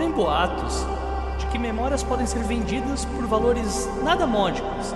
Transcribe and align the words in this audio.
Correm 0.00 0.12
boatos 0.12 0.86
de 1.38 1.46
que 1.48 1.58
memórias 1.58 2.02
podem 2.02 2.26
ser 2.26 2.42
vendidas 2.44 3.04
por 3.04 3.26
valores 3.26 3.86
nada 4.02 4.26
módicos 4.26 4.94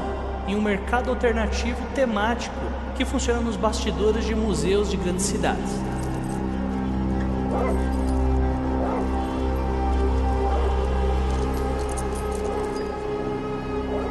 em 0.48 0.56
um 0.56 0.62
mercado 0.62 1.10
alternativo 1.10 1.76
temático 1.94 2.56
que 2.96 3.04
funciona 3.04 3.38
nos 3.38 3.54
bastidores 3.54 4.24
de 4.24 4.34
museus 4.34 4.90
de 4.90 4.96
grandes 4.96 5.26
cidades. 5.26 5.72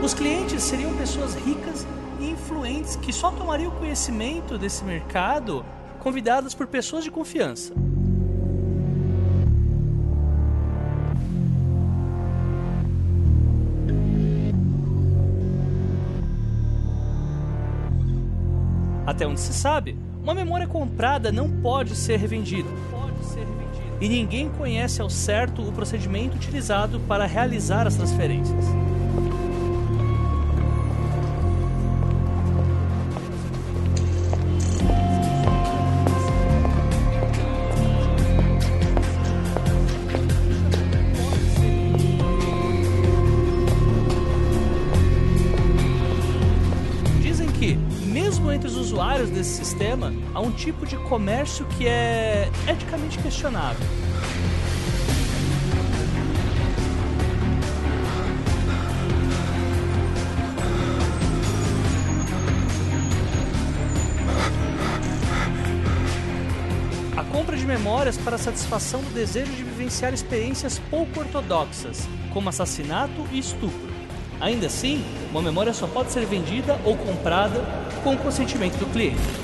Os 0.03 0.13
clientes 0.13 0.61
seriam 0.61 0.95
pessoas 0.95 1.33
ricas 1.33 1.87
e 2.19 2.29
influentes 2.29 2.97
que 2.97 3.11
só 3.11 3.31
tomariam 3.31 3.71
conhecimento 3.71 4.59
desse 4.59 4.83
mercado 4.83 5.65
convidadas 5.99 6.53
por 6.53 6.67
pessoas 6.67 7.03
de 7.03 7.09
confiança. 7.09 7.73
Até 19.13 19.27
onde 19.27 19.39
se 19.39 19.53
sabe, 19.53 19.95
uma 20.23 20.33
memória 20.33 20.65
comprada 20.65 21.31
não 21.31 21.47
pode 21.47 21.95
ser 21.95 22.17
revendida. 22.17 22.67
E 24.01 24.09
ninguém 24.09 24.49
conhece 24.49 25.03
ao 25.03 25.09
certo 25.09 25.61
o 25.61 25.71
procedimento 25.71 26.35
utilizado 26.35 26.99
para 27.01 27.27
realizar 27.27 27.85
as 27.85 27.95
transferências. 27.95 28.65
Há 50.33 50.41
um 50.41 50.51
tipo 50.51 50.85
de 50.85 50.97
comércio 50.97 51.65
que 51.77 51.87
é 51.87 52.49
eticamente 52.67 53.19
questionável. 53.19 53.85
A 67.15 67.23
compra 67.25 67.55
de 67.55 67.65
memórias 67.65 68.17
para 68.17 68.35
a 68.35 68.39
satisfação 68.39 69.01
do 69.01 69.13
desejo 69.13 69.51
de 69.51 69.63
vivenciar 69.63 70.13
experiências 70.13 70.79
pouco 70.89 71.19
ortodoxas, 71.19 72.07
como 72.33 72.49
assassinato 72.49 73.27
e 73.31 73.37
estupro. 73.37 73.93
Ainda 74.41 74.65
assim, 74.65 75.05
uma 75.29 75.41
memória 75.41 75.73
só 75.73 75.87
pode 75.87 76.11
ser 76.11 76.25
vendida 76.25 76.79
ou 76.83 76.97
comprada 76.97 77.61
com 78.03 78.15
o 78.15 78.17
consentimento 78.17 78.77
do 78.77 78.91
cliente. 78.91 79.42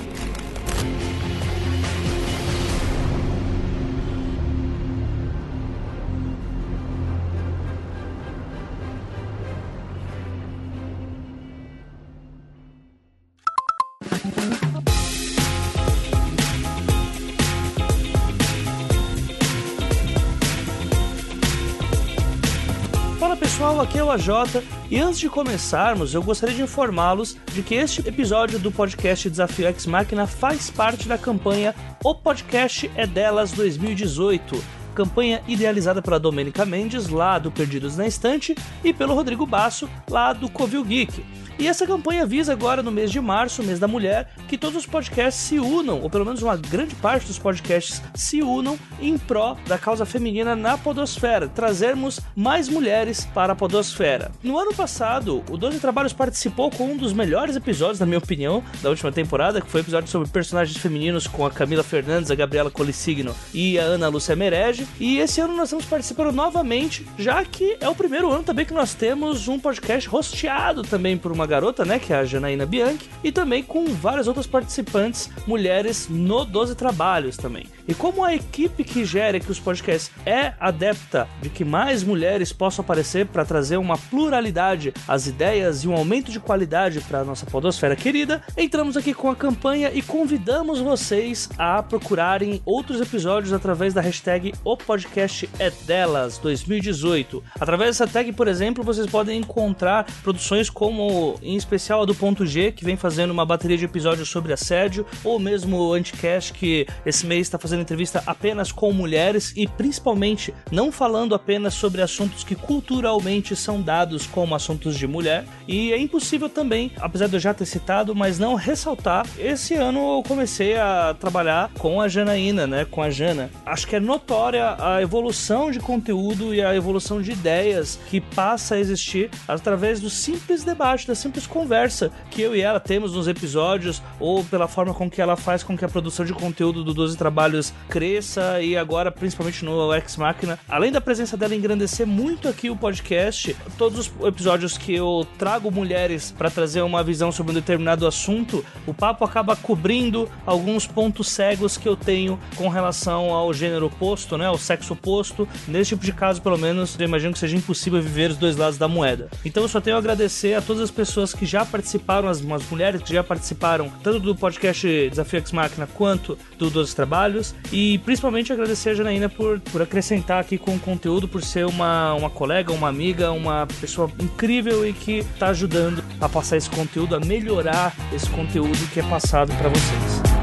Pessoal, 23.80 23.82
aqui 23.82 23.98
é 23.98 24.04
o 24.04 24.12
AJ 24.12 24.64
e 24.90 25.00
antes 25.00 25.20
de 25.20 25.30
começarmos, 25.30 26.14
eu 26.14 26.22
gostaria 26.22 26.56
de 26.56 26.62
informá-los 26.62 27.38
de 27.54 27.62
que 27.62 27.76
este 27.76 28.06
episódio 28.08 28.60
do 28.60 28.72
podcast 28.72 29.30
Desafio 29.30 29.68
X 29.68 29.86
Máquina 29.86 30.28
faz 30.28 30.70
parte 30.70 31.08
da 31.08 31.18
campanha 31.18 31.74
O 32.04 32.14
Podcast 32.16 32.90
é 32.96 33.06
Delas 33.06 33.52
2018, 33.52 34.62
campanha 34.96 35.42
idealizada 35.48 36.02
pela 36.02 36.20
Domênica 36.20 36.66
Mendes, 36.66 37.08
lá 37.08 37.40
do 37.40 37.52
Perdidos 37.52 37.96
na 37.96 38.08
Estante, 38.08 38.56
e 38.84 38.94
pelo 38.94 39.14
Rodrigo 39.14 39.46
Basso, 39.46 39.90
lá 40.10 40.34
do 40.34 40.50
Covil 40.50 40.84
Geek. 40.84 41.24
E 41.60 41.68
essa 41.68 41.86
campanha 41.86 42.26
visa 42.26 42.54
agora 42.54 42.82
no 42.82 42.90
mês 42.90 43.12
de 43.12 43.20
março, 43.20 43.62
mês 43.62 43.80
da 43.80 43.88
mulher, 43.88 44.32
que 44.48 44.58
todos 44.58 44.78
os 44.78 44.86
podcasts 44.86 45.44
se 45.44 45.60
unam, 45.60 46.00
ou 46.02 46.10
pelo 46.10 46.24
menos 46.24 46.42
uma 46.42 46.56
grande 46.56 46.96
parte 46.96 47.28
dos 47.28 47.38
podcasts 47.38 48.02
se 48.16 48.42
unam 48.42 48.80
em 49.02 49.18
pró 49.18 49.58
da 49.68 49.78
causa 49.78 50.06
feminina 50.06 50.56
na 50.56 50.78
podosfera, 50.78 51.50
trazermos 51.50 52.22
mais 52.34 52.70
mulheres 52.70 53.26
para 53.34 53.52
a 53.52 53.56
podosfera. 53.58 54.32
No 54.42 54.58
ano 54.58 54.74
passado, 54.74 55.44
o 55.50 55.58
12 55.58 55.82
Trabalhos 55.82 56.14
participou 56.14 56.72
com 56.72 56.94
um 56.94 56.96
dos 56.96 57.12
melhores 57.12 57.58
episódios, 57.58 58.00
na 58.00 58.06
minha 58.06 58.20
opinião, 58.20 58.64
da 58.82 58.90
última 58.90 59.12
temporada, 59.12 59.60
que 59.60 59.70
foi 59.70 59.82
o 59.82 59.84
episódio 59.84 60.10
sobre 60.10 60.30
personagens 60.30 60.78
femininos 60.78 61.28
com 61.28 61.46
a 61.46 61.52
Camila 61.52 61.84
Fernandes, 61.84 62.32
a 62.32 62.36
Gabriela 62.36 62.72
Colissigno 62.72 63.36
e 63.54 63.78
a 63.78 63.84
Ana 63.84 64.08
Lúcia 64.08 64.34
Merege. 64.34 64.88
E 64.98 65.20
esse 65.20 65.42
ano 65.42 65.58
nós 65.58 65.66
estamos 65.66 65.84
participando 65.84 66.32
novamente, 66.32 67.06
já 67.18 67.44
que 67.44 67.76
é 67.82 67.90
o 67.90 67.96
primeiro 67.96 68.32
ano 68.32 68.44
também 68.44 68.66
que 68.66 68.74
nós 68.74 68.94
temos 68.94 69.50
um 69.50 69.60
podcast 69.60 70.08
rosteado 70.08 70.84
também 70.84 71.18
por 71.18 71.34
uma 71.34 71.49
garota, 71.50 71.84
né, 71.84 72.00
que 72.00 72.14
é 72.14 72.18
a 72.18 72.24
Janaína 72.24 72.66
Bianchi, 72.66 73.10
e 73.24 73.32
também 73.32 73.62
com 73.62 73.86
várias 73.88 74.28
outras 74.28 74.48
participantes 74.48 75.30
mulheres 75.46 76.08
no 76.10 76.46
12 76.46 76.76
Trabalhos 76.76 77.36
também. 77.36 77.66
E 77.88 77.94
como 77.94 78.24
a 78.24 78.34
equipe 78.34 78.84
que 78.84 79.04
gera 79.04 79.38
aqui 79.38 79.52
os 79.52 79.60
podcasts 79.60 80.12
é 80.26 80.54
adepta 80.60 81.28
de 81.42 81.50
que 81.50 81.66
mais 81.66 82.04
mulheres 82.04 82.54
possam 82.54 82.84
aparecer 82.84 83.26
para 83.26 83.44
trazer 83.44 83.78
uma 83.78 83.98
pluralidade 83.98 84.94
às 85.08 85.28
ideias 85.28 85.84
e 85.84 85.88
um 85.88 85.96
aumento 85.96 86.32
de 86.32 86.40
qualidade 86.40 87.02
para 87.02 87.20
a 87.20 87.24
nossa 87.24 87.46
podosfera 87.48 87.96
querida, 87.96 88.42
entramos 88.56 88.96
aqui 88.96 89.14
com 89.14 89.30
a 89.30 89.36
campanha 89.36 89.92
e 89.94 90.02
convidamos 90.02 90.80
vocês 90.80 91.50
a 91.58 91.82
procurarem 91.82 92.62
outros 92.64 93.02
episódios 93.02 93.54
através 93.54 93.94
da 93.94 94.02
hashtag 94.02 94.54
O 94.64 94.78
Podcast 94.78 95.50
é 95.58 95.72
Delas 95.86 96.38
2018. 96.38 97.44
Através 97.60 97.98
dessa 97.98 98.08
tag, 98.08 98.32
por 98.34 98.48
exemplo, 98.48 98.84
vocês 98.84 99.08
podem 99.08 99.40
encontrar 99.40 100.06
produções 100.22 100.70
como 100.70 101.39
em 101.42 101.56
especial 101.56 102.02
a 102.02 102.06
do 102.06 102.16
Ponto 102.16 102.46
G, 102.46 102.72
que 102.72 102.86
vem 102.86 102.96
fazendo 102.96 103.32
uma 103.32 103.46
bateria 103.46 103.78
de 103.78 103.86
episódios 103.86 104.30
sobre 104.30 104.54
assédio, 104.54 105.06
ou 105.24 105.40
mesmo 105.40 105.78
o 105.78 105.94
Anticast, 105.94 106.54
que 106.54 106.88
esse 107.06 107.26
mês 107.26 107.42
está 107.42 107.58
fazendo 107.58 107.82
entrevista 107.82 108.24
apenas 108.26 108.72
com 108.72 108.92
mulheres 108.92 109.54
e 109.56 109.68
principalmente 109.68 110.54
não 110.72 110.92
falando 110.92 111.36
apenas 111.36 111.74
sobre 111.74 112.02
assuntos 112.02 112.44
que 112.44 112.56
culturalmente 112.56 113.56
são 113.56 113.82
dados 113.82 114.28
como 114.28 114.56
assuntos 114.56 114.98
de 114.98 115.08
mulher. 115.08 115.46
E 115.68 115.92
é 115.94 116.00
impossível 116.00 116.50
também, 116.50 116.92
apesar 116.98 117.28
de 117.28 117.36
eu 117.36 117.40
já 117.40 117.54
ter 117.54 117.66
citado, 117.66 118.16
mas 118.16 118.40
não 118.40 118.56
ressaltar, 118.56 119.26
esse 119.38 119.76
ano 119.76 120.18
eu 120.18 120.24
comecei 120.28 120.78
a 120.78 121.16
trabalhar 121.20 121.72
com 121.78 122.02
a 122.02 122.08
Janaína, 122.08 122.68
né, 122.68 122.86
com 122.86 123.02
a 123.02 123.10
Jana. 123.10 123.50
Acho 123.66 123.88
que 123.88 123.96
é 123.96 124.00
notória 124.00 124.76
a 124.80 125.02
evolução 125.02 125.72
de 125.72 125.80
conteúdo 125.80 126.54
e 126.54 126.62
a 126.62 126.76
evolução 126.76 127.22
de 127.22 127.32
ideias 127.32 128.00
que 128.10 128.20
passa 128.20 128.76
a 128.76 128.80
existir 128.80 129.30
através 129.48 130.00
do 130.00 130.10
simples 130.10 130.64
debate, 130.64 131.08
da 131.08 131.16
simples 131.30 131.46
conversa 131.46 132.12
que 132.32 132.42
eu 132.42 132.56
e 132.56 132.62
ela 132.62 132.80
temos 132.80 133.14
nos 133.14 133.28
episódios, 133.28 134.02
ou 134.20 134.44
pela 134.44 134.68
forma 134.68 134.96
com 134.96 135.08
que 135.08 135.22
ela 135.22 135.36
faz 135.36 135.62
com 135.62 135.78
que 135.78 135.86
a 135.86 135.88
produção 135.88 136.26
de 136.26 136.34
conteúdo 136.34 136.84
do 136.84 136.92
12 136.92 137.16
Trabalhos 137.16 137.72
cresça 137.88 138.60
e 138.62 138.76
agora, 138.76 139.12
principalmente 139.12 139.64
no 139.64 139.94
X 139.94 140.18
Machina, 140.18 140.58
além 140.68 140.92
da 140.92 141.00
presença 141.00 141.38
dela 141.38 141.54
engrandecer 141.54 142.08
muito 142.08 142.48
aqui 142.48 142.70
o 142.70 142.76
podcast, 142.76 143.56
todos 143.78 144.00
os 144.20 144.26
episódios 144.26 144.76
que 144.76 144.96
eu 144.96 145.28
trago 145.38 145.70
mulheres 145.70 146.34
para 146.36 146.50
trazer 146.50 146.82
uma 146.82 147.04
visão 147.04 147.32
sobre 147.32 147.52
um 147.52 147.56
determinado 147.56 148.08
assunto, 148.08 148.66
o 148.88 148.94
papo 148.94 149.24
acaba 149.24 149.56
cobrindo 149.56 150.28
alguns 150.48 150.88
pontos 150.88 151.30
cegos 151.30 151.78
que 151.78 151.88
eu 151.88 151.96
tenho 151.96 152.40
com 152.56 152.70
relação 152.70 153.32
ao 153.32 153.54
gênero 153.54 153.86
oposto, 153.86 154.36
né, 154.36 154.48
ao 154.48 154.58
sexo 154.58 154.94
oposto. 154.94 155.48
Nesse 155.68 155.90
tipo 155.90 156.04
de 156.04 156.14
caso, 156.14 156.42
pelo 156.42 156.58
menos, 156.58 156.98
eu 156.98 157.06
imagino 157.06 157.34
que 157.34 157.40
seja 157.40 157.56
impossível 157.56 158.02
viver 158.02 158.32
os 158.32 158.38
dois 158.38 158.56
lados 158.56 158.80
da 158.80 158.88
moeda. 158.88 159.30
Então 159.46 159.62
eu 159.62 159.70
só 159.70 159.80
tenho 159.80 159.96
a 159.96 160.00
agradecer 160.00 160.56
a 160.56 160.62
todas 160.62 160.82
as 160.82 160.92
pessoas 160.92 161.09
que 161.38 161.46
já 161.46 161.66
participaram, 161.66 162.28
as, 162.28 162.40
as 162.40 162.70
mulheres 162.70 163.02
que 163.02 163.14
já 163.14 163.24
participaram, 163.24 163.90
tanto 164.04 164.20
do 164.20 164.36
podcast 164.36 165.10
Desafio 165.10 165.40
X 165.40 165.52
Máquina 165.52 165.88
quanto 165.88 166.38
do 166.58 166.70
12 166.70 166.96
Trabalhos, 166.96 167.56
e 167.72 167.98
principalmente 168.00 168.54
agradecer 168.54 168.92
a 168.92 168.94
Janaína 168.94 169.30
por, 169.30 169.60
por 169.60 169.82
acrescentar 169.82 170.40
aqui 170.40 170.58
com 170.58 170.76
o 170.76 170.80
conteúdo, 170.80 171.28
por 171.28 171.44
ser 171.44 171.66
uma, 171.66 172.14
uma 172.14 172.30
colega, 172.30 172.72
uma 172.72 172.88
amiga, 172.88 173.32
uma 173.32 173.68
pessoa 173.80 174.12
incrível 174.20 174.88
e 174.88 174.94
que 174.94 175.20
está 175.20 175.48
ajudando 175.48 176.04
a 176.20 176.30
passar 176.30 176.58
esse 176.58 176.70
conteúdo, 176.70 177.16
a 177.16 177.20
melhorar 177.20 177.96
esse 178.14 178.30
conteúdo 178.30 178.78
que 178.94 179.00
é 179.00 179.04
passado 179.04 179.54
para 179.56 179.70
vocês. 179.70 180.39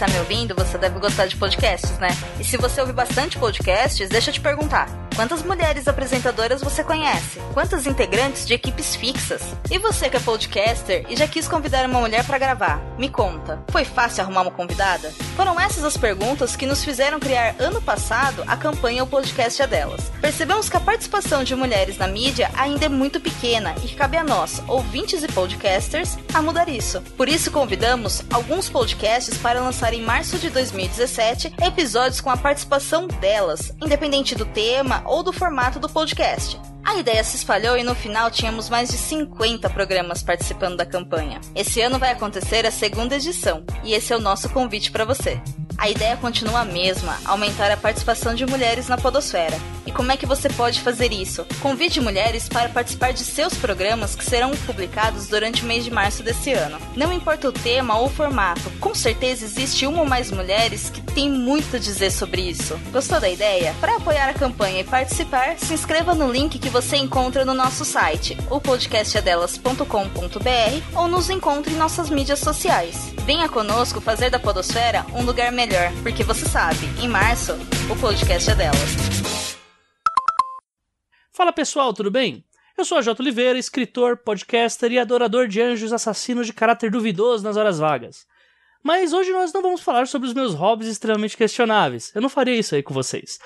Está 0.00 0.08
me 0.08 0.18
ouvindo, 0.18 0.54
você 0.54 0.78
deve 0.78 0.98
gostar 0.98 1.26
de 1.26 1.36
podcasts, 1.36 1.98
né? 1.98 2.08
E 2.38 2.44
se 2.44 2.56
você 2.56 2.80
ouve 2.80 2.92
bastante 2.92 3.36
podcasts, 3.36 4.08
deixa 4.08 4.30
eu 4.30 4.34
te 4.34 4.40
perguntar. 4.40 4.88
Quantas 5.14 5.42
mulheres 5.42 5.86
apresentadoras 5.86 6.62
você 6.62 6.82
conhece? 6.82 7.38
Quantas 7.52 7.86
integrantes 7.86 8.46
de 8.46 8.54
equipes 8.54 8.96
fixas? 8.96 9.42
E 9.70 9.76
você 9.78 10.08
que 10.08 10.16
é 10.16 10.20
podcaster 10.20 11.04
e 11.10 11.16
já 11.16 11.28
quis 11.28 11.46
convidar 11.46 11.84
uma 11.84 12.00
mulher 12.00 12.24
para 12.24 12.38
gravar? 12.38 12.80
Me 12.96 13.10
conta, 13.10 13.62
foi 13.68 13.84
fácil 13.84 14.22
arrumar 14.22 14.42
uma 14.42 14.50
convidada? 14.50 15.10
Foram 15.36 15.60
essas 15.60 15.84
as 15.84 15.98
perguntas 15.98 16.56
que 16.56 16.64
nos 16.64 16.82
fizeram 16.82 17.20
criar 17.20 17.54
ano 17.58 17.82
passado 17.82 18.42
a 18.46 18.56
campanha 18.56 19.04
O 19.04 19.06
Podcast 19.06 19.60
é 19.60 19.66
Delas. 19.66 20.10
Percebemos 20.22 20.70
que 20.70 20.76
a 20.78 20.80
participação 20.80 21.44
de 21.44 21.54
mulheres 21.54 21.98
na 21.98 22.06
mídia 22.06 22.50
ainda 22.56 22.86
é 22.86 22.88
muito 22.88 23.20
pequena 23.20 23.74
e 23.84 23.88
cabe 23.88 24.16
a 24.16 24.24
nós, 24.24 24.62
ouvintes 24.66 25.22
e 25.22 25.28
podcasters, 25.28 26.16
a 26.32 26.40
mudar 26.40 26.68
isso. 26.70 27.02
Por 27.18 27.28
isso 27.28 27.50
convidamos 27.50 28.22
alguns 28.32 28.70
podcasts 28.70 29.36
para 29.36 29.60
lançar 29.60 29.89
em 29.92 30.02
março 30.02 30.38
de 30.38 30.50
2017 30.50 31.54
episódios 31.62 32.20
com 32.20 32.30
a 32.30 32.36
participação 32.36 33.06
delas, 33.06 33.72
independente 33.82 34.34
do 34.34 34.44
tema 34.44 35.02
ou 35.06 35.22
do 35.22 35.32
formato 35.32 35.78
do 35.78 35.88
podcast. 35.88 36.60
A 36.84 36.96
ideia 36.96 37.22
se 37.22 37.36
espalhou 37.36 37.76
e 37.76 37.84
no 37.84 37.94
final 37.94 38.30
tínhamos 38.30 38.68
mais 38.68 38.90
de 38.90 38.96
50 38.96 39.68
programas 39.70 40.22
participando 40.22 40.76
da 40.76 40.86
campanha. 40.86 41.40
Esse 41.54 41.80
ano 41.80 41.98
vai 41.98 42.10
acontecer 42.10 42.66
a 42.66 42.70
segunda 42.70 43.16
edição 43.16 43.64
e 43.84 43.92
esse 43.92 44.12
é 44.12 44.16
o 44.16 44.20
nosso 44.20 44.48
convite 44.48 44.90
para 44.90 45.04
você. 45.04 45.40
A 45.78 45.88
ideia 45.88 46.16
continua 46.16 46.60
a 46.60 46.64
mesma, 46.64 47.16
aumentar 47.24 47.70
a 47.70 47.76
participação 47.76 48.34
de 48.34 48.44
mulheres 48.44 48.88
na 48.88 48.98
podosfera. 48.98 49.56
E 49.90 49.92
como 49.92 50.12
é 50.12 50.16
que 50.16 50.24
você 50.24 50.48
pode 50.48 50.80
fazer 50.82 51.12
isso? 51.12 51.44
Convide 51.60 52.00
mulheres 52.00 52.48
para 52.48 52.68
participar 52.68 53.12
de 53.12 53.24
seus 53.24 53.54
programas 53.54 54.14
que 54.14 54.24
serão 54.24 54.52
publicados 54.52 55.26
durante 55.26 55.64
o 55.64 55.66
mês 55.66 55.82
de 55.82 55.90
março 55.90 56.22
desse 56.22 56.52
ano. 56.52 56.78
Não 56.94 57.12
importa 57.12 57.48
o 57.48 57.52
tema 57.52 57.98
ou 57.98 58.06
o 58.06 58.08
formato, 58.08 58.70
com 58.78 58.94
certeza 58.94 59.44
existe 59.44 59.88
uma 59.88 60.02
ou 60.02 60.06
mais 60.06 60.30
mulheres 60.30 60.90
que 60.90 61.00
tem 61.00 61.28
muito 61.28 61.74
a 61.74 61.78
dizer 61.80 62.12
sobre 62.12 62.42
isso. 62.42 62.78
Gostou 62.92 63.18
da 63.18 63.28
ideia? 63.28 63.74
Para 63.80 63.96
apoiar 63.96 64.28
a 64.28 64.34
campanha 64.34 64.82
e 64.82 64.84
participar, 64.84 65.58
se 65.58 65.74
inscreva 65.74 66.14
no 66.14 66.30
link 66.30 66.60
que 66.60 66.68
você 66.68 66.96
encontra 66.96 67.44
no 67.44 67.52
nosso 67.52 67.84
site, 67.84 68.38
o 68.48 68.60
podcastadelas.com.br 68.60 69.84
ou 70.94 71.08
nos 71.08 71.28
encontre 71.30 71.74
em 71.74 71.76
nossas 71.76 72.08
mídias 72.08 72.38
sociais. 72.38 73.12
Venha 73.26 73.48
conosco 73.48 74.00
fazer 74.00 74.30
da 74.30 74.38
podosfera 74.38 75.04
um 75.12 75.24
lugar 75.24 75.50
melhor 75.50 75.90
porque 76.00 76.22
você 76.22 76.46
sabe, 76.46 76.88
em 77.02 77.08
março, 77.08 77.58
o 77.90 77.96
podcast 77.96 78.52
é 78.52 78.54
delas. 78.54 79.39
Fala 81.32 81.52
pessoal, 81.52 81.94
tudo 81.94 82.10
bem? 82.10 82.44
Eu 82.76 82.84
sou 82.84 82.98
a 82.98 83.02
J. 83.02 83.22
Oliveira, 83.22 83.56
escritor, 83.56 84.16
podcaster 84.16 84.90
e 84.90 84.98
adorador 84.98 85.46
de 85.46 85.62
anjos 85.62 85.92
assassinos 85.92 86.44
de 86.44 86.52
caráter 86.52 86.90
duvidoso 86.90 87.44
nas 87.44 87.56
horas 87.56 87.78
vagas. 87.78 88.26
Mas 88.82 89.12
hoje 89.12 89.30
nós 89.30 89.52
não 89.52 89.62
vamos 89.62 89.80
falar 89.80 90.08
sobre 90.08 90.26
os 90.26 90.34
meus 90.34 90.54
hobbies 90.54 90.90
extremamente 90.90 91.36
questionáveis. 91.36 92.10
Eu 92.16 92.20
não 92.20 92.28
faria 92.28 92.56
isso 92.56 92.74
aí 92.74 92.82
com 92.82 92.92
vocês. 92.92 93.38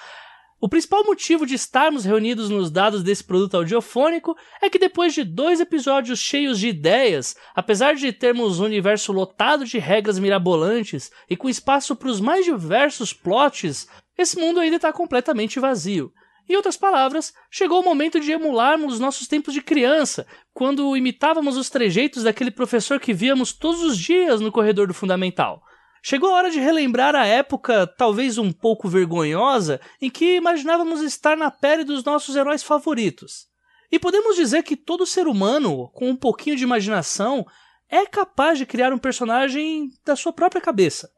O 0.58 0.66
principal 0.66 1.04
motivo 1.04 1.44
de 1.44 1.56
estarmos 1.56 2.06
reunidos 2.06 2.48
nos 2.48 2.70
dados 2.70 3.02
desse 3.02 3.22
produto 3.22 3.58
audiofônico 3.58 4.34
é 4.62 4.70
que 4.70 4.78
depois 4.78 5.12
de 5.12 5.22
dois 5.22 5.60
episódios 5.60 6.20
cheios 6.20 6.58
de 6.58 6.68
ideias, 6.68 7.36
apesar 7.54 7.96
de 7.96 8.10
termos 8.14 8.60
um 8.60 8.64
universo 8.64 9.12
lotado 9.12 9.66
de 9.66 9.78
regras 9.78 10.18
mirabolantes 10.18 11.10
e 11.28 11.36
com 11.36 11.50
espaço 11.50 11.94
para 11.94 12.08
os 12.08 12.18
mais 12.18 12.46
diversos 12.46 13.12
plots, 13.12 13.86
esse 14.16 14.38
mundo 14.40 14.58
ainda 14.58 14.76
está 14.76 14.90
completamente 14.90 15.60
vazio. 15.60 16.10
Em 16.48 16.56
outras 16.56 16.76
palavras, 16.76 17.32
chegou 17.50 17.80
o 17.80 17.84
momento 17.84 18.20
de 18.20 18.30
emularmos 18.30 18.94
os 18.94 19.00
nossos 19.00 19.26
tempos 19.26 19.54
de 19.54 19.62
criança, 19.62 20.26
quando 20.52 20.96
imitávamos 20.96 21.56
os 21.56 21.70
trejeitos 21.70 22.24
daquele 22.24 22.50
professor 22.50 23.00
que 23.00 23.14
víamos 23.14 23.52
todos 23.52 23.82
os 23.82 23.96
dias 23.96 24.40
no 24.40 24.52
corredor 24.52 24.86
do 24.86 24.94
fundamental. 24.94 25.62
Chegou 26.02 26.28
a 26.28 26.34
hora 26.34 26.50
de 26.50 26.60
relembrar 26.60 27.14
a 27.14 27.24
época, 27.24 27.86
talvez 27.86 28.36
um 28.36 28.52
pouco 28.52 28.90
vergonhosa, 28.90 29.80
em 30.02 30.10
que 30.10 30.36
imaginávamos 30.36 31.00
estar 31.00 31.34
na 31.34 31.50
pele 31.50 31.82
dos 31.82 32.04
nossos 32.04 32.36
heróis 32.36 32.62
favoritos. 32.62 33.46
E 33.90 33.98
podemos 33.98 34.36
dizer 34.36 34.62
que 34.64 34.76
todo 34.76 35.06
ser 35.06 35.26
humano, 35.26 35.88
com 35.94 36.10
um 36.10 36.16
pouquinho 36.16 36.56
de 36.56 36.62
imaginação, 36.62 37.46
é 37.88 38.04
capaz 38.04 38.58
de 38.58 38.66
criar 38.66 38.92
um 38.92 38.98
personagem 38.98 39.90
da 40.04 40.14
sua 40.14 40.32
própria 40.32 40.60
cabeça. 40.60 41.10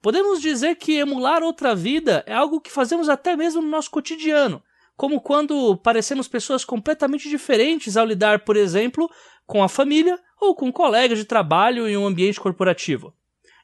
Podemos 0.00 0.40
dizer 0.40 0.76
que 0.76 0.96
emular 0.96 1.42
outra 1.42 1.74
vida 1.74 2.24
é 2.26 2.32
algo 2.32 2.62
que 2.62 2.70
fazemos 2.70 3.10
até 3.10 3.36
mesmo 3.36 3.60
no 3.60 3.68
nosso 3.68 3.90
cotidiano, 3.90 4.62
como 5.00 5.18
quando 5.18 5.78
parecemos 5.78 6.28
pessoas 6.28 6.62
completamente 6.62 7.26
diferentes 7.26 7.96
ao 7.96 8.04
lidar, 8.04 8.44
por 8.44 8.54
exemplo, 8.54 9.10
com 9.46 9.62
a 9.62 9.68
família 9.68 10.20
ou 10.38 10.54
com 10.54 10.70
colegas 10.70 11.16
de 11.16 11.24
trabalho 11.24 11.88
em 11.88 11.96
um 11.96 12.06
ambiente 12.06 12.38
corporativo. 12.38 13.14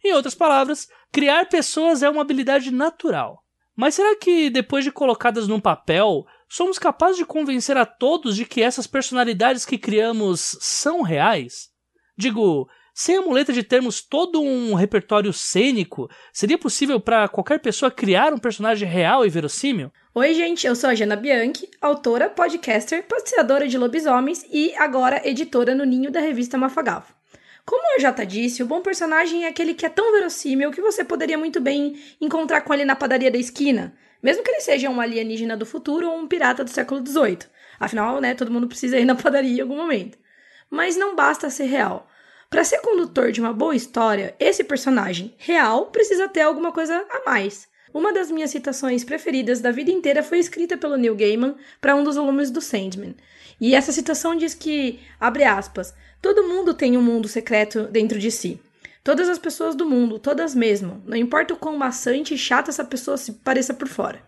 Em 0.03 0.15
outras 0.15 0.35
palavras, 0.35 0.89
criar 1.13 1.47
pessoas 1.47 2.03
é 2.03 2.09
uma 2.09 2.23
habilidade 2.23 2.71
natural. 2.71 3.45
Mas 3.77 3.95
será 3.95 4.17
que, 4.17 4.49
depois 4.49 4.83
de 4.83 4.91
colocadas 4.91 5.47
num 5.47 5.61
papel, 5.61 6.25
somos 6.49 6.79
capazes 6.79 7.19
de 7.19 7.27
convencer 7.27 7.77
a 7.77 7.85
todos 7.85 8.35
de 8.35 8.47
que 8.47 8.63
essas 8.63 8.87
personalidades 8.87 9.67
que 9.67 9.77
criamos 9.77 10.57
são 10.63 11.03
reais? 11.03 11.69
Digo, 12.17 12.67
sem 12.99 13.19
a 13.19 13.21
muleta 13.21 13.53
de 13.53 13.63
termos 13.63 14.01
todo 14.01 14.41
um 14.41 14.73
repertório 14.73 15.31
cênico, 15.31 16.09
seria 16.33 16.57
possível 16.57 16.99
para 16.99 17.29
qualquer 17.29 17.61
pessoa 17.61 17.91
criar 17.91 18.33
um 18.33 18.39
personagem 18.39 18.89
real 18.89 19.27
e 19.27 19.29
verossímil? 19.29 19.93
Oi, 20.15 20.33
gente, 20.33 20.67
eu 20.67 20.75
sou 20.75 20.89
a 20.89 20.95
Jana 20.95 21.15
Bianchi, 21.15 21.69
autora, 21.79 22.31
podcaster, 22.31 23.07
passeadora 23.07 23.69
de 23.69 23.77
lobisomens 23.77 24.47
e 24.51 24.75
agora 24.77 25.21
editora 25.29 25.75
no 25.75 25.85
Ninho 25.85 26.11
da 26.11 26.21
revista 26.21 26.57
Mafagafo. 26.57 27.15
Como 27.67 27.83
eu 27.95 28.01
já 28.01 28.13
disse, 28.13 28.63
o 28.63 28.67
bom 28.67 28.81
personagem 28.81 29.45
é 29.45 29.49
aquele 29.49 29.75
que 29.75 29.85
é 29.85 29.91
tão 29.91 30.13
verossímil 30.13 30.71
que 30.71 30.81
você 30.81 31.05
poderia 31.05 31.37
muito 31.37 31.61
bem 31.61 32.01
encontrar 32.19 32.63
com 32.63 32.73
ele 32.73 32.87
na 32.87 32.97
padaria 32.97 33.31
da 33.31 33.37
esquina, 33.37 33.95
mesmo 34.23 34.43
que 34.43 34.51
ele 34.51 34.61
seja 34.63 34.89
um 34.89 35.03
alienígena 35.03 35.55
do 35.55 35.67
futuro 35.67 36.09
ou 36.09 36.17
um 36.17 36.27
pirata 36.27 36.65
do 36.65 36.71
século 36.71 37.07
XVIII. 37.07 37.41
Afinal, 37.79 38.23
né, 38.23 38.35
todo 38.35 38.51
mundo 38.51 38.67
precisa 38.67 38.99
ir 38.99 39.05
na 39.05 39.15
padaria 39.15 39.59
em 39.59 39.61
algum 39.61 39.77
momento. 39.77 40.17
Mas 40.71 40.97
não 40.97 41.15
basta 41.15 41.51
ser 41.51 41.67
real. 41.67 42.09
Para 42.49 42.65
ser 42.65 42.81
condutor 42.81 43.33
de 43.33 43.41
uma 43.41 43.53
boa 43.53 43.75
história, 43.75 44.35
esse 44.39 44.65
personagem 44.65 45.35
real 45.39 45.87
precisa 45.87 46.29
ter 46.29 46.43
alguma 46.43 46.73
coisa 46.73 47.05
a 47.11 47.25
mais. 47.25 47.69
Uma 47.93 48.13
das 48.13 48.31
minhas 48.31 48.51
citações 48.51 49.05
preferidas 49.05 49.61
da 49.61 49.71
vida 49.71 49.91
inteira 49.91 50.23
foi 50.23 50.39
escrita 50.39 50.77
pelo 50.77 50.97
Neil 50.97 51.17
Gaiman 51.17 51.55
para 51.81 51.97
um 51.97 52.05
dos 52.05 52.17
volumes 52.17 52.51
do 52.51 52.61
Sandman. 52.61 53.15
E 53.61 53.75
essa 53.75 53.91
citação 53.91 54.37
diz 54.37 54.55
que, 54.55 55.01
abre 55.19 55.45
aspas, 55.45 55.95
Todo 56.27 56.43
mundo 56.43 56.75
tem 56.75 56.97
um 56.97 57.03
mundo 57.03 57.29
secreto 57.29 57.85
dentro 57.85 58.19
de 58.19 58.33
si. 58.33 58.61
Todas 59.05 59.29
as 59.29 59.39
pessoas 59.39 59.77
do 59.77 59.89
mundo, 59.89 60.19
todas 60.19 60.57
mesmo, 60.57 61.01
não 61.07 61.17
importa 61.17 61.55
o 61.55 61.57
quão 61.57 61.77
maçante 61.77 62.35
e 62.35 62.39
chata 62.39 62.69
essa 62.71 62.85
pessoa 62.85 63.17
se 63.17 63.33
pareça 63.33 63.73
por 63.73 63.87
fora. 63.87 64.21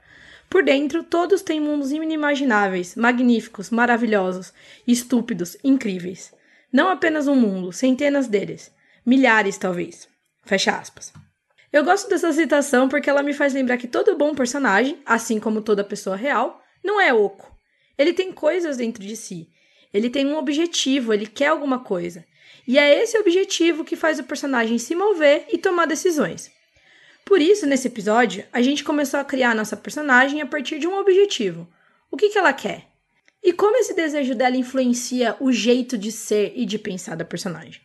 Por 0.49 0.63
dentro, 0.63 1.03
todos 1.03 1.43
têm 1.43 1.61
mundos 1.61 1.91
inimagináveis, 1.91 2.95
magníficos, 2.95 3.71
maravilhosos, 3.71 4.53
estúpidos, 4.87 5.57
incríveis. 5.65 6.33
Não 6.73 6.89
apenas 6.89 7.27
um 7.27 7.35
mundo, 7.35 7.73
centenas 7.73 8.29
deles. 8.29 8.71
Milhares, 9.05 9.57
talvez. 9.57 10.09
Fecha 10.45 10.73
aspas. 10.73 11.13
Eu 11.73 11.85
gosto 11.85 12.09
dessa 12.09 12.33
citação 12.33 12.89
porque 12.89 13.09
ela 13.09 13.23
me 13.23 13.33
faz 13.33 13.53
lembrar 13.53 13.77
que 13.77 13.87
todo 13.87 14.17
bom 14.17 14.35
personagem, 14.35 14.99
assim 15.05 15.39
como 15.39 15.63
toda 15.63 15.85
pessoa 15.85 16.17
real, 16.17 16.63
não 16.85 17.01
é 17.01 17.13
oco. 17.13 17.55
Ele 17.97 18.13
tem 18.13 18.33
coisas 18.33 18.77
dentro 18.77 19.03
de 19.03 19.17
si. 19.17 19.49
Ele 19.93 20.11
tem 20.11 20.27
um 20.27 20.37
objetivo, 20.37 21.13
ele 21.13 21.27
quer 21.27 21.49
alguma 21.49 21.79
coisa. 21.79 22.25
E 22.67 22.79
é 22.79 23.03
esse 23.03 23.19
objetivo 23.19 23.85
que 23.85 23.97
faz 23.97 24.19
o 24.19 24.25
personagem 24.25 24.79
se 24.79 24.95
mover 24.95 25.47
e 25.51 25.59
tomar 25.59 25.87
decisões. 25.87 26.51
Por 27.25 27.41
isso, 27.41 27.67
nesse 27.67 27.89
episódio, 27.89 28.45
a 28.53 28.63
gente 28.63 28.85
começou 28.85 29.21
a 29.21 29.25
criar 29.25 29.51
a 29.51 29.55
nossa 29.55 29.77
personagem 29.77 30.41
a 30.41 30.47
partir 30.47 30.79
de 30.79 30.87
um 30.87 30.99
objetivo. 30.99 31.69
O 32.11 32.17
que, 32.17 32.31
que 32.31 32.39
ela 32.39 32.53
quer? 32.53 32.88
E 33.43 33.53
como 33.53 33.77
esse 33.77 33.95
desejo 33.95 34.35
dela 34.35 34.57
influencia 34.57 35.37
o 35.41 35.53
jeito 35.53 35.97
de 35.97 36.11
ser 36.11 36.53
e 36.57 36.67
de 36.67 36.79
pensar 36.79 37.17
da 37.17 37.25
personagem. 37.25 37.81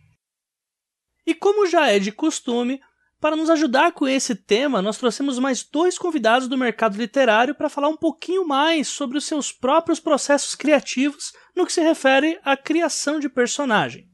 E 1.25 1.33
como 1.33 1.67
já 1.67 1.87
é 1.87 1.99
de 1.99 2.11
costume, 2.11 2.81
para 3.23 3.37
nos 3.37 3.49
ajudar 3.49 3.93
com 3.93 4.05
esse 4.05 4.35
tema, 4.35 4.81
nós 4.81 4.97
trouxemos 4.97 5.39
mais 5.39 5.63
dois 5.63 5.97
convidados 5.97 6.49
do 6.49 6.57
mercado 6.57 6.97
literário 6.97 7.55
para 7.55 7.69
falar 7.69 7.87
um 7.87 7.95
pouquinho 7.95 8.45
mais 8.45 8.89
sobre 8.89 9.17
os 9.17 9.23
seus 9.23 9.49
próprios 9.49 9.97
processos 9.97 10.55
criativos 10.55 11.31
no 11.55 11.65
que 11.65 11.71
se 11.71 11.81
refere 11.81 12.37
à 12.43 12.57
criação 12.57 13.21
de 13.21 13.29
personagem. 13.29 14.09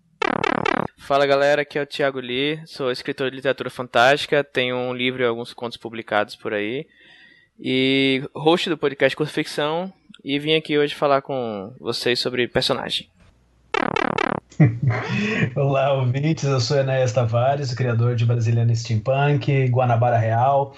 Fala 1.00 1.26
galera, 1.26 1.64
aqui 1.64 1.80
é 1.80 1.82
o 1.82 1.88
Thiago 1.88 2.20
Lee, 2.20 2.62
sou 2.68 2.92
escritor 2.92 3.32
de 3.32 3.38
literatura 3.38 3.72
fantástica, 3.72 4.44
tenho 4.44 4.76
um 4.76 4.94
livro 4.94 5.24
e 5.24 5.26
alguns 5.26 5.54
contos 5.54 5.78
publicados 5.78 6.36
por 6.36 6.54
aí, 6.54 6.86
e 7.60 8.22
host 8.36 8.70
do 8.70 8.78
podcast 8.78 9.18
Curso 9.18 9.34
Ficção, 9.34 9.92
e 10.24 10.38
vim 10.40 10.56
aqui 10.56 10.78
hoje 10.78 10.96
falar 10.96 11.22
com 11.22 11.74
vocês 11.80 12.20
sobre 12.20 12.48
personagem. 12.48 13.08
Olá, 15.56 15.94
ouvintes. 15.94 16.44
Eu 16.44 16.60
sou 16.60 16.78
Enéas 16.78 17.14
Tavares, 17.14 17.74
criador 17.74 18.16
de 18.16 18.26
Brasiliana 18.26 18.76
Steampunk, 18.76 19.68
Guanabara 19.68 20.18
Real 20.18 20.76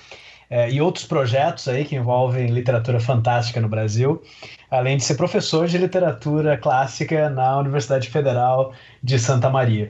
é, 0.49 0.69
e 0.69 0.81
outros 0.81 1.05
projetos 1.05 1.67
aí 1.67 1.85
que 1.85 1.95
envolvem 1.95 2.47
literatura 2.47 2.99
fantástica 2.99 3.61
no 3.61 3.69
Brasil, 3.69 4.21
além 4.69 4.97
de 4.97 5.03
ser 5.03 5.15
professor 5.15 5.65
de 5.65 5.77
literatura 5.77 6.57
clássica 6.57 7.29
na 7.29 7.57
Universidade 7.57 8.09
Federal 8.09 8.73
de 9.01 9.17
Santa 9.17 9.49
Maria. 9.49 9.89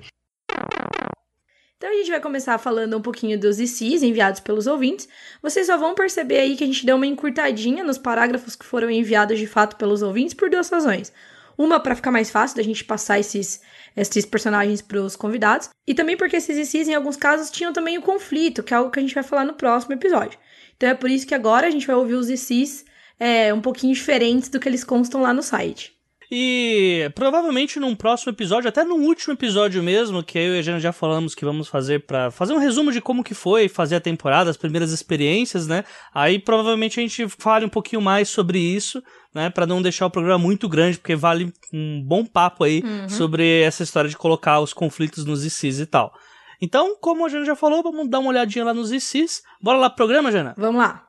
Então 1.82 1.90
a 1.90 1.94
gente 1.96 2.12
vai 2.12 2.20
começar 2.22 2.60
falando 2.60 2.96
um 2.96 3.02
pouquinho 3.02 3.40
dos 3.40 3.60
ICs 3.60 4.04
enviados 4.04 4.40
pelos 4.40 4.68
ouvintes. 4.68 5.10
Vocês 5.42 5.66
só 5.66 5.80
vão 5.80 5.96
perceber 5.96 6.38
aí 6.38 6.56
que 6.56 6.64
a 6.64 6.68
gente 6.68 6.86
deu 6.86 6.96
uma 6.96 7.08
encurtadinha 7.08 7.84
nos 7.84 7.98
parágrafos 7.98 8.56
que 8.56 8.64
foram 8.64 8.88
enviados 8.88 9.40
de 9.40 9.48
fato 9.48 9.76
pelos 9.78 10.04
ouvintes 10.04 10.36
por 10.36 10.48
duas 10.48 10.70
razões. 10.70 11.12
Uma 11.58 11.80
para 11.80 11.96
ficar 11.96 12.12
mais 12.12 12.30
fácil 12.30 12.58
da 12.58 12.62
gente 12.62 12.84
passar 12.84 13.20
esses, 13.20 13.62
esses 13.98 14.28
personagens 14.28 14.80
para 14.80 15.02
os 15.02 15.16
convidados, 15.16 15.70
e 15.88 15.96
também 15.96 16.16
porque 16.16 16.36
esses 16.36 16.72
ICs 16.72 16.88
em 16.88 16.94
alguns 16.94 17.18
casos 17.18 17.50
tinham 17.50 17.74
também 17.74 17.98
o 17.98 18.04
conflito, 18.04 18.62
que 18.62 18.76
é 18.76 18.78
algo 18.78 18.92
que 18.92 19.00
a 19.00 19.02
gente 19.02 19.16
vai 19.16 19.24
falar 19.24 19.44
no 19.44 19.56
próximo 19.56 19.96
episódio. 19.96 20.38
Então 20.78 20.88
é 20.88 20.94
por 20.94 21.10
isso 21.10 21.26
que 21.26 21.34
agora 21.34 21.66
a 21.66 21.72
gente 21.72 21.88
vai 21.88 21.96
ouvir 21.96 22.14
os 22.14 22.30
ICs 22.30 22.86
é, 23.20 23.52
um 23.52 23.60
pouquinho 23.60 23.96
diferentes 23.96 24.50
do 24.50 24.60
que 24.60 24.70
eles 24.70 24.84
constam 24.84 25.20
lá 25.20 25.34
no 25.34 25.42
site. 25.42 26.00
E 26.34 27.12
provavelmente 27.14 27.78
num 27.78 27.94
próximo 27.94 28.32
episódio, 28.32 28.70
até 28.70 28.86
no 28.86 28.96
último 28.96 29.34
episódio 29.34 29.84
mesmo, 29.84 30.24
que 30.24 30.40
eu 30.40 30.56
e 30.56 30.60
a 30.60 30.62
Jana 30.62 30.80
já 30.80 30.94
falamos 30.94 31.36
que 31.36 31.44
vamos 31.44 31.68
fazer 31.68 32.06
para 32.06 32.32
fazer 32.32 32.54
um 32.54 32.58
resumo 32.58 32.90
de 32.90 33.02
como 33.02 33.22
que 33.22 33.34
foi 33.34 33.68
fazer 33.68 33.98
a 33.98 34.00
temporada, 34.00 34.50
as 34.50 34.56
primeiras 34.56 34.94
experiências, 34.94 35.68
né? 35.68 35.84
Aí 36.14 36.40
provavelmente 36.40 36.98
a 36.98 37.04
gente 37.04 37.28
fale 37.28 37.66
um 37.66 37.70
pouquinho 37.70 38.02
mais 38.02 38.30
sobre 38.30 38.60
isso, 38.60 39.04
né, 39.36 39.50
para 39.50 39.66
não 39.66 39.82
deixar 39.82 40.06
o 40.06 40.10
programa 40.10 40.40
muito 40.40 40.70
grande, 40.70 40.98
porque 40.98 41.18
vale 41.18 41.52
um 41.74 42.02
bom 42.02 42.26
papo 42.26 42.64
aí 42.64 42.82
uhum. 42.82 43.10
sobre 43.10 43.62
essa 43.64 43.84
história 43.84 44.10
de 44.10 44.16
colocar 44.16 44.62
os 44.62 44.72
conflitos 44.72 45.26
nos 45.26 45.46
ICs 45.46 45.82
e 45.82 45.86
tal. 45.86 46.14
Então, 46.62 46.96
como 47.02 47.26
a 47.26 47.30
Jana 47.30 47.44
já 47.44 47.58
falou, 47.58 47.84
vamos 47.84 48.10
dar 48.10 48.20
uma 48.20 48.30
olhadinha 48.30 48.64
lá 48.64 48.74
nos 48.74 48.90
ICs. 48.90 49.42
Bora 49.62 49.78
lá 49.78 49.90
pro 49.90 49.98
programa, 49.98 50.32
Jana? 50.32 50.56
Vamos 50.58 50.82
lá. 50.82 51.04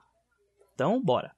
Então, 0.75 1.00
bora. 1.00 1.31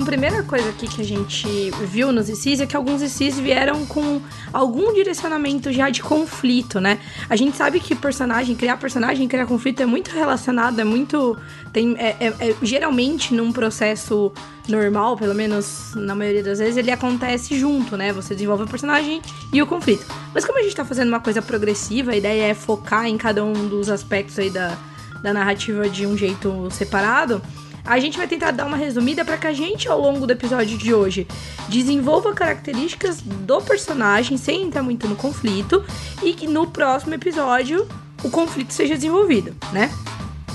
Então, 0.00 0.08
a 0.08 0.16
primeira 0.16 0.42
coisa 0.42 0.70
aqui 0.70 0.88
que 0.88 1.02
a 1.02 1.04
gente 1.04 1.70
viu 1.84 2.10
nos 2.10 2.30
ICs 2.30 2.62
é 2.62 2.66
que 2.66 2.74
alguns 2.74 3.02
ICs 3.02 3.38
vieram 3.38 3.84
com 3.84 4.18
algum 4.50 4.94
direcionamento 4.94 5.70
já 5.70 5.90
de 5.90 6.02
conflito, 6.02 6.80
né? 6.80 6.98
A 7.28 7.36
gente 7.36 7.54
sabe 7.54 7.80
que 7.80 7.94
personagem, 7.94 8.56
criar 8.56 8.78
personagem, 8.78 9.28
criar 9.28 9.44
conflito 9.44 9.82
é 9.82 9.86
muito 9.86 10.10
relacionado, 10.10 10.80
é 10.80 10.84
muito. 10.84 11.36
Tem, 11.70 11.94
é, 11.98 12.16
é, 12.18 12.26
é, 12.28 12.56
geralmente 12.62 13.34
num 13.34 13.52
processo 13.52 14.32
normal, 14.66 15.18
pelo 15.18 15.34
menos 15.34 15.92
na 15.94 16.14
maioria 16.14 16.42
das 16.42 16.60
vezes, 16.60 16.78
ele 16.78 16.90
acontece 16.90 17.58
junto, 17.58 17.94
né? 17.94 18.10
Você 18.10 18.32
desenvolve 18.32 18.64
o 18.64 18.66
personagem 18.66 19.20
e 19.52 19.60
o 19.60 19.66
conflito. 19.66 20.06
Mas 20.32 20.46
como 20.46 20.58
a 20.58 20.62
gente 20.62 20.74
tá 20.74 20.84
fazendo 20.84 21.08
uma 21.08 21.20
coisa 21.20 21.42
progressiva, 21.42 22.12
a 22.12 22.16
ideia 22.16 22.44
é 22.44 22.54
focar 22.54 23.04
em 23.04 23.18
cada 23.18 23.44
um 23.44 23.68
dos 23.68 23.90
aspectos 23.90 24.38
aí 24.38 24.48
da, 24.48 24.78
da 25.22 25.34
narrativa 25.34 25.90
de 25.90 26.06
um 26.06 26.16
jeito 26.16 26.68
separado 26.70 27.42
a 27.90 27.98
gente 27.98 28.16
vai 28.16 28.28
tentar 28.28 28.52
dar 28.52 28.66
uma 28.66 28.76
resumida 28.76 29.24
para 29.24 29.36
que 29.36 29.48
a 29.48 29.52
gente, 29.52 29.88
ao 29.88 30.00
longo 30.00 30.24
do 30.24 30.32
episódio 30.32 30.78
de 30.78 30.94
hoje, 30.94 31.26
desenvolva 31.68 32.32
características 32.32 33.20
do 33.20 33.60
personagem 33.60 34.36
sem 34.36 34.62
entrar 34.62 34.80
muito 34.80 35.08
no 35.08 35.16
conflito 35.16 35.84
e 36.22 36.32
que 36.32 36.46
no 36.46 36.68
próximo 36.68 37.14
episódio 37.14 37.88
o 38.22 38.30
conflito 38.30 38.72
seja 38.72 38.94
desenvolvido, 38.94 39.56
né? 39.72 39.90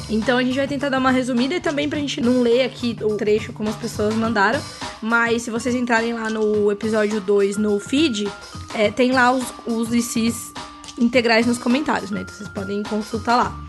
Então 0.10 0.38
a 0.38 0.44
gente 0.44 0.56
vai 0.56 0.66
tentar 0.66 0.88
dar 0.88 0.98
uma 0.98 1.12
resumida 1.12 1.56
e 1.56 1.60
também 1.60 1.90
pra 1.90 2.00
gente 2.00 2.22
não 2.22 2.42
ler 2.42 2.64
aqui 2.64 2.96
o 3.02 3.18
trecho 3.18 3.52
como 3.52 3.68
as 3.68 3.76
pessoas 3.76 4.16
mandaram. 4.16 4.62
Mas 5.02 5.42
se 5.42 5.52
vocês 5.52 5.76
entrarem 5.76 6.14
lá 6.14 6.30
no 6.30 6.72
episódio 6.72 7.20
2 7.20 7.58
no 7.58 7.78
feed, 7.82 8.32
é, 8.74 8.90
tem 8.90 9.12
lá 9.12 9.34
os, 9.34 9.44
os 9.66 9.94
ICs 9.94 10.54
integrais 10.98 11.46
nos 11.46 11.58
comentários, 11.58 12.12
né? 12.12 12.22
Então 12.22 12.34
vocês 12.34 12.48
podem 12.48 12.82
consultar 12.84 13.36
lá. 13.36 13.66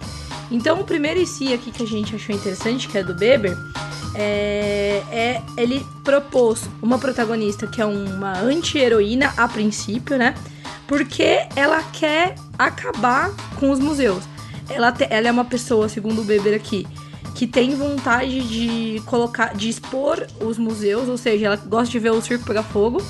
Então, 0.50 0.80
o 0.80 0.84
primeiro 0.84 1.20
IC 1.20 1.52
aqui 1.52 1.70
que 1.70 1.82
a 1.82 1.86
gente 1.86 2.14
achou 2.14 2.34
interessante, 2.34 2.88
que 2.88 2.96
é 2.96 3.02
do 3.02 3.14
Beber, 3.14 3.56
é, 4.14 5.02
é, 5.10 5.42
ele 5.56 5.84
propôs 6.04 6.68
uma 6.80 6.98
protagonista 6.98 7.66
que 7.66 7.80
é 7.80 7.84
uma 7.84 8.38
anti-heroína 8.38 9.34
a 9.36 9.48
princípio, 9.48 10.16
né? 10.16 10.34
Porque 10.86 11.46
ela 11.56 11.82
quer 11.82 12.36
acabar 12.58 13.30
com 13.58 13.70
os 13.70 13.78
museus. 13.78 14.24
Ela, 14.68 14.92
te, 14.92 15.06
ela 15.10 15.28
é 15.28 15.32
uma 15.32 15.44
pessoa, 15.44 15.88
segundo 15.88 16.22
o 16.22 16.24
Beber 16.24 16.54
aqui, 16.54 16.86
que 17.34 17.46
tem 17.46 17.74
vontade 17.74 18.40
de 18.40 19.02
colocar, 19.04 19.54
de 19.54 19.68
expor 19.68 20.26
os 20.40 20.56
museus, 20.56 21.08
ou 21.08 21.18
seja, 21.18 21.46
ela 21.46 21.56
gosta 21.56 21.90
de 21.90 21.98
ver 21.98 22.12
o 22.12 22.22
circo 22.22 22.46
pegar 22.46 22.62
fogo. 22.62 23.02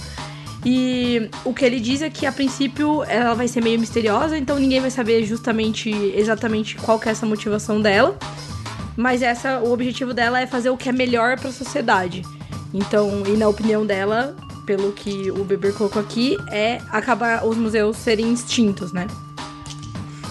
E 0.68 1.30
o 1.44 1.54
que 1.54 1.64
ele 1.64 1.78
diz 1.78 2.02
é 2.02 2.10
que 2.10 2.26
a 2.26 2.32
princípio 2.32 3.04
ela 3.04 3.34
vai 3.34 3.46
ser 3.46 3.62
meio 3.62 3.78
misteriosa, 3.78 4.36
então 4.36 4.58
ninguém 4.58 4.80
vai 4.80 4.90
saber 4.90 5.24
justamente 5.24 5.88
exatamente 6.12 6.74
qual 6.74 6.98
que 6.98 7.08
é 7.08 7.12
essa 7.12 7.24
motivação 7.24 7.80
dela. 7.80 8.18
Mas 8.96 9.22
essa 9.22 9.60
o 9.60 9.72
objetivo 9.72 10.12
dela 10.12 10.40
é 10.40 10.46
fazer 10.46 10.70
o 10.70 10.76
que 10.76 10.88
é 10.88 10.92
melhor 10.92 11.38
para 11.38 11.50
a 11.50 11.52
sociedade. 11.52 12.22
Então, 12.74 13.22
e 13.28 13.36
na 13.36 13.46
opinião 13.46 13.86
dela, 13.86 14.34
pelo 14.66 14.90
que 14.90 15.30
o 15.30 15.44
Beber 15.44 15.72
colocou 15.72 16.02
aqui, 16.02 16.36
é 16.50 16.80
acabar 16.90 17.46
os 17.46 17.56
museus 17.56 17.96
serem 17.96 18.32
extintos, 18.32 18.92
né? 18.92 19.06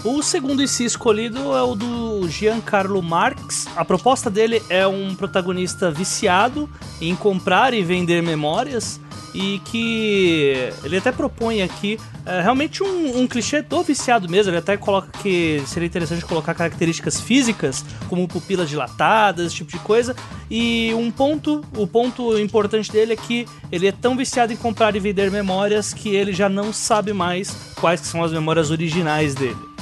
O 0.07 0.21
segundo 0.21 0.61
IC 0.61 0.83
escolhido 0.83 1.39
é 1.55 1.63
o 1.63 1.73
do 1.73 2.29
Giancarlo 2.29 3.01
Marx. 3.01 3.65
A 3.75 3.83
proposta 3.83 4.29
dele 4.29 4.61
é 4.69 4.85
um 4.85 5.15
protagonista 5.15 5.89
viciado 5.89 6.69
em 7.01 7.15
comprar 7.15 7.73
e 7.73 7.81
vender 7.81 8.21
memórias 8.21 9.01
e 9.33 9.59
que 9.65 10.71
ele 10.83 10.97
até 10.97 11.11
propõe 11.11 11.63
aqui 11.63 11.99
é, 12.23 12.39
realmente 12.39 12.83
um, 12.83 13.21
um, 13.21 13.27
clichê 13.27 13.63
do 13.63 13.81
viciado 13.81 14.29
mesmo. 14.29 14.51
Ele 14.51 14.59
até 14.59 14.77
coloca 14.77 15.09
que 15.23 15.63
seria 15.65 15.87
interessante 15.87 16.23
colocar 16.23 16.53
características 16.53 17.19
físicas, 17.19 17.83
como 18.07 18.27
pupilas 18.27 18.69
dilatadas, 18.69 19.47
esse 19.47 19.55
tipo 19.55 19.71
de 19.71 19.79
coisa. 19.79 20.15
E 20.51 20.93
um 20.93 21.09
ponto, 21.09 21.65
o 21.75 21.87
ponto 21.87 22.37
importante 22.37 22.91
dele 22.91 23.13
é 23.13 23.15
que 23.15 23.47
ele 23.71 23.87
é 23.87 23.91
tão 23.91 24.15
viciado 24.15 24.53
em 24.53 24.55
comprar 24.55 24.95
e 24.95 24.99
vender 24.99 25.31
memórias 25.31 25.95
que 25.95 26.09
ele 26.09 26.31
já 26.31 26.47
não 26.47 26.71
sabe 26.71 27.11
mais 27.11 27.73
quais 27.81 28.01
são 28.01 28.23
as 28.23 28.31
memórias 28.31 28.69
originais 28.69 29.33
dele. 29.33 29.74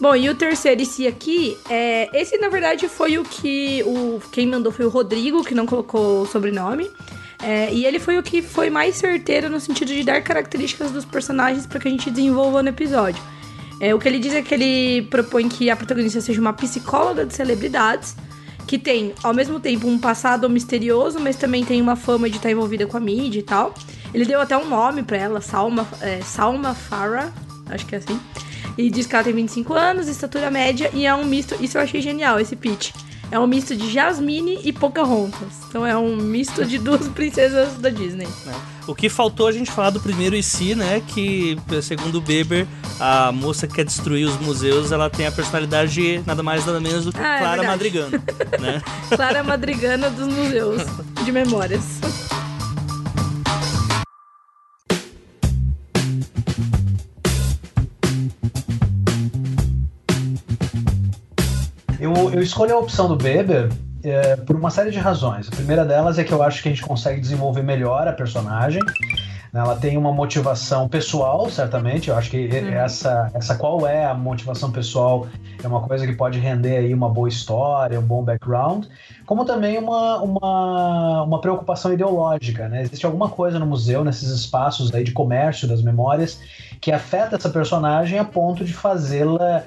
Bom, 0.00 0.14
e 0.16 0.28
o 0.28 0.34
terceiro, 0.34 0.82
esse 0.82 1.06
aqui, 1.06 1.56
é, 1.70 2.10
esse 2.12 2.36
na 2.38 2.48
verdade 2.48 2.88
foi 2.88 3.16
o 3.16 3.22
que 3.22 3.82
o 3.84 4.20
quem 4.32 4.46
mandou 4.46 4.72
foi 4.72 4.84
o 4.84 4.88
Rodrigo, 4.88 5.44
que 5.44 5.54
não 5.54 5.66
colocou 5.66 6.22
o 6.22 6.26
sobrenome. 6.26 6.90
É, 7.42 7.72
e 7.72 7.84
ele 7.84 7.98
foi 7.98 8.18
o 8.18 8.22
que 8.22 8.40
foi 8.40 8.70
mais 8.70 8.96
certeiro 8.96 9.50
no 9.50 9.60
sentido 9.60 9.88
de 9.88 10.02
dar 10.02 10.22
características 10.22 10.90
dos 10.90 11.04
personagens 11.04 11.66
para 11.66 11.78
que 11.78 11.88
a 11.88 11.90
gente 11.90 12.10
desenvolva 12.10 12.62
no 12.62 12.70
episódio. 12.70 13.22
É, 13.80 13.94
o 13.94 13.98
que 13.98 14.08
ele 14.08 14.18
diz 14.18 14.32
é 14.32 14.40
que 14.40 14.54
ele 14.54 15.02
propõe 15.02 15.48
que 15.48 15.68
a 15.68 15.76
protagonista 15.76 16.20
seja 16.20 16.40
uma 16.40 16.52
psicóloga 16.52 17.26
de 17.26 17.34
celebridades, 17.34 18.16
que 18.66 18.78
tem, 18.78 19.12
ao 19.22 19.34
mesmo 19.34 19.60
tempo, 19.60 19.86
um 19.86 19.98
passado 19.98 20.48
misterioso, 20.48 21.20
mas 21.20 21.36
também 21.36 21.64
tem 21.64 21.82
uma 21.82 21.96
fama 21.96 22.30
de 22.30 22.36
estar 22.36 22.50
envolvida 22.50 22.86
com 22.86 22.96
a 22.96 23.00
mídia 23.00 23.40
e 23.40 23.42
tal. 23.42 23.74
Ele 24.12 24.24
deu 24.24 24.40
até 24.40 24.56
um 24.56 24.66
nome 24.66 25.02
para 25.02 25.18
ela, 25.18 25.40
Salma, 25.40 25.86
é, 26.00 26.22
Salma 26.22 26.74
Farah, 26.74 27.30
acho 27.68 27.84
que 27.84 27.94
é 27.94 27.98
assim. 27.98 28.18
E 28.76 28.90
diz 28.90 29.06
que 29.06 29.14
ela 29.14 29.24
tem 29.24 29.32
25 29.32 29.72
anos, 29.74 30.08
estatura 30.08 30.50
média 30.50 30.90
e 30.92 31.06
é 31.06 31.14
um 31.14 31.24
misto. 31.24 31.56
Isso 31.60 31.78
eu 31.78 31.82
achei 31.82 32.00
genial, 32.00 32.40
esse 32.40 32.56
pitch. 32.56 32.92
É 33.30 33.38
um 33.38 33.46
misto 33.46 33.74
de 33.74 33.90
Jasmine 33.90 34.60
e 34.62 34.72
Pocahontas. 34.72 35.48
Então 35.68 35.84
é 35.84 35.96
um 35.96 36.16
misto 36.16 36.64
de 36.64 36.78
duas 36.78 37.08
princesas 37.14 37.74
da 37.78 37.88
Disney. 37.88 38.28
É. 38.46 38.74
O 38.86 38.94
que 38.94 39.08
faltou 39.08 39.46
a 39.46 39.52
gente 39.52 39.70
falar 39.70 39.90
do 39.90 40.00
primeiro 40.00 40.36
IC, 40.36 40.74
né? 40.74 41.02
Que, 41.06 41.58
segundo 41.82 42.18
o 42.18 42.20
Beber, 42.20 42.66
a 43.00 43.32
moça 43.32 43.66
que 43.66 43.74
quer 43.74 43.84
destruir 43.84 44.26
os 44.26 44.38
museus, 44.40 44.92
ela 44.92 45.08
tem 45.08 45.26
a 45.26 45.32
personalidade 45.32 45.92
de 45.92 46.22
nada 46.26 46.42
mais 46.42 46.66
nada 46.66 46.78
menos 46.80 47.06
do 47.06 47.12
que 47.12 47.18
ah, 47.18 47.36
é 47.36 47.38
Clara 47.38 47.64
é 47.64 47.66
Madrigano. 47.66 48.22
né? 48.60 48.82
Clara 49.08 49.42
Madrigana 49.42 50.10
dos 50.10 50.28
museus 50.28 50.82
de 51.24 51.32
memórias. 51.32 51.84
Eu, 62.34 62.42
escolho 62.42 62.74
a 62.74 62.78
opção 62.80 63.06
do 63.06 63.14
Beber 63.14 63.68
é, 64.02 64.34
por 64.34 64.56
uma 64.56 64.68
série 64.68 64.90
de 64.90 64.98
razões. 64.98 65.46
A 65.46 65.54
primeira 65.54 65.84
delas 65.84 66.18
é 66.18 66.24
que 66.24 66.32
eu 66.32 66.42
acho 66.42 66.60
que 66.60 66.68
a 66.68 66.72
gente 66.72 66.82
consegue 66.82 67.20
desenvolver 67.20 67.62
melhor 67.62 68.08
a 68.08 68.12
personagem. 68.12 68.82
Né? 69.52 69.60
Ela 69.60 69.76
tem 69.76 69.96
uma 69.96 70.12
motivação 70.12 70.88
pessoal, 70.88 71.48
certamente. 71.48 72.08
Eu 72.10 72.16
acho 72.16 72.28
que 72.28 72.48
uhum. 72.48 72.68
essa, 72.70 73.30
essa 73.34 73.54
qual 73.54 73.86
é 73.86 74.04
a 74.04 74.14
motivação 74.14 74.72
pessoal 74.72 75.28
é 75.62 75.68
uma 75.68 75.80
coisa 75.80 76.04
que 76.04 76.12
pode 76.12 76.40
render 76.40 76.78
aí 76.78 76.92
uma 76.92 77.08
boa 77.08 77.28
história, 77.28 78.00
um 78.00 78.02
bom 78.02 78.24
background, 78.24 78.86
como 79.24 79.44
também 79.44 79.78
uma, 79.78 80.20
uma, 80.20 81.22
uma 81.22 81.40
preocupação 81.40 81.92
ideológica. 81.92 82.68
Né? 82.68 82.82
Existe 82.82 83.06
alguma 83.06 83.28
coisa 83.28 83.60
no 83.60 83.66
museu, 83.66 84.02
nesses 84.02 84.30
espaços 84.30 84.92
aí 84.92 85.04
de 85.04 85.12
comércio 85.12 85.68
das 85.68 85.80
memórias, 85.82 86.40
que 86.80 86.90
afeta 86.90 87.36
essa 87.36 87.48
personagem 87.48 88.18
a 88.18 88.24
ponto 88.24 88.64
de 88.64 88.74
fazê-la 88.74 89.62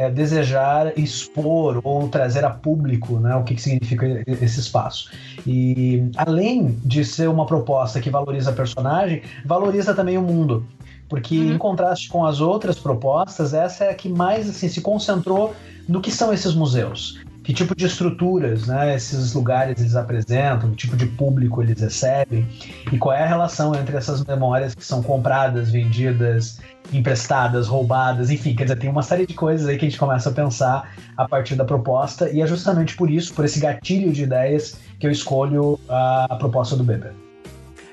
é, 0.00 0.10
desejar 0.10 0.98
expor 0.98 1.78
ou 1.84 2.08
trazer 2.08 2.42
a 2.42 2.48
público 2.48 3.18
né, 3.18 3.36
o 3.36 3.44
que, 3.44 3.54
que 3.54 3.60
significa 3.60 4.24
esse 4.26 4.58
espaço. 4.58 5.10
E 5.46 6.10
além 6.16 6.78
de 6.82 7.04
ser 7.04 7.28
uma 7.28 7.44
proposta 7.44 8.00
que 8.00 8.08
valoriza 8.08 8.48
a 8.48 8.54
personagem, 8.54 9.20
valoriza 9.44 9.94
também 9.94 10.16
o 10.16 10.22
mundo. 10.22 10.66
Porque, 11.06 11.38
uhum. 11.38 11.52
em 11.52 11.58
contraste 11.58 12.08
com 12.08 12.24
as 12.24 12.40
outras 12.40 12.78
propostas, 12.78 13.52
essa 13.52 13.84
é 13.84 13.90
a 13.90 13.94
que 13.94 14.08
mais 14.08 14.48
assim, 14.48 14.68
se 14.68 14.80
concentrou 14.80 15.54
no 15.86 16.00
que 16.00 16.10
são 16.10 16.32
esses 16.32 16.54
museus 16.54 17.20
que 17.50 17.54
tipo 17.54 17.74
de 17.74 17.84
estruturas 17.84 18.68
né, 18.68 18.94
esses 18.94 19.34
lugares 19.34 19.80
eles 19.80 19.96
apresentam, 19.96 20.70
que 20.70 20.76
tipo 20.76 20.96
de 20.96 21.06
público 21.06 21.60
eles 21.60 21.80
recebem 21.80 22.46
e 22.92 22.96
qual 22.96 23.12
é 23.12 23.24
a 23.24 23.26
relação 23.26 23.74
entre 23.74 23.96
essas 23.96 24.24
memórias 24.24 24.72
que 24.72 24.84
são 24.84 25.02
compradas, 25.02 25.68
vendidas, 25.68 26.60
emprestadas, 26.92 27.66
roubadas, 27.66 28.30
enfim, 28.30 28.54
quer 28.54 28.64
dizer, 28.64 28.78
tem 28.78 28.88
uma 28.88 29.02
série 29.02 29.26
de 29.26 29.34
coisas 29.34 29.66
aí 29.66 29.76
que 29.76 29.84
a 29.84 29.88
gente 29.88 29.98
começa 29.98 30.30
a 30.30 30.32
pensar 30.32 30.94
a 31.16 31.26
partir 31.26 31.56
da 31.56 31.64
proposta 31.64 32.30
e 32.30 32.40
é 32.40 32.46
justamente 32.46 32.96
por 32.96 33.10
isso, 33.10 33.34
por 33.34 33.44
esse 33.44 33.58
gatilho 33.58 34.12
de 34.12 34.22
ideias 34.22 34.78
que 35.00 35.06
eu 35.08 35.10
escolho 35.10 35.76
a, 35.88 36.26
a 36.30 36.36
proposta 36.36 36.76
do 36.76 36.84
Beber. 36.84 37.12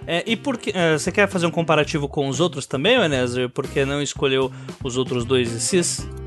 É, 0.05 0.23
e 0.27 0.37
por 0.37 0.59
que, 0.59 0.71
é, 0.71 0.99
você 0.99 1.11
quer 1.11 1.27
fazer 1.27 1.47
um 1.47 1.51
comparativo 1.51 2.07
com 2.07 2.27
os 2.27 2.39
outros 2.39 2.67
também, 2.67 2.93
Enézer? 3.01 3.49
Por 3.49 3.67
que 3.67 3.83
não 3.85 4.03
escolheu 4.03 4.51
os 4.83 4.97
outros 4.97 5.25
dois 5.25 5.73
ICs? 5.73 6.26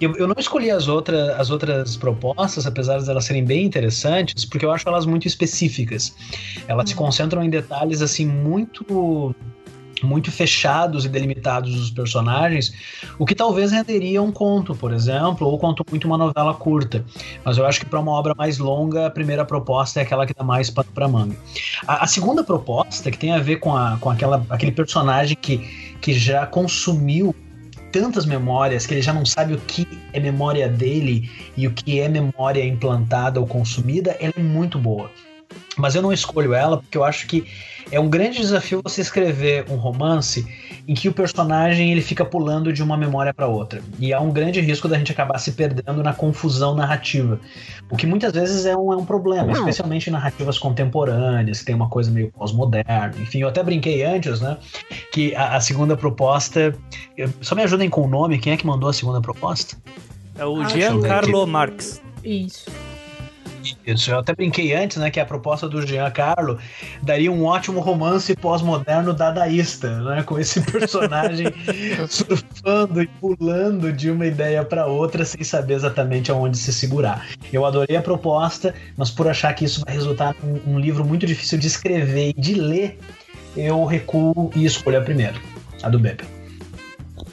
Eu, 0.00 0.16
eu 0.16 0.26
não 0.26 0.34
escolhi 0.38 0.70
as, 0.70 0.88
outra, 0.88 1.36
as 1.36 1.50
outras 1.50 1.96
propostas, 1.96 2.66
apesar 2.66 2.98
de 2.98 3.10
elas 3.10 3.24
serem 3.24 3.44
bem 3.44 3.66
interessantes, 3.66 4.44
porque 4.46 4.64
eu 4.64 4.72
acho 4.72 4.88
elas 4.88 5.04
muito 5.04 5.28
específicas. 5.28 6.14
Elas 6.66 6.88
se 6.88 6.94
uhum. 6.94 7.04
concentram 7.04 7.44
em 7.44 7.50
detalhes 7.50 8.00
assim 8.00 8.24
muito 8.24 9.34
muito 10.02 10.30
fechados 10.30 11.04
e 11.04 11.08
delimitados 11.08 11.78
os 11.78 11.90
personagens, 11.90 12.72
o 13.18 13.26
que 13.26 13.34
talvez 13.34 13.70
renderia 13.70 14.22
um 14.22 14.32
conto, 14.32 14.74
por 14.74 14.92
exemplo, 14.92 15.46
ou 15.46 15.58
conto 15.58 15.84
muito 15.90 16.06
uma 16.06 16.16
novela 16.16 16.54
curta. 16.54 17.04
Mas 17.44 17.58
eu 17.58 17.66
acho 17.66 17.80
que 17.80 17.86
para 17.86 18.00
uma 18.00 18.12
obra 18.12 18.34
mais 18.34 18.58
longa, 18.58 19.06
a 19.06 19.10
primeira 19.10 19.44
proposta 19.44 20.00
é 20.00 20.02
aquela 20.02 20.26
que 20.26 20.34
dá 20.34 20.42
mais 20.42 20.70
pano 20.70 20.88
para 20.94 21.08
manga. 21.08 21.36
A, 21.86 22.04
a, 22.04 22.06
segunda 22.06 22.42
proposta, 22.42 23.10
que 23.10 23.18
tem 23.18 23.32
a 23.32 23.38
ver 23.38 23.56
com, 23.56 23.76
a, 23.76 23.98
com 23.98 24.10
aquela, 24.10 24.44
aquele 24.48 24.72
personagem 24.72 25.36
que, 25.40 25.58
que 26.00 26.12
já 26.12 26.46
consumiu 26.46 27.34
tantas 27.90 28.26
memórias 28.26 28.86
que 28.86 28.94
ele 28.94 29.02
já 29.02 29.12
não 29.12 29.26
sabe 29.26 29.54
o 29.54 29.58
que 29.58 29.86
é 30.12 30.20
memória 30.20 30.68
dele 30.68 31.30
e 31.56 31.66
o 31.66 31.72
que 31.72 32.00
é 32.00 32.08
memória 32.08 32.64
implantada 32.64 33.40
ou 33.40 33.46
consumida, 33.46 34.16
ela 34.20 34.34
é 34.36 34.42
muito 34.42 34.78
boa. 34.78 35.10
Mas 35.76 35.94
eu 35.94 36.02
não 36.02 36.12
escolho 36.12 36.54
ela 36.54 36.78
porque 36.78 36.96
eu 36.96 37.04
acho 37.04 37.26
que 37.26 37.44
é 37.90 37.98
um 37.98 38.08
grande 38.08 38.38
desafio 38.38 38.80
você 38.82 39.00
escrever 39.00 39.64
um 39.68 39.76
romance 39.76 40.46
em 40.86 40.94
que 40.94 41.08
o 41.08 41.12
personagem 41.12 41.92
ele 41.92 42.00
fica 42.00 42.24
pulando 42.24 42.72
de 42.72 42.82
uma 42.82 42.96
memória 42.96 43.34
para 43.34 43.46
outra. 43.46 43.82
E 43.98 44.12
há 44.12 44.20
um 44.20 44.30
grande 44.30 44.60
risco 44.60 44.88
da 44.88 44.96
gente 44.96 45.12
acabar 45.12 45.38
se 45.38 45.52
perdendo 45.52 46.02
na 46.02 46.12
confusão 46.12 46.74
narrativa. 46.74 47.40
O 47.90 47.96
que 47.96 48.06
muitas 48.06 48.32
vezes 48.32 48.66
é 48.66 48.76
um, 48.76 48.92
é 48.92 48.96
um 48.96 49.04
problema, 49.04 49.52
especialmente 49.52 50.08
em 50.08 50.12
narrativas 50.12 50.58
contemporâneas, 50.58 51.60
que 51.60 51.66
tem 51.66 51.74
uma 51.74 51.88
coisa 51.88 52.10
meio 52.10 52.30
pós-moderna. 52.30 53.14
Enfim, 53.18 53.40
eu 53.40 53.48
até 53.48 53.62
brinquei 53.62 54.04
antes, 54.04 54.40
né? 54.40 54.56
Que 55.12 55.34
a, 55.34 55.56
a 55.56 55.60
segunda 55.60 55.96
proposta. 55.96 56.74
Só 57.40 57.54
me 57.54 57.62
ajudem 57.62 57.90
com 57.90 58.02
o 58.02 58.08
nome, 58.08 58.38
quem 58.38 58.52
é 58.52 58.56
que 58.56 58.66
mandou 58.66 58.88
a 58.88 58.92
segunda 58.92 59.20
proposta? 59.20 59.76
É 60.38 60.44
o 60.44 60.60
ah, 60.60 60.68
Giancarlo 60.68 61.46
Marx. 61.46 62.00
Isso. 62.24 62.70
Isso, 63.86 64.10
eu 64.10 64.18
até 64.18 64.34
brinquei 64.34 64.74
antes, 64.74 64.96
né, 64.96 65.10
que 65.10 65.20
a 65.20 65.26
proposta 65.26 65.68
do 65.68 65.86
Giancarlo 65.86 66.58
daria 67.02 67.30
um 67.30 67.44
ótimo 67.44 67.80
romance 67.80 68.34
pós-moderno 68.36 69.12
dadaísta, 69.12 70.00
né, 70.00 70.22
com 70.22 70.38
esse 70.38 70.60
personagem 70.70 71.46
surfando 72.08 73.02
e 73.02 73.06
pulando 73.06 73.92
de 73.92 74.10
uma 74.10 74.26
ideia 74.26 74.64
para 74.64 74.86
outra 74.86 75.24
sem 75.24 75.42
saber 75.44 75.74
exatamente 75.74 76.30
aonde 76.30 76.56
se 76.56 76.72
segurar. 76.72 77.26
Eu 77.52 77.64
adorei 77.64 77.96
a 77.96 78.02
proposta, 78.02 78.74
mas 78.96 79.10
por 79.10 79.28
achar 79.28 79.52
que 79.54 79.64
isso 79.64 79.82
vai 79.84 79.94
resultar 79.94 80.34
num 80.42 80.60
um 80.66 80.78
livro 80.78 81.04
muito 81.04 81.26
difícil 81.26 81.58
de 81.58 81.66
escrever 81.66 82.32
e 82.36 82.40
de 82.40 82.54
ler, 82.54 82.98
eu 83.56 83.84
recuo 83.84 84.50
e 84.54 84.64
escolho 84.64 84.98
a 84.98 85.02
primeira, 85.02 85.34
a 85.82 85.88
do 85.88 85.98
Bebe. 85.98 86.39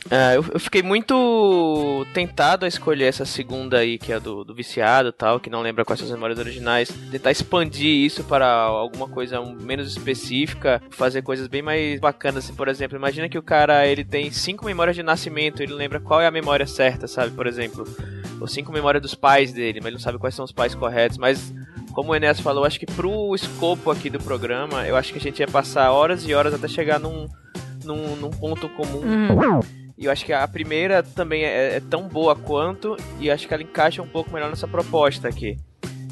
É, 0.10 0.38
eu, 0.38 0.46
eu, 0.54 0.60
fiquei 0.60 0.82
muito 0.82 2.06
tentado 2.14 2.66
a 2.66 2.68
escolher 2.68 3.06
essa 3.06 3.26
segunda 3.26 3.80
aí, 3.80 3.98
que 3.98 4.14
é 4.14 4.20
do, 4.20 4.44
do 4.44 4.56
viciado 4.56 5.12
tal, 5.12 5.40
que 5.40 5.50
não 5.50 5.62
lembra 5.62 5.84
quais 5.84 6.00
são 6.00 6.08
as 6.08 6.14
memórias 6.14 6.40
originais. 6.40 6.90
Tentar 7.12 7.32
expandir 7.32 8.06
isso 8.06 8.24
para 8.24 8.48
alguma 8.48 9.08
coisa 9.08 9.42
menos 9.42 9.88
específica, 9.92 10.82
fazer 10.92 11.22
coisas 11.22 11.48
bem 11.48 11.62
mais 11.62 12.00
bacanas. 12.00 12.46
Assim, 12.46 12.56
por 12.56 12.68
exemplo, 12.68 12.98
imagina 12.98 13.28
que 13.28 13.38
o 13.38 13.44
cara 13.44 13.86
ele 13.86 14.04
tem 14.04 14.32
cinco 14.32 14.66
memórias 14.66 14.96
de 14.96 15.04
nascimento, 15.04 15.62
ele 15.62 15.74
lembra 15.74 16.00
qual 16.00 16.22
é 16.22 16.28
a 16.28 16.32
memória 16.32 16.66
certa, 16.66 17.08
sabe? 17.08 17.32
Por 17.32 17.46
exemplo, 17.46 17.86
ou 18.40 18.48
cinco 18.48 18.72
memórias 18.72 19.02
dos 19.02 19.16
pais 19.16 19.52
dele, 19.52 19.80
mas 19.80 19.88
ele 19.88 19.96
não 19.96 20.02
sabe 20.02 20.18
quais 20.18 20.36
são 20.36 20.46
os 20.46 20.52
pais 20.52 20.74
corretos. 20.74 21.18
Mas 21.18 21.54
como 21.94 22.12
o 22.12 22.16
Enes 22.16 22.40
falou, 22.40 22.64
acho 22.64 22.80
que 22.80 22.86
pro 22.86 23.36
escopo 23.36 23.92
aqui 23.92 24.10
do 24.10 24.20
programa, 24.20 24.88
eu 24.88 24.96
acho 24.96 25.12
que 25.12 25.20
a 25.20 25.22
gente 25.22 25.40
ia 25.40 25.48
passar 25.48 25.92
horas 25.92 26.26
e 26.26 26.34
horas 26.34 26.54
até 26.54 26.68
chegar 26.68 27.00
num, 27.00 27.28
num, 27.84 28.16
num 28.16 28.30
ponto 28.30 28.70
comum. 28.70 29.00
Uhum. 29.00 29.87
E 29.98 30.06
eu 30.06 30.12
acho 30.12 30.24
que 30.24 30.32
a 30.32 30.48
primeira 30.48 31.02
também 31.02 31.44
é, 31.44 31.78
é, 31.78 31.80
tão 31.80 32.08
boa 32.08 32.36
quanto, 32.36 32.96
e 33.20 33.32
acho 33.32 33.48
que 33.48 33.54
ela 33.54 33.64
encaixa 33.64 34.02
um 34.02 34.08
pouco 34.08 34.32
melhor 34.32 34.50
nessa 34.50 34.68
proposta 34.68 35.28
aqui. 35.28 35.58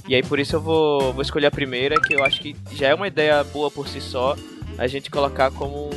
E 0.07 0.15
aí 0.15 0.23
por 0.23 0.39
isso 0.39 0.55
eu 0.55 0.61
vou, 0.61 1.13
vou 1.13 1.21
escolher 1.21 1.47
a 1.47 1.51
primeira, 1.51 1.99
que 1.99 2.13
eu 2.13 2.23
acho 2.23 2.41
que 2.41 2.55
já 2.71 2.87
é 2.87 2.95
uma 2.95 3.07
ideia 3.07 3.43
boa 3.43 3.69
por 3.69 3.87
si 3.87 4.01
só, 4.01 4.35
a 4.77 4.87
gente 4.87 5.11
colocar 5.11 5.51
como 5.51 5.89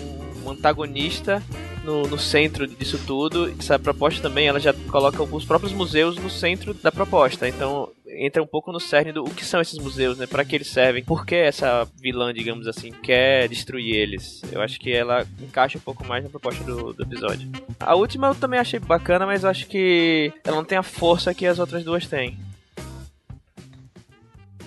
um 0.45 0.51
antagonista 0.51 1.43
no, 1.83 2.07
no, 2.07 2.19
centro 2.19 2.67
disso 2.67 3.01
tudo. 3.07 3.55
Essa 3.59 3.79
proposta 3.79 4.21
também 4.21 4.47
ela 4.47 4.61
já 4.61 4.75
coloca 4.91 5.23
os 5.23 5.45
próprios 5.45 5.73
museus 5.73 6.17
no 6.17 6.29
centro 6.29 6.75
da 6.75 6.93
proposta. 6.93 7.49
Então 7.49 7.89
entra 8.11 8.43
um 8.43 8.47
pouco 8.47 8.73
no 8.73 8.81
cerne 8.81 9.13
do 9.13 9.25
o 9.25 9.35
que 9.35 9.45
são 9.45 9.61
esses 9.61 9.79
museus, 9.79 10.19
né? 10.19 10.27
Para 10.27 10.45
que 10.45 10.55
eles 10.55 10.69
servem? 10.69 11.05
Por 11.05 11.25
que 11.27 11.35
essa 11.35 11.87
vilã, 12.01 12.33
digamos 12.33 12.67
assim, 12.67 12.91
quer 12.91 13.49
destruir 13.49 13.95
eles? 13.95 14.43
Eu 14.53 14.61
acho 14.61 14.79
que 14.79 14.93
ela 14.93 15.27
encaixa 15.41 15.79
um 15.79 15.83
pouco 15.83 16.07
mais 16.07 16.25
na 16.25 16.31
proposta 16.31 16.63
do, 16.65 16.93
do 16.93 17.03
episódio. 17.03 17.49
A 17.79 17.95
última 17.95 18.29
eu 18.29 18.35
também 18.35 18.61
achei 18.61 18.79
bacana, 18.79 19.27
mas 19.27 19.45
acho 19.45 19.67
que 19.67 20.33
ela 20.45 20.57
não 20.57 20.65
tem 20.65 20.79
a 20.79 20.83
força 20.83 21.35
que 21.35 21.47
as 21.47 21.59
outras 21.59 21.85
duas 21.85 22.07
têm. 22.07 22.39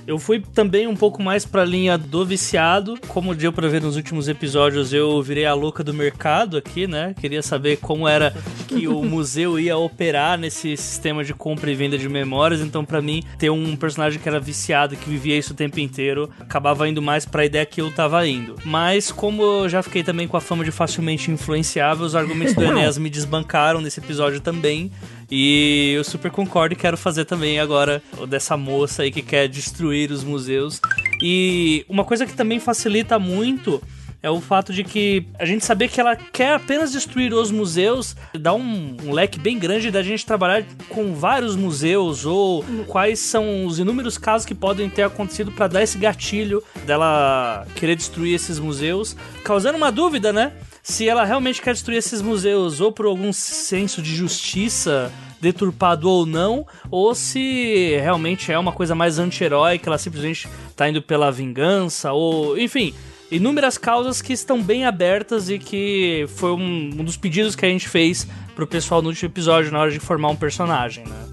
Eu 0.07 0.17
fui 0.17 0.39
também 0.39 0.87
um 0.87 0.95
pouco 0.95 1.21
mais 1.21 1.45
pra 1.45 1.63
linha 1.63 1.97
do 1.97 2.25
viciado. 2.25 2.97
Como 3.07 3.35
deu 3.35 3.53
pra 3.53 3.67
ver 3.67 3.81
nos 3.81 3.95
últimos 3.95 4.27
episódios, 4.27 4.91
eu 4.91 5.21
virei 5.21 5.45
a 5.45 5.53
louca 5.53 5.83
do 5.83 5.93
mercado 5.93 6.57
aqui, 6.57 6.87
né? 6.87 7.15
Queria 7.19 7.41
saber 7.41 7.77
como 7.77 8.07
era 8.07 8.33
que 8.67 8.87
o 8.87 9.03
museu 9.05 9.59
ia 9.59 9.77
operar 9.77 10.37
nesse 10.37 10.75
sistema 10.75 11.23
de 11.23 11.33
compra 11.33 11.71
e 11.71 11.75
venda 11.75 11.97
de 11.97 12.09
memórias. 12.09 12.61
Então, 12.61 12.83
para 12.83 13.01
mim, 13.01 13.23
ter 13.37 13.49
um 13.49 13.75
personagem 13.75 14.19
que 14.19 14.27
era 14.27 14.39
viciado, 14.39 14.95
que 14.95 15.09
vivia 15.09 15.37
isso 15.37 15.53
o 15.53 15.55
tempo 15.55 15.79
inteiro, 15.79 16.29
acabava 16.39 16.89
indo 16.89 17.01
mais 17.01 17.25
pra 17.25 17.45
ideia 17.45 17.65
que 17.65 17.79
eu 17.79 17.91
tava 17.91 18.27
indo. 18.27 18.55
Mas, 18.65 19.11
como 19.11 19.43
eu 19.43 19.69
já 19.69 19.83
fiquei 19.83 20.03
também 20.03 20.27
com 20.27 20.35
a 20.35 20.41
fama 20.41 20.63
de 20.63 20.71
facilmente 20.71 21.29
influenciável, 21.29 22.05
os 22.05 22.15
argumentos 22.15 22.55
do 22.55 22.63
Enéas 22.65 22.97
me 22.97 23.09
desbancaram 23.09 23.81
nesse 23.81 23.99
episódio 23.99 24.41
também. 24.41 24.91
E 25.31 25.93
eu 25.95 26.03
super 26.03 26.29
concordo 26.29 26.73
e 26.73 26.77
quero 26.77 26.97
fazer 26.97 27.23
também 27.23 27.57
agora 27.57 28.03
dessa 28.27 28.57
moça 28.57 29.03
aí 29.03 29.11
que 29.11 29.21
quer 29.21 29.47
destruir 29.47 30.11
os 30.11 30.25
museus. 30.25 30.81
E 31.23 31.85
uma 31.87 32.03
coisa 32.03 32.25
que 32.25 32.33
também 32.33 32.59
facilita 32.59 33.17
muito 33.17 33.81
é 34.23 34.29
o 34.29 34.39
fato 34.39 34.71
de 34.71 34.83
que 34.83 35.25
a 35.39 35.45
gente 35.45 35.65
saber 35.65 35.87
que 35.87 35.99
ela 35.99 36.15
quer 36.15 36.53
apenas 36.53 36.91
destruir 36.91 37.33
os 37.33 37.49
museus 37.49 38.15
dá 38.37 38.53
um, 38.53 38.95
um, 39.03 39.11
leque 39.11 39.39
bem 39.39 39.57
grande 39.57 39.89
da 39.89 40.03
gente 40.03 40.25
trabalhar 40.25 40.63
com 40.89 41.15
vários 41.15 41.55
museus 41.55 42.23
ou 42.25 42.63
quais 42.87 43.17
são 43.17 43.65
os 43.65 43.79
inúmeros 43.79 44.17
casos 44.19 44.45
que 44.45 44.53
podem 44.53 44.89
ter 44.89 45.03
acontecido 45.03 45.51
para 45.51 45.67
dar 45.67 45.81
esse 45.81 45.97
gatilho 45.97 46.63
dela 46.85 47.65
querer 47.75 47.95
destruir 47.95 48.35
esses 48.35 48.59
museus, 48.59 49.15
causando 49.43 49.77
uma 49.77 49.91
dúvida, 49.91 50.31
né? 50.31 50.53
Se 50.83 51.07
ela 51.07 51.23
realmente 51.23 51.61
quer 51.61 51.73
destruir 51.73 51.97
esses 51.97 52.21
museus 52.21 52.81
ou 52.81 52.91
por 52.91 53.05
algum 53.05 53.31
senso 53.31 54.01
de 54.01 54.15
justiça 54.15 55.11
deturpado 55.39 56.09
ou 56.09 56.25
não, 56.25 56.65
ou 56.89 57.15
se 57.15 57.97
realmente 57.99 58.51
é 58.51 58.59
uma 58.59 58.71
coisa 58.71 58.93
mais 58.93 59.17
anti-heróica, 59.17 59.89
ela 59.89 59.97
simplesmente 59.97 60.47
tá 60.75 60.87
indo 60.87 61.01
pela 61.01 61.31
vingança, 61.31 62.11
ou 62.13 62.57
enfim, 62.57 62.93
inúmeras 63.31 63.77
causas 63.77 64.21
que 64.21 64.33
estão 64.33 64.61
bem 64.61 64.85
abertas 64.85 65.49
e 65.49 65.57
que 65.57 66.25
foi 66.35 66.51
um, 66.51 66.91
um 66.99 67.03
dos 67.03 67.17
pedidos 67.17 67.55
que 67.55 67.65
a 67.65 67.69
gente 67.69 67.89
fez 67.89 68.27
pro 68.55 68.67
pessoal 68.67 69.01
no 69.01 69.09
último 69.09 69.29
episódio 69.29 69.71
na 69.71 69.79
hora 69.79 69.91
de 69.91 69.99
formar 69.99 70.29
um 70.29 70.35
personagem, 70.35 71.05
né? 71.05 71.30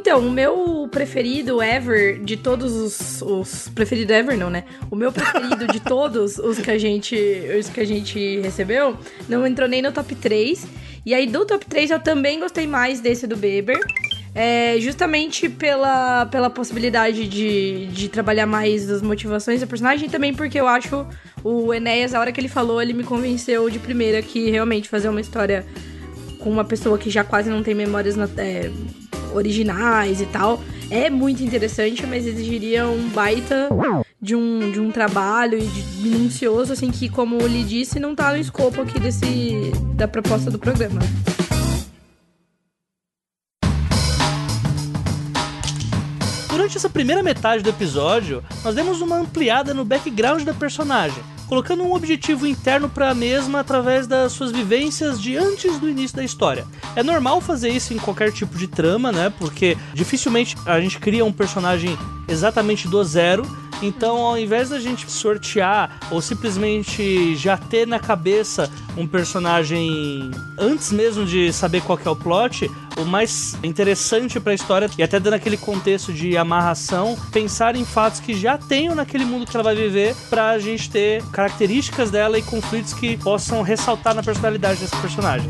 Então, 0.00 0.26
o 0.26 0.30
meu 0.30 0.88
preferido 0.90 1.60
ever 1.60 2.24
de 2.24 2.34
todos 2.34 2.72
os, 2.72 3.20
os, 3.20 3.68
preferido 3.68 4.10
ever 4.14 4.34
não, 4.34 4.48
né? 4.48 4.64
O 4.90 4.96
meu 4.96 5.12
preferido 5.12 5.66
de 5.66 5.78
todos 5.84 6.38
os 6.38 6.58
que 6.58 6.70
a 6.70 6.78
gente 6.78 7.14
os 7.58 7.68
que 7.68 7.80
a 7.80 7.84
gente 7.84 8.40
recebeu 8.40 8.96
não 9.28 9.46
entrou 9.46 9.68
nem 9.68 9.82
no 9.82 9.92
top 9.92 10.14
3. 10.14 10.66
E 11.04 11.12
aí 11.12 11.26
do 11.26 11.44
top 11.44 11.66
3 11.66 11.90
eu 11.90 12.00
também 12.00 12.40
gostei 12.40 12.66
mais 12.66 13.00
desse 13.00 13.26
do 13.26 13.36
Beber. 13.36 13.78
É, 14.34 14.76
justamente 14.80 15.50
pela, 15.50 16.24
pela 16.26 16.48
possibilidade 16.48 17.28
de, 17.28 17.88
de 17.88 18.08
trabalhar 18.08 18.46
mais 18.46 18.88
as 18.88 19.02
motivações 19.02 19.60
do 19.60 19.66
personagem 19.66 20.08
e 20.08 20.10
também 20.10 20.32
porque 20.32 20.58
eu 20.58 20.66
acho 20.66 21.06
o 21.44 21.74
Enéas, 21.74 22.14
a 22.14 22.20
hora 22.20 22.32
que 22.32 22.40
ele 22.40 22.48
falou, 22.48 22.80
ele 22.80 22.94
me 22.94 23.04
convenceu 23.04 23.68
de 23.68 23.78
primeira 23.78 24.22
que 24.22 24.48
realmente 24.48 24.88
fazer 24.88 25.10
uma 25.10 25.20
história 25.20 25.66
com 26.38 26.48
uma 26.48 26.64
pessoa 26.64 26.96
que 26.96 27.10
já 27.10 27.22
quase 27.22 27.50
não 27.50 27.62
tem 27.62 27.74
memórias 27.74 28.16
na, 28.16 28.28
é, 28.38 28.70
originais 29.34 30.20
e 30.20 30.26
tal. 30.26 30.62
É 30.90 31.08
muito 31.08 31.42
interessante, 31.42 32.04
mas 32.06 32.26
exigiria 32.26 32.86
um 32.88 33.08
baita 33.10 33.68
de 34.20 34.34
um, 34.34 34.70
de 34.70 34.80
um 34.80 34.90
trabalho 34.90 35.56
e 35.56 35.66
de 35.66 35.82
minucioso, 36.02 36.72
assim, 36.72 36.90
que, 36.90 37.08
como 37.08 37.38
lhe 37.46 37.62
disse, 37.64 38.00
não 38.00 38.14
tá 38.14 38.32
no 38.32 38.38
escopo 38.38 38.82
aqui 38.82 38.98
desse, 38.98 39.72
da 39.94 40.08
proposta 40.08 40.50
do 40.50 40.58
programa. 40.58 41.00
Durante 46.48 46.76
essa 46.76 46.90
primeira 46.90 47.22
metade 47.22 47.62
do 47.62 47.70
episódio, 47.70 48.44
nós 48.62 48.74
demos 48.74 49.00
uma 49.00 49.16
ampliada 49.16 49.72
no 49.72 49.84
background 49.84 50.42
da 50.42 50.52
personagem, 50.52 51.22
colocando 51.50 51.82
um 51.82 51.92
objetivo 51.92 52.46
interno 52.46 52.88
para 52.88 53.10
a 53.10 53.14
mesma 53.14 53.58
através 53.58 54.06
das 54.06 54.30
suas 54.30 54.52
vivências 54.52 55.20
de 55.20 55.36
antes 55.36 55.80
do 55.80 55.88
início 55.88 56.16
da 56.16 56.22
história. 56.22 56.64
É 56.94 57.02
normal 57.02 57.40
fazer 57.40 57.70
isso 57.70 57.92
em 57.92 57.98
qualquer 57.98 58.30
tipo 58.30 58.56
de 58.56 58.68
trama, 58.68 59.10
né? 59.10 59.32
Porque 59.36 59.76
dificilmente 59.92 60.56
a 60.64 60.80
gente 60.80 61.00
cria 61.00 61.24
um 61.24 61.32
personagem 61.32 61.98
exatamente 62.28 62.86
do 62.86 63.02
zero. 63.02 63.42
Então, 63.82 64.18
ao 64.18 64.38
invés 64.38 64.68
da 64.68 64.78
gente 64.78 65.10
sortear 65.10 65.98
ou 66.10 66.20
simplesmente 66.20 67.34
já 67.36 67.56
ter 67.56 67.86
na 67.86 67.98
cabeça 67.98 68.70
um 68.96 69.06
personagem 69.06 70.30
antes 70.58 70.92
mesmo 70.92 71.24
de 71.24 71.52
saber 71.52 71.82
qual 71.82 71.98
é 72.04 72.10
o 72.10 72.16
plot, 72.16 72.70
o 72.98 73.04
mais 73.04 73.56
interessante 73.62 74.38
para 74.38 74.52
a 74.52 74.54
história 74.54 74.90
e 74.98 75.02
até 75.02 75.18
dando 75.18 75.34
aquele 75.34 75.56
contexto 75.56 76.12
de 76.12 76.36
amarração, 76.36 77.16
pensar 77.32 77.76
em 77.76 77.84
fatos 77.84 78.20
que 78.20 78.34
já 78.34 78.58
tenham 78.58 78.94
naquele 78.94 79.24
mundo 79.24 79.46
que 79.46 79.56
ela 79.56 79.64
vai 79.64 79.74
viver 79.74 80.14
para 80.28 80.50
a 80.50 80.58
gente 80.58 80.90
ter 80.90 81.24
características 81.30 82.10
dela 82.10 82.38
e 82.38 82.42
conflitos 82.42 82.92
que 82.92 83.16
possam 83.16 83.62
ressaltar 83.62 84.14
na 84.14 84.22
personalidade 84.22 84.80
desse 84.80 84.96
personagem. 84.96 85.48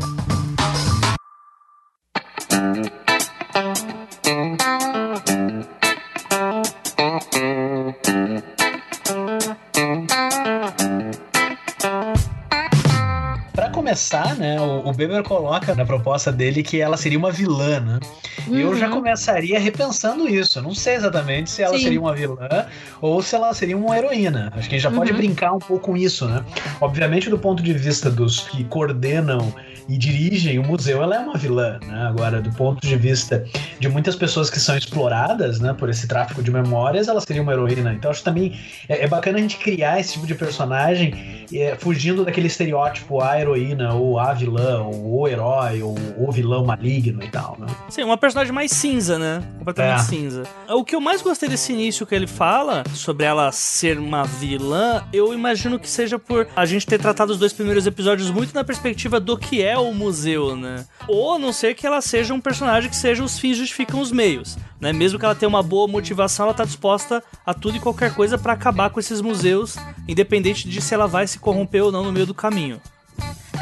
Começar, 13.91 14.35
né, 14.37 14.59
o, 14.59 14.87
o 14.87 14.93
Beber 14.93 15.21
coloca 15.21 15.75
na 15.75 15.85
proposta 15.85 16.31
dele 16.31 16.63
que 16.63 16.79
ela 16.79 16.95
seria 16.95 17.19
uma 17.19 17.29
vilã, 17.29 17.81
né? 17.81 17.99
Uhum. 18.47 18.57
Eu 18.57 18.77
já 18.77 18.87
uhum. 18.87 18.93
começaria 18.93 19.59
repensando 19.59 20.29
isso. 20.29 20.59
Eu 20.59 20.63
não 20.63 20.73
sei 20.73 20.95
exatamente 20.95 21.49
se 21.49 21.61
ela 21.61 21.77
Sim. 21.77 21.83
seria 21.83 21.99
uma 21.99 22.15
vilã 22.15 22.65
ou 23.01 23.21
se 23.21 23.35
ela 23.35 23.53
seria 23.53 23.77
uma 23.77 23.97
heroína. 23.97 24.51
Acho 24.55 24.69
que 24.69 24.75
a 24.75 24.77
gente 24.77 24.83
já 24.83 24.89
uhum. 24.89 24.95
pode 24.95 25.11
brincar 25.11 25.53
um 25.53 25.59
pouco 25.59 25.87
com 25.87 25.97
isso, 25.97 26.25
né? 26.25 26.43
Obviamente, 26.79 27.29
do 27.29 27.37
ponto 27.37 27.61
de 27.61 27.73
vista 27.73 28.09
dos 28.09 28.39
que 28.39 28.63
coordenam 28.63 29.53
e 29.89 29.97
dirigem 29.97 30.57
o 30.57 30.63
museu, 30.63 31.03
ela 31.03 31.15
é 31.15 31.19
uma 31.19 31.37
vilã, 31.37 31.79
né? 31.85 32.03
Agora, 32.07 32.41
do 32.41 32.51
ponto 32.53 32.85
de 32.85 32.95
vista 32.95 33.43
de 33.79 33.89
muitas 33.89 34.15
pessoas 34.15 34.49
que 34.49 34.59
são 34.59 34.77
exploradas, 34.77 35.59
né, 35.59 35.73
por 35.73 35.89
esse 35.89 36.07
tráfico 36.07 36.41
de 36.41 36.51
memórias, 36.51 37.07
ela 37.07 37.19
seria 37.19 37.41
uma 37.41 37.51
heroína. 37.51 37.93
Então, 37.93 38.09
acho 38.09 38.23
também 38.23 38.57
é, 38.87 39.03
é 39.03 39.07
bacana 39.07 39.37
a 39.37 39.41
gente 39.41 39.57
criar 39.57 39.99
esse 39.99 40.13
tipo 40.13 40.25
de 40.25 40.35
personagem 40.35 41.45
é, 41.53 41.75
fugindo 41.75 42.23
daquele 42.23 42.47
estereótipo 42.47 43.21
a 43.21 43.39
heroína 43.39 43.80
ou 43.89 44.19
a 44.19 44.33
vilã 44.33 44.83
ou 44.83 45.21
o 45.21 45.27
herói 45.27 45.81
ou 45.81 45.95
o 46.17 46.31
vilão 46.31 46.65
maligno 46.65 47.23
e 47.23 47.29
tal, 47.29 47.57
né? 47.59 47.67
Sim, 47.89 48.03
uma 48.03 48.17
personagem 48.17 48.53
mais 48.53 48.71
cinza, 48.71 49.17
né? 49.17 49.43
Completamente 49.57 49.99
é. 49.99 50.03
cinza. 50.03 50.43
O 50.69 50.83
que 50.83 50.95
eu 50.95 51.01
mais 51.01 51.21
gostei 51.21 51.49
desse 51.49 51.73
início 51.73 52.05
que 52.05 52.15
ele 52.15 52.27
fala 52.27 52.83
sobre 52.93 53.25
ela 53.25 53.51
ser 53.51 53.97
uma 53.97 54.23
vilã, 54.23 55.03
eu 55.11 55.33
imagino 55.33 55.79
que 55.79 55.89
seja 55.89 56.17
por 56.17 56.47
a 56.55 56.65
gente 56.65 56.85
ter 56.85 56.99
tratado 56.99 57.31
os 57.31 57.39
dois 57.39 57.53
primeiros 57.53 57.85
episódios 57.87 58.29
muito 58.29 58.53
na 58.53 58.63
perspectiva 58.63 59.19
do 59.19 59.37
que 59.37 59.61
é 59.61 59.77
o 59.77 59.93
museu, 59.93 60.55
né? 60.55 60.85
Ou 61.07 61.35
a 61.35 61.39
não 61.39 61.53
ser 61.53 61.75
que 61.75 61.85
ela 61.85 62.01
seja 62.01 62.33
um 62.33 62.41
personagem 62.41 62.89
que 62.89 62.95
seja 62.95 63.23
os 63.23 63.39
fins 63.39 63.57
justificam 63.57 63.99
os 63.99 64.11
meios, 64.11 64.57
né? 64.79 64.93
Mesmo 64.93 65.19
que 65.19 65.25
ela 65.25 65.35
tenha 65.35 65.49
uma 65.49 65.63
boa 65.63 65.87
motivação, 65.87 66.45
ela 66.45 66.53
tá 66.53 66.65
disposta 66.65 67.23
a 67.45 67.53
tudo 67.53 67.77
e 67.77 67.79
qualquer 67.79 68.13
coisa 68.13 68.37
para 68.37 68.53
acabar 68.53 68.89
com 68.89 68.99
esses 68.99 69.21
museus, 69.21 69.75
independente 70.07 70.67
de 70.67 70.81
se 70.81 70.93
ela 70.93 71.07
vai 71.07 71.27
se 71.27 71.39
corromper 71.39 71.83
ou 71.83 71.91
não 71.91 72.03
no 72.03 72.11
meio 72.11 72.25
do 72.25 72.33
caminho. 72.33 72.81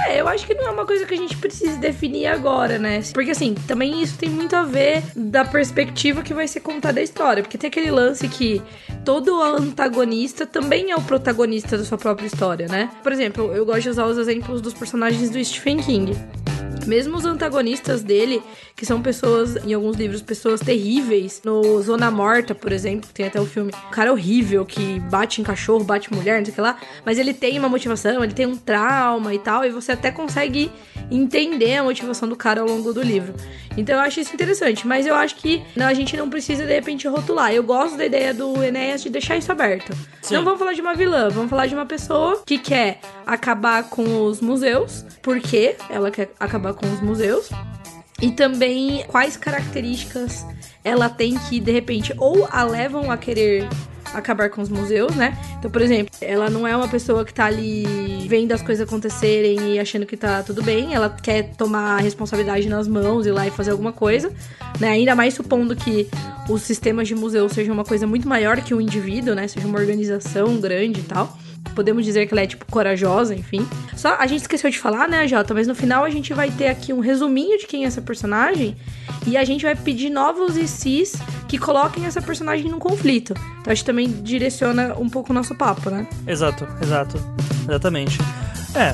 É, 0.08 0.22
eu 0.22 0.28
acho 0.28 0.46
que 0.46 0.54
não 0.54 0.68
é 0.68 0.72
uma 0.72 0.86
coisa 0.86 1.06
que 1.06 1.14
a 1.14 1.18
gente 1.18 1.36
precisa 1.38 1.78
definir 1.78 2.28
agora, 2.28 2.78
né? 2.78 3.02
Porque 3.14 3.32
assim, 3.32 3.54
também 3.68 4.02
isso 4.02 4.18
tem 4.18 4.30
muito 4.30 4.56
a 4.56 4.64
ver 4.64 5.04
da 5.16 5.44
perspectiva 5.44 6.22
que 6.22 6.34
vai 6.34 6.48
ser 6.48 6.62
contada 6.62 7.00
a 7.00 7.04
história. 7.04 7.44
Porque 7.44 7.58
tem 7.58 7.68
aquele 7.68 7.92
lance 7.92 8.28
que 8.28 8.62
todo 9.04 9.42
antagonista 9.42 10.46
também 10.46 10.92
é 10.92 10.96
o 10.96 11.02
protagonista 11.02 11.78
da 11.78 11.84
sua 11.84 11.98
própria 11.98 12.28
história, 12.28 12.68
né? 12.68 12.90
Por 13.04 13.12
exemplo, 13.12 13.52
eu 13.54 13.66
gosto 13.66 13.82
de 13.82 13.90
usar 13.90 14.06
os 14.06 14.18
exemplos 14.18 14.62
dos 14.62 14.74
personagens 14.74 15.30
do 15.30 15.44
Stephen 15.44 15.78
King. 15.78 16.16
Mesmo 16.90 17.18
os 17.18 17.24
antagonistas 17.24 18.02
dele, 18.02 18.42
que 18.76 18.84
são 18.84 19.00
pessoas, 19.00 19.56
em 19.64 19.76
alguns 19.76 19.96
livros, 19.96 20.24
pessoas 20.24 20.60
terríveis. 20.60 21.40
No 21.46 21.80
Zona 21.84 22.10
Morta, 22.10 22.56
por 22.56 22.72
exemplo, 22.72 23.08
tem 23.14 23.28
até 23.28 23.40
o 23.40 23.46
filme. 23.46 23.72
Um 23.88 23.92
cara 23.92 24.12
horrível 24.12 24.66
que 24.66 25.00
bate 25.02 25.40
em 25.40 25.44
cachorro, 25.44 25.84
bate 25.84 26.12
em 26.12 26.18
mulher, 26.18 26.40
não 26.40 26.46
sei 26.46 26.52
o 26.52 26.56
que 26.56 26.62
lá. 26.62 26.80
Mas 27.06 27.20
ele 27.20 27.32
tem 27.32 27.60
uma 27.60 27.70
motivação, 27.70 28.24
ele 28.24 28.34
tem 28.34 28.48
um 28.48 28.58
trauma 28.58 29.36
e 29.36 29.38
tal. 29.38 29.64
E 29.64 29.70
você 29.70 29.92
até 29.92 30.10
consegue 30.10 30.72
entender 31.12 31.78
a 31.78 31.84
motivação 31.84 32.28
do 32.28 32.36
cara 32.36 32.62
ao 32.62 32.68
longo 32.68 32.92
do 32.92 33.04
livro. 33.04 33.36
Então 33.78 33.96
eu 33.96 34.02
acho 34.02 34.20
isso 34.20 34.34
interessante. 34.34 34.88
Mas 34.88 35.06
eu 35.06 35.14
acho 35.14 35.36
que 35.36 35.62
não, 35.76 35.86
a 35.86 35.94
gente 35.94 36.18
não 36.18 36.28
precisa, 36.28 36.66
de 36.66 36.74
repente, 36.74 37.08
rotular. 37.08 37.54
Eu 37.54 37.62
gosto 37.64 37.98
da 37.98 38.06
ideia 38.06 38.34
do 38.34 38.64
Enéas 38.64 39.04
de 39.04 39.10
deixar 39.12 39.38
isso 39.38 39.52
aberto. 39.52 39.96
Sim. 40.24 40.34
Não 40.34 40.44
vamos 40.44 40.58
falar 40.58 40.74
de 40.74 40.82
uma 40.82 40.96
vilã, 40.96 41.30
vamos 41.30 41.52
falar 41.52 41.68
de 41.68 41.76
uma 41.76 41.86
pessoa 41.86 42.42
que 42.46 42.58
quer 42.58 43.00
acabar 43.28 43.84
com 43.84 44.26
os 44.26 44.42
museus. 44.42 45.06
Porque 45.22 45.76
ela 45.90 46.10
quer 46.10 46.32
acabar 46.40 46.74
com 46.74 46.79
os 46.88 47.02
museus. 47.02 47.50
E 48.22 48.32
também 48.32 49.06
quais 49.08 49.38
características 49.38 50.46
ela 50.84 51.10
tem 51.10 51.38
que, 51.38 51.60
de 51.60 51.72
repente, 51.72 52.14
ou 52.18 52.48
a 52.52 52.64
levam 52.64 53.10
a 53.10 53.18
querer 53.18 53.68
acabar 54.14 54.50
com 54.50 54.62
os 54.62 54.70
museus, 54.70 55.16
né? 55.16 55.38
Então, 55.58 55.70
por 55.70 55.82
exemplo, 55.82 56.14
ela 56.22 56.50
não 56.50 56.68
é 56.68 56.76
uma 56.76 56.88
pessoa 56.88 57.24
que 57.24 57.34
tá 57.34 57.46
ali 57.46 58.26
vendo 58.28 58.52
as 58.52 58.62
coisas 58.62 58.88
acontecerem 58.88 59.76
e 59.76 59.80
achando 59.80 60.06
que 60.06 60.18
tá 60.18 60.42
tudo 60.42 60.64
bem, 60.64 60.94
ela 60.94 61.10
quer 61.10 61.52
tomar 61.56 61.98
a 61.98 61.98
responsabilidade 61.98 62.68
nas 62.68 62.88
mãos 62.88 63.26
e 63.26 63.32
lá 63.32 63.48
e 63.48 63.52
fazer 63.52 63.72
alguma 63.72 63.94
coisa, 63.94 64.32
né? 64.80 64.90
Ainda 64.90 65.16
mais 65.16 65.34
supondo 65.34 65.76
que 65.76 66.08
os 66.50 66.62
sistemas 66.64 67.08
de 67.08 67.16
museu 67.16 67.48
sejam 67.50 67.74
uma 67.74 67.86
coisa 67.86 68.08
muito 68.08 68.28
maior 68.28 68.60
que 68.62 68.74
o 68.74 68.78
um 68.78 68.82
indivíduo, 68.82 69.36
né? 69.36 69.48
Seja 69.48 69.68
uma 69.68 69.80
organização 69.80 70.60
grande 70.60 71.02
e 71.02 71.04
tal 71.04 71.38
podemos 71.76 72.04
dizer 72.06 72.28
que 72.28 72.34
ela 72.34 72.42
é, 72.42 72.48
tipo, 72.48 72.66
corajosa, 72.66 73.36
enfim. 73.36 73.68
Só 73.96 74.16
a 74.16 74.28
gente 74.28 74.42
esqueceu 74.42 74.70
de 74.70 74.80
falar, 74.80 75.08
né, 75.08 75.28
Jota? 75.28 75.54
Mas 75.54 75.68
no 75.68 75.76
final 75.76 76.04
a 76.04 76.10
gente 76.10 76.34
vai 76.34 76.52
ter 76.52 76.68
aqui 76.68 76.92
um 76.92 77.00
resuminho 77.00 77.58
de 77.58 77.68
quem 77.68 77.84
é 77.84 77.88
essa 77.88 78.02
personagem 78.02 78.76
e 79.28 79.38
a 79.38 79.44
gente 79.44 79.64
vai 79.64 79.76
pedir 79.76 80.10
novos 80.10 80.58
ICs 80.58 81.16
que 81.48 81.58
coloquem 81.58 82.06
essa 82.06 82.22
personagem 82.22 82.70
num 82.70 82.80
conflito. 82.80 83.34
Então 83.62 83.72
a 83.72 83.74
gente 83.74 83.86
também 83.86 84.10
direciona 84.10 84.96
um 84.98 85.10
pouco 85.10 85.32
o 85.32 85.36
nosso 85.36 85.56
papo, 85.56 85.90
né? 85.90 86.08
Exato, 86.28 86.68
exato. 86.82 87.18
Exatamente. 87.68 88.18
É, 88.76 88.94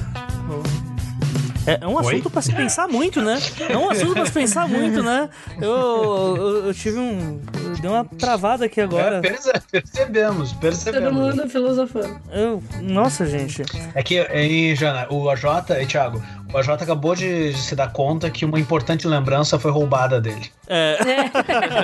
é, 1.66 1.80
é 1.82 1.88
um 1.88 1.98
assunto 1.98 2.30
para 2.30 2.42
se 2.42 2.54
pensar 2.54 2.88
muito, 2.88 3.22
né? 3.22 3.40
É 3.70 3.78
um 3.78 3.90
assunto 3.90 4.14
para 4.14 4.26
se 4.26 4.32
pensar 4.32 4.68
muito, 4.68 5.02
né? 5.02 5.30
Eu, 5.60 6.36
eu, 6.38 6.66
eu 6.68 6.74
tive 6.74 7.00
um. 7.00 7.42
Deu 7.82 7.92
uma 7.92 8.06
travada 8.06 8.66
aqui 8.66 8.80
agora. 8.80 9.22
É, 9.24 9.60
percebemos, 9.72 10.54
percebemos. 10.54 11.10
Todo 11.10 11.14
mundo 11.14 11.50
filosofando. 11.50 12.20
Eu, 12.32 12.64
nossa, 12.82 13.26
gente. 13.26 13.64
É 13.94 14.04
que, 14.04 14.20
aí, 14.20 14.76
Jana, 14.76 15.08
o 15.10 15.30
AJ, 15.30 15.44
e 15.82 15.86
Thiago, 15.86 16.22
o 16.54 16.58
AJ 16.58 16.70
acabou 16.70 17.16
de, 17.16 17.54
de, 17.54 17.58
se 17.58 17.76
dar 17.76 17.92
conta 17.92 18.30
que 18.30 18.46
uma 18.46 18.60
importante 18.60 19.08
lembrança 19.08 19.58
foi 19.58 19.72
roubada 19.72 20.22
dele. 20.22 20.52
É. 20.68 20.98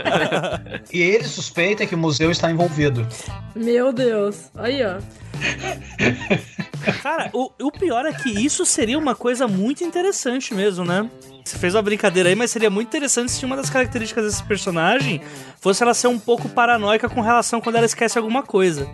e 0.94 1.02
ele 1.02 1.24
suspeita 1.24 1.86
que 1.86 1.96
o 1.96 1.98
museu 1.98 2.32
está 2.32 2.50
envolvido. 2.52 3.08
Meu 3.56 3.92
Deus. 3.92 4.50
Aí, 4.56 4.84
ó. 4.86 4.98
Cara, 7.02 7.30
o, 7.34 7.52
o 7.62 7.72
pior 7.72 8.06
é 8.06 8.14
que 8.14 8.30
isso 8.30 8.66
seria 8.66 8.98
uma 8.98 9.14
coisa 9.16 9.48
muito 9.48 9.84
interessante 9.84 10.54
mesmo, 10.54 10.84
né? 10.84 11.10
Você 11.44 11.58
fez 11.58 11.76
uma 11.76 11.82
brincadeira 11.82 12.30
aí, 12.30 12.36
mas 12.36 12.52
seria 12.52 12.70
muito 12.70 12.88
interessante 12.88 13.32
se 13.32 13.46
uma 13.46 13.56
das 13.56 13.70
características 13.70 14.26
desse 14.26 14.44
personagem 14.44 15.22
fosse 15.60 15.84
ela 15.84 15.94
ser 15.94 16.08
um 16.08 16.20
pouco 16.20 16.50
paranoica 16.50 17.10
com 17.10 17.22
relação 17.22 17.62
quando 17.62 17.76
ela 17.76 17.86
esquece 17.86 18.18
alguma 18.18 18.44
coisa. 18.44 18.88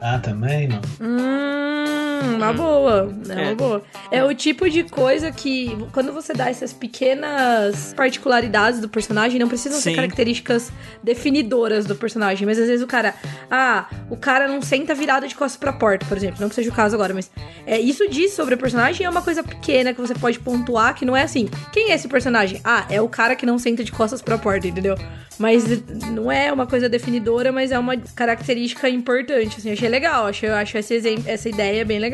Ah, 0.00 0.18
também 0.18 0.68
não. 0.68 0.80
Hum, 1.00 2.01
uma 2.22 2.52
boa. 2.52 3.14
É, 3.28 3.32
é 3.32 3.46
uma 3.46 3.54
boa. 3.54 3.82
É 4.10 4.24
o 4.24 4.34
tipo 4.34 4.68
de 4.68 4.84
coisa 4.84 5.30
que, 5.30 5.76
quando 5.92 6.12
você 6.12 6.32
dá 6.32 6.48
essas 6.48 6.72
pequenas 6.72 7.92
particularidades 7.96 8.80
do 8.80 8.88
personagem, 8.88 9.38
não 9.38 9.48
precisam 9.48 9.78
Sim. 9.78 9.90
ser 9.90 9.96
características 9.96 10.72
definidoras 11.02 11.86
do 11.86 11.94
personagem. 11.94 12.46
Mas 12.46 12.58
às 12.58 12.66
vezes 12.66 12.82
o 12.82 12.86
cara. 12.86 13.14
Ah, 13.50 13.86
o 14.10 14.16
cara 14.16 14.48
não 14.48 14.62
senta 14.62 14.94
virado 14.94 15.26
de 15.26 15.34
costas 15.34 15.58
pra 15.58 15.72
porta, 15.72 16.06
por 16.06 16.16
exemplo. 16.16 16.40
Não 16.40 16.48
que 16.48 16.54
seja 16.54 16.70
o 16.70 16.74
caso 16.74 16.94
agora, 16.94 17.14
mas. 17.14 17.30
É, 17.66 17.78
isso 17.78 18.08
diz 18.08 18.32
sobre 18.32 18.54
o 18.54 18.58
personagem 18.58 19.06
é 19.06 19.10
uma 19.10 19.22
coisa 19.22 19.42
pequena 19.42 19.94
que 19.94 20.00
você 20.00 20.14
pode 20.14 20.38
pontuar 20.38 20.94
que 20.94 21.04
não 21.04 21.16
é 21.16 21.22
assim. 21.22 21.48
Quem 21.72 21.90
é 21.90 21.94
esse 21.94 22.08
personagem? 22.08 22.60
Ah, 22.64 22.86
é 22.90 23.00
o 23.00 23.08
cara 23.08 23.34
que 23.36 23.46
não 23.46 23.58
senta 23.58 23.84
de 23.84 23.92
costas 23.92 24.20
pra 24.20 24.38
porta, 24.38 24.66
entendeu? 24.66 24.96
Mas 25.38 25.64
não 26.10 26.30
é 26.30 26.52
uma 26.52 26.66
coisa 26.66 26.88
definidora, 26.88 27.50
mas 27.50 27.72
é 27.72 27.78
uma 27.78 27.96
característica 27.96 28.88
importante. 28.88 29.56
Assim, 29.58 29.72
achei 29.72 29.88
legal. 29.88 30.26
Acho, 30.26 30.46
eu 30.46 30.54
acho 30.54 30.76
essa, 30.76 30.94
essa 31.26 31.48
ideia 31.48 31.84
bem 31.84 31.98
legal. 31.98 32.11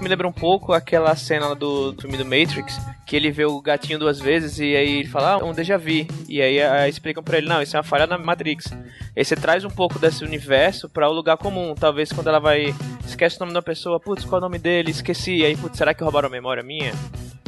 Me 0.00 0.08
lembra 0.08 0.28
um 0.28 0.32
pouco 0.32 0.72
aquela 0.72 1.16
cena 1.16 1.54
do 1.54 1.94
filme 1.98 2.16
do 2.16 2.24
Matrix, 2.24 2.78
que 3.06 3.16
ele 3.16 3.30
vê 3.30 3.44
o 3.46 3.60
gatinho 3.60 3.98
duas 3.98 4.18
vezes 4.18 4.58
e 4.58 4.76
aí 4.76 4.98
ele 4.98 5.08
fala, 5.08 5.32
ah, 5.32 5.44
um 5.44 5.52
déjà 5.52 5.78
vu. 5.78 6.06
E 6.28 6.42
aí, 6.42 6.60
aí 6.62 6.90
explicam 6.90 7.22
pra 7.22 7.38
ele, 7.38 7.48
não, 7.48 7.62
isso 7.62 7.76
é 7.76 7.78
uma 7.78 7.84
falha 7.84 8.06
na 8.06 8.18
Matrix. 8.18 8.72
Aí 9.16 9.24
você 9.24 9.34
traz 9.34 9.64
um 9.64 9.70
pouco 9.70 9.98
desse 9.98 10.24
universo 10.24 10.88
para 10.88 11.08
o 11.08 11.12
lugar 11.12 11.36
comum. 11.38 11.74
Talvez 11.74 12.12
quando 12.12 12.28
ela 12.28 12.38
vai. 12.38 12.74
Esquece 13.06 13.36
o 13.36 13.40
nome 13.40 13.52
da 13.52 13.62
pessoa, 13.62 13.98
putz, 13.98 14.24
qual 14.24 14.38
é 14.38 14.40
o 14.40 14.48
nome 14.48 14.58
dele? 14.58 14.90
Esqueci. 14.90 15.44
Aí, 15.44 15.56
putz, 15.56 15.78
será 15.78 15.94
que 15.94 16.02
roubaram 16.02 16.28
a 16.28 16.30
memória 16.30 16.62
minha? 16.62 16.92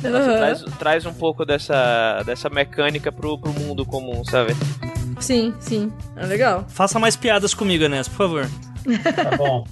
Uhum. 0.02 0.36
Traz, 0.36 0.62
traz 0.78 1.06
um 1.06 1.12
pouco 1.12 1.44
dessa, 1.44 2.22
dessa 2.24 2.48
mecânica 2.48 3.10
pro, 3.10 3.36
pro 3.38 3.52
mundo 3.52 3.84
comum, 3.84 4.24
sabe? 4.24 4.54
Sim, 5.20 5.52
sim. 5.58 5.92
É 6.16 6.24
legal. 6.24 6.64
Faça 6.68 6.98
mais 6.98 7.16
piadas 7.16 7.52
comigo, 7.52 7.84
Enes, 7.84 8.08
por 8.08 8.16
favor. 8.16 8.48
Tá 8.96 9.36
bom. 9.36 9.64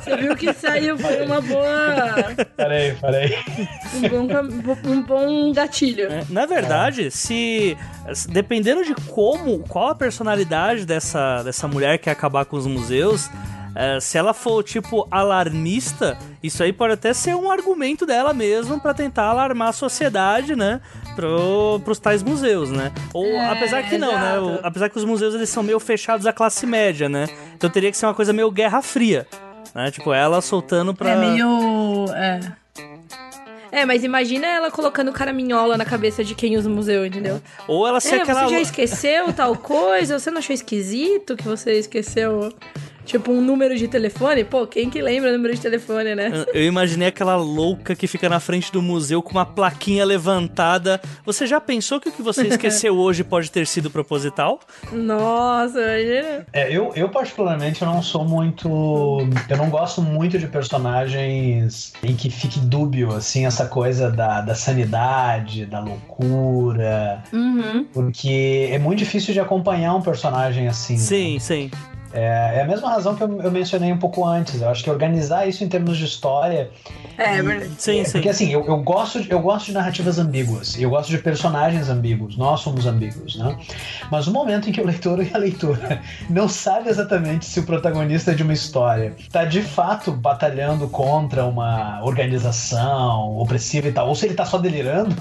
Você 0.00 0.16
viu 0.16 0.36
que 0.36 0.52
saiu 0.52 0.98
foi 0.98 1.24
uma 1.24 1.40
boa. 1.40 2.34
Parei, 2.56 2.92
parei. 2.94 3.36
Um 3.94 4.26
bom, 4.26 4.88
um 4.90 5.02
bom 5.02 5.52
gatilho. 5.52 6.10
É, 6.10 6.24
na 6.30 6.46
verdade, 6.46 7.10
se. 7.10 7.76
Dependendo 8.28 8.84
de 8.84 8.94
como, 8.94 9.60
qual 9.60 9.88
a 9.88 9.94
personalidade 9.94 10.86
dessa, 10.86 11.42
dessa 11.42 11.68
mulher 11.68 11.98
que 11.98 12.04
quer 12.04 12.12
acabar 12.12 12.44
com 12.44 12.56
os 12.56 12.66
museus. 12.66 13.30
É, 13.74 14.00
se 14.00 14.16
ela 14.18 14.32
for, 14.34 14.62
tipo, 14.62 15.06
alarmista, 15.10 16.18
isso 16.42 16.62
aí 16.62 16.72
pode 16.72 16.94
até 16.94 17.12
ser 17.12 17.34
um 17.34 17.50
argumento 17.50 18.04
dela 18.06 18.32
mesmo 18.32 18.80
pra 18.80 18.92
tentar 18.94 19.24
alarmar 19.24 19.68
a 19.68 19.72
sociedade, 19.72 20.54
né? 20.56 20.80
Pro, 21.16 21.80
pros 21.84 21.98
tais 21.98 22.22
museus, 22.22 22.70
né? 22.70 22.92
Ou, 23.12 23.24
É, 23.26 23.50
apesar 23.50 23.82
que 23.82 23.98
não, 23.98 24.12
né? 24.12 24.30
exato. 24.38 24.46
O- 24.46 24.60
apesar 24.62 24.88
que 24.88 24.96
os 24.98 25.04
museus 25.04 25.34
eles 25.34 25.48
são 25.50 25.62
meio 25.62 25.78
fechados 25.80 26.26
à 26.26 26.32
classe 26.32 26.66
média, 26.66 27.08
né? 27.08 27.26
Então 27.54 27.68
teria 27.68 27.90
que 27.90 27.96
ser 27.96 28.06
uma 28.06 28.14
coisa 28.14 28.32
meio 28.32 28.50
Guerra 28.50 28.80
Fria, 28.82 29.26
né? 29.74 29.90
Tipo, 29.90 30.12
ela 30.12 30.40
soltando 30.40 30.94
pra. 30.94 31.10
É 31.10 31.16
meio. 31.16 32.06
É. 32.14 32.40
É, 33.72 33.86
mas 33.86 34.02
imagina 34.02 34.46
ela 34.48 34.68
colocando 34.70 35.12
caraminhola 35.12 35.76
na 35.76 35.84
cabeça 35.84 36.24
de 36.24 36.34
quem 36.34 36.56
usa 36.56 36.68
o 36.68 36.72
museu, 36.72 37.06
entendeu? 37.06 37.40
Ou 37.68 37.86
ela 37.86 38.00
ser 38.00 38.16
É, 38.16 38.22
aquela. 38.22 38.44
você 38.48 38.54
já 38.54 38.60
esqueceu 38.60 39.32
tal 39.32 39.54
coisa? 39.54 40.18
Você 40.18 40.28
não 40.30 40.38
achou 40.38 40.52
esquisito 40.52 41.36
que 41.36 41.44
você 41.44 41.78
esqueceu, 41.78 42.52
tipo, 43.10 43.32
um 43.32 43.40
número 43.40 43.76
de 43.76 43.88
telefone? 43.88 44.44
Pô, 44.44 44.66
quem 44.66 44.88
que 44.88 45.02
lembra 45.02 45.30
o 45.30 45.32
número 45.32 45.54
de 45.54 45.60
telefone, 45.60 46.14
né? 46.14 46.44
Eu 46.54 46.64
imaginei 46.64 47.08
aquela 47.08 47.36
louca 47.36 47.94
que 47.94 48.06
fica 48.06 48.28
na 48.28 48.38
frente 48.38 48.72
do 48.72 48.80
museu 48.80 49.22
com 49.22 49.32
uma 49.32 49.46
plaquinha 49.46 50.04
levantada. 50.04 51.00
Você 51.24 51.46
já 51.46 51.60
pensou 51.60 52.00
que 52.00 52.08
o 52.08 52.12
que 52.12 52.22
você 52.22 52.46
esqueceu 52.48 52.96
hoje 52.96 53.24
pode 53.24 53.50
ter 53.50 53.66
sido 53.66 53.90
proposital? 53.90 54.60
Nossa, 54.92 55.80
imagina. 55.80 56.46
É, 56.52 56.70
eu, 56.74 56.92
eu 56.94 57.08
particularmente 57.08 57.82
eu 57.82 57.88
não 57.88 58.02
sou 58.02 58.24
muito. 58.24 58.68
Eu 59.48 59.56
não 59.56 59.70
gosto 59.70 60.00
muito 60.00 60.38
de 60.38 60.46
personagens 60.46 61.92
em 62.02 62.14
que 62.14 62.30
fique 62.30 62.60
dúbio, 62.60 63.12
assim, 63.14 63.46
essa 63.46 63.66
coisa 63.66 64.10
da, 64.10 64.40
da 64.40 64.54
sanidade, 64.54 65.66
da 65.66 65.80
loucura. 65.80 67.22
Uhum. 67.32 67.84
Porque 67.92 68.68
é 68.70 68.78
muito 68.78 68.98
difícil 68.98 69.32
de 69.34 69.40
acompanhar 69.40 69.94
um 69.94 70.02
personagem 70.02 70.68
assim. 70.68 70.94
né? 70.94 71.00
Sim, 71.00 71.38
sim. 71.38 71.70
É, 72.12 72.58
é 72.58 72.62
a 72.62 72.64
mesma 72.64 72.90
razão 72.90 73.14
que 73.14 73.22
eu, 73.22 73.40
eu 73.42 73.50
mencionei 73.50 73.92
um 73.92 73.98
pouco 73.98 74.24
antes. 74.26 74.60
Eu 74.60 74.68
acho 74.68 74.82
que 74.82 74.90
organizar 74.90 75.46
isso 75.46 75.62
em 75.62 75.68
termos 75.68 75.96
de 75.96 76.04
história. 76.04 76.70
É, 77.16 77.38
é 77.38 77.42
verdade. 77.42 77.72
Sim, 77.78 78.00
é, 78.00 78.04
sim. 78.04 78.12
Porque 78.12 78.28
assim, 78.28 78.50
eu, 78.50 78.64
eu, 78.66 78.78
gosto 78.78 79.22
de, 79.22 79.30
eu 79.30 79.40
gosto 79.40 79.66
de 79.66 79.72
narrativas 79.72 80.18
ambíguas. 80.18 80.76
e 80.76 80.82
Eu 80.82 80.90
gosto 80.90 81.10
de 81.10 81.18
personagens 81.18 81.88
ambíguos. 81.88 82.36
Nós 82.36 82.60
somos 82.60 82.86
ambíguos, 82.86 83.36
né? 83.36 83.56
Mas 84.10 84.26
o 84.26 84.32
momento 84.32 84.68
em 84.68 84.72
que 84.72 84.80
o 84.80 84.86
leitor 84.86 85.22
e 85.22 85.30
a 85.32 85.38
leitora 85.38 86.00
não 86.28 86.48
sabe 86.48 86.88
exatamente 86.88 87.46
se 87.46 87.60
o 87.60 87.64
protagonista 87.64 88.34
de 88.34 88.42
uma 88.42 88.52
história 88.52 89.14
está 89.18 89.44
de 89.44 89.62
fato 89.62 90.12
batalhando 90.12 90.88
contra 90.88 91.44
uma 91.44 92.02
organização 92.02 93.36
opressiva 93.38 93.88
e 93.88 93.92
tal, 93.92 94.08
ou 94.08 94.14
se 94.14 94.26
ele 94.26 94.32
está 94.32 94.44
só 94.44 94.58
delirando. 94.58 95.14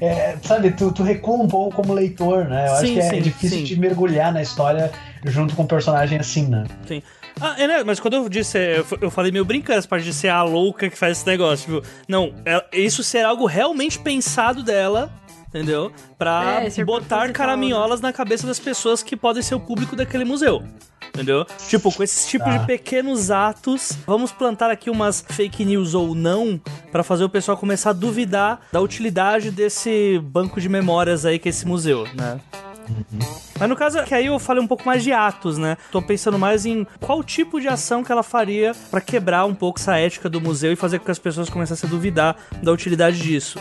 É, 0.00 0.36
sabe, 0.42 0.70
tu, 0.72 0.92
tu 0.92 1.02
recua 1.02 1.36
um 1.42 1.48
pouco 1.48 1.76
como 1.76 1.92
leitor, 1.92 2.44
né? 2.46 2.68
Eu 2.68 2.72
acho 2.72 2.86
Sim, 2.86 2.94
que 2.94 3.00
é 3.00 3.10
sim, 3.10 3.20
difícil 3.22 3.58
sim. 3.58 3.64
de 3.64 3.78
mergulhar 3.78 4.32
na 4.32 4.42
história 4.42 4.90
junto 5.24 5.54
com 5.54 5.62
um 5.62 5.66
personagem 5.66 6.18
assim, 6.18 6.46
né? 6.48 6.64
sim. 6.86 7.02
Ah, 7.40 7.54
é, 7.58 7.66
né? 7.66 7.82
Mas 7.84 7.98
quando 7.98 8.14
eu 8.14 8.28
disse, 8.28 8.58
eu, 9.00 9.10
falei 9.10 9.32
meio 9.32 9.44
brincando 9.46 9.78
essa 9.78 9.88
parte 9.88 10.04
de 10.04 10.12
ser 10.12 10.28
a 10.28 10.42
louca 10.42 10.90
que 10.90 10.96
faz 10.98 11.18
esse 11.18 11.26
negócio. 11.26 11.80
Tipo, 11.80 11.94
não, 12.06 12.34
é- 12.44 12.66
isso 12.72 13.02
ser 13.02 13.24
algo 13.24 13.46
realmente 13.46 13.98
pensado 13.98 14.62
dela. 14.62 15.10
Entendeu? 15.48 15.90
Pra 16.18 16.60
É, 16.62 16.84
botar 16.84 16.84
proposital, 16.84 17.32
caraminholas 17.32 18.00
na 18.00 18.12
cabeça 18.12 18.46
das 18.46 18.60
pessoas 18.60 19.02
que 19.02 19.16
podem 19.16 19.42
ser 19.42 19.54
o 19.56 19.60
público 19.60 19.96
daquele 19.96 20.24
museu. 20.24 20.62
Entendeu? 21.14 21.44
Tipo, 21.68 21.92
com 21.92 22.02
esses 22.02 22.26
tipos 22.26 22.46
Tá. 22.46 22.58
de 22.58 22.66
pequenos 22.66 23.30
atos, 23.30 23.92
vamos 24.06 24.32
plantar 24.32 24.70
aqui 24.70 24.88
umas 24.88 25.24
fake 25.28 25.64
news 25.64 25.92
ou 25.94 26.14
não, 26.14 26.60
pra 26.90 27.02
fazer 27.02 27.24
o 27.24 27.28
pessoal 27.28 27.56
começar 27.56 27.90
a 27.90 27.92
duvidar 27.92 28.60
da 28.72 28.80
utilidade 28.80 29.50
desse 29.50 30.18
banco 30.22 30.60
de 30.60 30.68
memórias 30.68 31.26
aí 31.26 31.38
que 31.38 31.48
é 31.48 31.50
esse 31.50 31.66
museu, 31.66 32.06
né? 32.14 32.40
Mas 33.58 33.68
no 33.68 33.76
caso, 33.76 34.02
que 34.04 34.14
aí 34.14 34.26
eu 34.26 34.38
falei 34.38 34.62
um 34.62 34.66
pouco 34.66 34.84
mais 34.86 35.04
de 35.04 35.12
atos, 35.12 35.58
né? 35.58 35.76
Tô 35.92 36.00
pensando 36.02 36.38
mais 36.38 36.64
em 36.66 36.86
qual 36.98 37.22
tipo 37.22 37.60
de 37.60 37.68
ação 37.68 38.02
que 38.02 38.10
ela 38.10 38.22
faria 38.22 38.72
pra 38.90 39.00
quebrar 39.00 39.44
um 39.44 39.54
pouco 39.54 39.78
essa 39.78 39.96
ética 39.96 40.28
do 40.28 40.40
museu 40.40 40.72
e 40.72 40.76
fazer 40.76 40.98
com 40.98 41.04
que 41.04 41.10
as 41.10 41.18
pessoas 41.18 41.48
começassem 41.50 41.86
a 41.86 41.90
duvidar 41.90 42.36
da 42.62 42.72
utilidade 42.72 43.20
disso. 43.20 43.58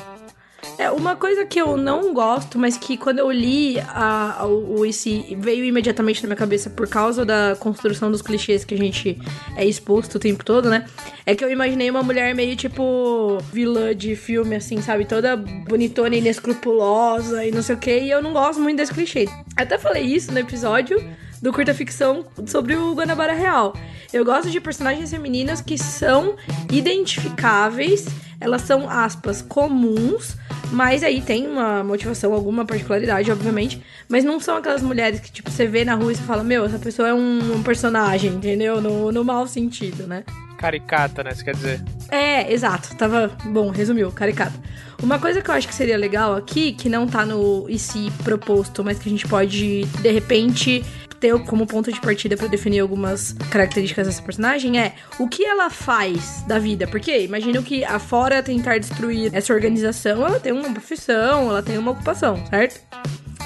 É, 0.80 0.90
uma 0.90 1.14
coisa 1.18 1.46
que 1.46 1.60
eu 1.60 1.76
não 1.76 2.14
gosto, 2.14 2.58
mas 2.58 2.78
que 2.78 2.96
quando 2.96 3.20
eu 3.20 3.30
li 3.30 3.78
a, 3.82 4.38
a- 4.44 4.46
o 4.48 4.86
esse 4.86 5.36
veio 5.38 5.66
imediatamente 5.66 6.24
na 6.24 6.28
minha 6.28 6.38
cabeça 6.38 6.70
por 6.70 6.88
causa 6.88 7.26
da 7.26 7.54
construção 7.60 8.10
dos 8.10 8.22
clichês 8.22 8.64
que 8.64 8.76
a 8.76 8.78
gente 8.78 9.20
é 9.58 9.66
exposto 9.66 10.16
o 10.16 10.20
tempo 10.20 10.42
todo, 10.46 10.70
né? 10.70 10.86
É 11.26 11.36
que 11.36 11.44
eu 11.44 11.52
imaginei 11.52 11.90
uma 11.90 12.02
mulher 12.02 12.34
meio 12.34 12.56
tipo 12.56 13.40
vilã 13.52 13.94
de 13.94 14.16
filme, 14.16 14.56
assim, 14.56 14.82
sabe? 14.82 15.04
Toda 15.04 15.36
bonitona 15.36 16.16
e 16.16 16.20
inescrupulosa 16.20 17.46
e 17.46 17.52
não 17.52 17.62
sei 17.62 17.76
o 17.76 17.78
que, 17.78 18.00
e 18.00 18.10
eu 18.10 18.22
não 18.24 18.32
gosto 18.32 18.62
muito 18.62 18.78
desse 18.78 18.94
clichê. 18.94 19.28
Até 19.58 19.78
falei 19.78 20.04
isso 20.04 20.32
no 20.32 20.40
episódio 20.40 20.98
do 21.42 21.54
curta 21.54 21.74
ficção 21.74 22.26
sobre 22.46 22.76
o 22.76 22.94
Guanabara 22.94 23.34
Real. 23.34 23.74
Eu 24.12 24.26
gosto 24.26 24.50
de 24.50 24.60
personagens 24.60 25.10
femininas 25.10 25.62
que 25.62 25.78
são 25.78 26.36
identificáveis, 26.72 28.06
elas 28.40 28.62
são 28.62 28.90
aspas 28.90 29.42
comuns, 29.42 30.36
mas 30.72 31.04
aí 31.04 31.22
tem 31.22 31.48
uma 31.48 31.84
motivação, 31.84 32.34
alguma 32.34 32.66
particularidade, 32.66 33.32
obviamente, 33.32 33.84
mas 34.08 34.24
não 34.24 34.40
são 34.40 34.58
aquelas 34.58 34.82
mulheres 34.82 35.20
que 35.20 35.32
tipo 35.32 35.50
você 35.50 35.66
vê 35.66 35.84
na 35.84 35.96
rua 35.96 36.12
e 36.12 36.16
você 36.16 36.24
fala, 36.24 36.44
meu, 36.44 36.66
essa 36.66 36.80
pessoa 36.80 37.10
é 37.10 37.14
um, 37.14 37.62
personagem, 37.64 38.34
entendeu? 38.34 38.82
No, 38.82 39.12
no 39.12 39.24
mau 39.24 39.48
sentido, 39.48 40.08
né? 40.08 40.24
Caricata, 40.58 41.24
né? 41.24 41.34
Você 41.34 41.44
quer 41.44 41.56
dizer? 41.56 41.82
É, 42.10 42.52
exato. 42.52 42.96
Tava 42.98 43.32
bom, 43.46 43.70
resumiu, 43.70 44.12
caricato. 44.12 44.60
Uma 45.02 45.18
coisa 45.18 45.42
que 45.42 45.50
eu 45.50 45.56
acho 45.56 45.68
que 45.68 45.74
seria 45.74 45.98
legal 45.98 46.36
aqui, 46.36 46.74
que 46.74 46.90
não 46.90 47.08
tá 47.08 47.26
no 47.26 47.70
IC 47.70 48.12
proposto, 48.24 48.84
mas 48.84 49.00
que 49.00 49.08
a 49.08 49.12
gente 49.12 49.26
pode, 49.26 49.86
de 49.86 50.12
repente, 50.12 50.84
ter 51.20 51.38
como 51.46 51.66
ponto 51.66 51.92
de 51.92 52.00
partida 52.00 52.38
pra 52.38 52.48
definir 52.48 52.80
algumas 52.80 53.34
características 53.50 54.08
dessa 54.08 54.22
personagem 54.22 54.80
é 54.80 54.94
o 55.18 55.28
que 55.28 55.44
ela 55.46 55.70
faz 55.70 56.44
da 56.48 56.60
vida. 56.60 56.88
Porque 56.88 57.22
imagino 57.22 57.62
que 57.62 57.84
afora 57.84 58.42
tentar 58.42 58.78
destruir 58.78 59.30
essa 59.34 59.54
organização, 59.54 60.26
ela 60.26 60.40
tem 60.40 60.52
uma 60.52 60.72
profissão, 60.72 61.50
ela 61.50 61.62
tem 61.62 61.78
uma 61.78 61.92
ocupação, 61.92 62.44
certo? 62.48 62.82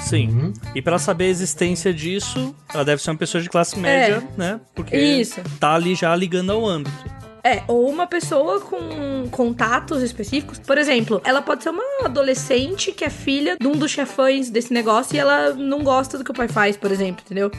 Sim. 0.02 0.28
Uhum. 0.28 0.52
E 0.74 0.82
pra 0.82 0.98
saber 0.98 1.24
a 1.24 1.28
existência 1.28 1.92
disso, 1.92 2.54
ela 2.72 2.84
deve 2.84 3.02
ser 3.02 3.10
uma 3.10 3.16
pessoa 3.16 3.42
de 3.42 3.48
classe 3.48 3.78
média, 3.78 4.22
né? 4.36 4.60
Porque 4.74 4.96
Isso. 4.96 5.40
tá 5.58 5.74
ali 5.74 5.94
já 5.94 6.14
ligando 6.14 6.52
ao 6.52 6.66
âmbito. 6.66 7.23
É, 7.44 7.62
ou 7.68 7.90
uma 7.90 8.06
pessoa 8.06 8.58
com 8.62 9.28
contatos 9.30 10.02
específicos. 10.02 10.58
Por 10.58 10.78
exemplo, 10.78 11.20
ela 11.24 11.42
pode 11.42 11.62
ser 11.62 11.68
uma 11.68 11.84
adolescente 12.06 12.90
que 12.90 13.04
é 13.04 13.10
filha 13.10 13.58
de 13.60 13.66
um 13.66 13.72
dos 13.72 13.90
chefões 13.90 14.48
desse 14.48 14.72
negócio 14.72 15.14
e 15.14 15.18
ela 15.18 15.52
não 15.52 15.84
gosta 15.84 16.16
do 16.16 16.24
que 16.24 16.30
o 16.30 16.34
pai 16.34 16.48
faz, 16.48 16.74
por 16.74 16.90
exemplo, 16.90 17.22
entendeu? 17.22 17.50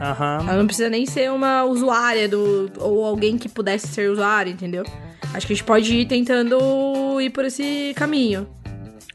Aham. 0.00 0.38
Ela 0.42 0.58
não 0.58 0.66
precisa 0.66 0.88
nem 0.88 1.06
ser 1.06 1.32
uma 1.32 1.64
usuária 1.64 2.28
do. 2.28 2.70
ou 2.78 3.04
alguém 3.04 3.36
que 3.36 3.48
pudesse 3.48 3.88
ser 3.88 4.10
usuário, 4.10 4.52
entendeu? 4.52 4.84
Acho 5.34 5.46
que 5.46 5.52
a 5.52 5.56
gente 5.56 5.64
pode 5.64 5.92
ir 5.92 6.06
tentando 6.06 7.20
ir 7.20 7.30
por 7.30 7.44
esse 7.44 7.92
caminho. 7.96 8.46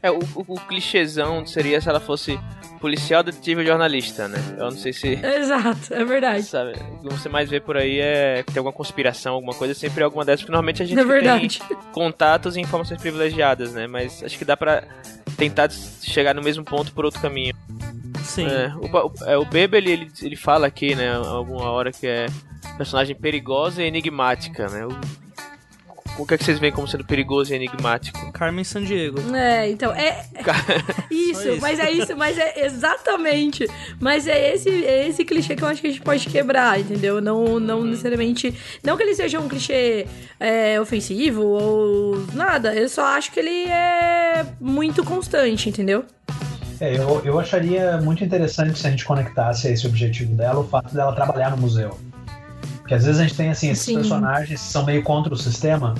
É, 0.02 0.10
o, 0.10 0.18
o, 0.34 0.44
o 0.54 0.60
clichêzão 0.60 1.46
seria 1.46 1.80
se 1.80 1.88
ela 1.88 2.00
fosse 2.00 2.38
policial, 2.82 3.22
detetive 3.22 3.60
ou 3.60 3.66
jornalista, 3.66 4.26
né? 4.28 4.38
Eu 4.58 4.64
não 4.64 4.72
sei 4.72 4.92
se. 4.92 5.08
Exato, 5.14 5.94
é 5.94 6.04
verdade. 6.04 6.42
Sabe, 6.42 6.72
o 6.72 7.08
que 7.08 7.14
você 7.14 7.28
mais 7.28 7.48
vê 7.48 7.60
por 7.60 7.76
aí 7.76 8.00
é 8.00 8.42
ter 8.42 8.58
alguma 8.58 8.72
conspiração, 8.72 9.34
alguma 9.34 9.54
coisa, 9.54 9.72
sempre 9.72 10.02
alguma 10.02 10.24
dessas, 10.24 10.40
porque 10.42 10.52
normalmente 10.52 10.82
a 10.82 10.86
gente 10.86 10.98
É 10.98 11.04
verdade. 11.04 11.60
tem 11.66 11.76
contatos 11.92 12.56
e 12.56 12.60
informações 12.60 13.00
privilegiadas, 13.00 13.72
né? 13.72 13.86
Mas 13.86 14.22
acho 14.22 14.36
que 14.36 14.44
dá 14.44 14.56
pra 14.56 14.82
tentar 15.38 15.70
chegar 15.70 16.34
no 16.34 16.42
mesmo 16.42 16.64
ponto 16.64 16.92
por 16.92 17.04
outro 17.04 17.20
caminho. 17.22 17.54
Sim. 18.24 18.46
É, 18.46 18.74
o, 18.76 18.86
o, 18.86 19.12
é, 19.24 19.38
o 19.38 19.44
Bebe, 19.44 19.76
ele, 19.76 19.92
ele, 19.92 20.12
ele 20.20 20.36
fala 20.36 20.66
aqui, 20.66 20.94
né, 20.94 21.14
alguma 21.14 21.70
hora 21.70 21.90
que 21.92 22.06
é 22.06 22.26
personagem 22.76 23.14
perigosa 23.16 23.82
e 23.82 23.86
enigmática, 23.86 24.66
né? 24.68 24.86
O, 24.86 24.90
o 26.18 26.26
que 26.26 26.34
é 26.34 26.38
que 26.38 26.44
vocês 26.44 26.58
veem 26.58 26.72
como 26.72 26.86
sendo 26.86 27.04
perigoso 27.04 27.52
e 27.52 27.56
enigmático? 27.56 28.30
Carmen 28.32 28.64
Sandiego. 28.64 29.18
É, 29.34 29.70
então, 29.70 29.92
é. 29.92 30.24
Isso, 31.10 31.42
Só 31.42 31.50
isso. 31.50 31.60
mas 31.60 31.78
é 31.78 31.90
isso, 31.90 32.16
mas 32.16 32.38
é 32.38 32.64
exatamente. 32.64 33.66
Mas 34.00 34.26
é 34.26 34.54
esse, 34.54 34.84
é 34.84 35.08
esse 35.08 35.24
clichê 35.24 35.54
que 35.54 35.62
eu 35.62 35.68
acho 35.68 35.80
que 35.80 35.86
a 35.86 35.90
gente 35.90 36.02
pode 36.02 36.28
quebrar, 36.28 36.80
entendeu? 36.80 37.20
Não, 37.20 37.60
não 37.60 37.84
necessariamente. 37.84 38.54
Não 38.82 38.96
que 38.96 39.02
ele 39.02 39.14
seja 39.14 39.38
um 39.40 39.48
clichê 39.48 40.06
é, 40.38 40.80
ofensivo 40.80 41.42
ou 41.42 42.26
nada. 42.32 42.74
Eu 42.74 42.88
só 42.88 43.04
acho 43.04 43.30
que 43.32 43.40
ele 43.40 43.68
é 43.68 44.44
muito 44.60 45.04
constante, 45.04 45.68
entendeu? 45.68 46.04
É, 46.80 46.96
eu, 46.96 47.22
eu 47.24 47.38
acharia 47.38 47.98
muito 47.98 48.24
interessante 48.24 48.78
se 48.78 48.86
a 48.86 48.90
gente 48.90 49.04
conectasse 49.04 49.68
a 49.68 49.70
esse 49.70 49.86
objetivo 49.86 50.34
dela 50.34 50.60
o 50.60 50.64
fato 50.64 50.92
dela 50.92 51.14
trabalhar 51.14 51.50
no 51.50 51.56
museu. 51.56 51.96
Porque 52.82 52.94
às 52.94 53.04
vezes 53.04 53.20
a 53.20 53.24
gente 53.24 53.36
tem 53.36 53.50
assim, 53.50 53.70
esses 53.70 53.84
Sim. 53.84 53.94
personagens 53.94 54.60
que 54.60 54.68
são 54.68 54.84
meio 54.84 55.02
contra 55.02 55.32
o 55.32 55.36
sistema 55.36 55.94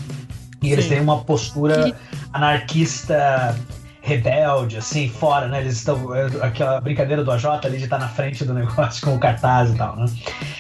e 0.60 0.72
eles 0.72 0.84
Sim. 0.84 0.90
têm 0.90 1.00
uma 1.00 1.22
postura 1.24 1.96
anarquista 2.32 3.56
rebelde, 4.02 4.76
assim, 4.76 5.08
fora, 5.08 5.46
né? 5.46 5.60
Eles 5.60 5.76
estão. 5.76 6.14
É, 6.14 6.26
aquela 6.42 6.80
brincadeira 6.80 7.22
do 7.22 7.30
AJ 7.30 7.46
ali 7.64 7.78
de 7.78 7.84
estar 7.84 7.98
tá 7.98 8.04
na 8.04 8.08
frente 8.08 8.44
do 8.44 8.52
negócio 8.52 9.04
com 9.06 9.14
o 9.14 9.18
cartaz 9.18 9.70
e 9.70 9.76
tal, 9.76 9.96
né? 9.96 10.06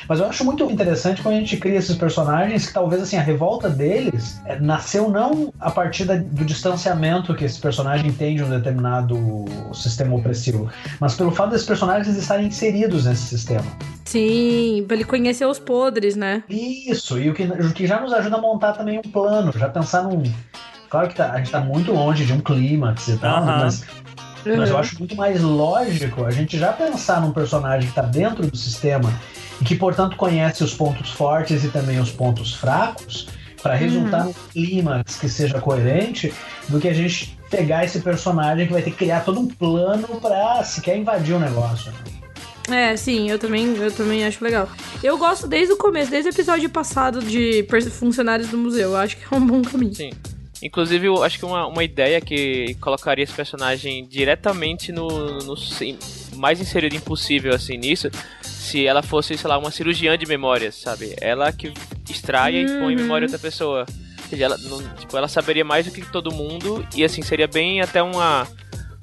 Mas 0.08 0.20
eu 0.20 0.26
acho 0.26 0.44
muito 0.44 0.64
interessante 0.70 1.20
quando 1.20 1.34
a 1.34 1.38
gente 1.38 1.56
cria 1.56 1.78
esses 1.78 1.96
personagens 1.96 2.66
que 2.66 2.72
talvez 2.72 3.02
assim, 3.02 3.16
a 3.16 3.20
revolta 3.20 3.68
deles 3.68 4.40
é, 4.46 4.58
nasceu 4.58 5.10
não 5.10 5.52
a 5.58 5.70
partir 5.70 6.04
da, 6.04 6.16
do 6.16 6.44
distanciamento 6.44 7.34
que 7.34 7.44
esse 7.44 7.60
personagem 7.60 8.12
tem 8.12 8.36
de 8.36 8.44
um 8.44 8.50
determinado 8.50 9.16
sistema 9.74 10.14
opressivo, 10.14 10.70
mas 11.00 11.14
pelo 11.14 11.32
fato 11.32 11.50
desses 11.50 11.66
personagens 11.66 12.16
estarem 12.16 12.46
inseridos 12.46 13.06
nesse 13.06 13.22
sistema. 13.22 13.66
Sim, 14.04 14.84
pra 14.86 14.96
ele 14.96 15.04
conhecer 15.04 15.46
os 15.46 15.58
podres, 15.58 16.14
né? 16.14 16.44
Isso, 16.48 17.18
e 17.18 17.30
o 17.30 17.34
que, 17.34 17.44
o 17.44 17.72
que 17.72 17.86
já 17.86 18.00
nos 18.00 18.12
ajuda 18.12 18.36
a 18.36 18.40
montar 18.40 18.72
também 18.72 18.98
um 18.98 19.10
plano, 19.10 19.52
já 19.52 19.68
pensar 19.68 20.02
num 20.02 20.22
Claro 20.92 21.08
que 21.08 21.14
tá, 21.14 21.32
a 21.32 21.38
gente 21.38 21.50
tá 21.50 21.58
muito 21.58 21.90
longe 21.90 22.26
de 22.26 22.34
um 22.34 22.40
clímax 22.40 23.08
e 23.08 23.16
tal, 23.16 23.40
uhum. 23.40 23.46
mas, 23.46 23.80
uhum. 24.44 24.58
mas 24.58 24.68
eu 24.68 24.76
acho 24.76 24.98
muito 24.98 25.16
mais 25.16 25.40
lógico 25.40 26.22
a 26.22 26.30
gente 26.30 26.58
já 26.58 26.70
pensar 26.70 27.18
num 27.22 27.32
personagem 27.32 27.88
que 27.88 27.94
tá 27.94 28.02
dentro 28.02 28.46
do 28.46 28.54
sistema 28.54 29.10
e 29.58 29.64
que, 29.64 29.74
portanto, 29.74 30.18
conhece 30.18 30.62
os 30.62 30.74
pontos 30.74 31.10
fortes 31.12 31.64
e 31.64 31.68
também 31.68 31.98
os 31.98 32.10
pontos 32.10 32.52
fracos 32.52 33.26
para 33.62 33.74
resultar 33.74 34.26
uhum. 34.26 34.26
num 34.26 34.34
clímax 34.52 35.16
que 35.16 35.30
seja 35.30 35.58
coerente 35.62 36.30
do 36.68 36.78
que 36.78 36.88
a 36.88 36.92
gente 36.92 37.38
pegar 37.48 37.86
esse 37.86 38.00
personagem 38.00 38.66
que 38.66 38.72
vai 38.74 38.82
ter 38.82 38.90
que 38.90 38.98
criar 38.98 39.20
todo 39.20 39.40
um 39.40 39.46
plano 39.46 40.20
para 40.20 40.62
se 40.62 40.82
quer 40.82 40.98
invadir 40.98 41.34
o 41.34 41.38
negócio. 41.38 41.90
É, 42.70 42.94
sim, 42.98 43.30
eu 43.30 43.38
também, 43.38 43.74
eu 43.76 43.90
também 43.90 44.26
acho 44.26 44.44
legal. 44.44 44.68
Eu 45.02 45.16
gosto 45.16 45.48
desde 45.48 45.72
o 45.72 45.76
começo, 45.78 46.10
desde 46.10 46.28
o 46.28 46.32
episódio 46.32 46.68
passado 46.68 47.22
de 47.22 47.66
funcionários 47.92 48.50
do 48.50 48.58
museu. 48.58 48.90
Eu 48.90 48.96
acho 48.98 49.16
que 49.16 49.22
é 49.32 49.34
um 49.34 49.46
bom 49.46 49.62
caminho. 49.62 49.94
Sim. 49.94 50.10
Inclusive, 50.62 51.08
eu 51.08 51.24
acho 51.24 51.38
que 51.38 51.44
uma, 51.44 51.66
uma 51.66 51.82
ideia 51.82 52.20
que 52.20 52.76
colocaria 52.80 53.24
esse 53.24 53.32
personagem 53.32 54.06
diretamente 54.06 54.92
no, 54.92 55.08
no 55.38 55.56
mais 56.36 56.60
inserido 56.60 56.94
impossível 56.94 57.52
assim 57.52 57.76
nisso, 57.76 58.08
se 58.42 58.86
ela 58.86 59.02
fosse, 59.02 59.36
sei 59.36 59.48
lá, 59.48 59.58
uma 59.58 59.72
cirurgiã 59.72 60.16
de 60.16 60.24
memórias, 60.24 60.76
sabe? 60.76 61.16
Ela 61.20 61.52
que 61.52 61.72
extrai 62.08 62.64
uhum. 62.64 62.76
e 62.76 62.80
põe 62.80 62.92
em 62.94 62.96
memória 62.96 63.26
outra 63.26 63.40
pessoa. 63.40 63.84
Ou 63.88 64.28
seja, 64.30 64.44
ela, 64.44 64.56
não, 64.56 64.80
tipo, 64.94 65.16
ela 65.16 65.28
saberia 65.28 65.64
mais 65.64 65.86
do 65.86 65.92
que 65.92 66.00
todo 66.02 66.32
mundo 66.32 66.86
e 66.94 67.04
assim 67.04 67.22
seria 67.22 67.48
bem 67.48 67.80
até 67.80 68.02
uma 68.02 68.46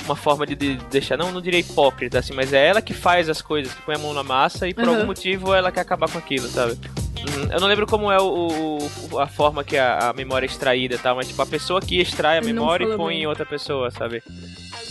uma 0.06 0.15
forma 0.15 0.43
de, 0.45 0.56
de 0.56 0.76
deixar, 0.89 1.17
não, 1.17 1.32
não 1.32 1.39
diria 1.39 1.60
hipócrita, 1.60 2.17
assim, 2.17 2.34
mas 2.34 2.52
é 2.52 2.67
ela 2.67 2.82
que 2.82 2.95
faz 2.95 3.30
as 3.30 3.43
coisas, 3.43 3.72
que 3.74 3.82
põe 3.84 3.93
a 3.93 4.00
mão 4.00 4.12
na 4.12 4.24
massa 4.24 4.67
e 4.67 4.74
por 4.74 4.86
uhum. 4.86 4.95
algum 4.95 5.06
motivo 5.06 5.54
ela 5.54 5.72
quer 5.72 5.82
acabar 5.82 6.10
com 6.10 6.17
aquilo, 6.17 6.48
sabe? 6.48 6.80
Uhum. 7.27 7.51
Eu 7.51 7.60
não 7.60 7.67
lembro 7.67 7.86
como 7.86 8.12
é 8.12 8.19
o, 8.19 8.79
o 9.12 9.19
a 9.19 9.27
forma 9.27 9.63
que 9.63 9.77
a, 9.77 10.10
a, 10.10 10.13
memória 10.13 10.45
é 10.45 10.49
extraída 10.49 10.97
tal, 10.97 11.15
mas 11.15 11.27
tipo, 11.27 11.41
a 11.41 11.45
pessoa 11.45 11.82
que 11.82 11.99
extrai 11.99 12.38
a 12.38 12.41
memória 12.41 12.86
e 12.86 12.97
põe 12.97 13.15
bem. 13.15 13.23
em 13.23 13.27
outra 13.27 13.45
pessoa, 13.45 13.91
sabe? 13.91 14.23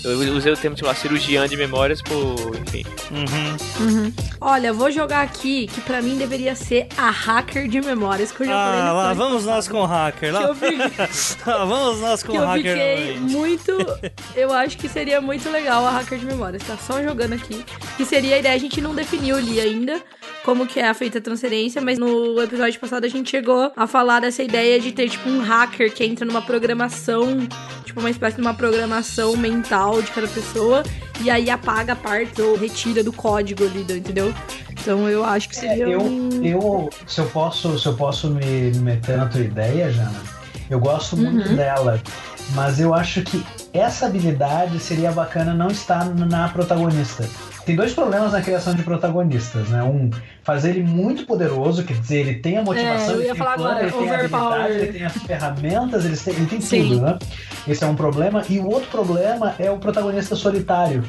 Eu 0.04 0.18
usei 0.34 0.52
o 0.52 0.56
termo, 0.56 0.76
tipo, 0.76 0.92
cirurgiã 0.94 1.48
de 1.48 1.56
memórias 1.56 2.00
por. 2.00 2.56
enfim. 2.56 2.84
Uhum. 3.10 3.86
Uhum. 3.86 4.12
Olha, 4.40 4.72
vou 4.72 4.90
jogar 4.90 5.22
aqui 5.22 5.66
que 5.66 5.80
pra 5.80 6.00
mim 6.00 6.16
deveria 6.16 6.54
ser 6.54 6.86
a 6.96 7.10
hacker 7.10 7.66
de 7.68 7.80
memórias 7.80 8.30
que 8.30 8.42
eu 8.42 8.46
já 8.46 8.54
ah, 8.54 8.66
falei. 8.66 8.80
Lá, 8.80 9.12
vamos 9.14 9.44
nós 9.44 9.66
com 9.66 9.80
o 9.80 9.84
hacker. 9.86 10.32
Lá. 10.32 10.54
Fiquei... 10.54 10.78
ah, 11.46 11.64
vamos 11.64 12.00
nós 12.00 12.22
com 12.22 12.32
o 12.32 12.40
hacker. 12.40 12.78
Eu 12.78 12.96
fiquei 12.96 13.18
muito. 13.20 13.72
Eu 14.36 14.52
acho 14.52 14.78
que 14.78 14.88
seria 14.88 15.20
muito 15.20 15.48
legal 15.50 15.84
a 15.84 15.90
hacker 15.90 16.18
de 16.18 16.26
memórias. 16.26 16.62
Tá 16.62 16.76
só 16.76 17.02
jogando 17.02 17.32
aqui. 17.32 17.64
Que 17.96 18.04
seria 18.04 18.36
a 18.36 18.38
ideia, 18.38 18.54
a 18.54 18.58
gente 18.58 18.80
não 18.80 18.94
definiu 18.94 19.36
ali 19.36 19.60
ainda 19.60 20.00
como 20.44 20.66
que 20.66 20.80
é 20.80 20.94
feita 20.94 21.18
a 21.18 21.20
transferência, 21.20 21.82
mas 21.82 21.98
no 21.98 22.40
episódio 22.40 22.78
passado 22.80 23.04
a 23.04 23.08
gente 23.08 23.30
chegou 23.30 23.70
a 23.76 23.86
falar 23.86 24.20
dessa 24.20 24.42
ideia 24.42 24.80
de 24.80 24.92
ter, 24.92 25.10
tipo, 25.10 25.28
um 25.28 25.40
hacker 25.40 25.92
que 25.92 26.04
entra 26.04 26.24
numa 26.24 26.40
programação, 26.40 27.46
tipo, 27.84 28.00
uma 28.00 28.08
espécie 28.08 28.36
de 28.36 28.42
uma 28.42 28.54
programação 28.54 29.36
mental 29.36 29.77
de 30.02 30.10
cada 30.10 30.28
pessoa, 30.28 30.82
e 31.20 31.30
aí 31.30 31.50
apaga 31.50 31.92
a 31.92 31.96
parte 31.96 32.40
ou 32.40 32.56
retira 32.56 33.02
do 33.02 33.12
código 33.12 33.64
ali, 33.64 33.80
entendeu? 33.80 34.34
Então 34.70 35.08
eu 35.08 35.24
acho 35.24 35.48
que 35.48 35.56
seria 35.56 35.86
é, 35.86 35.94
eu, 35.94 36.00
um... 36.00 36.44
eu, 36.44 36.90
se 37.06 37.20
eu 37.20 37.26
posso, 37.26 37.78
se 37.78 37.86
eu 37.86 37.94
posso 37.94 38.30
me 38.30 38.72
meter 38.78 39.16
na 39.16 39.26
tua 39.26 39.40
ideia, 39.40 39.90
Jana, 39.90 40.20
eu 40.70 40.78
gosto 40.78 41.16
muito 41.16 41.48
uhum. 41.48 41.56
dela, 41.56 42.00
mas 42.54 42.80
eu 42.80 42.94
acho 42.94 43.22
que 43.22 43.44
essa 43.78 44.06
habilidade 44.06 44.78
seria 44.80 45.12
bacana 45.12 45.54
não 45.54 45.68
estar 45.68 46.04
na 46.14 46.48
protagonista 46.48 47.24
tem 47.68 47.76
dois 47.76 47.92
problemas 47.92 48.32
na 48.32 48.40
criação 48.40 48.74
de 48.74 48.82
protagonistas, 48.82 49.68
né? 49.68 49.82
Um, 49.82 50.08
fazer 50.42 50.70
ele 50.70 50.82
muito 50.82 51.26
poderoso, 51.26 51.84
quer 51.84 51.98
dizer, 51.98 52.20
ele 52.20 52.36
tem 52.36 52.56
a 52.56 52.62
motivação, 52.62 53.16
é, 53.16 53.18
ele, 53.18 53.24
tem 53.24 53.34
plano, 53.34 53.52
agora, 53.52 53.82
ele 53.82 53.92
tem 53.92 54.10
a 54.10 54.14
habilidade, 54.14 54.72
ele 54.72 54.92
tem 54.94 55.04
as 55.04 55.12
ferramentas, 55.12 56.04
ele 56.06 56.16
tem, 56.16 56.34
ele 56.34 56.46
tem 56.46 56.58
tudo, 56.60 57.00
né? 57.02 57.18
Esse 57.68 57.84
é 57.84 57.86
um 57.86 57.94
problema. 57.94 58.42
E 58.48 58.58
o 58.58 58.66
outro 58.66 58.88
problema 58.88 59.54
é 59.58 59.70
o 59.70 59.76
protagonista 59.76 60.34
solitário. 60.34 61.04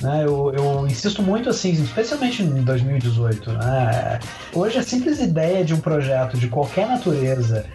Né, 0.00 0.22
eu, 0.24 0.54
eu, 0.56 0.86
insisto 0.86 1.22
muito 1.22 1.50
assim, 1.50 1.72
especialmente 1.72 2.40
em 2.40 2.62
2018. 2.62 3.52
Né, 3.52 4.20
hoje 4.54 4.78
a 4.78 4.82
simples 4.84 5.20
ideia 5.20 5.64
de 5.64 5.74
um 5.74 5.80
projeto 5.80 6.38
de 6.38 6.46
qualquer 6.46 6.86
natureza 6.86 7.66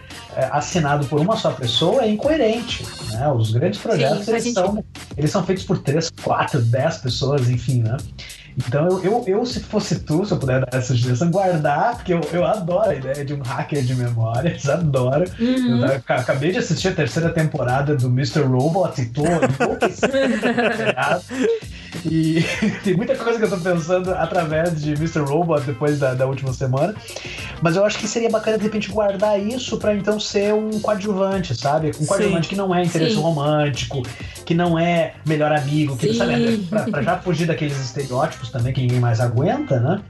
assinado 0.52 1.06
por 1.08 1.20
uma 1.20 1.36
só 1.36 1.52
pessoa 1.52 2.04
é 2.04 2.10
incoerente. 2.10 2.86
Né? 3.12 3.28
Os 3.32 3.52
grandes 3.52 3.80
projetos 3.80 4.26
Sim, 4.26 4.32
eles, 4.32 4.54
são, 4.54 4.84
eles 5.18 5.32
são 5.32 5.46
feitos 5.46 5.64
por 5.64 5.78
três, 5.80 6.10
quatro, 6.24 6.62
dez 6.62 6.98
pessoas, 6.98 7.50
enfim, 7.50 7.82
né? 7.84 7.98
Então 8.58 8.88
eu, 8.88 9.04
eu, 9.04 9.24
eu, 9.28 9.46
se 9.46 9.60
fosse 9.60 10.00
tu, 10.00 10.26
se 10.26 10.32
eu 10.32 10.38
puder 10.38 10.62
dar 10.62 10.78
essa 10.78 10.94
sugestão, 10.94 11.30
guardar, 11.30 11.96
porque 11.96 12.14
eu, 12.14 12.22
eu 12.32 12.46
adoro 12.46 12.90
a 12.90 12.96
ideia 12.96 13.26
de 13.26 13.34
um 13.34 13.42
hacker 13.42 13.84
de 13.84 13.94
memórias, 13.96 14.68
adoro. 14.70 15.26
Uhum. 15.38 15.86
Eu 15.86 16.02
acabei 16.08 16.54
de 16.54 16.60
assistir 16.60 16.88
a 16.90 16.94
terceira 16.94 17.30
temporada 17.30 17.96
do 17.96 18.08
Mr. 18.08 18.44
Robot 18.44 19.02
e 19.02 19.08
tô 19.08 19.24
E 22.06 22.44
tem 22.84 22.96
muita 22.96 23.16
coisa 23.16 23.40
que 23.40 23.46
eu 23.46 23.50
tô 23.50 23.58
pensando 23.58 24.12
através 24.12 24.82
de 24.82 24.94
Mr. 24.94 25.20
Robot 25.20 25.62
depois 25.62 26.00
da, 26.00 26.14
da 26.14 26.26
última 26.26 26.54
semana. 26.54 26.96
Mas 27.62 27.76
eu 27.76 27.86
acho 27.86 27.98
que 27.98 28.08
seria 28.08 28.30
bacana 28.30 28.58
de 28.58 28.64
repente 28.64 28.90
guardar 28.90 29.40
isso 29.40 29.78
para 29.78 29.96
então 29.96 30.20
ser 30.20 30.54
um 30.54 30.80
coadjuvante, 30.80 31.56
sabe? 31.56 31.92
Um 32.00 32.06
coadjuvante 32.06 32.48
Sim. 32.48 32.50
que 32.50 32.56
não 32.56 32.74
é 32.74 32.84
interesse 32.84 33.16
Sim. 33.16 33.22
romântico, 33.22 34.04
que 34.46 34.54
não 34.54 34.78
é 34.78 35.14
melhor 35.26 35.52
amigo, 35.52 35.96
que 35.96 36.08
Sim. 36.08 36.18
sabe, 36.18 36.58
pra, 36.70 36.84
pra 36.84 37.02
já 37.02 37.18
fugir 37.18 37.48
daqueles 37.48 37.80
estereótipos 37.80 38.50
também 38.50 38.74
que 38.74 38.82
ninguém 38.82 39.00
mais 39.00 39.20
aguenta, 39.20 39.80
né? 39.80 40.02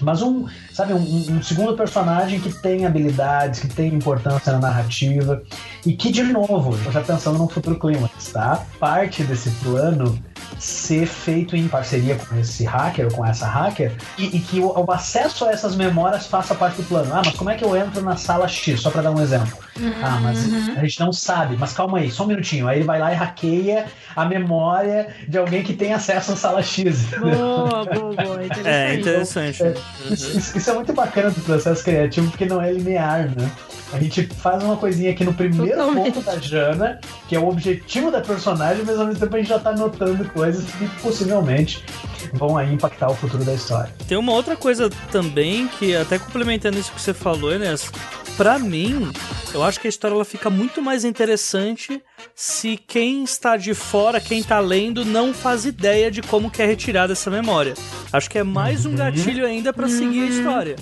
Mas 0.00 0.22
um, 0.22 0.46
sabe, 0.72 0.94
um, 0.94 0.98
um, 0.98 1.42
segundo 1.42 1.76
personagem 1.76 2.40
que 2.40 2.52
tem 2.52 2.86
habilidades, 2.86 3.60
que 3.60 3.68
tem 3.68 3.92
importância 3.94 4.52
na 4.52 4.58
narrativa 4.58 5.42
e 5.84 5.92
que, 5.92 6.10
de 6.10 6.22
novo, 6.22 6.76
já 6.90 7.02
pensando 7.02 7.38
no 7.38 7.48
futuro 7.48 7.78
clímax, 7.78 8.32
tá? 8.32 8.64
Parte 8.78 9.22
desse 9.22 9.50
plano 9.62 10.18
ser 10.58 11.06
feito 11.06 11.56
em 11.56 11.68
parceria 11.68 12.16
com 12.16 12.36
esse 12.38 12.64
hacker 12.64 13.06
ou 13.06 13.12
com 13.12 13.26
essa 13.26 13.46
hacker 13.46 13.92
e, 14.18 14.36
e 14.36 14.40
que 14.40 14.60
o, 14.60 14.66
o, 14.66 14.92
acesso 14.92 15.44
a 15.44 15.52
essas 15.52 15.74
memórias 15.74 16.26
faça 16.26 16.54
parte 16.54 16.76
do 16.76 16.82
plano. 16.84 17.12
Ah, 17.14 17.22
mas 17.24 17.34
como 17.34 17.50
é 17.50 17.56
que 17.56 17.64
eu 17.64 17.76
entro 17.76 18.02
na 18.02 18.16
sala 18.16 18.46
X? 18.48 18.80
Só 18.80 18.90
para 18.90 19.02
dar 19.02 19.10
um 19.10 19.20
exemplo. 19.20 19.56
Uhum. 19.80 19.94
Ah, 20.02 20.20
mas 20.22 20.46
uhum. 20.46 20.74
a 20.76 20.80
gente 20.80 21.00
não 21.00 21.12
sabe. 21.12 21.56
Mas 21.58 21.72
calma 21.72 21.98
aí, 21.98 22.10
só 22.10 22.24
um 22.24 22.26
minutinho. 22.26 22.68
Aí 22.68 22.78
ele 22.78 22.84
vai 22.84 22.98
lá 22.98 23.12
e 23.12 23.14
hackeia 23.14 23.86
a 24.14 24.24
memória 24.24 25.08
de 25.26 25.38
alguém 25.38 25.62
que 25.62 25.72
tem 25.72 25.92
acesso 25.92 26.32
à 26.32 26.36
sala 26.36 26.62
X. 26.62 27.06
Boa, 27.18 27.84
boa, 27.84 28.14
boa. 28.14 28.44
Interessante. 28.44 28.68
É 28.68 28.94
interessante. 28.94 29.62
É, 29.62 29.74
isso, 30.10 30.58
isso, 30.58 30.70
é 30.70 30.74
muito 30.74 30.92
bacana 30.92 31.30
do 31.30 31.40
processo 31.40 31.82
criativo 31.82 32.30
porque 32.30 32.44
não 32.44 32.60
é 32.60 32.72
linear, 32.72 33.28
né? 33.28 33.50
A 33.92 33.98
gente 33.98 34.26
faz 34.26 34.62
uma 34.62 34.76
coisinha 34.76 35.10
aqui 35.10 35.24
no 35.24 35.34
primeiro 35.34 35.76
Totalmente. 35.76 36.12
ponto 36.12 36.24
da 36.24 36.38
Jana, 36.38 37.00
que 37.28 37.34
é 37.34 37.40
o 37.40 37.48
objetivo 37.48 38.10
da 38.10 38.20
personagem, 38.20 38.84
mas 38.84 38.98
ao 38.98 39.06
mesmo 39.06 39.20
tempo 39.20 39.34
a 39.34 39.38
gente 39.38 39.48
já 39.48 39.58
tá 39.58 39.72
notando 39.72 40.24
coisas 40.26 40.64
que 40.64 40.86
possivelmente 41.02 41.84
vão 42.32 42.56
aí 42.56 42.72
impactar 42.72 43.10
o 43.10 43.14
futuro 43.14 43.44
da 43.44 43.54
história. 43.54 43.92
Tem 44.06 44.16
uma 44.16 44.32
outra 44.32 44.56
coisa 44.56 44.88
também 45.10 45.66
que, 45.66 45.96
até 45.96 46.18
complementando 46.18 46.78
isso 46.78 46.92
que 46.92 47.00
você 47.00 47.12
falou, 47.12 47.52
Enes, 47.52 47.90
para 48.36 48.58
mim, 48.58 49.12
eu 49.52 49.62
acho 49.62 49.69
que 49.78 49.86
a 49.86 49.90
história 49.90 50.14
ela 50.14 50.24
fica 50.24 50.48
muito 50.48 50.80
mais 50.80 51.04
interessante 51.04 52.02
se 52.34 52.76
quem 52.76 53.22
está 53.22 53.56
de 53.56 53.74
fora, 53.74 54.20
quem 54.20 54.40
está 54.40 54.58
lendo, 54.58 55.04
não 55.04 55.34
faz 55.34 55.66
ideia 55.66 56.10
de 56.10 56.22
como 56.22 56.50
que 56.50 56.62
é 56.62 56.66
retirada 56.66 57.12
essa 57.12 57.30
memória. 57.30 57.74
Acho 58.10 58.30
que 58.30 58.38
é 58.38 58.42
mais 58.42 58.86
um 58.86 58.90
uhum. 58.90 58.96
gatilho 58.96 59.46
ainda 59.46 59.72
para 59.72 59.88
seguir 59.88 60.20
a 60.20 60.22
uhum. 60.22 60.28
história. 60.28 60.76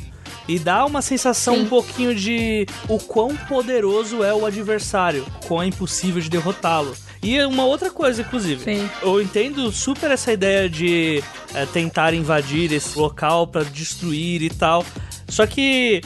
E 0.47 0.59
dá 0.59 0.87
uma 0.87 1.03
sensação 1.03 1.57
Sim. 1.57 1.63
um 1.63 1.69
pouquinho 1.69 2.15
de 2.15 2.67
o 2.89 2.99
quão 2.99 3.37
poderoso 3.37 4.25
é 4.25 4.33
o 4.33 4.47
adversário, 4.47 5.27
quão 5.47 5.63
é 5.63 5.67
impossível 5.67 6.23
de 6.23 6.31
derrotá-lo. 6.31 6.97
E 7.23 7.39
uma 7.43 7.65
outra 7.65 7.91
coisa, 7.91 8.23
inclusive, 8.23 8.63
Sim. 8.63 8.91
eu 9.03 9.21
entendo 9.21 9.71
super 9.73 10.11
essa 10.11 10.33
ideia 10.33 10.71
de 10.71 11.23
é, 11.53 11.67
tentar 11.67 12.15
invadir 12.15 12.73
esse 12.73 12.99
local 12.99 13.47
para 13.47 13.65
destruir 13.65 14.41
e 14.41 14.49
tal. 14.49 14.87
Só 15.29 15.47
que 15.47 16.01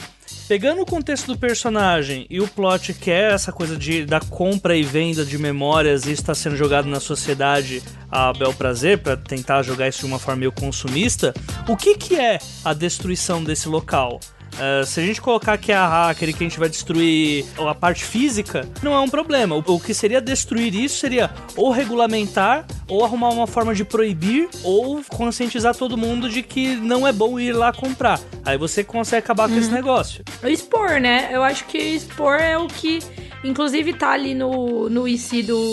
pegando 0.47 0.81
o 0.81 0.85
contexto 0.85 1.27
do 1.27 1.37
personagem 1.37 2.25
e 2.29 2.39
o 2.39 2.47
plot 2.47 2.93
que 2.93 3.11
é 3.11 3.31
essa 3.31 3.51
coisa 3.51 3.77
de 3.77 4.05
da 4.05 4.19
compra 4.19 4.75
e 4.75 4.83
venda 4.83 5.25
de 5.25 5.37
memórias 5.37 6.05
e 6.05 6.11
está 6.11 6.35
sendo 6.35 6.55
jogado 6.55 6.87
na 6.87 6.99
sociedade 6.99 7.81
a 8.11 8.31
bel 8.33 8.53
prazer 8.53 8.99
para 8.99 9.17
tentar 9.17 9.63
jogar 9.63 9.87
isso 9.87 9.99
de 9.99 10.05
uma 10.05 10.19
forma 10.19 10.41
meio 10.41 10.51
consumista, 10.51 11.33
o 11.67 11.75
que 11.75 11.97
que 11.97 12.15
é 12.15 12.37
a 12.63 12.73
destruição 12.73 13.43
desse 13.43 13.67
local? 13.67 14.19
Uh, 14.53 14.85
se 14.85 14.99
a 14.99 15.03
gente 15.03 15.21
colocar 15.21 15.57
que 15.57 15.71
é 15.71 15.75
a 15.75 15.87
hacker 15.87 16.29
e 16.29 16.33
que 16.33 16.43
a 16.43 16.47
gente 16.47 16.59
vai 16.59 16.69
destruir 16.69 17.45
a 17.57 17.73
parte 17.73 18.03
física, 18.03 18.67
não 18.81 18.93
é 18.93 18.99
um 18.99 19.09
problema. 19.09 19.55
O, 19.55 19.63
o 19.65 19.79
que 19.79 19.93
seria 19.93 20.21
destruir 20.21 20.75
isso 20.75 20.97
seria 20.97 21.31
ou 21.55 21.71
regulamentar, 21.71 22.65
ou 22.87 23.03
arrumar 23.03 23.29
uma 23.29 23.47
forma 23.47 23.73
de 23.73 23.83
proibir, 23.83 24.47
ou 24.63 25.03
conscientizar 25.09 25.75
todo 25.75 25.97
mundo 25.97 26.29
de 26.29 26.43
que 26.43 26.75
não 26.75 27.07
é 27.07 27.11
bom 27.11 27.39
ir 27.39 27.53
lá 27.53 27.73
comprar. 27.73 28.19
Aí 28.45 28.57
você 28.57 28.83
consegue 28.83 29.23
acabar 29.23 29.47
uhum. 29.47 29.55
com 29.55 29.59
esse 29.59 29.69
uhum. 29.69 29.75
negócio. 29.75 30.23
Expor, 30.43 30.99
né? 30.99 31.29
Eu 31.31 31.43
acho 31.43 31.65
que 31.65 31.77
expor 31.77 32.35
é 32.35 32.57
o 32.57 32.67
que, 32.67 32.99
inclusive, 33.43 33.93
tá 33.93 34.11
ali 34.11 34.35
no, 34.35 34.89
no 34.89 35.07
IC 35.07 35.43
do, 35.43 35.71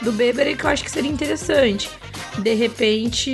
do 0.00 0.12
Beber, 0.12 0.56
que 0.56 0.64
eu 0.64 0.70
acho 0.70 0.82
que 0.82 0.90
seria 0.90 1.10
interessante 1.10 1.90
de 2.38 2.54
repente, 2.54 3.30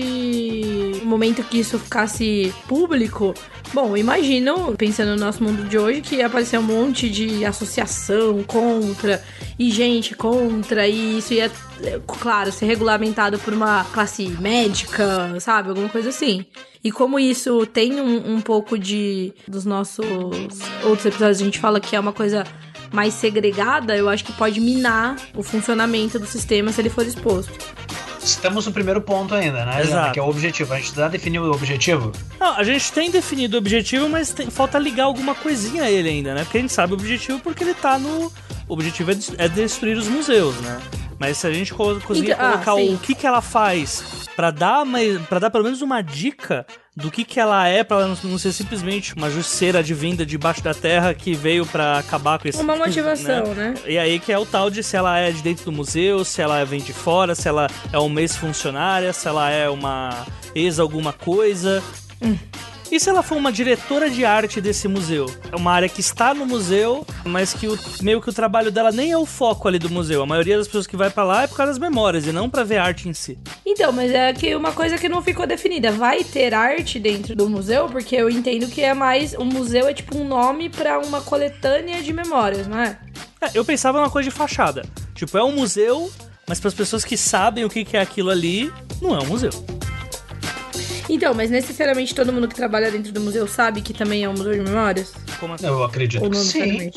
no 1.03 1.07
momento 1.07 1.43
que 1.45 1.61
isso 1.61 1.79
ficasse 1.79 2.53
público, 2.67 3.35
bom, 3.73 3.97
imagino, 3.97 4.75
pensando 4.77 5.11
no 5.11 5.17
nosso 5.17 5.43
mundo 5.43 5.69
de 5.69 5.79
hoje, 5.79 6.01
que 6.01 6.17
ia 6.17 6.27
aparecer 6.27 6.59
um 6.59 6.63
monte 6.63 7.09
de 7.09 7.45
associação 7.45 8.43
contra 8.45 9.23
e 9.59 9.71
gente 9.71 10.15
contra, 10.15 10.87
e 10.87 11.19
isso 11.19 11.35
ia, 11.35 11.51
claro, 12.07 12.53
ser 12.53 12.67
regulamentado 12.67 13.39
por 13.39 13.53
uma 13.53 13.85
classe 13.85 14.29
médica, 14.41 15.39
sabe? 15.41 15.71
Alguma 15.71 15.89
coisa 15.89 16.09
assim. 16.11 16.45
E 16.83 16.93
como 16.93 17.19
isso 17.19 17.67
tem 17.67 18.01
um, 18.01 18.35
um 18.35 18.41
pouco 18.41 18.79
de. 18.79 19.33
dos 19.47 19.65
nossos 19.65 20.07
outros 20.85 21.07
episódios, 21.07 21.41
a 21.41 21.45
gente 21.45 21.59
fala 21.59 21.81
que 21.81 21.97
é 21.97 22.01
uma 22.01 22.13
coisa 22.13 22.45
mais 22.93 23.15
segregada, 23.15 23.97
eu 23.97 24.09
acho 24.09 24.25
que 24.25 24.33
pode 24.33 24.61
minar 24.61 25.17
o 25.35 25.43
funcionamento 25.43 26.19
do 26.19 26.27
sistema 26.27 26.73
se 26.73 26.81
ele 26.81 26.89
for 26.89 27.07
exposto. 27.07 27.53
Estamos 28.23 28.67
no 28.67 28.73
primeiro 28.73 29.01
ponto 29.01 29.35
ainda, 29.35 29.65
né? 29.65 29.81
Exato. 29.81 30.13
Que 30.13 30.21
é 30.21 30.23
o 30.23 30.29
objetivo. 30.29 30.75
A 30.75 30.77
gente 30.77 30.95
já 30.95 31.09
definiu 31.09 31.43
o 31.45 31.51
objetivo? 31.53 32.13
Não, 32.39 32.55
a 32.55 32.63
gente 32.65 32.93
tem 32.93 33.11
definido 33.11 33.57
o 33.57 33.59
objetivo, 33.59 34.09
mas 34.09 34.33
tem, 34.33 34.51
falta 34.51 34.79
ligar 34.79 35.05
alguma 35.05 35.35
coisinha 35.35 35.85
a 35.85 35.91
ele 35.91 36.09
ainda, 36.09 36.35
né? 36.35 36.45
Porque 36.45 36.59
a 36.59 36.61
gente 36.61 36.73
sabe 36.73 36.93
o 36.93 36.97
objetivo 36.97 37.41
porque 37.41 37.65
ele 37.65 37.75
tá 37.75 37.99
no. 37.99 38.33
O 38.67 38.75
objetivo 38.75 39.11
é, 39.13 39.17
é 39.39 39.49
destruir 39.49 39.97
os 39.97 40.09
museus, 40.09 40.55
né? 40.57 40.81
Mas 41.19 41.39
se 41.39 41.47
a 41.47 41.53
gente 41.53 41.75
conseguir 41.75 42.33
então, 42.33 42.51
colocar 42.51 42.71
ah, 42.73 42.75
o 42.77 42.99
que, 42.99 43.15
que 43.15 43.27
ela 43.27 43.41
faz 43.41 44.29
para 44.37 44.51
dar, 44.51 44.85
para 45.29 45.39
dar 45.41 45.51
pelo 45.51 45.65
menos 45.65 45.83
uma 45.83 46.01
dica 46.01 46.65
do 46.95 47.11
que 47.11 47.25
que 47.25 47.39
ela 47.39 47.67
é, 47.67 47.85
para 47.85 48.07
não 48.07 48.39
ser 48.39 48.53
simplesmente 48.53 49.15
uma 49.15 49.31
justiceira 49.31 49.83
de 49.83 49.95
vinda 49.95 50.27
debaixo 50.27 50.63
da 50.63 50.75
terra 50.75 51.15
que 51.15 51.33
veio 51.35 51.65
para 51.65 51.99
acabar 51.99 52.39
com 52.39 52.49
esse... 52.49 52.61
Uma 52.61 52.75
motivação, 52.77 53.55
né? 53.55 53.71
né? 53.71 53.75
E 53.87 53.99
aí 53.99 54.19
que 54.19 54.33
é 54.33 54.39
o 54.39 54.47
tal 54.47 54.69
de 54.71 54.83
se 54.83 54.97
ela 54.97 55.19
é 55.19 55.31
de 55.31 55.43
dentro 55.43 55.65
do 55.65 55.73
museu, 55.73 56.25
se 56.25 56.43
ela 56.43 56.65
vem 56.65 56.81
de 56.81 56.93
fora, 56.93 57.35
se 57.35 57.49
ela 57.49 57.69
é 57.93 57.99
uma 57.99 58.21
ex-funcionária, 58.21 59.13
se 59.13 59.29
ela 59.29 59.51
é 59.51 59.69
uma 59.69 60.27
ex 60.55 60.79
alguma 60.79 61.13
coisa... 61.13 61.83
Hum. 62.21 62.37
E 62.91 62.99
se 62.99 63.11
ela 63.11 63.23
for 63.23 63.37
uma 63.37 63.53
diretora 63.53 64.09
de 64.09 64.25
arte 64.25 64.63
desse 64.63 64.89
museu? 64.89 65.27
É 65.53 65.57
uma 65.57 65.73
área 65.73 65.91
que 65.91 66.01
está 66.01 66.33
no 66.33 66.47
museu, 66.47 67.07
mas 67.23 67.53
que 67.53 67.69
o, 67.69 67.79
meio 68.01 68.19
que 68.19 68.31
o 68.31 68.33
trabalho 68.33 68.73
dela 68.73 68.91
nem 68.91 69.13
é 69.13 69.19
o 69.19 69.27
foco 69.27 69.69
ali 69.69 69.79
do 69.79 69.91
museu. 69.91 70.23
A 70.23 70.27
maioria 70.27 70.57
das 70.57 70.67
pessoas 70.67 70.87
que 70.87 70.97
vai 70.97 71.11
para 71.11 71.23
lá 71.23 71.43
é 71.43 71.47
por 71.47 71.57
causa 71.57 71.73
das 71.73 71.79
memórias 71.79 72.27
e 72.27 72.33
não 72.33 72.49
para 72.49 72.65
ver 72.65 72.79
arte 72.79 73.07
em 73.07 73.13
si. 73.13 73.39
Então, 73.65 73.93
mas 73.93 74.11
é 74.11 74.33
que 74.33 74.55
uma 74.55 74.73
coisa 74.73 74.97
que 74.97 75.07
não 75.07 75.21
ficou 75.21 75.47
definida. 75.47 75.93
Vai 75.93 76.25
ter 76.25 76.55
arte 76.55 76.99
dentro 76.99 77.37
do 77.37 77.49
museu? 77.49 77.89
Porque 77.89 78.17
eu 78.17 78.31
entendo 78.31 78.67
que 78.69 78.81
é 78.81 78.95
mais. 78.95 79.35
O 79.35 79.45
museu 79.45 79.87
é 79.87 79.93
tipo 79.93 80.17
um 80.17 80.25
nome 80.25 80.71
para 80.71 80.99
uma 80.99 81.21
coletânea 81.21 82.03
de 82.03 82.13
memórias, 82.15 82.67
não 82.67 82.79
é? 82.79 82.99
É, 83.43 83.51
eu 83.53 83.67
pensava 83.67 83.99
numa 83.99 84.11
coisa 84.11 84.31
de 84.31 84.35
fachada. 84.35 84.83
Tipo, 85.15 85.37
é 85.37 85.45
um 85.45 85.53
museu, 85.53 86.11
mas 86.49 86.59
para 86.59 86.69
as 86.69 86.75
pessoas 86.75 87.05
que 87.05 87.19
sabem 87.19 87.67
o 87.67 87.69
que 87.69 87.87
é 87.95 88.01
aquilo 88.01 88.31
ali, 88.31 88.73
não 89.03 89.15
é 89.15 89.19
um 89.19 89.27
museu. 89.27 89.78
Então, 91.09 91.33
mas 91.33 91.51
necessariamente 91.51 92.15
todo 92.15 92.33
mundo 92.33 92.47
que 92.47 92.55
trabalha 92.55 92.91
dentro 92.91 93.13
do 93.13 93.21
museu 93.21 93.47
sabe 93.47 93.81
que 93.81 93.95
também 93.95 94.25
é 94.25 94.29
um 94.29 94.35
museu 94.35 94.53
de 94.53 94.61
memórias? 94.61 95.15
Como 95.41 95.55
assim? 95.55 95.67
Eu 95.67 95.83
acredito 95.83 96.29
que 96.31 96.37
sim. 96.37 96.91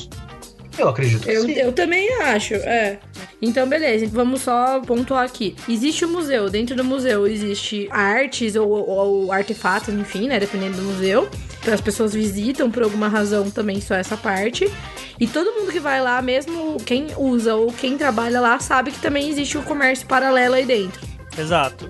Eu 0.77 0.89
acredito 0.89 1.29
eu, 1.29 1.43
sim. 1.43 1.51
Eu 1.53 1.71
também 1.71 2.13
acho, 2.21 2.55
é. 2.55 2.99
Então, 3.41 3.67
beleza, 3.67 4.05
vamos 4.07 4.41
só 4.41 4.79
pontuar 4.81 5.25
aqui. 5.25 5.55
Existe 5.67 6.05
o 6.05 6.07
um 6.07 6.11
museu, 6.11 6.49
dentro 6.49 6.75
do 6.75 6.83
museu 6.83 7.27
existe 7.27 7.87
artes 7.91 8.55
ou, 8.55 8.69
ou, 8.69 8.87
ou 8.87 9.31
artefatos, 9.31 9.93
enfim, 9.93 10.27
né, 10.27 10.39
dependendo 10.39 10.77
do 10.77 10.83
museu. 10.83 11.29
Então, 11.61 11.73
as 11.73 11.81
pessoas 11.81 12.13
visitam 12.13 12.71
por 12.71 12.83
alguma 12.83 13.07
razão 13.07 13.49
também 13.49 13.79
só 13.79 13.95
essa 13.95 14.17
parte. 14.17 14.71
E 15.19 15.27
todo 15.27 15.51
mundo 15.51 15.71
que 15.71 15.79
vai 15.79 16.01
lá, 16.01 16.21
mesmo 16.21 16.77
quem 16.85 17.07
usa 17.17 17.55
ou 17.55 17.71
quem 17.71 17.97
trabalha 17.97 18.39
lá, 18.41 18.59
sabe 18.59 18.91
que 18.91 18.99
também 18.99 19.29
existe 19.29 19.57
o 19.57 19.61
um 19.61 19.63
comércio 19.63 20.07
paralelo 20.07 20.55
aí 20.55 20.65
dentro. 20.65 21.01
Exato 21.37 21.89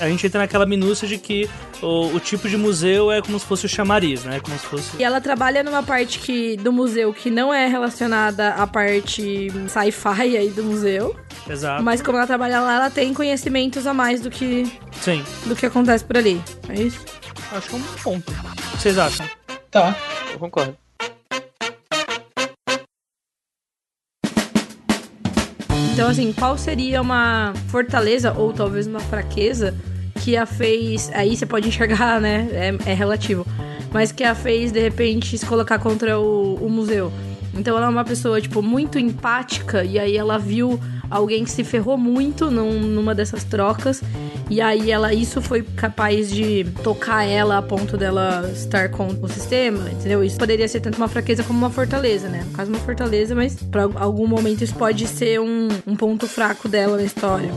a 0.00 0.08
gente 0.08 0.26
entra 0.26 0.40
naquela 0.40 0.66
minúcia 0.66 1.06
de 1.06 1.18
que 1.18 1.48
o, 1.82 2.14
o, 2.14 2.20
tipo 2.20 2.48
de 2.48 2.56
museu 2.56 3.10
é 3.10 3.20
como 3.20 3.38
se 3.38 3.46
fosse 3.46 3.66
o 3.66 3.68
chamariz, 3.68 4.24
né? 4.24 4.40
Como 4.40 4.58
se 4.58 4.66
fosse... 4.66 4.96
E 4.98 5.04
ela 5.04 5.20
trabalha 5.20 5.62
numa 5.62 5.82
parte 5.82 6.18
que, 6.18 6.56
do 6.56 6.72
museu 6.72 7.12
que 7.12 7.30
não 7.30 7.52
é 7.52 7.66
relacionada 7.66 8.50
à 8.50 8.66
parte 8.66 9.48
sci-fi 9.68 10.36
aí 10.36 10.50
do 10.50 10.64
museu. 10.64 11.16
Exato. 11.48 11.82
Mas 11.82 12.02
como 12.02 12.18
ela 12.18 12.26
trabalha 12.26 12.60
lá, 12.60 12.76
ela 12.76 12.90
tem 12.90 13.12
conhecimentos 13.14 13.86
a 13.86 13.94
mais 13.94 14.20
do 14.20 14.30
que. 14.30 14.64
Sim. 15.00 15.24
Do 15.46 15.56
que 15.56 15.66
acontece 15.66 16.04
por 16.04 16.16
ali. 16.16 16.40
É 16.68 16.80
isso? 16.80 17.04
Acho 17.52 17.68
que 17.68 17.74
é 17.74 17.78
um 17.78 17.82
ponto. 18.02 18.30
O 18.30 18.72
que 18.72 18.82
vocês 18.82 18.98
acham? 18.98 19.28
Tá. 19.70 19.96
Eu 20.32 20.38
concordo. 20.38 20.76
Então, 25.98 26.10
assim, 26.10 26.32
qual 26.32 26.56
seria 26.56 27.02
uma 27.02 27.52
fortaleza 27.66 28.32
ou 28.32 28.52
talvez 28.52 28.86
uma 28.86 29.00
fraqueza 29.00 29.74
que 30.22 30.36
a 30.36 30.46
fez. 30.46 31.10
Aí 31.12 31.36
você 31.36 31.44
pode 31.44 31.66
enxergar, 31.66 32.20
né? 32.20 32.48
É, 32.52 32.92
é 32.92 32.94
relativo. 32.94 33.44
Mas 33.92 34.12
que 34.12 34.22
a 34.22 34.32
fez, 34.32 34.70
de 34.70 34.78
repente, 34.78 35.36
se 35.36 35.44
colocar 35.44 35.76
contra 35.80 36.16
o, 36.16 36.54
o 36.54 36.70
museu. 36.70 37.12
Então 37.52 37.76
ela 37.76 37.86
é 37.86 37.88
uma 37.88 38.04
pessoa, 38.04 38.40
tipo, 38.40 38.62
muito 38.62 38.96
empática, 38.96 39.82
e 39.82 39.98
aí 39.98 40.16
ela 40.16 40.38
viu 40.38 40.78
alguém 41.10 41.44
que 41.44 41.50
se 41.50 41.64
ferrou 41.64 41.96
muito 41.96 42.50
num, 42.50 42.80
numa 42.80 43.14
dessas 43.14 43.44
trocas. 43.44 44.02
E 44.50 44.60
aí 44.60 44.90
ela 44.90 45.12
isso 45.12 45.42
foi 45.42 45.62
capaz 45.62 46.30
de 46.30 46.64
tocar 46.82 47.24
ela 47.24 47.58
a 47.58 47.62
ponto 47.62 47.96
dela 47.96 48.50
estar 48.52 48.88
com 48.88 49.06
o 49.06 49.28
sistema, 49.28 49.90
entendeu? 49.90 50.24
Isso 50.24 50.38
poderia 50.38 50.66
ser 50.66 50.80
tanto 50.80 50.96
uma 50.96 51.08
fraqueza 51.08 51.42
como 51.42 51.58
uma 51.58 51.70
fortaleza, 51.70 52.28
né? 52.28 52.44
No 52.46 52.52
caso, 52.52 52.70
uma 52.70 52.80
fortaleza, 52.80 53.34
mas 53.34 53.54
para 53.54 53.82
algum 53.96 54.26
momento 54.26 54.64
isso 54.64 54.74
pode 54.74 55.06
ser 55.06 55.40
um, 55.40 55.68
um 55.86 55.94
ponto 55.94 56.26
fraco 56.26 56.68
dela 56.68 56.96
na 56.96 57.04
história 57.04 57.50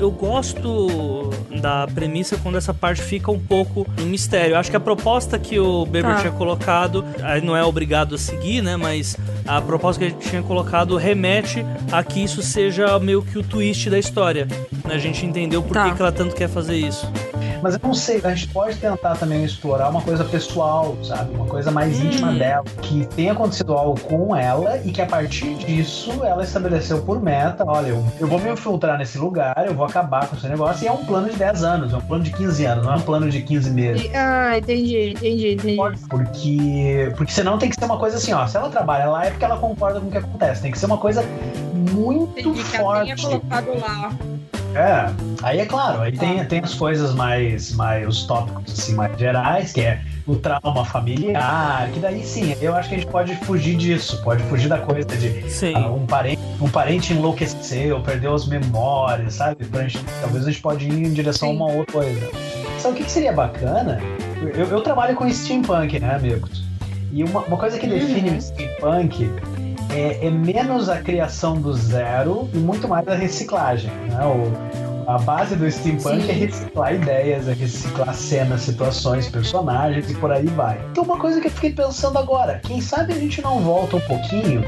eu 0.00 0.10
gosto 0.10 1.30
da 1.60 1.86
premissa 1.86 2.38
quando 2.42 2.56
essa 2.56 2.72
parte 2.72 3.02
fica 3.02 3.30
um 3.30 3.38
pouco 3.38 3.86
em 3.98 4.06
mistério. 4.06 4.56
Acho 4.56 4.70
que 4.70 4.76
a 4.76 4.80
proposta 4.80 5.38
que 5.38 5.58
o 5.60 5.84
Beber 5.84 6.14
tá. 6.14 6.20
tinha 6.22 6.32
colocado, 6.32 7.04
aí 7.22 7.42
não 7.42 7.54
é 7.54 7.62
obrigado 7.62 8.14
a 8.14 8.18
seguir, 8.18 8.62
né? 8.62 8.76
Mas 8.76 9.16
a 9.46 9.60
proposta 9.60 10.00
que 10.00 10.06
ele 10.06 10.16
tinha 10.18 10.42
colocado 10.42 10.96
remete 10.96 11.64
a 11.92 12.02
que 12.02 12.24
isso 12.24 12.42
seja 12.42 12.98
meio 12.98 13.22
que 13.22 13.38
o 13.38 13.42
twist 13.42 13.90
da 13.90 13.98
história. 13.98 14.46
Né? 14.46 14.94
A 14.94 14.98
gente 14.98 15.26
entendeu 15.26 15.62
por 15.62 15.74
tá. 15.74 15.92
que 15.92 16.00
ela 16.00 16.10
tanto 16.10 16.34
quer 16.34 16.48
fazer 16.48 16.76
isso. 16.76 17.06
Mas 17.62 17.74
eu 17.74 17.80
não 17.82 17.94
sei, 17.94 18.20
a 18.24 18.34
gente 18.34 18.48
pode 18.48 18.76
tentar 18.76 19.16
também 19.16 19.44
explorar 19.44 19.88
uma 19.90 20.02
coisa 20.02 20.24
pessoal, 20.24 20.96
sabe? 21.02 21.34
Uma 21.34 21.46
coisa 21.46 21.70
mais 21.70 22.00
hum. 22.00 22.06
íntima 22.06 22.32
dela, 22.32 22.64
que 22.82 23.06
tenha 23.14 23.32
acontecido 23.32 23.74
algo 23.74 24.00
com 24.00 24.34
ela 24.34 24.78
e 24.84 24.90
que 24.90 25.02
a 25.02 25.06
partir 25.06 25.54
disso 25.54 26.24
ela 26.24 26.42
estabeleceu 26.42 27.02
por 27.02 27.20
meta: 27.22 27.64
olha, 27.66 27.88
eu, 27.88 28.04
eu 28.18 28.26
vou 28.26 28.38
me 28.38 28.50
infiltrar 28.50 28.98
nesse 28.98 29.18
lugar, 29.18 29.64
eu 29.66 29.74
vou 29.74 29.84
acabar 29.84 30.26
com 30.28 30.36
esse 30.36 30.48
negócio. 30.48 30.84
E 30.84 30.88
é 30.88 30.92
um 30.92 31.04
plano 31.04 31.28
de 31.28 31.36
10 31.36 31.64
anos, 31.64 31.92
é 31.92 31.96
um 31.96 32.00
plano 32.00 32.24
de 32.24 32.32
15 32.32 32.64
anos, 32.64 32.86
não 32.86 32.94
é 32.94 32.96
um 32.96 33.02
plano 33.02 33.28
de 33.30 33.42
15 33.42 33.70
meses. 33.70 34.10
Ah, 34.14 34.58
entendi, 34.58 35.10
entendi, 35.10 35.52
entendi. 35.54 35.76
Porque, 36.08 37.12
porque 37.16 37.32
senão 37.32 37.58
tem 37.58 37.68
que 37.68 37.76
ser 37.76 37.84
uma 37.84 37.98
coisa 37.98 38.16
assim: 38.16 38.32
ó, 38.32 38.46
se 38.46 38.56
ela 38.56 38.68
trabalha 38.68 39.06
lá 39.06 39.26
é 39.26 39.30
porque 39.30 39.44
ela 39.44 39.58
concorda 39.58 40.00
com 40.00 40.06
o 40.06 40.10
que 40.10 40.18
acontece. 40.18 40.62
Tem 40.62 40.70
que 40.70 40.78
ser 40.78 40.86
uma 40.86 40.98
coisa 40.98 41.24
muito 41.74 42.40
entendi, 42.40 42.62
forte. 42.62 42.70
Que 42.70 42.76
ela 42.76 43.04
tenha 43.04 43.16
colocado 43.16 43.80
lá. 43.80 44.12
É, 44.74 45.12
aí 45.42 45.58
é 45.58 45.66
claro, 45.66 46.00
aí 46.00 46.12
tem, 46.12 46.44
tem 46.44 46.60
as 46.60 46.74
coisas 46.74 47.12
mais, 47.14 47.72
mais, 47.72 48.06
os 48.06 48.24
tópicos 48.24 48.72
assim, 48.72 48.94
mais 48.94 49.18
gerais, 49.18 49.72
que 49.72 49.80
é 49.80 50.00
o 50.26 50.36
trauma 50.36 50.84
familiar, 50.84 51.90
que 51.92 51.98
daí 51.98 52.24
sim, 52.24 52.54
eu 52.60 52.74
acho 52.74 52.88
que 52.88 52.94
a 52.94 52.98
gente 52.98 53.10
pode 53.10 53.34
fugir 53.36 53.76
disso, 53.76 54.22
pode 54.22 54.42
fugir 54.44 54.68
da 54.68 54.78
coisa 54.78 55.08
de 55.16 55.28
uh, 55.76 55.94
um, 55.94 56.06
parente, 56.06 56.40
um 56.60 56.68
parente 56.68 57.12
enlouqueceu, 57.12 58.00
perdeu 58.00 58.32
as 58.32 58.46
memórias, 58.46 59.34
sabe? 59.34 59.64
Pra 59.64 59.82
gente, 59.82 60.04
talvez 60.20 60.46
a 60.46 60.50
gente 60.50 60.62
pode 60.62 60.86
ir 60.86 60.92
em 60.92 61.12
direção 61.12 61.48
sim. 61.48 61.54
a 61.54 61.64
uma 61.64 61.72
outra 61.72 61.92
coisa. 61.92 62.30
Sabe 62.78 62.94
o 62.94 62.96
que, 62.96 63.04
que 63.04 63.10
seria 63.10 63.32
bacana? 63.32 64.00
Eu, 64.54 64.66
eu, 64.66 64.80
trabalho 64.82 65.16
com 65.16 65.28
steampunk, 65.28 65.98
né, 65.98 66.14
amigos? 66.14 66.64
E 67.12 67.24
uma, 67.24 67.40
uma 67.40 67.56
coisa 67.56 67.76
que 67.76 67.86
define 67.86 68.30
uhum. 68.30 68.36
o 68.36 68.40
steampunk 68.40 69.30
é, 69.92 70.26
é, 70.26 70.30
menos 70.30 70.88
a 70.88 71.00
criação 71.00 71.60
do 71.60 71.72
zero 71.72 72.48
e 72.54 72.58
muito 72.58 72.88
mais 72.88 73.06
a 73.08 73.14
reciclagem. 73.14 73.90
Né? 73.90 74.24
O, 74.24 75.10
a 75.10 75.18
base 75.18 75.56
do 75.56 75.68
steampunk 75.70 76.22
Sim. 76.22 76.30
é 76.30 76.32
reciclar 76.32 76.94
ideias, 76.94 77.48
é 77.48 77.52
reciclar 77.52 78.14
cenas, 78.14 78.60
situações, 78.60 79.28
personagens 79.28 80.10
e 80.10 80.14
por 80.14 80.30
aí 80.30 80.46
vai. 80.46 80.80
Então, 80.90 81.02
uma 81.04 81.18
coisa 81.18 81.40
que 81.40 81.48
eu 81.48 81.50
fiquei 81.50 81.72
pensando 81.72 82.18
agora: 82.18 82.60
quem 82.64 82.80
sabe 82.80 83.12
a 83.12 83.16
gente 83.16 83.42
não 83.42 83.58
volta 83.60 83.96
um 83.96 84.00
pouquinho 84.00 84.62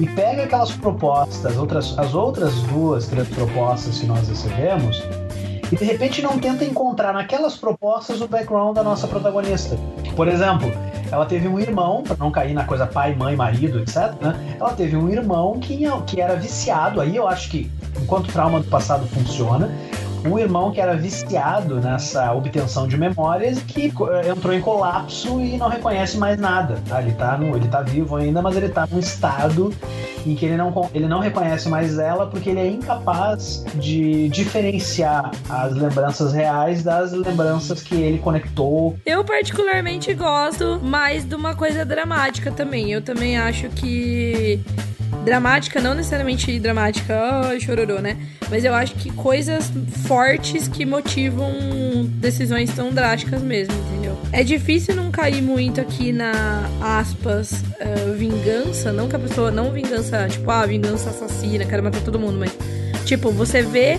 e 0.00 0.06
pega 0.06 0.42
aquelas 0.42 0.72
propostas, 0.72 1.56
outras, 1.56 1.98
as 1.98 2.14
outras 2.14 2.54
duas, 2.62 3.06
três 3.06 3.28
propostas 3.28 3.98
que 3.98 4.06
nós 4.06 4.28
recebemos 4.28 5.02
e 5.70 5.76
de 5.76 5.84
repente 5.84 6.22
não 6.22 6.38
tenta 6.38 6.64
encontrar 6.64 7.12
naquelas 7.12 7.56
propostas 7.56 8.20
o 8.20 8.28
background 8.28 8.74
da 8.74 8.82
nossa 8.82 9.06
protagonista. 9.06 9.78
Por 10.14 10.28
exemplo, 10.28 10.70
ela 11.10 11.26
teve 11.26 11.48
um 11.48 11.58
irmão, 11.58 12.02
para 12.02 12.16
não 12.16 12.30
cair 12.30 12.54
na 12.54 12.64
coisa 12.64 12.86
pai, 12.86 13.14
mãe, 13.14 13.36
marido, 13.36 13.78
etc. 13.80 14.14
Né? 14.20 14.56
Ela 14.58 14.72
teve 14.72 14.96
um 14.96 15.08
irmão 15.08 15.58
que, 15.58 15.84
que 16.06 16.20
era 16.20 16.36
viciado. 16.36 17.00
Aí 17.00 17.16
eu 17.16 17.28
acho 17.28 17.50
que, 17.50 17.70
enquanto 18.00 18.28
o 18.28 18.32
trauma 18.32 18.60
do 18.60 18.66
passado 18.66 19.06
funciona, 19.06 19.70
um 20.26 20.38
irmão 20.38 20.70
que 20.70 20.80
era 20.80 20.96
viciado 20.96 21.80
nessa 21.80 22.32
obtenção 22.32 22.86
de 22.86 22.96
memórias 22.96 23.60
que 23.60 23.86
eh, 23.86 24.28
entrou 24.30 24.54
em 24.54 24.60
colapso 24.60 25.40
e 25.40 25.56
não 25.56 25.68
reconhece 25.68 26.16
mais 26.18 26.38
nada. 26.38 26.80
Tá? 26.88 27.00
Ele, 27.00 27.12
tá 27.12 27.36
no, 27.36 27.56
ele 27.56 27.68
tá 27.68 27.82
vivo 27.82 28.16
ainda, 28.16 28.42
mas 28.42 28.56
ele 28.56 28.68
tá 28.68 28.86
num 28.90 28.98
estado 28.98 29.72
em 30.26 30.34
que 30.34 30.44
ele 30.44 30.56
não, 30.56 30.90
ele 30.92 31.06
não 31.06 31.20
reconhece 31.20 31.68
mais 31.68 31.98
ela 31.98 32.26
porque 32.26 32.50
ele 32.50 32.60
é 32.60 32.66
incapaz 32.66 33.64
de 33.76 34.28
diferenciar 34.28 35.30
as 35.48 35.72
lembranças 35.72 36.32
reais 36.32 36.82
das 36.82 37.12
lembranças 37.12 37.82
que 37.82 37.94
ele 37.94 38.18
conectou. 38.18 38.96
Eu 39.06 39.24
particularmente 39.24 40.12
gosto 40.14 40.80
mais 40.82 41.24
de 41.24 41.34
uma 41.34 41.54
coisa 41.54 41.84
dramática 41.84 42.50
também. 42.50 42.92
Eu 42.92 43.00
também 43.00 43.38
acho 43.38 43.68
que 43.68 44.60
dramática, 45.26 45.80
não 45.80 45.92
necessariamente 45.92 46.58
dramática, 46.60 47.14
oh, 47.52 47.60
chororô, 47.60 47.98
né? 47.98 48.16
Mas 48.48 48.64
eu 48.64 48.72
acho 48.72 48.94
que 48.94 49.12
coisas 49.12 49.70
fortes 50.06 50.68
que 50.68 50.86
motivam 50.86 51.52
decisões 52.06 52.72
tão 52.72 52.90
drásticas 52.90 53.42
mesmo, 53.42 53.74
entendeu? 53.74 54.16
É 54.32 54.44
difícil 54.44 54.94
não 54.94 55.10
cair 55.10 55.42
muito 55.42 55.80
aqui 55.80 56.12
na 56.12 56.32
aspas 56.80 57.52
uh, 57.52 58.14
vingança, 58.16 58.92
não 58.92 59.08
que 59.08 59.16
a 59.16 59.18
pessoa 59.18 59.50
não 59.50 59.72
vingança, 59.72 60.28
tipo, 60.28 60.48
ah, 60.48 60.64
vingança 60.64 61.10
assassina, 61.10 61.64
quero 61.64 61.82
matar 61.82 62.00
todo 62.02 62.18
mundo, 62.18 62.38
mas 62.38 62.56
tipo, 63.04 63.30
você 63.32 63.62
vê 63.62 63.98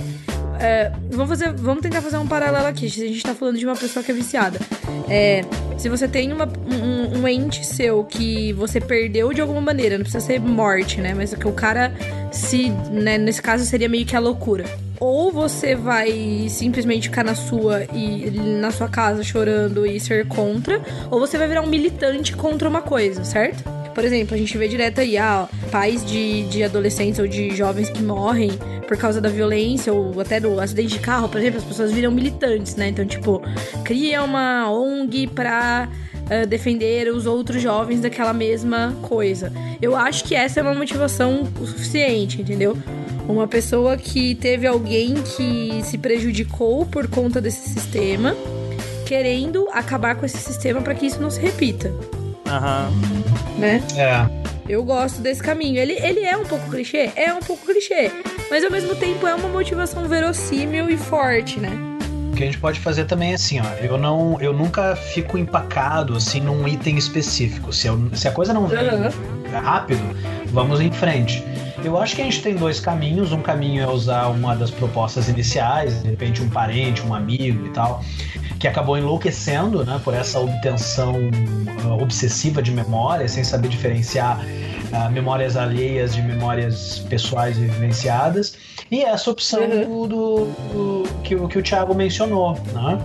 é, 0.60 0.92
vamos, 1.12 1.30
fazer, 1.30 1.54
vamos 1.54 1.84
tentar 1.84 2.02
fazer 2.02 2.18
um 2.18 2.28
paralelo 2.28 2.66
aqui. 2.66 2.86
A 2.86 2.90
gente 2.90 3.22
tá 3.22 3.36
falando 3.36 3.60
de 3.60 3.66
uma 3.66 3.76
pessoa 3.76 4.04
que 4.04 4.12
é 4.12 4.14
viciada. 4.14 4.60
É, 5.08 5.46
se 5.78 5.90
você 5.90 6.08
tem 6.08 6.34
uma, 6.34 6.46
um, 6.46 7.20
um, 7.20 7.28
ente 7.28 7.66
seu 7.66 8.04
que 8.04 8.52
você 8.54 8.82
perdeu 8.82 9.32
de 9.32 9.42
alguma 9.42 9.62
maneira, 9.62 9.98
não 9.98 10.04
precisa 10.04 10.26
ser 10.26 10.40
morte, 10.40 11.00
né? 11.00 11.14
Mas 11.14 11.34
que 11.34 11.48
o 11.48 11.52
cara 11.52 11.94
se. 12.32 12.70
Né, 12.92 13.18
nesse 13.18 13.42
caso 13.42 13.64
seria 13.66 13.88
meio 13.88 14.06
que 14.06 14.16
a 14.16 14.20
loucura. 14.20 14.66
Ou 15.00 15.32
você 15.32 15.76
vai 15.76 16.48
simplesmente 16.50 17.10
ficar 17.10 17.24
na 17.24 17.36
sua 17.36 17.84
e 17.94 18.32
na 18.32 18.72
sua 18.72 18.90
casa 18.90 19.24
chorando 19.24 19.86
e 19.86 20.00
ser 20.00 20.28
contra, 20.28 20.82
ou 21.12 21.20
você 21.20 21.38
vai 21.38 21.48
virar 21.48 21.62
um 21.62 21.68
militante 21.68 22.36
contra 22.36 22.68
uma 22.68 22.82
coisa, 22.82 23.24
certo? 23.24 23.64
Por 23.94 24.04
exemplo, 24.04 24.36
a 24.36 24.38
gente 24.38 24.56
vê 24.58 24.68
direto 24.68 25.02
aí, 25.02 25.18
ah, 25.18 25.48
pais 25.72 26.06
de, 26.06 26.44
de 26.50 26.64
adolescentes 26.64 27.20
ou 27.20 27.28
de 27.28 27.56
jovens 27.56 27.90
que 27.90 28.02
morrem 28.02 28.52
por 28.88 28.98
causa 28.98 29.20
da 29.20 29.30
violência 29.30 29.94
ou 29.94 30.20
até 30.20 30.40
do 30.40 30.60
acidente 30.60 30.94
de 30.94 31.00
carro, 31.00 31.28
por 31.28 31.40
exemplo, 31.40 31.60
as 31.60 31.66
pessoas 31.66 31.92
viram 31.92 32.10
militantes, 32.10 32.76
né? 32.76 32.88
Então, 32.88 33.06
tipo, 33.06 33.42
cria 33.84 34.24
uma 34.24 34.72
ONG 34.72 35.28
pra 35.28 35.90
uh, 36.24 36.48
defender 36.48 37.12
os 37.14 37.26
outros 37.26 37.62
jovens 37.62 38.02
daquela 38.02 38.34
mesma 38.34 38.96
coisa. 39.02 39.52
Eu 39.82 39.96
acho 39.96 40.24
que 40.24 40.34
essa 40.34 40.62
é 40.62 40.64
uma 40.64 40.74
motivação 40.74 41.48
o 41.60 41.68
suficiente, 41.68 42.42
entendeu? 42.42 42.78
Uma 43.28 43.48
pessoa 43.48 43.98
que 43.98 44.36
teve 44.36 44.66
alguém 44.66 45.16
que 45.16 45.82
se 45.84 45.98
prejudicou 45.98 46.86
por 46.86 47.10
conta 47.10 47.42
desse 47.42 47.70
sistema, 47.70 48.34
querendo 49.06 49.68
acabar 49.74 50.16
com 50.16 50.26
esse 50.26 50.38
sistema 50.38 50.82
para 50.82 50.96
que 50.96 51.06
isso 51.06 51.22
não 51.22 51.30
se 51.30 51.42
repita. 51.42 51.94
Aham. 52.48 52.90
Né? 53.58 53.84
É. 53.98 54.57
Eu 54.70 54.84
gosto 54.84 55.22
desse 55.22 55.42
caminho. 55.42 55.80
Ele, 55.80 55.94
ele 55.94 56.22
é 56.22 56.36
um 56.36 56.44
pouco 56.44 56.70
clichê? 56.70 57.10
É 57.16 57.34
um 57.34 57.40
pouco 57.40 57.66
clichê. 57.66 58.12
Mas 58.50 58.64
ao 58.64 58.72
mesmo 58.72 58.96
tempo 58.96 59.26
é 59.26 59.34
uma 59.34 59.48
motivação 59.48 60.06
verossímil 60.08 60.90
e 60.90 60.98
forte, 60.98 61.60
né? 61.60 61.72
O 62.32 62.36
que 62.36 62.44
a 62.44 62.46
gente 62.46 62.60
pode 62.60 62.80
fazer 62.80 63.06
também 63.06 63.32
é 63.32 63.36
assim, 63.36 63.62
ó. 63.62 63.66
Eu 63.82 63.98
não, 63.98 64.40
eu 64.42 64.52
nunca 64.52 64.96
fico 64.96 65.38
empacado 65.38 66.16
assim 66.16 66.42
num 66.42 66.68
item 66.68 66.98
específico. 66.98 67.72
Se, 67.72 67.88
eu, 67.88 68.10
se 68.14 68.28
a 68.28 68.32
coisa 68.32 68.54
não 68.54 68.68
vem 68.68 68.80
uhum. 68.80 69.10
rápido, 69.62 70.02
vamos 70.48 70.82
em 70.82 70.92
frente. 70.92 71.44
Eu 71.84 71.98
acho 71.98 72.16
que 72.16 72.22
a 72.22 72.26
gente 72.26 72.42
tem 72.42 72.56
dois 72.56 72.80
caminhos. 72.80 73.32
Um 73.32 73.42
caminho 73.42 73.82
é 73.82 73.88
usar 73.88 74.28
uma 74.28 74.56
das 74.56 74.70
propostas 74.70 75.30
iniciais, 75.30 76.04
de 76.04 76.10
repente 76.10 76.42
um 76.42 76.50
parente, 76.50 77.02
um 77.04 77.14
amigo 77.14 77.66
e 77.68 77.70
tal 77.70 78.04
que 78.60 78.68
acabou 78.68 78.98
enlouquecendo 78.98 79.86
né, 79.86 80.00
por 80.04 80.14
essa 80.14 80.40
obtenção 80.40 81.16
uh, 81.16 82.02
obsessiva 82.02 82.62
de 82.62 82.72
memória, 82.72 83.28
sem 83.28 83.44
saber 83.44 83.68
diferenciar 83.68 84.40
uh, 84.40 85.12
memórias 85.12 85.56
alheias 85.56 86.16
de 86.16 86.22
memórias 86.22 87.00
pessoais 87.10 87.58
e 87.58 87.62
vivenciadas. 87.62 88.58
E 88.90 89.04
essa 89.04 89.30
opção 89.30 89.62
uhum. 89.64 90.08
do, 90.08 90.46
do, 90.46 91.04
que, 91.24 91.36
que 91.36 91.58
o 91.60 91.62
Thiago 91.62 91.94
mencionou. 91.94 92.54
Né? 92.74 92.98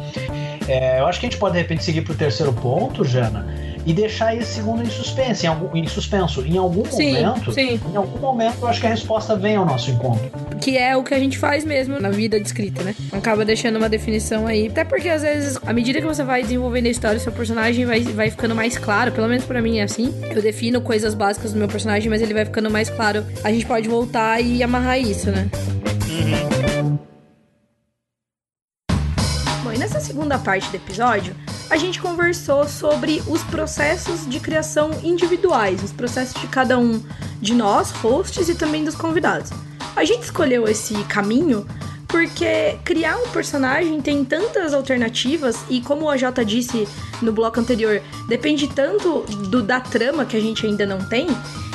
É, 0.69 1.01
eu 1.01 1.07
acho 1.07 1.19
que 1.21 1.27
a 1.27 1.29
gente 1.29 1.39
pode 1.39 1.55
de 1.55 1.59
repente 1.59 1.83
seguir 1.83 2.03
para 2.03 2.13
o 2.13 2.17
terceiro 2.17 2.53
ponto, 2.53 3.05
Jana 3.05 3.72
e 3.85 3.93
deixar 3.93 4.35
esse 4.37 4.55
segundo 4.55 4.83
em 4.83 4.91
suspenso, 4.91 5.45
em, 5.45 5.49
algum, 5.49 5.77
em 5.77 5.87
suspenso. 5.87 6.43
Em 6.43 6.57
algum 6.57 6.85
sim, 6.85 7.15
momento, 7.15 7.53
sim. 7.53 7.81
em 7.93 7.97
algum 7.97 8.19
momento, 8.19 8.57
eu 8.63 8.69
acho 8.69 8.81
que 8.81 8.87
a 8.87 8.91
resposta 8.91 9.37
vem 9.37 9.57
ao 9.57 9.65
nosso 9.65 9.91
encontro. 9.91 10.31
Que 10.61 10.79
é 10.79 10.97
o 10.97 11.03
que 11.03 11.15
a 11.15 11.19
gente 11.19 11.39
faz 11.39 11.65
mesmo 11.65 12.01
na 12.01 12.11
vida 12.11 12.39
de 12.39 12.47
escrita, 12.47 12.83
né? 12.83 12.95
Acaba 13.13 13.45
deixando 13.45 13.77
uma 13.77 13.89
definição 13.89 14.47
aí. 14.47 14.69
Até 14.69 14.85
porque, 14.85 15.09
às 15.09 15.23
vezes, 15.23 15.59
à 15.67 15.73
medida 15.73 16.01
que 16.01 16.07
você 16.07 16.23
vai 16.23 16.43
desenvolvendo 16.43 16.87
a 16.87 16.91
história, 16.91 17.17
o 17.17 17.21
seu 17.21 17.33
personagem 17.33 17.85
vai, 17.85 18.01
vai 18.01 18.31
ficando 18.31 18.55
mais 18.55 18.79
claro. 18.79 19.11
Pelo 19.13 19.29
menos 19.29 19.45
para 19.45 19.61
mim 19.61 19.79
é 19.79 19.83
assim. 19.83 20.15
Eu 20.31 20.41
defino 20.41 20.81
coisas 20.81 21.15
básicas 21.15 21.53
do 21.53 21.59
meu 21.59 21.69
personagem, 21.69 22.09
mas 22.09 22.23
ele 22.23 22.35
vai 22.35 22.45
ficando 22.45 22.71
mais 22.71 22.89
claro. 22.89 23.25
A 23.43 23.51
gente 23.51 23.67
pode 23.67 23.89
voltar 23.89 24.41
e 24.41 24.63
amarrar 24.63 25.01
isso, 25.01 25.31
né? 25.31 25.51
Uhum. 26.09 26.99
Bom, 29.65 29.73
e 29.73 29.79
nessa 29.79 30.01
segunda 30.01 30.39
parte 30.39 30.69
do 30.71 30.77
episódio, 30.77 31.35
a 31.73 31.79
gente 31.79 32.03
conversou 32.03 32.69
sobre 32.69 33.23
os 33.27 33.43
processos 33.45 34.29
de 34.29 34.39
criação 34.39 34.91
individuais, 35.03 35.83
os 35.83 35.91
processos 35.91 36.39
de 36.39 36.47
cada 36.47 36.79
um 36.79 37.03
de 37.41 37.55
nós, 37.55 37.91
hosts 37.93 38.51
e 38.51 38.55
também 38.55 38.85
dos 38.85 38.95
convidados. 38.95 39.51
A 39.97 40.05
gente 40.05 40.25
escolheu 40.25 40.69
esse 40.69 40.93
caminho 41.05 41.67
porque 42.13 42.79
criar 42.85 43.17
um 43.17 43.29
personagem 43.31 44.01
tem 44.03 44.23
tantas 44.23 44.75
alternativas 44.75 45.57
e 45.71 45.81
como 45.81 46.11
a 46.11 46.17
Jota 46.19 46.45
disse 46.45 46.87
no 47.23 47.33
bloco 47.33 47.59
anterior, 47.59 48.03
depende 48.29 48.69
tanto 48.69 49.21
do, 49.49 49.63
da 49.63 49.81
trama 49.81 50.27
que 50.27 50.37
a 50.37 50.41
gente 50.41 50.67
ainda 50.67 50.85
não 50.85 51.03
tem, 51.03 51.27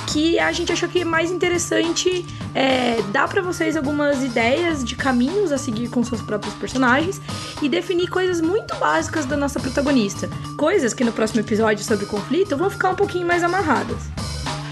que 0.06 0.38
a 0.38 0.52
gente 0.52 0.72
achou 0.72 0.88
que 0.88 1.02
é 1.02 1.06
mais 1.06 1.32
interessante 1.32 2.24
é, 2.54 3.02
dar 3.12 3.28
para 3.28 3.42
vocês 3.42 3.76
algumas 3.76 4.24
ideias 4.24 4.84
de 4.84 4.96
caminhos 4.96 5.52
a 5.52 5.58
seguir 5.58 5.90
com 5.90 6.04
seus 6.04 6.22
próprios 6.22 6.54
personagens 6.54 7.20
e 7.60 7.68
definir 7.68 8.08
coisas 8.08 8.40
muito 8.40 8.76
básicas 8.76 9.26
da 9.26 9.36
nossa 9.36 9.60
protagonista. 9.60 10.30
Coisas 10.56 10.94
que 10.94 11.04
no 11.04 11.12
próximo 11.12 11.42
episódio 11.42 11.84
sobre 11.84 12.06
conflito 12.06 12.56
vão 12.56 12.70
ficar 12.70 12.92
um 12.92 12.96
pouquinho 12.96 13.26
mais 13.26 13.44
amarradas. 13.44 13.98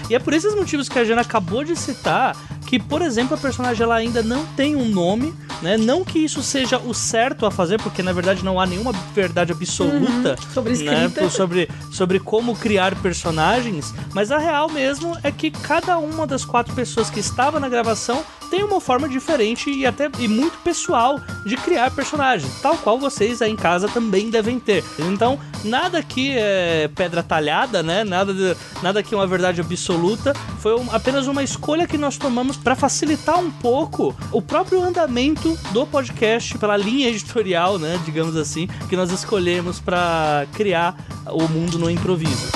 E 0.08 0.14
é 0.14 0.18
por 0.18 0.32
esses 0.32 0.54
motivos 0.54 0.88
que 0.88 0.98
a 0.98 1.04
Jana 1.04 1.22
acabou 1.22 1.64
de 1.64 1.74
citar 1.76 2.36
que, 2.66 2.78
por 2.78 3.00
exemplo, 3.00 3.34
a 3.34 3.38
personagem 3.38 3.82
ela 3.82 3.94
ainda 3.94 4.22
não 4.22 4.44
tem 4.44 4.74
um 4.74 4.88
nome, 4.88 5.32
né? 5.62 5.76
Não 5.76 6.04
que 6.04 6.18
isso 6.18 6.42
seja 6.42 6.78
o 6.78 6.92
certo 6.92 7.46
a 7.46 7.50
fazer, 7.50 7.80
porque 7.80 8.02
na 8.02 8.12
verdade 8.12 8.44
não 8.44 8.60
há 8.60 8.66
nenhuma 8.66 8.92
verdade 9.14 9.52
absoluta 9.52 10.30
uhum, 10.30 10.52
sobre, 10.52 10.76
né? 10.78 11.08
sobre, 11.30 11.68
sobre 11.92 12.18
como 12.18 12.56
criar 12.56 12.94
personagens, 12.96 13.94
mas 14.12 14.32
a 14.32 14.38
real 14.38 14.68
mesmo 14.68 15.16
é 15.22 15.30
que 15.30 15.50
cada 15.50 15.96
uma 15.98 16.26
das 16.26 16.44
quatro 16.44 16.74
pessoas 16.74 17.08
que 17.08 17.20
estava 17.20 17.60
na 17.60 17.68
gravação 17.68 18.24
tem 18.46 18.62
uma 18.64 18.80
forma 18.80 19.08
diferente 19.08 19.70
e 19.70 19.86
até 19.86 20.10
e 20.18 20.28
muito 20.28 20.58
pessoal 20.58 21.20
de 21.44 21.56
criar 21.56 21.90
personagens, 21.90 22.60
tal 22.60 22.76
qual 22.78 22.98
vocês 22.98 23.42
aí 23.42 23.50
em 23.50 23.56
casa 23.56 23.88
também 23.88 24.30
devem 24.30 24.58
ter. 24.58 24.84
Então, 24.98 25.38
nada 25.64 25.98
aqui 25.98 26.32
é 26.36 26.88
pedra 26.94 27.22
talhada, 27.22 27.82
né? 27.82 28.04
Nada, 28.04 28.32
de, 28.32 28.56
nada 28.82 29.00
aqui 29.00 29.14
é 29.14 29.16
uma 29.16 29.26
verdade 29.26 29.60
absoluta. 29.60 30.32
Foi 30.60 30.74
um, 30.78 30.90
apenas 30.90 31.26
uma 31.26 31.42
escolha 31.42 31.86
que 31.86 31.98
nós 31.98 32.16
tomamos 32.16 32.56
para 32.56 32.74
facilitar 32.74 33.38
um 33.38 33.50
pouco 33.50 34.14
o 34.32 34.40
próprio 34.40 34.82
andamento 34.82 35.58
do 35.72 35.86
podcast 35.86 36.56
pela 36.58 36.76
linha 36.76 37.08
editorial, 37.08 37.78
né? 37.78 38.00
Digamos 38.04 38.36
assim, 38.36 38.66
que 38.88 38.96
nós 38.96 39.10
escolhemos 39.10 39.80
para 39.80 40.46
criar 40.54 40.96
o 41.26 41.48
mundo 41.48 41.78
no 41.78 41.90
improviso. 41.90 42.50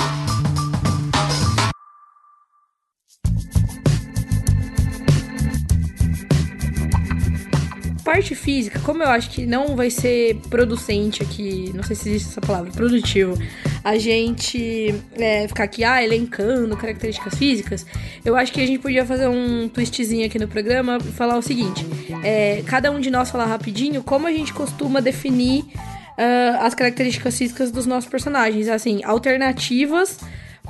Parte 8.11 8.35
física, 8.35 8.77
como 8.79 9.01
eu 9.01 9.07
acho 9.07 9.29
que 9.29 9.45
não 9.45 9.73
vai 9.73 9.89
ser 9.89 10.35
producente 10.49 11.23
aqui, 11.23 11.71
não 11.73 11.81
sei 11.81 11.95
se 11.95 12.09
existe 12.09 12.27
essa 12.27 12.41
palavra, 12.41 12.69
produtivo, 12.69 13.37
a 13.81 13.97
gente 13.97 14.93
é, 15.13 15.47
ficar 15.47 15.63
aqui, 15.63 15.85
ah, 15.85 16.03
elencando 16.03 16.75
características 16.75 17.35
físicas, 17.35 17.85
eu 18.25 18.35
acho 18.35 18.51
que 18.51 18.59
a 18.59 18.67
gente 18.67 18.79
podia 18.79 19.05
fazer 19.05 19.29
um 19.29 19.69
twistzinho 19.69 20.25
aqui 20.25 20.37
no 20.37 20.45
programa 20.45 20.97
e 20.97 21.11
falar 21.13 21.37
o 21.37 21.41
seguinte: 21.41 21.85
é, 22.21 22.61
cada 22.65 22.91
um 22.91 22.99
de 22.99 23.09
nós 23.09 23.31
falar 23.31 23.45
rapidinho 23.45 24.03
como 24.03 24.27
a 24.27 24.31
gente 24.31 24.53
costuma 24.53 24.99
definir 24.99 25.61
uh, 25.61 26.59
as 26.59 26.75
características 26.75 27.37
físicas 27.37 27.71
dos 27.71 27.85
nossos 27.85 28.09
personagens, 28.09 28.67
assim, 28.67 29.01
alternativas 29.05 30.19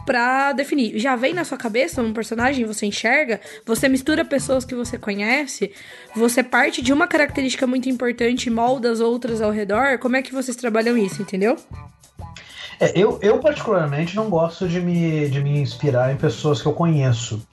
pra 0.06 0.54
definir. 0.54 0.97
Já 0.99 1.16
vem 1.16 1.34
na 1.34 1.43
sua 1.43 1.58
cabeça 1.58 2.02
um 2.02 2.14
personagem, 2.14 2.66
você 2.66 2.86
enxerga, 2.86 3.39
você 3.66 3.88
mistura 3.88 4.26
pessoas 4.26 4.66
que 4.66 4.76
você 4.76 4.97
conhece, 4.97 5.72
você 6.16 6.43
parte 6.43 6.82
de 6.82 6.91
uma 6.91 7.08
característica 7.08 7.68
muito 7.68 7.89
importante 7.89 8.47
e 8.47 8.49
molda 8.49 8.91
as 8.91 8.99
outras 8.99 9.41
ao 9.41 9.52
redor. 9.52 9.97
Como 9.99 10.16
é 10.16 10.22
que 10.22 10.34
vocês 10.34 10.56
trabalham 10.56 10.97
isso, 10.97 11.22
entendeu? 11.22 11.58
É, 12.80 12.91
eu, 12.95 13.20
eu, 13.22 13.39
particularmente, 13.39 14.16
não 14.16 14.30
gosto 14.30 14.68
de 14.68 14.82
me, 14.82 15.30
de 15.30 15.39
me 15.39 15.60
inspirar 15.60 16.12
em 16.12 16.18
pessoas 16.18 16.62
que 16.62 16.68
eu 16.68 16.74
conheço. 16.74 17.45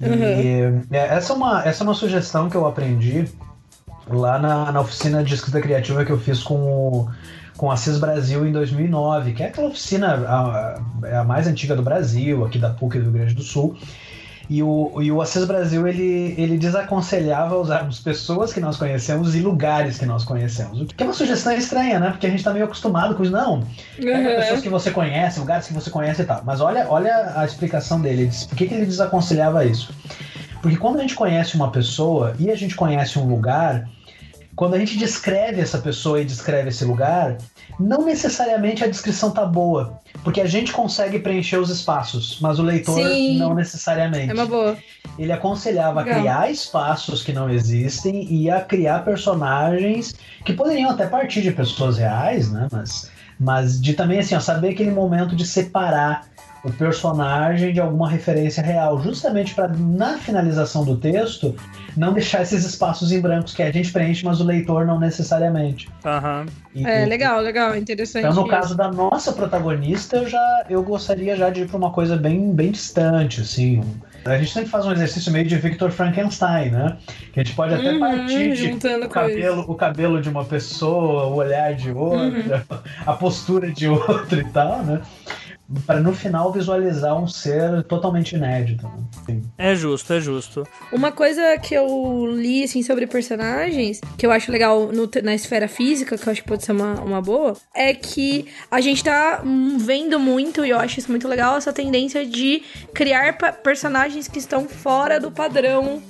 Uhum. 0.00 0.84
E 0.90 0.96
é, 0.96 1.16
essa, 1.16 1.32
é 1.32 1.36
uma, 1.36 1.64
essa 1.64 1.82
é 1.82 1.84
uma 1.84 1.94
sugestão 1.94 2.48
que 2.48 2.56
eu 2.56 2.66
aprendi 2.66 3.26
lá 4.08 4.38
na, 4.38 4.72
na 4.72 4.80
oficina 4.80 5.22
de 5.22 5.34
escrita 5.34 5.60
criativa 5.60 6.04
que 6.04 6.12
eu 6.12 6.18
fiz 6.18 6.42
com 6.42 6.54
o, 6.54 7.08
com 7.60 7.70
a 7.70 7.76
CIS 7.76 7.98
Brasil 7.98 8.46
em 8.46 8.52
2009, 8.52 9.34
que 9.34 9.42
é 9.42 9.48
aquela 9.48 9.68
oficina 9.68 10.14
a, 10.26 10.78
a, 11.06 11.20
a 11.20 11.24
mais 11.24 11.46
antiga 11.46 11.76
do 11.76 11.82
Brasil, 11.82 12.42
aqui 12.42 12.58
da 12.58 12.70
PUC 12.70 12.96
do 12.96 13.02
Rio 13.04 13.12
Grande 13.12 13.34
do 13.34 13.42
Sul. 13.42 13.76
E 14.48 14.62
o, 14.62 14.94
e 15.02 15.12
o 15.12 15.20
Assis 15.20 15.44
Brasil 15.44 15.86
ele, 15.86 16.34
ele 16.38 16.56
desaconselhava 16.56 17.58
usarmos 17.58 18.00
pessoas 18.00 18.50
que 18.50 18.60
nós 18.60 18.78
conhecemos 18.78 19.36
e 19.36 19.40
lugares 19.40 19.98
que 19.98 20.06
nós 20.06 20.24
conhecemos. 20.24 20.80
O 20.80 20.86
que 20.86 21.02
é 21.02 21.06
uma 21.06 21.12
sugestão 21.12 21.52
estranha, 21.52 22.00
né? 22.00 22.08
Porque 22.08 22.26
a 22.26 22.30
gente 22.30 22.42
tá 22.42 22.50
meio 22.50 22.64
acostumado 22.64 23.14
com 23.14 23.24
isso. 23.24 23.30
Não, 23.30 23.56
uhum. 23.56 23.64
pessoas 23.98 24.62
que 24.62 24.70
você 24.70 24.90
conhece, 24.90 25.38
lugares 25.38 25.68
que 25.68 25.74
você 25.74 25.90
conhece 25.90 26.22
e 26.22 26.24
tal. 26.24 26.40
Mas 26.42 26.62
olha, 26.62 26.86
olha 26.88 27.34
a 27.36 27.44
explicação 27.44 28.00
dele. 28.00 28.30
Por 28.48 28.56
que, 28.56 28.68
que 28.68 28.72
ele 28.72 28.86
desaconselhava 28.86 29.66
isso? 29.66 29.92
Porque 30.62 30.78
quando 30.78 30.96
a 30.96 31.02
gente 31.02 31.14
conhece 31.14 31.56
uma 31.56 31.70
pessoa 31.70 32.34
e 32.38 32.50
a 32.50 32.56
gente 32.56 32.74
conhece 32.74 33.18
um 33.18 33.28
lugar, 33.28 33.86
quando 34.60 34.74
a 34.74 34.78
gente 34.78 34.98
descreve 34.98 35.58
essa 35.58 35.78
pessoa 35.78 36.20
e 36.20 36.24
descreve 36.26 36.68
esse 36.68 36.84
lugar, 36.84 37.38
não 37.78 38.04
necessariamente 38.04 38.84
a 38.84 38.86
descrição 38.86 39.30
tá 39.30 39.46
boa, 39.46 39.98
porque 40.22 40.38
a 40.38 40.46
gente 40.46 40.70
consegue 40.70 41.18
preencher 41.18 41.56
os 41.56 41.70
espaços, 41.70 42.38
mas 42.42 42.58
o 42.58 42.62
leitor 42.62 42.94
Sim, 42.94 43.38
não 43.38 43.54
necessariamente. 43.54 44.28
É 44.28 44.34
uma 44.34 44.44
boa. 44.44 44.76
Ele 45.18 45.32
aconselhava 45.32 46.02
Legal. 46.02 46.14
a 46.14 46.20
criar 46.20 46.50
espaços 46.50 47.22
que 47.22 47.32
não 47.32 47.48
existem 47.48 48.30
e 48.30 48.50
a 48.50 48.60
criar 48.60 49.02
personagens 49.02 50.14
que 50.44 50.52
poderiam 50.52 50.90
até 50.90 51.06
partir 51.06 51.40
de 51.40 51.52
pessoas 51.52 51.96
reais, 51.96 52.52
né? 52.52 52.68
Mas, 52.70 53.10
mas 53.40 53.80
de 53.80 53.94
também 53.94 54.18
assim, 54.18 54.34
ó, 54.34 54.40
saber 54.40 54.72
aquele 54.72 54.90
momento 54.90 55.34
de 55.34 55.46
separar 55.46 56.26
o 56.62 56.70
personagem 56.70 57.72
de 57.72 57.80
alguma 57.80 58.10
referência 58.10 58.62
real, 58.62 59.02
justamente 59.02 59.54
para 59.54 59.68
na 59.68 60.18
finalização 60.18 60.84
do 60.84 60.98
texto 60.98 61.56
não 61.96 62.12
deixar 62.12 62.42
esses 62.42 62.64
espaços 62.64 63.12
em 63.12 63.20
brancos 63.20 63.54
que 63.54 63.62
a 63.62 63.70
gente 63.70 63.92
preenche, 63.92 64.24
mas 64.24 64.40
o 64.40 64.44
leitor 64.44 64.86
não 64.86 64.98
necessariamente. 64.98 65.88
Uhum. 66.04 66.46
E, 66.74 66.86
é, 66.86 67.04
legal, 67.04 67.40
legal, 67.40 67.76
interessante. 67.76 68.24
Então, 68.24 68.34
no 68.34 68.42
isso. 68.42 68.50
caso 68.50 68.76
da 68.76 68.90
nossa 68.90 69.32
protagonista, 69.32 70.16
eu 70.16 70.28
já 70.28 70.64
eu 70.68 70.82
gostaria 70.82 71.36
já 71.36 71.50
de 71.50 71.62
ir 71.62 71.68
para 71.68 71.76
uma 71.76 71.90
coisa 71.90 72.16
bem, 72.16 72.52
bem 72.52 72.70
distante, 72.70 73.40
assim. 73.40 73.82
A 74.24 74.36
gente 74.36 74.52
sempre 74.52 74.68
faz 74.68 74.84
um 74.84 74.92
exercício 74.92 75.32
meio 75.32 75.46
de 75.46 75.56
Victor 75.56 75.90
Frankenstein, 75.90 76.70
né? 76.70 76.98
Que 77.32 77.40
a 77.40 77.42
gente 77.42 77.56
pode 77.56 77.74
até 77.74 77.92
uhum, 77.92 78.00
partir 78.00 78.52
de 78.54 78.70
o 79.04 79.08
cabelo, 79.08 79.64
o 79.66 79.74
cabelo 79.74 80.20
de 80.20 80.28
uma 80.28 80.44
pessoa, 80.44 81.26
o 81.26 81.36
olhar 81.36 81.74
de 81.74 81.90
outra, 81.90 82.66
uhum. 82.70 82.78
a 83.06 83.12
postura 83.14 83.70
de 83.70 83.88
outra 83.88 84.40
e 84.40 84.44
tal, 84.44 84.82
né? 84.82 85.00
Para 85.86 86.00
no 86.00 86.12
final 86.12 86.52
visualizar 86.52 87.16
um 87.16 87.28
ser 87.28 87.82
totalmente 87.84 88.34
inédito. 88.34 88.90
Né? 89.28 89.40
É 89.56 89.74
justo, 89.74 90.12
é 90.12 90.20
justo. 90.20 90.66
Uma 90.92 91.12
coisa 91.12 91.56
que 91.58 91.74
eu 91.74 92.26
li 92.26 92.64
assim, 92.64 92.82
sobre 92.82 93.06
personagens, 93.06 94.00
que 94.16 94.26
eu 94.26 94.32
acho 94.32 94.50
legal 94.50 94.90
no, 94.92 95.08
na 95.22 95.34
esfera 95.34 95.68
física, 95.68 96.18
que 96.18 96.28
eu 96.28 96.32
acho 96.32 96.42
que 96.42 96.48
pode 96.48 96.64
ser 96.64 96.72
uma, 96.72 97.00
uma 97.00 97.22
boa, 97.22 97.56
é 97.74 97.94
que 97.94 98.46
a 98.70 98.80
gente 98.80 99.04
tá 99.04 99.42
vendo 99.78 100.18
muito, 100.18 100.64
e 100.64 100.70
eu 100.70 100.78
acho 100.78 100.98
isso 100.98 101.10
muito 101.10 101.28
legal, 101.28 101.56
essa 101.56 101.72
tendência 101.72 102.26
de 102.26 102.62
criar 102.92 103.36
personagens 103.62 104.26
que 104.26 104.38
estão 104.38 104.68
fora 104.68 105.20
do 105.20 105.30
padrão 105.30 106.02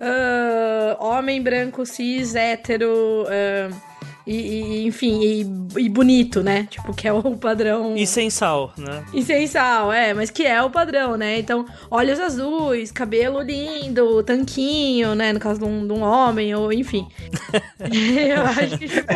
uh, 0.00 1.04
homem 1.04 1.42
branco, 1.42 1.84
cis, 1.86 2.34
hétero. 2.34 3.24
Uh, 3.24 3.95
e, 4.26 4.34
e 4.34 4.86
enfim, 4.86 5.20
e, 5.22 5.40
e, 5.80 5.88
bonito, 5.88 6.42
né? 6.42 6.66
Tipo, 6.68 6.92
que 6.92 7.06
é 7.06 7.12
o 7.12 7.36
padrão. 7.36 7.96
E 7.96 8.04
sem 8.06 8.28
sal, 8.28 8.72
né? 8.76 9.04
E 9.14 9.22
sem 9.22 9.46
sal, 9.46 9.92
é, 9.92 10.12
mas 10.12 10.30
que 10.30 10.44
é 10.44 10.60
o 10.60 10.68
padrão, 10.68 11.16
né? 11.16 11.38
Então, 11.38 11.64
olhos 11.88 12.18
azuis, 12.18 12.90
cabelo 12.90 13.40
lindo, 13.40 14.22
tanquinho, 14.24 15.14
né? 15.14 15.32
No 15.32 15.38
caso 15.38 15.60
de 15.60 15.64
um, 15.64 15.86
de 15.86 15.92
um 15.92 16.02
homem, 16.02 16.52
ou 16.54 16.72
enfim. 16.72 17.06
Eu 17.80 18.42
acho 18.42 18.78
que, 18.78 18.88
tipo. 18.88 19.06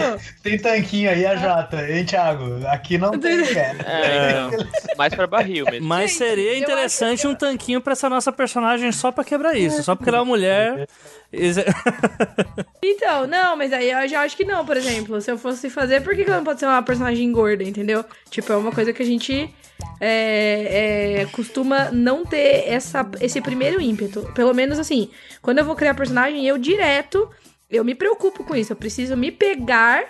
Tem 0.45 0.59
tanquinho 0.59 1.11
aí, 1.11 1.27
a 1.27 1.35
Jota, 1.35 1.91
hein, 1.91 2.05
Thiago? 2.05 2.65
Aqui 2.69 2.97
não 2.97 3.11
tem, 3.19 3.45
cara. 3.53 3.79
É, 3.83 4.97
mais 4.97 5.13
pra 5.13 5.27
barril 5.27 5.65
mesmo. 5.65 5.89
Mas 5.89 6.13
seria 6.13 6.57
interessante 6.57 7.27
um 7.27 7.35
tanquinho 7.35 7.81
pra 7.81 7.95
essa 7.95 8.09
nossa 8.09 8.31
personagem 8.31 8.93
só 8.93 9.11
pra 9.11 9.25
quebrar 9.25 9.57
isso, 9.57 9.83
só 9.83 9.97
porque 9.97 10.09
ela 10.09 10.19
é 10.19 10.21
uma 10.21 10.27
mulher. 10.27 10.87
então, 12.83 13.27
não, 13.27 13.57
mas 13.57 13.73
aí 13.73 13.91
eu 13.91 14.09
já 14.09 14.23
acho 14.23 14.37
que 14.37 14.45
não, 14.45 14.65
por 14.65 14.77
exemplo. 14.77 15.21
Se 15.21 15.31
eu 15.31 15.39
fosse 15.39 15.71
fazer, 15.71 16.03
por 16.03 16.15
que 16.15 16.23
ela 16.23 16.39
não 16.39 16.45
pode 16.45 16.61
ser 16.61 16.67
uma 16.67 16.83
personagem 16.83 17.31
gorda, 17.31 17.63
entendeu? 17.63 18.05
Tipo, 18.29 18.53
é 18.53 18.57
uma 18.57 18.73
coisa 18.73 18.93
que 18.93 19.03
a 19.03 19.07
gente 19.07 19.53
é, 20.01 21.21
é, 21.21 21.27
costuma 21.27 21.91
não 21.91 22.25
ter 22.25 22.69
essa, 22.69 23.09
esse 23.21 23.41
primeiro 23.41 23.81
ímpeto. 23.81 24.23
Pelo 24.35 24.53
menos 24.53 24.79
assim, 24.79 25.11
quando 25.41 25.59
eu 25.59 25.65
vou 25.65 25.77
criar 25.77 25.95
personagem, 25.95 26.47
eu 26.47 26.59
direto, 26.59 27.31
eu 27.71 27.85
me 27.85 27.95
preocupo 27.95 28.43
com 28.43 28.57
isso. 28.57 28.73
Eu 28.73 28.77
preciso 28.77 29.17
me 29.17 29.31
pegar 29.31 30.03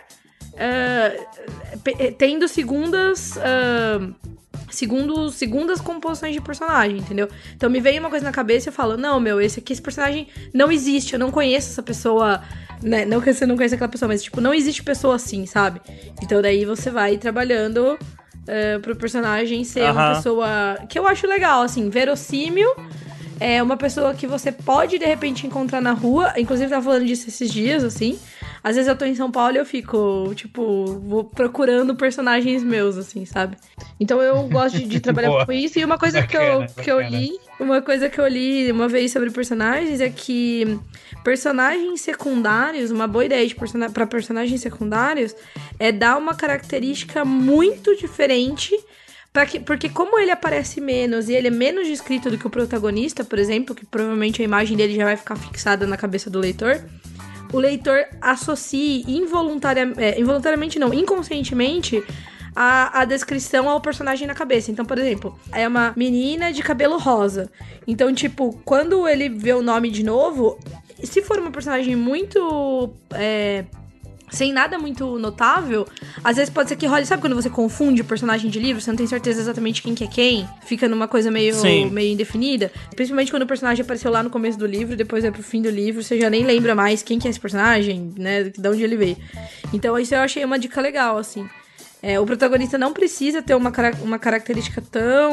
uh, 0.55 2.13
tendo 2.17 2.49
segundas. 2.49 3.37
Uh, 3.37 4.15
segundo 4.71 5.31
segundas 5.31 5.81
composições 5.81 6.35
de 6.35 6.41
personagem, 6.41 6.99
entendeu? 6.99 7.29
Então 7.57 7.69
me 7.69 7.81
veio 7.81 8.01
uma 8.01 8.11
coisa 8.11 8.25
na 8.25 8.33
cabeça 8.33 8.69
e 8.69 8.71
eu 8.71 8.73
falo, 8.73 8.97
não, 8.97 9.21
meu, 9.21 9.41
esse 9.41 9.61
aqui, 9.61 9.73
esse 9.73 9.83
personagem 9.83 10.29
não 10.53 10.71
existe, 10.71 11.15
eu 11.15 11.19
não 11.19 11.31
conheço 11.31 11.71
essa 11.71 11.83
pessoa, 11.83 12.41
né? 12.83 13.05
Não 13.05 13.21
que 13.21 13.33
você 13.33 13.47
não 13.47 13.57
conheça 13.57 13.75
aquela 13.75 13.91
pessoa, 13.91 14.09
mas 14.09 14.23
tipo, 14.23 14.41
não 14.41 14.55
existe 14.55 14.83
pessoa 14.83 15.17
assim, 15.17 15.47
sabe? 15.47 15.81
Então 16.23 16.41
daí 16.41 16.65
você 16.65 16.91
vai 16.91 17.17
trabalhando 17.19 17.99
uh, 18.51 18.81
pro 18.81 18.97
personagem 18.97 19.65
ser 19.65 19.85
uhum. 19.85 19.93
uma 19.93 20.15
pessoa 20.15 20.79
que 20.89 20.99
eu 20.99 21.07
acho 21.07 21.27
legal, 21.27 21.63
assim, 21.63 21.89
verossímil. 21.91 22.71
É 23.39 23.63
uma 23.63 23.77
pessoa 23.77 24.13
que 24.13 24.27
você 24.27 24.53
pode 24.53 24.99
de 24.99 25.07
repente 25.07 25.47
encontrar 25.47 25.81
na 25.81 25.93
rua. 25.93 26.35
Inclusive, 26.37 26.69
tava 26.69 26.85
falando 26.85 27.07
disso 27.07 27.27
esses 27.29 27.51
dias, 27.51 27.83
assim. 27.83 28.19
Às 28.63 28.77
vezes 28.77 28.89
eu 28.89 28.97
tô 28.97 29.05
em 29.05 29.15
São 29.15 29.31
Paulo 29.31 29.55
e 29.55 29.59
eu 29.59 29.65
fico, 29.65 30.33
tipo, 30.35 30.85
vou 30.85 31.25
procurando 31.25 31.95
personagens 31.95 32.63
meus, 32.63 32.99
assim, 32.99 33.25
sabe? 33.25 33.57
Então 33.99 34.21
eu 34.21 34.43
gosto 34.49 34.79
de, 34.79 34.87
de 34.87 35.01
trabalhar 35.01 35.47
com 35.47 35.53
isso. 35.53 35.79
E 35.79 35.85
uma 35.85 35.99
coisa 35.99 36.21
bacana, 36.21 36.67
que, 36.67 36.73
eu, 36.81 36.85
que 36.85 36.91
eu 36.91 37.01
li, 37.01 37.31
uma 37.59 37.81
coisa 37.81 38.09
que 38.09 38.21
eu 38.21 38.29
li 38.29 38.71
uma 38.71 38.89
vez 38.89 39.13
sobre 39.13 39.31
personagens 39.31 40.01
é 40.01 40.11
que 40.11 40.79
personagens 41.25 42.01
secundários, 42.01 42.91
uma 42.91 43.07
boa 43.07 43.25
ideia 43.25 43.47
de 43.47 43.55
person 43.55 43.91
para 43.91 44.07
personagens 44.07 44.61
secundários 44.61 45.35
é 45.79 45.91
dar 45.91 46.17
uma 46.19 46.35
característica 46.35 47.25
muito 47.25 47.97
diferente 47.97 48.75
que, 49.49 49.61
porque 49.61 49.89
como 49.89 50.19
ele 50.19 50.31
aparece 50.31 50.81
menos 50.81 51.29
e 51.29 51.35
ele 51.35 51.49
é 51.49 51.51
menos 51.51 51.87
descrito 51.87 52.31
do 52.31 52.37
que 52.37 52.47
o 52.47 52.51
protagonista, 52.51 53.25
por 53.25 53.39
exemplo, 53.39 53.75
que 53.75 53.87
provavelmente 53.87 54.43
a 54.43 54.45
imagem 54.45 54.77
dele 54.77 54.95
já 54.95 55.05
vai 55.05 55.17
ficar 55.17 55.37
fixada 55.37 55.87
na 55.87 55.97
cabeça 55.97 56.29
do 56.29 56.39
leitor, 56.39 56.83
o 57.53 57.59
leitor 57.59 58.05
associe 58.21 59.05
involuntariamente, 59.07 60.01
é, 60.03 60.21
involuntariamente 60.21 60.79
não, 60.79 60.93
inconscientemente 60.93 62.03
a, 62.55 63.01
a 63.01 63.05
descrição 63.05 63.69
ao 63.69 63.81
personagem 63.81 64.27
na 64.27 64.35
cabeça. 64.35 64.71
Então, 64.71 64.85
por 64.85 64.99
exemplo, 64.99 65.39
é 65.53 65.67
uma 65.67 65.93
menina 65.97 66.53
de 66.53 66.63
cabelo 66.63 66.99
rosa. 66.99 67.51
Então, 67.87 68.13
tipo, 68.15 68.61
quando 68.65 69.07
ele 69.09 69.29
vê 69.29 69.53
o 69.53 69.63
nome 69.63 69.91
de 69.91 70.03
novo, 70.03 70.59
se 71.03 71.23
for 71.23 71.39
uma 71.39 71.51
personagem 71.51 71.97
muito 71.97 72.93
é, 73.15 73.65
sem 74.31 74.53
nada 74.53 74.79
muito 74.79 75.19
notável, 75.19 75.87
às 76.23 76.37
vezes 76.37 76.51
pode 76.51 76.69
ser 76.69 76.77
que 76.77 76.87
role. 76.87 77.05
Sabe 77.05 77.21
quando 77.21 77.35
você 77.35 77.51
confunde 77.51 78.03
personagem 78.03 78.51
de 78.51 78.59
livro? 78.59 78.81
Você 78.81 78.91
não 78.91 78.97
tem 78.97 79.07
certeza 79.07 79.41
exatamente 79.41 79.83
quem 79.83 79.95
que 79.95 80.05
é 80.05 80.07
quem? 80.07 80.49
Fica 80.65 80.89
numa 80.89 81.09
coisa 81.09 81.31
meio, 81.31 81.55
meio 81.91 82.13
indefinida. 82.13 82.71
Principalmente 82.95 83.31
quando 83.31 83.43
o 83.43 83.47
personagem 83.47 83.83
apareceu 83.83 84.11
lá 84.11 84.23
no 84.23 84.31
começo 84.31 84.59
do 84.59 84.67
livro, 84.67 84.97
depois 84.97 85.25
é 85.25 85.31
pro 85.31 85.43
fim 85.43 85.63
do 85.63 85.71
livro, 85.71 86.03
você 86.03 86.19
já 86.19 86.31
nem 86.31 86.45
lembra 86.45 86.75
mais 86.75 87.03
quem 87.03 87.19
que 87.19 87.27
é 87.27 87.31
esse 87.31 87.41
personagem, 87.41 88.13
né? 88.17 88.45
De 88.45 88.69
onde 88.69 88.83
ele 88.83 88.97
veio. 88.97 89.17
Então, 89.73 89.99
isso 89.99 90.15
eu 90.15 90.21
achei 90.21 90.45
uma 90.45 90.59
dica 90.59 90.81
legal, 90.81 91.19
assim. 91.19 91.49
É, 92.03 92.19
o 92.19 92.25
protagonista 92.25 92.79
não 92.79 92.93
precisa 92.93 93.43
ter 93.43 93.55
uma, 93.55 93.71
uma 94.03 94.19
característica 94.19 94.81
tão 94.81 95.33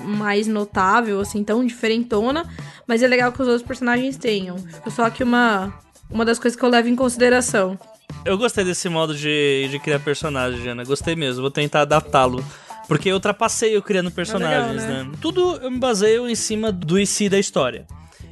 mais 0.00 0.46
notável, 0.46 1.20
assim, 1.20 1.44
tão 1.44 1.64
diferentona, 1.64 2.48
mas 2.86 3.02
é 3.02 3.06
legal 3.06 3.30
que 3.30 3.42
os 3.42 3.48
outros 3.48 3.66
personagens 3.66 4.16
tenham. 4.16 4.56
Fica 4.56 4.90
só 4.90 5.04
aqui 5.04 5.22
uma, 5.22 5.74
uma 6.10 6.24
das 6.24 6.38
coisas 6.38 6.58
que 6.58 6.64
eu 6.64 6.70
levo 6.70 6.88
em 6.88 6.96
consideração. 6.96 7.78
Eu 8.24 8.36
gostei 8.36 8.64
desse 8.64 8.88
modo 8.88 9.14
de, 9.14 9.68
de 9.70 9.78
criar 9.78 10.00
personagem, 10.00 10.62
Jana. 10.62 10.84
Gostei 10.84 11.14
mesmo. 11.14 11.42
Vou 11.42 11.50
tentar 11.50 11.82
adaptá-lo. 11.82 12.44
Porque 12.88 13.08
eu 13.08 13.14
ultrapassei 13.14 13.76
eu 13.76 13.82
criando 13.82 14.10
personagens, 14.10 14.82
é 14.84 14.86
legal, 14.86 15.04
né? 15.04 15.10
né? 15.10 15.18
Tudo 15.20 15.56
eu 15.56 15.70
me 15.70 15.78
baseio 15.78 16.28
em 16.28 16.34
cima 16.34 16.70
do 16.70 16.98
IC 16.98 17.28
da 17.28 17.38
história. 17.38 17.84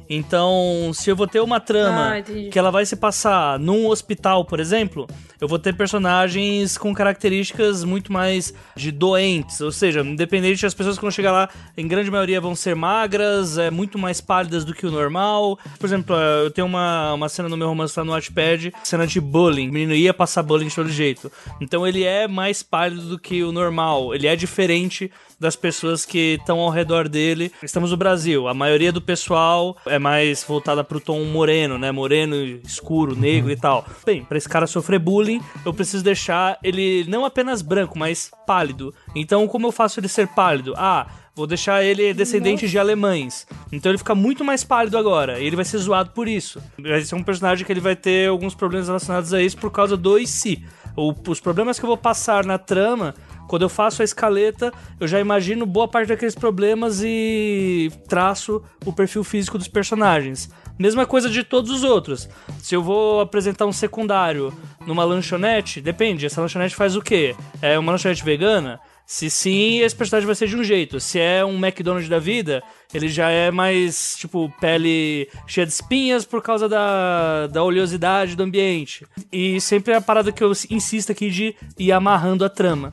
Então, 0.09 0.91
se 0.93 1.09
eu 1.09 1.15
vou 1.15 1.27
ter 1.27 1.39
uma 1.39 1.59
trama 1.59 2.17
Ah, 2.17 2.21
que 2.21 2.57
ela 2.57 2.71
vai 2.71 2.85
se 2.85 2.95
passar 2.95 3.59
num 3.59 3.87
hospital, 3.87 4.45
por 4.45 4.59
exemplo, 4.59 5.07
eu 5.41 5.47
vou 5.47 5.59
ter 5.59 5.75
personagens 5.75 6.77
com 6.77 6.93
características 6.93 7.83
muito 7.83 8.11
mais 8.11 8.53
de 8.75 8.91
doentes, 8.91 9.61
ou 9.61 9.71
seja, 9.71 10.01
independente 10.01 10.65
as 10.65 10.73
pessoas 10.73 10.95
que 10.95 11.01
vão 11.01 11.11
chegar 11.11 11.31
lá, 11.31 11.49
em 11.77 11.87
grande 11.87 12.09
maioria 12.09 12.39
vão 12.39 12.55
ser 12.55 12.75
magras, 12.75 13.57
é 13.57 13.69
muito 13.71 13.97
mais 13.97 14.21
pálidas 14.21 14.63
do 14.63 14.73
que 14.73 14.85
o 14.85 14.91
normal. 14.91 15.57
Por 15.79 15.85
exemplo, 15.85 16.15
eu 16.15 16.51
tenho 16.51 16.67
uma, 16.67 17.13
uma 17.13 17.29
cena 17.29 17.49
no 17.49 17.57
meu 17.57 17.67
romance 17.67 17.97
lá 17.97 18.05
no 18.05 18.11
Watchpad, 18.11 18.73
cena 18.83 19.05
de 19.07 19.19
bullying. 19.19 19.69
O 19.69 19.73
menino 19.73 19.93
ia 19.93 20.13
passar 20.13 20.43
bullying 20.43 20.67
de 20.67 20.75
todo 20.75 20.89
jeito. 20.89 21.31
Então 21.59 21.85
ele 21.85 22.03
é 22.03 22.27
mais 22.27 22.63
pálido 22.63 23.01
do 23.03 23.19
que 23.19 23.43
o 23.43 23.51
normal. 23.51 24.13
Ele 24.13 24.27
é 24.27 24.35
diferente 24.35 25.11
das 25.39 25.55
pessoas 25.55 26.05
que 26.05 26.37
estão 26.39 26.59
ao 26.59 26.69
redor 26.69 27.07
dele. 27.07 27.51
Estamos 27.61 27.91
no 27.91 27.97
Brasil, 27.97 28.47
a 28.47 28.53
maioria 28.53 28.91
do 28.91 29.01
pessoal 29.01 29.77
é 29.85 29.99
mais 29.99 30.43
voltada 30.43 30.83
pro 30.83 30.99
tom 30.99 31.23
moreno, 31.25 31.77
né? 31.77 31.91
Moreno, 31.91 32.35
escuro, 32.63 33.15
negro 33.15 33.51
e 33.51 33.55
tal. 33.55 33.85
Bem, 34.05 34.23
para 34.23 34.37
esse 34.37 34.49
cara 34.49 34.67
sofrer 34.67 34.99
bullying, 34.99 35.41
eu 35.65 35.73
preciso 35.73 36.03
deixar 36.03 36.57
ele 36.63 37.05
não 37.07 37.25
apenas 37.25 37.61
branco, 37.61 37.97
mas 37.97 38.31
pálido. 38.45 38.93
Então, 39.13 39.47
como 39.47 39.67
eu 39.67 39.71
faço 39.71 39.99
ele 39.99 40.07
ser 40.07 40.27
pálido? 40.27 40.73
Ah, 40.77 41.07
Vou 41.35 41.45
deixar 41.45 41.83
ele 41.83 42.13
descendente 42.13 42.65
de 42.65 42.79
alemães. 42.79 43.45
Então 43.69 43.91
ele 43.91 43.97
fica 43.97 44.15
muito 44.15 44.41
mais 44.45 44.63
pálido 44.63 44.97
agora. 44.97 45.37
E 45.37 45.45
ele 45.45 45.57
vai 45.57 45.65
ser 45.65 45.79
zoado 45.79 46.11
por 46.11 46.29
isso. 46.29 46.63
Vai 46.79 47.01
ser 47.01 47.13
um 47.15 47.23
personagem 47.23 47.65
que 47.65 47.73
ele 47.73 47.81
vai 47.81 47.93
ter 47.93 48.29
alguns 48.29 48.55
problemas 48.55 48.87
relacionados 48.87 49.33
a 49.33 49.41
isso 49.41 49.57
por 49.57 49.69
causa 49.69 49.97
do 49.97 50.17
IC. 50.17 50.63
Os 50.95 51.41
problemas 51.41 51.77
que 51.77 51.83
eu 51.83 51.89
vou 51.89 51.97
passar 51.97 52.45
na 52.45 52.57
trama, 52.57 53.13
quando 53.47 53.61
eu 53.61 53.69
faço 53.69 54.01
a 54.01 54.05
escaleta, 54.05 54.73
eu 54.99 55.07
já 55.07 55.19
imagino 55.19 55.65
boa 55.65 55.87
parte 55.87 56.09
daqueles 56.09 56.35
problemas 56.35 57.01
e 57.03 57.91
traço 58.07 58.63
o 58.85 58.93
perfil 58.93 59.23
físico 59.23 59.57
dos 59.57 59.67
personagens. 59.67 60.49
Mesma 60.77 61.05
coisa 61.05 61.29
de 61.29 61.43
todos 61.43 61.71
os 61.71 61.83
outros. 61.83 62.27
Se 62.61 62.75
eu 62.75 62.83
vou 62.83 63.21
apresentar 63.21 63.65
um 63.65 63.71
secundário 63.71 64.53
numa 64.85 65.05
lanchonete, 65.05 65.79
depende, 65.79 66.25
essa 66.25 66.41
lanchonete 66.41 66.75
faz 66.75 66.95
o 66.95 67.01
quê? 67.01 67.35
É 67.61 67.79
uma 67.79 67.91
lanchonete 67.93 68.23
vegana? 68.23 68.79
Se 69.07 69.29
sim, 69.29 69.81
esse 69.81 69.95
personagem 69.95 70.25
vai 70.25 70.35
ser 70.35 70.47
de 70.47 70.57
um 70.57 70.63
jeito. 70.63 70.99
Se 70.99 71.19
é 71.19 71.45
um 71.45 71.63
McDonald's 71.63 72.09
da 72.09 72.17
vida, 72.17 72.63
ele 72.91 73.07
já 73.07 73.29
é 73.29 73.51
mais, 73.51 74.15
tipo, 74.17 74.51
pele 74.59 75.29
cheia 75.45 75.65
de 75.65 75.71
espinhas 75.71 76.25
por 76.25 76.41
causa 76.41 76.67
da, 76.67 77.45
da 77.47 77.63
oleosidade 77.63 78.35
do 78.35 78.41
ambiente. 78.41 79.05
E 79.31 79.61
sempre 79.61 79.93
é 79.93 79.97
a 79.97 80.01
parada 80.01 80.31
que 80.31 80.43
eu 80.43 80.51
insisto 80.71 81.11
aqui 81.11 81.29
de 81.29 81.55
ir 81.77 81.91
amarrando 81.91 82.43
a 82.43 82.49
trama. 82.49 82.89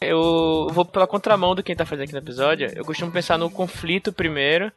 Eu 0.00 0.68
vou 0.72 0.84
pela 0.84 1.06
contramão 1.06 1.54
do 1.54 1.62
quem 1.62 1.74
tá 1.74 1.84
fazendo 1.84 2.04
aqui 2.04 2.12
no 2.12 2.18
episódio. 2.18 2.70
Eu 2.74 2.84
costumo 2.84 3.10
pensar 3.10 3.38
no 3.38 3.50
conflito 3.50 4.12
primeiro. 4.12 4.70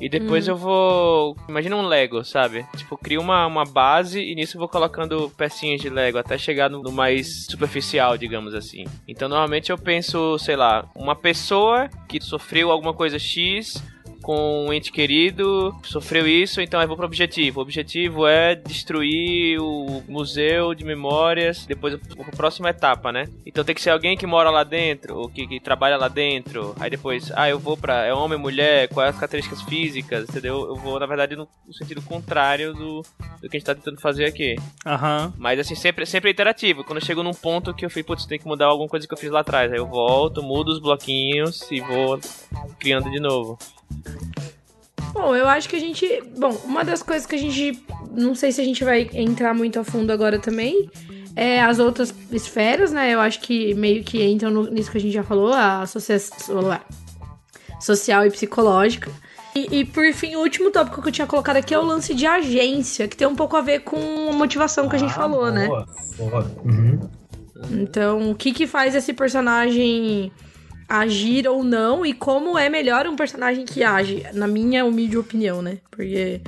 E 0.00 0.08
depois 0.08 0.48
eu 0.48 0.56
vou. 0.56 1.36
Imagina 1.48 1.76
um 1.76 1.86
Lego, 1.86 2.24
sabe? 2.24 2.66
Tipo, 2.76 2.98
crio 2.98 3.20
uma, 3.20 3.46
uma 3.46 3.64
base 3.64 4.20
e 4.20 4.34
nisso 4.34 4.56
eu 4.56 4.58
vou 4.58 4.68
colocando 4.68 5.30
pecinhas 5.30 5.80
de 5.80 5.88
Lego 5.88 6.18
até 6.18 6.36
chegar 6.36 6.68
no, 6.68 6.82
no 6.82 6.92
mais 6.92 7.46
superficial, 7.46 8.18
digamos 8.18 8.54
assim. 8.54 8.84
Então 9.06 9.28
normalmente 9.28 9.70
eu 9.70 9.78
penso, 9.78 10.38
sei 10.38 10.56
lá, 10.56 10.88
uma 10.94 11.14
pessoa 11.14 11.88
que 12.08 12.20
sofreu 12.20 12.70
alguma 12.70 12.92
coisa 12.92 13.18
X 13.18 13.82
com 14.26 14.66
um 14.66 14.72
ente 14.72 14.90
querido, 14.90 15.72
sofreu 15.84 16.26
isso, 16.26 16.60
então 16.60 16.82
eu 16.82 16.88
vou 16.88 16.96
pro 16.96 17.06
objetivo. 17.06 17.60
O 17.60 17.62
objetivo 17.62 18.26
é 18.26 18.56
destruir 18.56 19.60
o 19.60 20.02
museu 20.08 20.74
de 20.74 20.84
memórias, 20.84 21.64
depois 21.64 21.96
pra 21.96 22.32
próxima 22.36 22.70
etapa, 22.70 23.12
né? 23.12 23.28
Então 23.46 23.62
tem 23.62 23.72
que 23.72 23.80
ser 23.80 23.90
alguém 23.90 24.16
que 24.16 24.26
mora 24.26 24.50
lá 24.50 24.64
dentro, 24.64 25.16
ou 25.16 25.28
que, 25.28 25.46
que 25.46 25.60
trabalha 25.60 25.96
lá 25.96 26.08
dentro. 26.08 26.74
Aí 26.80 26.90
depois, 26.90 27.30
ah, 27.36 27.48
eu 27.48 27.56
vou 27.56 27.76
pra. 27.76 28.04
É 28.04 28.12
homem, 28.12 28.36
mulher, 28.36 28.88
quais 28.88 29.10
as 29.10 29.14
características 29.14 29.62
físicas, 29.62 30.28
entendeu? 30.28 30.66
Eu 30.66 30.74
vou, 30.74 30.98
na 30.98 31.06
verdade, 31.06 31.36
no, 31.36 31.46
sentido 31.70 32.02
contrário 32.02 32.74
do, 32.74 33.02
do 33.40 33.48
que 33.48 33.56
a 33.56 33.60
gente 33.60 33.64
tá 33.64 33.76
tentando 33.76 34.00
fazer 34.00 34.24
aqui. 34.24 34.56
Aham. 34.84 35.32
Mas 35.38 35.60
assim, 35.60 35.76
sempre, 35.76 36.04
sempre 36.04 36.30
é 36.30 36.32
interativo. 36.32 36.82
Quando 36.82 36.98
eu 36.98 37.06
chego 37.06 37.22
num 37.22 37.30
ponto 37.30 37.72
que 37.72 37.86
eu 37.86 37.90
fui, 37.90 38.02
putz, 38.02 38.26
tem 38.26 38.40
que 38.40 38.48
mudar 38.48 38.66
alguma 38.66 38.88
coisa 38.88 39.06
que 39.06 39.14
eu 39.14 39.18
fiz 39.18 39.30
lá 39.30 39.38
atrás. 39.42 39.70
Aí 39.70 39.78
eu 39.78 39.86
volto, 39.86 40.42
mudo 40.42 40.72
os 40.72 40.80
bloquinhos 40.80 41.70
e 41.70 41.80
vou 41.80 42.18
criando 42.80 43.08
de 43.08 43.20
novo. 43.20 43.56
Bom, 45.12 45.34
eu 45.34 45.48
acho 45.48 45.68
que 45.68 45.76
a 45.76 45.80
gente. 45.80 46.06
Bom, 46.36 46.50
uma 46.64 46.84
das 46.84 47.02
coisas 47.02 47.26
que 47.26 47.34
a 47.34 47.38
gente. 47.38 47.82
Não 48.12 48.34
sei 48.34 48.52
se 48.52 48.60
a 48.60 48.64
gente 48.64 48.84
vai 48.84 49.08
entrar 49.14 49.54
muito 49.54 49.78
a 49.80 49.84
fundo 49.84 50.10
agora 50.12 50.38
também. 50.38 50.90
É 51.34 51.60
as 51.62 51.78
outras 51.78 52.14
esferas, 52.32 52.92
né? 52.92 53.12
Eu 53.12 53.20
acho 53.20 53.40
que 53.40 53.74
meio 53.74 54.02
que 54.02 54.22
entram 54.24 54.50
no- 54.50 54.70
nisso 54.70 54.90
que 54.90 54.96
a 54.98 55.00
gente 55.00 55.12
já 55.12 55.22
falou, 55.22 55.52
a 55.52 55.82
associação 55.82 56.80
social 57.80 58.24
e 58.26 58.30
psicológica. 58.30 59.10
E, 59.54 59.80
e, 59.80 59.84
por 59.86 60.04
fim, 60.12 60.34
o 60.36 60.40
último 60.40 60.70
tópico 60.70 61.00
que 61.00 61.08
eu 61.08 61.12
tinha 61.12 61.26
colocado 61.26 61.56
aqui 61.56 61.72
é 61.74 61.78
o 61.78 61.82
lance 61.84 62.14
de 62.14 62.26
agência, 62.26 63.08
que 63.08 63.16
tem 63.16 63.26
um 63.26 63.34
pouco 63.36 63.56
a 63.56 63.62
ver 63.62 63.80
com 63.80 64.28
a 64.30 64.32
motivação 64.32 64.86
que 64.88 64.96
a 64.96 64.98
gente 64.98 65.12
Ah, 65.12 65.14
falou, 65.14 65.50
né? 65.50 65.66
boa, 65.66 65.86
Boa. 66.18 66.52
Uhum. 66.64 67.00
Então, 67.70 68.30
o 68.30 68.34
que 68.34 68.52
que 68.52 68.66
faz 68.66 68.94
esse 68.94 69.12
personagem 69.14 70.30
agir 70.88 71.48
ou 71.48 71.64
não 71.64 72.04
e 72.04 72.12
como 72.12 72.58
é 72.58 72.68
melhor 72.68 73.06
um 73.06 73.16
personagem 73.16 73.64
que 73.64 73.82
age, 73.82 74.24
na 74.32 74.46
minha 74.46 74.84
humilde 74.84 75.18
opinião, 75.18 75.60
né? 75.60 75.78
Porque 75.90 76.40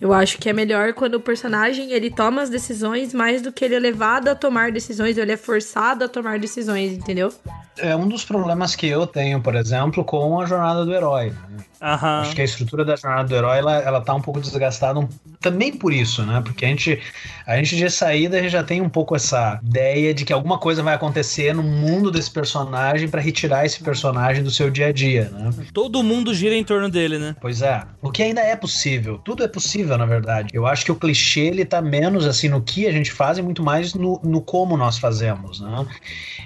eu 0.00 0.12
acho 0.12 0.38
que 0.38 0.48
é 0.48 0.52
melhor 0.52 0.92
quando 0.92 1.14
o 1.14 1.20
personagem 1.20 1.92
ele 1.92 2.10
toma 2.10 2.42
as 2.42 2.50
decisões 2.50 3.14
mais 3.14 3.40
do 3.40 3.52
que 3.52 3.64
ele 3.64 3.74
é 3.74 3.78
levado 3.78 4.28
a 4.28 4.34
tomar 4.34 4.70
decisões, 4.70 5.16
ou 5.16 5.22
ele 5.22 5.32
é 5.32 5.36
forçado 5.36 6.04
a 6.04 6.08
tomar 6.08 6.38
decisões, 6.38 6.92
entendeu? 6.92 7.32
É 7.78 7.94
um 7.96 8.06
dos 8.08 8.24
problemas 8.24 8.76
que 8.76 8.86
eu 8.86 9.06
tenho, 9.06 9.40
por 9.40 9.54
exemplo, 9.56 10.04
com 10.04 10.40
a 10.40 10.46
jornada 10.46 10.84
do 10.84 10.94
herói. 10.94 11.30
né? 11.30 11.64
Aham. 11.82 12.20
Acho 12.22 12.34
que 12.34 12.40
a 12.40 12.44
estrutura 12.44 12.82
da 12.84 12.96
jornada 12.96 13.28
do 13.28 13.34
herói 13.34 13.58
ela, 13.58 13.74
ela 13.78 14.00
tá 14.00 14.14
um 14.14 14.20
pouco 14.20 14.40
desgastada 14.40 14.98
um- 14.98 15.08
também 15.38 15.70
por 15.76 15.92
isso, 15.92 16.22
né? 16.24 16.40
Porque 16.42 16.64
a 16.64 16.68
gente, 16.68 16.98
a 17.46 17.56
gente 17.56 17.76
de 17.76 17.90
saída 17.90 18.40
gente 18.40 18.50
já 18.52 18.62
tem 18.62 18.80
um 18.80 18.88
pouco 18.88 19.14
essa 19.14 19.60
ideia 19.62 20.14
de 20.14 20.24
que 20.24 20.32
alguma 20.32 20.56
coisa 20.56 20.82
vai 20.82 20.94
acontecer 20.94 21.52
no 21.54 21.62
mundo 21.62 22.10
desse 22.10 22.30
personagem 22.30 23.06
para 23.08 23.20
retirar 23.20 23.66
esse 23.66 23.82
personagem 23.82 24.42
do 24.42 24.50
seu 24.50 24.70
dia 24.70 24.86
a 24.86 24.92
dia, 24.92 25.28
né? 25.30 25.50
Todo 25.74 26.02
mundo 26.02 26.32
gira 26.32 26.54
em 26.54 26.64
torno 26.64 26.88
dele, 26.88 27.18
né? 27.18 27.36
Pois 27.38 27.60
é. 27.60 27.82
O 28.00 28.10
que 28.10 28.22
ainda 28.22 28.40
é 28.40 28.56
possível. 28.56 29.18
Tudo 29.18 29.44
é 29.44 29.48
possível, 29.48 29.98
na 29.98 30.06
verdade. 30.06 30.48
Eu 30.54 30.66
acho 30.66 30.86
que 30.86 30.92
o 30.92 30.96
clichê 30.96 31.40
ele 31.40 31.66
tá 31.66 31.82
menos 31.82 32.26
assim 32.26 32.48
no 32.48 32.62
que 32.62 32.86
a 32.86 32.92
gente 32.92 33.12
faz 33.12 33.36
e 33.36 33.42
muito 33.42 33.62
mais 33.62 33.92
no, 33.92 34.18
no 34.24 34.40
como 34.40 34.74
nós 34.76 34.96
fazemos, 34.96 35.60
né? 35.60 35.86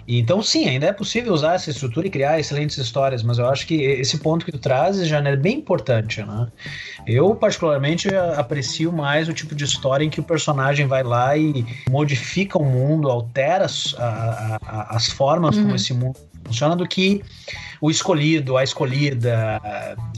E, 0.08 0.18
então, 0.18 0.42
sim, 0.42 0.68
ainda 0.68 0.86
é 0.86 0.92
possível 0.92 1.17
usar 1.26 1.54
essa 1.54 1.70
estrutura 1.70 2.06
e 2.06 2.10
criar 2.10 2.38
excelentes 2.38 2.76
histórias, 2.78 3.22
mas 3.22 3.38
eu 3.38 3.48
acho 3.48 3.66
que 3.66 3.74
esse 3.82 4.18
ponto 4.18 4.44
que 4.44 4.52
tu 4.52 4.58
trazes 4.58 5.08
já 5.08 5.18
é 5.18 5.36
bem 5.36 5.58
importante, 5.58 6.22
né? 6.22 6.46
Eu, 7.06 7.34
particularmente, 7.34 8.08
aprecio 8.36 8.92
mais 8.92 9.28
o 9.28 9.32
tipo 9.32 9.54
de 9.54 9.64
história 9.64 10.04
em 10.04 10.10
que 10.10 10.20
o 10.20 10.22
personagem 10.22 10.86
vai 10.86 11.02
lá 11.02 11.36
e 11.36 11.64
modifica 11.88 12.58
o 12.58 12.64
mundo, 12.64 13.10
altera 13.10 13.64
as, 13.64 13.94
a- 13.98 14.58
a- 14.66 14.96
as 14.96 15.06
formas 15.08 15.56
como 15.58 15.74
esse 15.74 15.92
mundo 15.94 16.16
funciona 16.44 16.76
do 16.76 16.86
que 16.86 17.22
o 17.80 17.90
escolhido, 17.90 18.56
a 18.56 18.64
escolhida, 18.64 19.60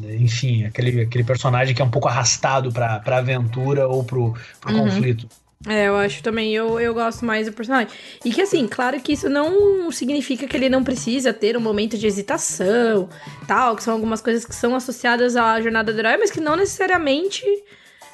enfim, 0.03 0.65
aquele, 0.65 1.03
aquele 1.03 1.25
personagem 1.25 1.75
que 1.75 1.83
é 1.83 1.85
um 1.85 1.91
pouco 1.91 2.09
arrastado 2.09 2.73
pra, 2.73 3.01
pra 3.01 3.19
aventura 3.19 3.87
ou 3.89 4.03
pro, 4.05 4.35
pro 4.61 4.73
Uhum. 4.75 4.85
conflito. 4.85 5.29
É, 5.69 5.89
eu 5.89 5.97
acho 5.97 6.23
também, 6.23 6.55
eu, 6.55 6.81
eu 6.81 6.95
gosto 6.95 7.23
mais 7.23 7.47
do 7.47 7.53
personagem. 7.53 7.89
E 8.25 8.31
que 8.31 8.41
assim, 8.41 8.67
claro 8.67 8.99
que 9.01 9.13
isso 9.13 9.29
não 9.29 9.93
significa 9.93 10.47
que 10.47 10.57
ele 10.57 10.71
não 10.71 10.83
precisa 10.83 11.35
ter 11.35 11.55
um 11.55 11.61
momento 11.61 11.99
de 11.99 12.07
hesitação, 12.07 13.11
tal, 13.47 13.77
que 13.77 13.83
são 13.83 13.93
algumas 13.93 14.23
coisas 14.23 14.47
que 14.47 14.55
são 14.55 14.75
associadas 14.75 15.37
à 15.37 15.61
jornada 15.61 15.93
do 15.93 15.99
herói, 15.99 16.17
mas 16.17 16.31
que 16.31 16.41
não 16.41 16.57
necessariamente 16.57 17.45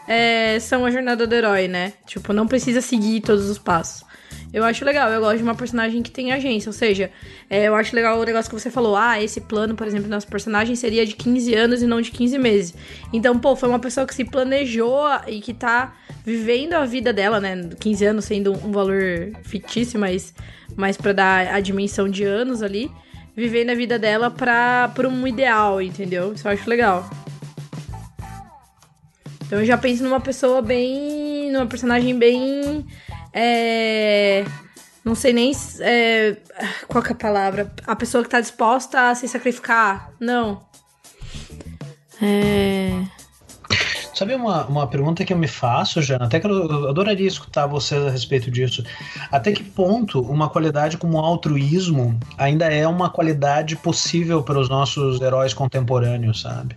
é, 0.09 0.59
são 0.59 0.85
a 0.85 0.91
jornada 0.91 1.25
do 1.25 1.35
herói, 1.35 1.69
né? 1.69 1.93
Tipo, 2.05 2.33
não 2.33 2.49
precisa 2.49 2.81
seguir 2.81 3.21
todos 3.21 3.49
os 3.49 3.59
passos. 3.59 4.06
Eu 4.53 4.65
acho 4.65 4.85
legal, 4.85 5.11
eu 5.11 5.21
gosto 5.21 5.39
de 5.39 5.43
uma 5.43 5.55
personagem 5.55 6.03
que 6.03 6.11
tem 6.11 6.33
agência, 6.33 6.69
ou 6.69 6.73
seja, 6.73 7.11
é, 7.51 7.69
eu 7.69 7.75
acho 7.75 7.95
legal 7.95 8.19
o 8.19 8.25
negócio 8.25 8.51
que 8.51 8.59
você 8.59 8.71
falou, 8.71 8.97
ah, 8.97 9.23
esse 9.23 9.41
plano, 9.41 9.75
por 9.75 9.87
exemplo, 9.87 10.09
nosso 10.09 10.27
personagem 10.29 10.75
seria 10.75 11.05
de 11.05 11.15
15 11.15 11.55
anos 11.55 11.83
e 11.83 11.87
não 11.87 12.01
de 12.01 12.11
15 12.11 12.39
meses. 12.39 12.75
Então, 13.13 13.39
pô, 13.39 13.55
foi 13.55 13.69
uma 13.69 13.79
pessoa 13.79 14.07
que 14.07 14.15
se 14.15 14.25
planejou 14.25 15.05
e 15.27 15.41
que 15.41 15.53
tá 15.53 15.95
vivendo 16.25 16.75
a 16.75 16.85
vida 16.85 17.13
dela, 17.13 17.41
né? 17.41 17.71
15 17.79 18.05
anos 18.05 18.25
sendo 18.25 18.53
um 18.53 18.73
valor 18.73 19.33
fictício, 19.43 19.99
mas, 19.99 20.35
mas 20.77 20.97
para 20.97 21.13
dar 21.13 21.55
a 21.55 21.61
dimensão 21.61 22.09
de 22.09 22.25
anos 22.25 22.63
ali, 22.63 22.91
vivendo 23.37 23.71
a 23.71 23.75
vida 23.75 23.99
dela 23.99 24.31
pra, 24.31 24.89
pra 24.95 25.09
um 25.09 25.27
ideal, 25.27 25.83
entendeu? 25.83 26.33
Isso 26.33 26.49
eu 26.49 26.53
acho 26.53 26.69
legal. 26.69 27.09
Então 29.47 29.61
eu 29.61 29.65
já 29.65 29.79
penso 29.79 30.03
numa 30.03 30.21
pessoa 30.21 30.61
bem. 30.61 31.51
numa 31.53 31.67
personagem 31.67 32.19
bem. 32.19 32.85
É. 33.39 34.45
Não 35.05 35.15
sei 35.15 35.35
nem. 35.35 35.53
é, 35.81 36.37
qual 36.89 37.05
é 37.05 37.13
a 37.13 37.15
palavra? 37.15 37.71
A 37.87 37.95
pessoa 37.95 38.25
que 38.25 38.31
tá 38.31 38.41
disposta 38.41 39.11
a 39.11 39.15
se 39.15 39.29
sacrificar. 39.29 40.11
Não. 40.19 40.63
É. 42.21 43.05
Sabe 44.15 44.35
uma, 44.35 44.65
uma 44.65 44.87
pergunta 44.87 45.23
que 45.27 45.33
eu 45.35 45.37
me 45.37 45.47
faço, 45.47 46.01
Jana? 46.01 46.25
Até 46.25 46.41
que 46.41 46.47
eu 46.47 46.89
adoraria 46.89 47.29
escutar 47.29 47.67
vocês 47.67 48.03
a 48.03 48.09
respeito 48.09 48.51
disso. 48.51 48.83
Até 49.31 49.53
que 49.53 49.63
ponto 49.63 50.23
uma 50.23 50.49
qualidade 50.49 50.97
como 50.97 51.19
o 51.19 51.21
altruísmo 51.21 52.19
ainda 52.39 52.65
é 52.65 52.89
uma 52.89 53.11
qualidade 53.11 53.77
possível 53.77 54.43
para 54.43 54.59
os 54.59 54.71
nossos 54.71 55.21
heróis 55.21 55.53
contemporâneos, 55.53 56.41
sabe? 56.41 56.75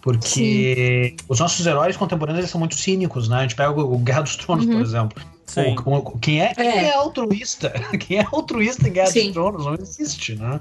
Porque 0.00 1.16
Sim. 1.18 1.24
os 1.28 1.40
nossos 1.40 1.66
heróis 1.66 1.96
contemporâneos 1.96 2.48
são 2.48 2.60
muito 2.60 2.76
cínicos, 2.76 3.28
né? 3.28 3.38
A 3.38 3.42
gente 3.42 3.56
pega 3.56 3.72
o 3.72 3.98
Guerra 3.98 4.22
dos 4.22 4.36
Tronos, 4.36 4.64
uhum. 4.64 4.72
por 4.74 4.80
exemplo. 4.80 5.22
Sim. 5.50 5.74
O, 5.84 6.16
quem, 6.20 6.40
é, 6.40 6.54
quem 6.54 6.64
é. 6.64 6.84
é. 6.90 6.94
altruísta? 6.94 7.70
Quem 7.98 8.18
é 8.18 8.26
altruísta 8.30 8.88
em 8.88 8.92
Guerra 8.92 9.08
Sim. 9.08 9.24
dos 9.24 9.32
Tronos? 9.32 9.66
Não 9.66 9.74
existe, 9.74 10.36
né? 10.36 10.60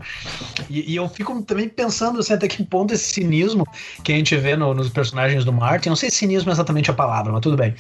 E, 0.68 0.94
e, 0.94 0.96
eu 0.96 1.08
fico 1.08 1.40
também 1.44 1.70
pensando 1.70 2.20
assim, 2.20 2.34
até 2.34 2.48
que 2.48 2.64
ponto 2.64 2.92
esse 2.92 3.04
cinismo 3.04 3.68
que 4.04 4.12
a 4.12 4.16
gente 4.16 4.36
vê 4.36 4.56
no, 4.56 4.74
nos 4.74 4.90
personagens 4.90 5.46
do 5.46 5.54
Martin, 5.54 5.90
não 5.90 5.96
sei 5.96 6.10
se 6.10 6.18
cinismo 6.18 6.50
é 6.50 6.54
exatamente 6.54 6.90
a 6.90 6.94
palavra, 6.94 7.32
mas 7.32 7.42
tudo 7.42 7.56
bem. 7.56 7.76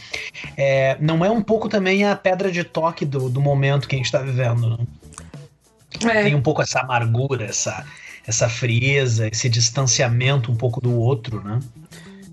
É, 0.55 0.97
não 1.01 1.25
é 1.25 1.31
um 1.31 1.41
pouco 1.41 1.67
também 1.67 2.05
a 2.05 2.15
pedra 2.15 2.51
de 2.51 2.63
toque 2.63 3.05
do, 3.05 3.27
do 3.27 3.41
momento 3.41 3.87
que 3.87 3.95
a 3.95 3.97
gente 3.97 4.05
está 4.05 4.19
vivendo, 4.19 4.77
né? 4.77 4.77
É. 6.11 6.23
Tem 6.23 6.35
um 6.35 6.41
pouco 6.43 6.61
essa 6.61 6.81
amargura, 6.81 7.45
essa, 7.45 7.83
essa 8.27 8.47
frieza, 8.47 9.27
esse 9.27 9.49
distanciamento 9.49 10.51
um 10.51 10.55
pouco 10.55 10.79
do 10.79 10.95
outro, 10.95 11.43
né? 11.43 11.59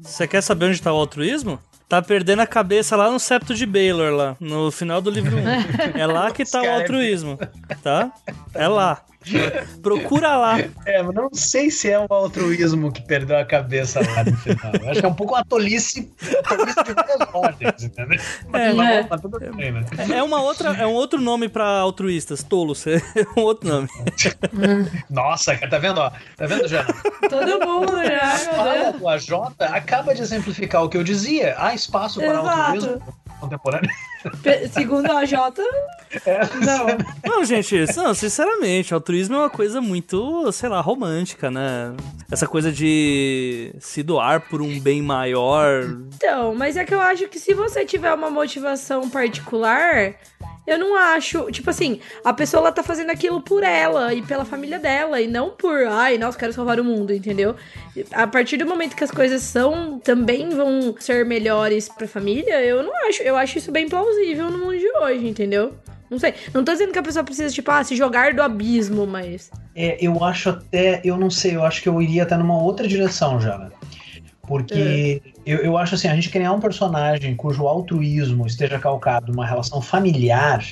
Você 0.02 0.28
quer 0.28 0.42
saber 0.42 0.66
onde 0.66 0.74
está 0.74 0.92
o 0.92 0.96
altruísmo? 0.96 1.58
Tá 1.88 2.02
perdendo 2.02 2.40
a 2.40 2.46
cabeça 2.46 2.96
lá 2.96 3.10
no 3.10 3.20
septo 3.20 3.54
de 3.54 3.64
Baylor, 3.64 4.12
lá, 4.12 4.36
no 4.40 4.72
final 4.72 5.00
do 5.00 5.08
livro 5.08 5.36
1. 5.36 5.40
é 5.98 6.06
lá 6.06 6.32
que 6.32 6.44
tá 6.44 6.60
o 6.60 6.68
altruísmo, 6.68 7.38
tá? 7.82 8.10
É 8.54 8.66
lá. 8.66 9.02
Procura 9.82 10.36
lá. 10.36 10.58
É, 10.84 11.02
mas 11.02 11.14
não 11.14 11.28
sei 11.32 11.70
se 11.70 11.90
é 11.90 11.98
o 11.98 12.06
altruísmo 12.08 12.92
que 12.92 13.02
perdeu 13.02 13.38
a 13.38 13.44
cabeça 13.44 14.00
lá 14.00 14.24
no 14.24 14.36
final. 14.36 14.72
Eu 14.80 14.90
acho 14.90 15.00
que 15.00 15.06
é 15.06 15.08
um 15.08 15.14
pouco 15.14 15.34
uma 15.34 15.44
tolice, 15.44 16.10
tolice 16.48 16.84
de 16.84 16.92
várias 16.92 17.34
ordens, 17.34 17.84
entendeu? 17.84 18.20
É, 18.52 18.72
né? 18.72 19.08
bem, 19.56 19.72
né? 19.72 19.86
é, 20.14 20.22
uma 20.22 20.40
outra, 20.42 20.70
é 20.70 20.86
um 20.86 20.92
outro 20.92 21.20
nome 21.20 21.48
pra 21.48 21.66
altruístas, 21.66 22.42
tolos. 22.42 22.84
É 23.16 23.40
um 23.40 23.42
outro 23.44 23.68
nome. 23.68 23.88
Nossa, 25.08 25.56
tá 25.56 25.78
vendo, 25.78 25.98
ó? 25.98 26.10
Tá 26.36 26.46
vendo, 26.46 26.68
Jana? 26.68 26.94
Todo 27.28 27.66
mundo 27.66 27.92
já. 28.04 28.34
A 28.34 28.38
fala 28.38 28.92
do 28.92 29.08
AJ 29.08 29.30
acaba 29.60 30.14
de 30.14 30.22
exemplificar 30.22 30.84
o 30.84 30.88
que 30.88 30.96
eu 30.96 31.04
dizia. 31.04 31.54
Há 31.58 31.74
espaço 31.74 32.20
para 32.20 32.40
Exato. 32.40 32.48
altruísmo 32.48 33.02
contemporâneo. 33.40 33.90
Segundo 34.72 35.10
a 35.10 35.24
Jota, 35.24 35.62
é, 36.24 36.40
não. 36.64 36.86
Não, 37.24 37.44
gente, 37.44 37.74
não, 37.96 38.14
sinceramente, 38.14 38.94
altruísmo 38.94 39.36
é 39.36 39.38
uma 39.40 39.50
coisa 39.50 39.80
muito, 39.80 40.50
sei 40.52 40.68
lá, 40.68 40.80
romântica, 40.80 41.50
né? 41.50 41.94
Essa 42.30 42.46
coisa 42.46 42.72
de 42.72 43.74
se 43.78 44.02
doar 44.02 44.48
por 44.48 44.62
um 44.62 44.80
bem 44.80 45.02
maior. 45.02 45.84
Então, 46.14 46.54
mas 46.54 46.76
é 46.76 46.84
que 46.84 46.94
eu 46.94 47.00
acho 47.00 47.28
que 47.28 47.38
se 47.38 47.54
você 47.54 47.84
tiver 47.84 48.12
uma 48.12 48.30
motivação 48.30 49.08
particular, 49.10 50.14
eu 50.66 50.78
não 50.78 50.96
acho. 50.96 51.50
Tipo 51.50 51.70
assim, 51.70 52.00
a 52.24 52.32
pessoa 52.32 52.62
ela 52.62 52.72
tá 52.72 52.82
fazendo 52.82 53.10
aquilo 53.10 53.40
por 53.40 53.62
ela 53.62 54.12
e 54.12 54.22
pela 54.22 54.44
família 54.44 54.78
dela, 54.78 55.20
e 55.20 55.26
não 55.26 55.50
por, 55.50 55.86
ai, 55.86 56.18
nossa, 56.18 56.38
quero 56.38 56.52
salvar 56.52 56.80
o 56.80 56.84
mundo, 56.84 57.12
entendeu? 57.12 57.54
A 58.12 58.26
partir 58.26 58.56
do 58.56 58.66
momento 58.66 58.96
que 58.96 59.04
as 59.04 59.10
coisas 59.10 59.42
são, 59.42 59.98
também 59.98 60.50
vão 60.50 60.94
ser 60.98 61.24
melhores 61.24 61.88
pra 61.88 62.06
família, 62.06 62.62
eu 62.64 62.82
não 62.82 62.92
acho. 63.08 63.22
Eu 63.22 63.36
acho 63.36 63.58
isso 63.58 63.72
bem 63.72 63.88
plausível 63.88 64.50
no 64.50 64.58
mundo 64.58 64.78
de 64.78 64.90
hoje, 64.98 65.26
entendeu? 65.26 65.74
Não 66.10 66.18
sei. 66.18 66.34
Não 66.54 66.64
tô 66.64 66.72
dizendo 66.72 66.92
que 66.92 66.98
a 66.98 67.02
pessoa 67.02 67.24
precisa, 67.24 67.52
tipo, 67.52 67.70
ah, 67.70 67.82
se 67.82 67.96
jogar 67.96 68.34
do 68.34 68.42
abismo, 68.42 69.06
mas. 69.06 69.50
É, 69.74 69.96
eu 70.00 70.22
acho 70.22 70.50
até. 70.50 71.00
Eu 71.04 71.16
não 71.16 71.30
sei, 71.30 71.56
eu 71.56 71.64
acho 71.64 71.82
que 71.82 71.88
eu 71.88 72.00
iria 72.00 72.22
até 72.22 72.36
numa 72.36 72.60
outra 72.60 72.86
direção 72.86 73.40
já, 73.40 73.58
né? 73.58 73.70
Porque 74.46 75.20
é. 75.24 75.30
eu, 75.44 75.58
eu 75.58 75.76
acho 75.76 75.96
assim, 75.96 76.08
a 76.08 76.14
gente 76.14 76.30
criar 76.30 76.52
um 76.52 76.60
personagem 76.60 77.34
cujo 77.34 77.66
altruísmo 77.66 78.46
esteja 78.46 78.78
calcado 78.78 79.32
numa 79.32 79.46
relação 79.46 79.80
familiar, 79.80 80.64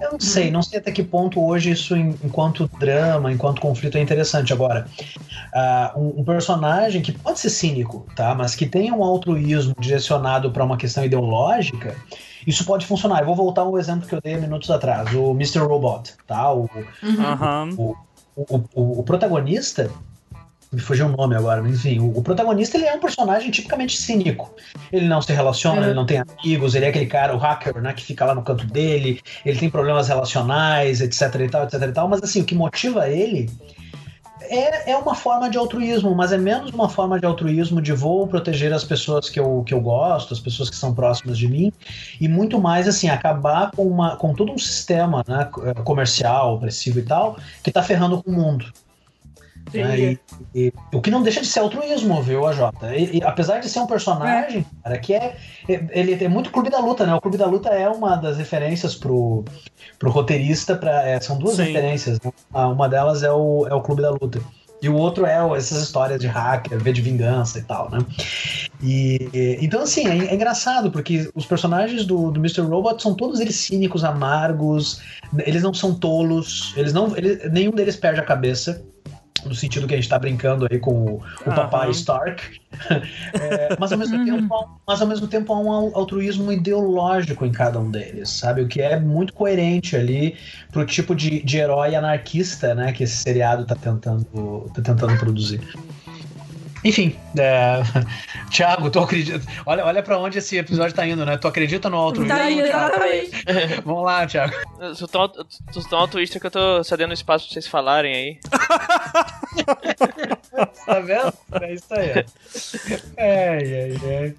eu 0.00 0.12
não 0.12 0.20
sei, 0.20 0.50
não 0.50 0.62
sei 0.62 0.78
até 0.78 0.90
que 0.90 1.02
ponto 1.02 1.40
hoje 1.44 1.70
isso, 1.70 1.96
enquanto 1.96 2.68
drama, 2.78 3.32
enquanto 3.32 3.60
conflito, 3.60 3.96
é 3.96 4.00
interessante. 4.00 4.52
Agora, 4.52 4.86
uh, 5.54 5.98
um, 5.98 6.20
um, 6.20 6.24
personagem 6.24 7.00
que 7.00 7.12
pode 7.12 7.38
ser 7.38 7.50
cínico, 7.50 8.06
tá? 8.16 8.34
Mas 8.34 8.54
que 8.54 8.66
tenha 8.66 8.92
um 8.92 9.04
altruísmo 9.04 9.74
direcionado 9.78 10.50
para 10.50 10.64
uma 10.64 10.76
questão 10.76 11.04
ideológica, 11.04 11.94
isso 12.46 12.64
pode 12.64 12.86
funcionar. 12.86 13.20
Eu 13.20 13.26
vou 13.26 13.36
voltar 13.36 13.62
ao 13.62 13.78
exemplo 13.78 14.08
que 14.08 14.14
eu 14.14 14.20
dei 14.20 14.36
minutos 14.36 14.70
atrás, 14.70 15.14
o 15.14 15.30
Mr. 15.30 15.60
Robot, 15.60 16.14
tá? 16.26 16.52
O, 16.52 16.68
uhum. 17.02 17.74
o, 17.76 17.96
o, 18.36 18.64
o, 18.74 19.00
o 19.00 19.02
protagonista 19.04 19.90
me 20.74 20.80
fugiu 20.80 21.06
o 21.06 21.16
nome 21.16 21.34
agora, 21.36 21.62
mas 21.62 21.76
enfim, 21.76 21.98
o, 21.98 22.18
o, 22.18 22.22
protagonista 22.22 22.76
ele 22.76 22.86
é 22.86 22.94
um 22.94 23.00
personagem 23.00 23.50
tipicamente 23.50 23.96
cínico. 23.96 24.54
Ele 24.92 25.06
não 25.06 25.22
se 25.22 25.32
relaciona, 25.32 25.80
uhum. 25.80 25.84
ele 25.84 25.94
não 25.94 26.06
tem 26.06 26.18
amigos, 26.18 26.74
ele 26.74 26.84
é 26.84 26.88
aquele 26.88 27.06
cara, 27.06 27.34
o 27.34 27.38
hacker, 27.38 27.80
né, 27.80 27.92
que 27.92 28.02
fica 28.02 28.24
lá 28.24 28.34
no 28.34 28.42
canto 28.42 28.66
dele, 28.66 29.20
ele 29.44 29.58
tem 29.58 29.70
problemas 29.70 30.08
relacionais, 30.08 31.00
etc 31.00 31.34
e 31.40 31.48
tal, 31.48 31.64
etc 31.64 31.82
e 31.82 31.92
tal, 31.92 32.08
mas 32.08 32.22
assim, 32.22 32.42
o 32.42 32.44
que 32.44 32.54
motiva 32.54 33.08
ele 33.08 33.48
é, 34.48 34.92
é 34.92 34.96
uma 34.96 35.14
forma 35.14 35.48
de 35.48 35.56
altruísmo, 35.56 36.14
mas 36.14 36.32
é 36.32 36.38
menos 36.38 36.70
uma 36.70 36.88
forma 36.88 37.18
de 37.18 37.26
altruísmo 37.26 37.80
de 37.80 37.92
vou 37.92 38.26
proteger 38.26 38.72
as 38.72 38.84
pessoas 38.84 39.28
que 39.28 39.38
eu, 39.38 39.62
que 39.66 39.72
eu 39.72 39.80
gosto, 39.80 40.32
as 40.32 40.40
pessoas 40.40 40.70
que 40.70 40.76
são 40.76 40.94
próximas 40.94 41.38
de 41.38 41.48
mim, 41.48 41.72
e 42.20 42.28
muito 42.28 42.60
mais 42.60 42.86
assim, 42.88 43.08
acabar 43.08 43.70
com, 43.70 43.86
uma, 43.86 44.16
com 44.16 44.34
todo 44.34 44.52
um 44.52 44.58
sistema 44.58 45.24
né, 45.26 45.48
comercial, 45.84 46.54
opressivo 46.56 46.98
e 46.98 47.02
tal, 47.02 47.36
que 47.62 47.70
está 47.70 47.82
ferrando 47.82 48.22
com 48.22 48.30
o 48.30 48.34
mundo. 48.34 48.66
Né? 49.82 49.98
E, 49.98 50.18
e, 50.54 50.72
o 50.92 51.00
que 51.00 51.10
não 51.10 51.22
deixa 51.22 51.40
de 51.40 51.46
ser 51.46 51.60
altruísmo, 51.60 52.22
viu, 52.22 52.46
AJ? 52.46 52.60
E, 52.96 53.18
e 53.18 53.22
apesar 53.22 53.58
de 53.58 53.68
ser 53.68 53.80
um 53.80 53.86
personagem, 53.86 54.60
é. 54.60 54.82
cara, 54.82 54.98
que 54.98 55.14
é. 55.14 55.36
Ele 55.68 56.22
é 56.22 56.28
muito 56.28 56.50
clube 56.50 56.70
da 56.70 56.78
luta, 56.78 57.06
né? 57.06 57.14
O 57.14 57.20
clube 57.20 57.36
da 57.36 57.46
luta 57.46 57.70
é 57.70 57.88
uma 57.88 58.16
das 58.16 58.36
referências 58.36 58.94
pro, 58.94 59.44
pro 59.98 60.10
roteirista. 60.10 60.76
Pra, 60.76 61.06
é, 61.06 61.20
são 61.20 61.38
duas 61.38 61.56
Sim. 61.56 61.64
referências. 61.64 62.20
Né? 62.20 62.32
Uma 62.52 62.88
delas 62.88 63.22
é 63.22 63.32
o, 63.32 63.66
é 63.68 63.74
o 63.74 63.80
clube 63.80 64.02
da 64.02 64.10
luta. 64.10 64.40
E 64.84 64.88
o 64.88 64.96
outro 64.96 65.24
é 65.24 65.38
essas 65.56 65.82
histórias 65.82 66.20
de 66.20 66.26
hacker, 66.26 66.78
V 66.78 66.92
de 66.92 67.00
vingança 67.00 67.58
e 67.58 67.62
tal, 67.62 67.90
né? 67.90 68.00
E, 68.82 69.58
então, 69.62 69.80
assim, 69.80 70.06
é, 70.06 70.26
é, 70.26 70.34
engraçado, 70.34 70.90
porque 70.90 71.30
os 71.34 71.46
personagens 71.46 72.04
do, 72.04 72.30
do 72.30 72.38
Mr. 72.38 72.60
Robot 72.60 73.02
são 73.02 73.14
todos 73.14 73.40
eles 73.40 73.56
cínicos, 73.56 74.04
amargos, 74.04 75.00
eles 75.46 75.62
não 75.62 75.72
são 75.72 75.94
tolos, 75.94 76.74
eles 76.76 76.92
não, 76.92 77.16
ele, 77.16 77.48
nenhum 77.48 77.70
deles 77.70 77.96
perde 77.96 78.20
a 78.20 78.24
cabeça 78.24 78.84
no 79.46 79.54
sentido 79.54 79.86
que 79.86 79.94
a 79.94 79.96
gente 79.96 80.04
está 80.04 80.18
brincando 80.18 80.66
aí 80.70 80.78
com 80.78 80.92
o, 80.92 81.22
o 81.46 81.54
papai 81.54 81.90
Stark. 81.90 82.60
é, 82.90 83.76
mas, 83.78 83.92
ao 83.92 83.98
mesmo 83.98 84.18
uhum. 84.18 84.24
tempo, 84.24 84.80
mas 84.86 85.00
ao 85.00 85.06
mesmo 85.06 85.26
tempo 85.26 85.52
há 85.52 85.60
um 85.60 85.96
altruísmo 85.96 86.52
ideológico 86.52 87.44
em 87.44 87.52
cada 87.52 87.78
um 87.78 87.90
deles, 87.90 88.30
sabe? 88.30 88.62
O 88.62 88.68
que 88.68 88.80
é 88.80 88.98
muito 88.98 89.32
coerente 89.32 89.96
ali 89.96 90.36
pro 90.72 90.84
tipo 90.84 91.14
de, 91.14 91.42
de 91.42 91.58
herói 91.58 91.94
anarquista, 91.94 92.74
né, 92.74 92.92
que 92.92 93.04
esse 93.04 93.16
seriado 93.16 93.62
está 93.62 93.74
tentando, 93.74 94.70
tá 94.74 94.82
tentando 94.82 95.16
produzir. 95.18 95.60
Enfim, 96.84 97.18
é... 97.38 97.80
Thiago, 98.52 98.90
tu 98.90 98.98
acredita. 99.00 99.40
Olha, 99.64 99.86
olha 99.86 100.02
pra 100.02 100.18
onde 100.18 100.36
esse 100.38 100.58
episódio 100.58 100.94
tá 100.94 101.06
indo, 101.06 101.24
né? 101.24 101.38
Tu 101.38 101.48
acredita 101.48 101.88
no 101.88 101.96
altruísmo? 101.96 102.36
Tá 102.36 102.50
exatamente. 102.50 103.30
Vamos 103.84 104.04
lá, 104.04 104.26
Thiago. 104.26 104.54
Eu 104.78 104.94
sou 104.94 105.08
tão, 105.08 105.26
tão 105.28 105.98
altruísta 105.98 106.38
que 106.38 106.46
eu 106.46 106.50
tô 106.50 106.84
cedendo 106.84 107.14
espaço 107.14 107.46
pra 107.46 107.54
vocês 107.54 107.66
falarem 107.66 108.14
aí. 108.14 108.38
tá 110.86 111.00
vendo? 111.00 111.32
É 111.62 111.72
isso 111.72 111.94
aí. 111.94 112.26
É, 113.16 113.16
é, 113.16 113.94
é. 114.04 114.34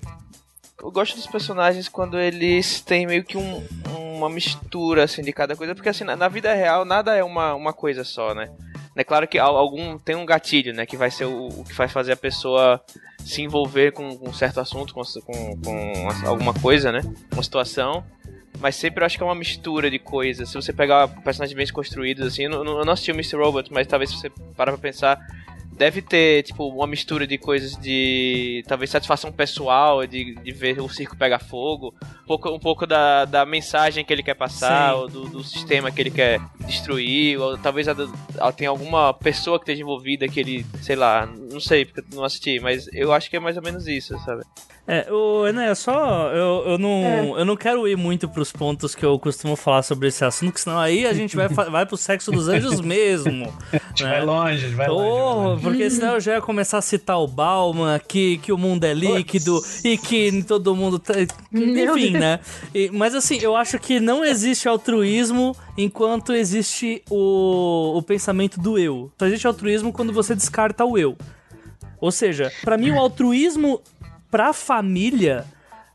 Eu 0.82 0.92
gosto 0.92 1.16
dos 1.16 1.26
personagens 1.26 1.90
quando 1.90 2.20
eles 2.20 2.82
têm 2.82 3.08
meio 3.08 3.24
que 3.24 3.38
um, 3.38 3.66
uma 4.16 4.30
mistura 4.30 5.06
assim 5.06 5.24
de 5.24 5.34
cada 5.34 5.56
coisa, 5.56 5.74
porque 5.74 5.90
assim, 5.90 6.04
na, 6.04 6.16
na 6.16 6.28
vida 6.28 6.54
real 6.54 6.86
nada 6.86 7.16
é 7.16 7.24
uma, 7.24 7.56
uma 7.56 7.74
coisa 7.74 8.04
só, 8.04 8.36
né? 8.36 8.52
É 8.96 9.04
claro 9.04 9.28
que 9.28 9.38
algum 9.38 9.98
tem 9.98 10.16
um 10.16 10.26
gatilho, 10.26 10.74
né? 10.74 10.86
Que 10.86 10.96
vai 10.96 11.12
ser 11.12 11.26
o, 11.26 11.48
o 11.48 11.64
que 11.66 11.74
vai 11.74 11.88
fazer 11.88 12.14
a 12.14 12.18
pessoa 12.18 12.82
se 13.20 13.42
envolver 13.42 13.92
com, 13.92 14.18
com 14.18 14.30
um 14.30 14.34
certo 14.34 14.60
assunto, 14.60 14.94
com, 14.94 15.04
com, 15.04 15.62
com, 15.62 16.28
alguma 16.28 16.54
coisa, 16.54 16.92
né? 16.92 17.02
Uma 17.34 17.44
situação. 17.44 18.04
Mas 18.60 18.76
sempre 18.76 19.02
eu 19.02 19.06
acho 19.06 19.18
que 19.18 19.24
é 19.24 19.26
uma 19.26 19.36
mistura 19.36 19.92
de 19.92 20.00
coisas. 20.00 20.48
Se 20.48 20.56
você 20.56 20.72
pegar 20.72 21.08
personagens 21.08 21.56
bem 21.56 21.68
construídos, 21.68 22.26
assim, 22.26 22.44
eu 22.44 22.64
não, 22.64 22.80
eu 22.80 22.86
não 22.86 22.94
assisti 22.94 23.12
o 23.12 23.16
Mr. 23.16 23.36
Robot, 23.36 23.72
mas 23.74 23.86
talvez 23.86 24.12
se 24.12 24.18
você 24.18 24.30
parar 24.56 24.72
pra 24.72 24.82
pensar, 24.82 25.20
deve 25.78 26.02
ter, 26.02 26.44
tipo, 26.44 26.68
uma 26.70 26.88
mistura 26.88 27.28
de 27.28 27.38
coisas 27.38 27.76
de. 27.76 28.64
talvez 28.68 28.90
satisfação 28.90 29.32
pessoal, 29.32 30.06
de, 30.08 30.36
de 30.36 30.52
ver 30.52 30.80
o 30.80 30.88
circo 30.88 31.18
pegar 31.18 31.40
fogo, 31.40 31.94
um 32.26 32.28
pouco, 32.28 32.50
um 32.50 32.60
pouco 32.60 32.88
da, 32.88 33.24
da 33.24 33.46
mensagem 33.46 34.04
que 34.04 34.12
ele 34.12 34.24
quer 34.24 34.34
passar, 34.34 34.96
ou 34.96 35.08
do, 35.08 35.30
do 35.30 35.44
sistema 35.44 35.92
que 35.92 36.02
ele 36.02 36.10
quer, 36.10 36.42
destruir, 36.66 37.40
ou 37.40 37.56
talvez 37.56 37.88
ela 37.88 38.52
tenha 38.52 38.72
alguma 38.72 39.14
pessoa 39.14 39.60
que 39.60 39.64
esteja 39.64 39.84
envolvida 39.84 40.28
que 40.28 40.40
ele, 40.40 40.66
sei 40.82 40.96
lá, 40.96 41.28
não 41.28 41.60
sei, 41.60 41.86
porque 41.86 42.00
eu 42.00 42.06
não 42.16 42.24
assisti, 42.24 42.60
mas 42.60 42.90
eu 42.92 43.14
acho 43.14 43.30
que 43.30 43.38
é 43.38 43.40
mais 43.40 43.56
ou 43.56 43.64
menos 43.64 43.88
isso, 43.88 44.18
sabe? 44.26 44.44
É, 44.88 45.12
o 45.12 45.48
Ené, 45.48 45.74
só 45.74 46.32
eu, 46.32 46.64
eu, 46.68 46.78
não, 46.78 47.38
é. 47.38 47.42
eu 47.42 47.46
não 47.46 47.58
quero 47.58 47.88
ir 47.88 47.98
muito 47.98 48.30
pros 48.30 48.52
pontos 48.52 48.94
que 48.94 49.04
eu 49.04 49.18
costumo 49.18 49.56
falar 49.56 49.82
sobre 49.82 50.10
esse 50.10 50.24
assunto, 50.24 50.54
que 50.54 50.62
senão 50.62 50.78
aí 50.78 51.08
a 51.08 51.14
gente 51.14 51.36
vai, 51.36 51.48
vai 51.50 51.88
pro 51.88 51.98
sexo 51.98 52.32
dos 52.32 52.48
anjos 52.48 52.82
mesmo. 52.82 53.52
a 53.74 53.78
gente 53.78 54.04
né? 54.04 54.10
vai 54.12 54.24
longe, 54.24 54.68
vai 54.68 54.88
oh, 54.88 54.94
longe. 54.94 55.64
Porque 55.64 55.90
senão 55.90 56.14
eu 56.14 56.20
já 56.20 56.36
ia 56.36 56.42
começar 56.42 56.78
a 56.78 56.82
citar 56.84 57.20
o 57.20 57.28
Bauman, 57.28 58.00
que, 58.08 58.38
que 58.38 58.52
o 58.52 58.60
mundo 58.60 58.84
é 58.84 58.94
líquido 58.94 59.60
e 59.84 59.98
que 59.98 60.44
todo 60.44 60.76
mundo. 60.76 61.00
Tá, 61.00 61.16
enfim, 61.52 62.15
né? 62.20 62.40
E, 62.74 62.90
mas 62.92 63.16
assim, 63.16 63.38
eu 63.42 63.56
acho 63.56 63.80
que 63.80 64.00
não 64.00 64.24
existe 64.24 64.68
altruísmo 64.68 65.56
enquanto 65.78 66.34
existe 66.34 67.04
o, 67.10 67.98
o 67.98 68.02
pensamento 68.02 68.60
do 68.60 68.78
eu. 68.78 69.12
Só 69.18 69.26
existe 69.28 69.48
altruísmo 69.48 69.92
quando 69.94 70.12
você 70.12 70.36
descarta 70.36 70.84
o 70.86 70.98
eu. 70.98 71.18
Ou 72.00 72.12
seja, 72.12 72.52
para 72.64 72.78
mim 72.78 72.92
o 72.92 73.00
altruísmo 73.00 73.82
pra 74.30 74.54
família 74.54 75.46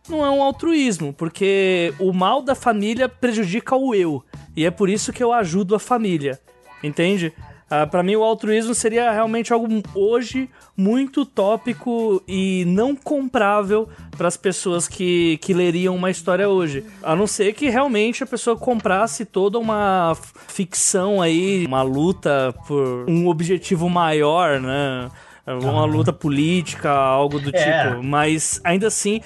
não 0.09 0.25
é 0.25 0.31
um 0.31 0.43
altruísmo, 0.43 1.12
porque 1.12 1.95
o 1.99 2.12
mal 2.12 2.43
da 2.43 2.55
família 2.55 3.09
prejudica 3.09 3.77
o 3.77 3.95
eu. 3.95 4.25
E 4.57 4.64
é 4.64 4.71
por 4.71 4.89
isso 4.89 5.12
que 5.12 5.23
eu 5.23 5.33
ajudo 5.33 5.75
a 5.75 5.79
família. 5.79 6.41
Entende? 6.83 7.33
Uh, 7.71 7.89
para 7.89 8.03
mim, 8.03 8.16
o 8.16 8.25
altruísmo 8.25 8.75
seria 8.75 9.12
realmente 9.12 9.53
algo 9.53 9.68
hoje 9.95 10.51
muito 10.77 11.25
tópico 11.25 12.21
e 12.27 12.64
não 12.66 12.97
comprável 12.97 13.89
para 14.16 14.27
as 14.27 14.37
pessoas 14.37 14.89
que, 14.89 15.39
que 15.39 15.55
leriam 15.55 15.95
uma 15.95 16.11
história 16.11 16.49
hoje. 16.49 16.85
A 17.01 17.14
não 17.14 17.29
ser 17.29 17.53
que 17.55 17.68
realmente 17.68 18.25
a 18.25 18.27
pessoa 18.27 18.57
comprasse 18.57 19.25
toda 19.25 19.57
uma 19.57 20.16
ficção 20.49 21.23
aí, 21.23 21.64
uma 21.64 21.83
luta 21.83 22.53
por 22.66 23.09
um 23.09 23.29
objetivo 23.29 23.89
maior, 23.89 24.59
né? 24.59 25.09
uma 25.47 25.85
luta 25.85 26.12
política, 26.12 26.91
algo 26.91 27.39
do 27.39 27.55
é. 27.55 27.89
tipo. 27.89 28.03
Mas 28.03 28.61
ainda 28.64 28.87
assim, 28.89 29.21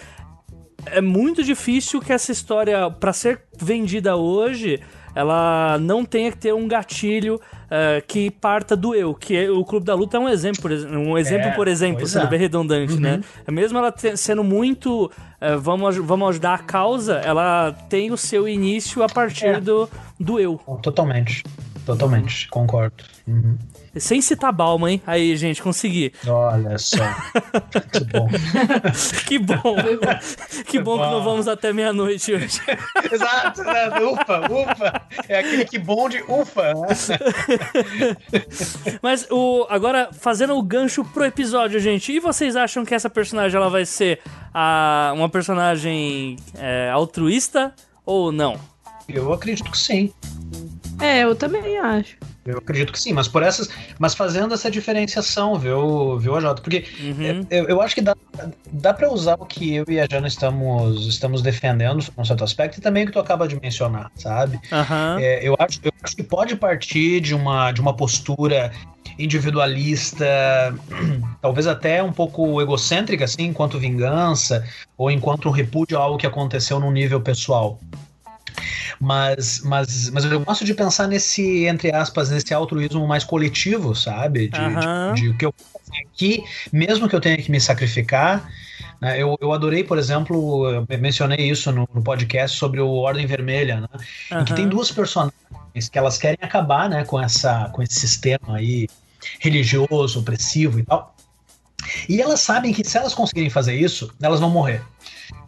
é 0.87 1.01
muito 1.01 1.43
difícil 1.43 2.01
que 2.01 2.13
essa 2.13 2.33
história, 2.33 2.91
para 2.91 3.13
ser 3.13 3.43
vendida 3.59 4.17
hoje, 4.17 4.81
ela 5.15 5.79
não 5.79 6.05
tenha 6.05 6.31
que 6.31 6.39
ter 6.39 6.53
um 6.53 6.67
gatilho 6.67 7.37
uh, 7.37 8.05
que 8.07 8.31
parta 8.31 8.77
do 8.77 8.95
eu. 8.95 9.15
Que 9.15 9.37
é, 9.37 9.51
o 9.51 9.65
Clube 9.65 9.87
da 9.87 9.95
Luta 9.95 10.17
é 10.17 10.21
um 10.21 10.29
exemplo, 10.29 10.63
por, 10.63 10.73
um 10.73 11.17
exemplo, 11.17 11.49
é, 11.49 11.53
por 11.53 11.69
exemplo, 11.69 12.07
sendo 12.07 12.27
é. 12.27 12.29
bem 12.29 12.39
redundante, 12.39 12.99
né? 12.99 13.15
uhum. 13.15 13.19
né? 13.19 13.25
Mesmo 13.49 13.79
ela 13.79 13.95
sendo 14.17 14.43
muito. 14.43 15.07
Uh, 15.41 15.59
vamos, 15.61 15.97
vamos 15.97 16.31
ajudar 16.31 16.55
a 16.55 16.59
causa, 16.59 17.17
ela 17.17 17.73
tem 17.89 18.11
o 18.11 18.17
seu 18.17 18.49
início 18.49 19.03
a 19.03 19.09
partir 19.09 19.47
é. 19.47 19.61
do, 19.61 19.89
do 20.19 20.41
eu. 20.41 20.59
Totalmente. 20.83 21.45
Totalmente, 21.85 22.49
concordo. 22.49 23.05
Uhum. 23.27 23.59
Sem 23.97 24.21
citar 24.21 24.53
Balma, 24.53 24.91
hein? 24.91 25.03
Aí, 25.07 25.37
gente, 25.37 25.63
consegui. 25.63 26.13
Olha 26.27 26.79
só. 26.79 27.05
que 27.93 28.05
bom. 28.05 28.29
que 29.27 29.39
bom. 29.39 29.77
que 30.67 30.81
bom, 30.81 30.99
que 30.99 31.07
não 31.07 31.23
vamos 31.23 31.47
até 31.47 31.73
meia-noite 31.73 32.33
hoje. 32.33 32.61
exato, 33.13 33.61
exato. 33.61 34.05
Ufa, 34.05 34.41
ufa. 34.53 35.03
É 35.29 35.39
aquele 35.39 35.65
que 35.65 35.79
bom 35.79 36.09
de 36.09 36.23
ufa. 36.23 36.75
Né? 36.75 36.89
Mas 39.03 39.27
o, 39.31 39.67
agora, 39.69 40.11
fazendo 40.13 40.57
o 40.57 40.63
gancho 40.63 41.05
pro 41.05 41.25
episódio, 41.25 41.79
gente. 41.79 42.13
E 42.13 42.19
vocês 42.19 42.57
acham 42.57 42.85
que 42.85 42.95
essa 42.95 43.09
personagem 43.09 43.57
ela 43.57 43.71
vai 43.71 43.87
ser 43.87 44.21
a, 44.53 45.13
uma 45.15 45.29
personagem 45.29 46.37
é, 46.57 46.91
altruísta 46.91 47.73
ou 48.05 48.33
não? 48.33 48.59
Eu 49.09 49.33
acredito 49.33 49.71
que 49.71 49.79
sim. 49.79 50.13
É, 51.01 51.25
eu 51.25 51.35
também 51.35 51.79
acho. 51.79 52.17
Eu 52.45 52.59
acredito 52.59 52.93
que 52.93 53.01
sim, 53.01 53.13
mas 53.13 53.27
por 53.27 53.43
essas, 53.43 53.71
mas 53.99 54.15
fazendo 54.15 54.53
essa 54.53 54.71
diferenciação, 54.71 55.59
viu, 55.59 56.19
viu, 56.19 56.37
AJ? 56.37 56.61
Porque 56.61 56.85
uhum. 57.01 57.47
eu, 57.51 57.69
eu, 57.69 57.81
acho 57.81 57.95
que 57.95 58.03
dá, 58.03 58.15
dá 58.71 58.93
para 58.93 59.11
usar 59.11 59.37
o 59.41 59.47
que 59.47 59.75
eu 59.75 59.85
e 59.89 59.99
a 59.99 60.07
Jana 60.11 60.29
estamos, 60.29 61.07
estamos 61.07 61.41
defendendo 61.41 62.05
num 62.17 62.25
certo 62.25 62.45
aspecto 62.45 62.79
e 62.79 62.83
também 62.83 63.05
o 63.05 63.07
que 63.07 63.13
tu 63.13 63.19
acaba 63.19 63.49
de 63.49 63.59
mencionar, 63.59 64.11
sabe? 64.17 64.57
Uhum. 64.71 65.19
É, 65.19 65.47
eu, 65.47 65.57
acho, 65.59 65.81
eu 65.83 65.93
acho 66.03 66.15
que 66.15 66.23
pode 66.23 66.55
partir 66.57 67.21
de 67.21 67.35
uma, 67.35 67.73
de 67.73 67.81
uma 67.81 67.97
postura 67.97 68.71
individualista, 69.19 70.75
talvez 71.41 71.67
até 71.67 72.03
um 72.03 72.13
pouco 72.13 72.61
egocêntrica, 72.61 73.25
assim, 73.25 73.45
enquanto 73.45 73.79
vingança 73.79 74.65
ou 74.99 75.11
enquanto 75.11 75.49
um 75.49 75.53
repúdio 75.53 75.99
a 75.99 76.03
algo 76.03 76.19
que 76.19 76.27
aconteceu 76.27 76.79
num 76.79 76.91
nível 76.91 77.21
pessoal. 77.21 77.81
Mas, 79.01 79.61
mas, 79.65 80.11
mas 80.11 80.25
eu 80.25 80.41
gosto 80.41 80.65
de 80.65 80.75
pensar 80.75 81.09
nesse, 81.09 81.65
entre 81.67 81.93
aspas, 81.93 82.31
nesse 82.31 82.55
altruísmo 82.55 83.07
mais 83.07 83.25
coletivo, 83.25 83.95
sabe? 83.95 84.49
De, 84.49 84.61
uhum. 84.61 85.15
de, 85.15 85.29
o 85.29 85.37
que 85.37 85.47
eu 85.47 85.55
aqui, 86.07 86.43
mesmo 86.73 87.09
que 87.09 87.15
eu 87.15 87.21
tenha 87.21 87.37
que 87.37 87.51
me 87.51 87.61
sacrificar. 87.61 88.49
Né? 89.01 89.21
Eu, 89.21 89.37
eu 89.41 89.53
adorei, 89.53 89.85
por 89.85 89.99
exemplo, 89.99 90.69
eu 90.71 90.99
mencionei 90.99 91.49
isso 91.49 91.71
no, 91.73 91.89
no 91.93 92.03
podcast 92.03 92.57
sobre 92.57 92.81
o 92.81 92.91
Ordem 92.91 93.27
Vermelha, 93.27 93.81
né? 93.81 93.89
Uhum. 94.33 94.41
Em 94.41 94.45
que 94.45 94.55
tem 94.55 94.69
duas 94.69 94.91
personagens 94.91 95.35
que 95.91 95.99
elas 95.99 96.17
querem 96.17 96.39
acabar 96.41 96.89
né, 96.89 97.05
com, 97.05 97.21
essa, 97.21 97.69
com 97.71 97.83
esse 97.83 97.99
sistema 97.99 98.57
aí 98.57 98.89
religioso, 99.41 100.21
opressivo 100.21 100.79
e 100.79 100.85
tal. 100.85 101.15
E 102.09 102.21
elas 102.21 102.41
sabem 102.41 102.73
que 102.73 102.85
se 102.85 102.97
elas 102.97 103.15
conseguirem 103.15 103.51
fazer 103.51 103.75
isso, 103.75 104.11
elas 104.23 104.41
vão 104.41 104.51
morrer. 104.51 104.83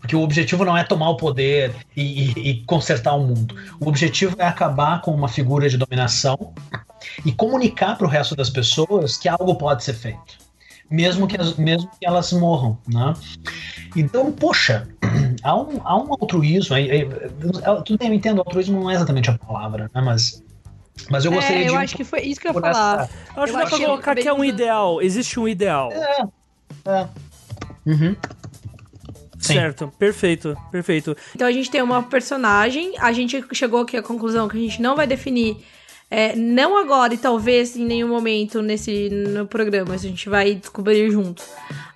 Porque 0.06 0.14
o 0.14 0.22
objetivo 0.22 0.64
não 0.64 0.76
é 0.76 0.84
tomar 0.84 1.10
o 1.10 1.16
poder 1.16 1.74
e, 1.96 2.30
e, 2.30 2.50
e 2.50 2.64
consertar 2.64 3.14
o 3.14 3.26
mundo. 3.26 3.56
O 3.80 3.88
objetivo 3.88 4.36
é 4.38 4.46
acabar 4.46 5.02
com 5.02 5.10
uma 5.10 5.26
figura 5.26 5.68
de 5.68 5.76
dominação 5.76 6.54
e 7.24 7.32
comunicar 7.32 7.98
para 7.98 8.06
o 8.06 8.08
resto 8.08 8.36
das 8.36 8.48
pessoas 8.48 9.16
que 9.16 9.28
algo 9.28 9.56
pode 9.56 9.82
ser 9.82 9.94
feito. 9.94 10.38
Mesmo 10.88 11.26
que, 11.26 11.36
as, 11.40 11.56
mesmo 11.56 11.90
que 11.98 12.06
elas 12.06 12.32
morram, 12.32 12.78
né? 12.86 13.14
Então, 13.96 14.30
poxa, 14.30 14.86
há 15.42 15.56
um, 15.56 15.80
há 15.82 15.96
um 15.96 16.12
altruísmo. 16.12 16.76
É, 16.76 16.98
é, 16.98 17.04
tudo 17.84 17.98
bem, 17.98 18.06
eu 18.06 18.14
entendo, 18.14 18.38
altruísmo 18.38 18.78
não 18.78 18.88
é 18.88 18.94
exatamente 18.94 19.28
a 19.28 19.36
palavra, 19.36 19.90
né? 19.92 20.00
Mas 20.00 20.40
mas 21.10 21.24
eu 21.24 21.32
gostaria 21.32 21.58
é, 21.58 21.62
eu 21.62 21.70
de. 21.70 21.74
Eu 21.74 21.78
acho 21.78 21.96
que 21.96 22.04
foi 22.04 22.20
isso 22.20 22.40
que 22.40 22.46
eu 22.46 22.54
ia 22.54 22.60
falar. 22.60 23.02
Essa... 23.02 23.10
Eu 23.36 23.42
acho 23.42 23.52
que 23.52 23.58
dá 23.58 23.66
pra 23.66 23.78
colocar 23.78 24.14
que 24.14 24.28
é 24.28 24.32
um 24.32 24.44
ideal. 24.44 25.02
Existe 25.02 25.40
um 25.40 25.48
ideal. 25.48 25.90
É. 25.92 26.22
é. 26.86 27.08
Uhum. 27.84 28.16
Sim. 29.46 29.54
Certo, 29.54 29.92
perfeito, 29.98 30.56
perfeito. 30.70 31.16
Então 31.34 31.46
a 31.46 31.52
gente 31.52 31.70
tem 31.70 31.82
uma 31.82 32.02
personagem, 32.02 32.94
a 32.98 33.12
gente 33.12 33.44
chegou 33.52 33.80
aqui 33.80 33.96
à 33.96 34.02
conclusão 34.02 34.48
que 34.48 34.56
a 34.56 34.60
gente 34.60 34.80
não 34.80 34.96
vai 34.96 35.06
definir, 35.06 35.56
é, 36.10 36.36
não 36.36 36.78
agora 36.78 37.14
e 37.14 37.18
talvez 37.18 37.76
em 37.76 37.84
nenhum 37.84 38.08
momento 38.08 38.62
nesse 38.62 39.10
no 39.10 39.46
programa, 39.46 39.94
a 39.94 39.96
gente 39.96 40.28
vai 40.28 40.54
descobrir 40.54 41.10
junto 41.10 41.42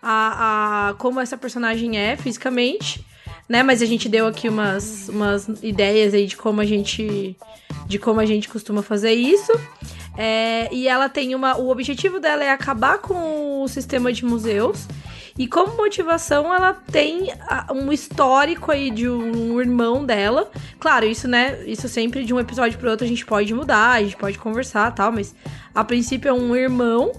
a, 0.02 0.88
a, 0.88 0.94
como 0.94 1.20
essa 1.20 1.36
personagem 1.36 1.98
é 1.98 2.16
fisicamente, 2.16 3.04
né? 3.48 3.62
Mas 3.62 3.82
a 3.82 3.86
gente 3.86 4.08
deu 4.08 4.26
aqui 4.26 4.48
umas, 4.48 5.08
umas 5.08 5.48
ideias 5.62 6.14
aí 6.14 6.26
de 6.26 6.36
como 6.36 6.60
a 6.60 6.64
gente 6.64 7.36
de 7.86 7.98
como 7.98 8.20
a 8.20 8.26
gente 8.26 8.48
costuma 8.48 8.82
fazer 8.82 9.12
isso. 9.12 9.52
É, 10.16 10.72
e 10.72 10.86
ela 10.88 11.08
tem 11.08 11.34
uma. 11.34 11.56
O 11.56 11.70
objetivo 11.70 12.20
dela 12.20 12.44
é 12.44 12.50
acabar 12.50 12.98
com 12.98 13.62
o 13.62 13.68
sistema 13.68 14.12
de 14.12 14.24
museus 14.24 14.86
e 15.40 15.46
como 15.46 15.74
motivação, 15.74 16.54
ela 16.54 16.74
tem 16.74 17.32
um 17.72 17.90
histórico 17.90 18.70
aí 18.70 18.90
de 18.90 19.08
um 19.08 19.58
irmão 19.58 20.04
dela. 20.04 20.50
Claro, 20.78 21.06
isso, 21.06 21.26
né? 21.26 21.64
Isso 21.64 21.88
sempre 21.88 22.26
de 22.26 22.34
um 22.34 22.38
episódio 22.38 22.78
pro 22.78 22.90
outro 22.90 23.06
a 23.06 23.08
gente 23.08 23.24
pode 23.24 23.54
mudar, 23.54 23.92
a 23.92 24.02
gente 24.02 24.18
pode 24.18 24.38
conversar 24.38 24.94
tal, 24.94 25.10
mas 25.10 25.34
a 25.74 25.82
princípio 25.82 26.28
é 26.28 26.32
um 26.34 26.54
irmão 26.54 27.10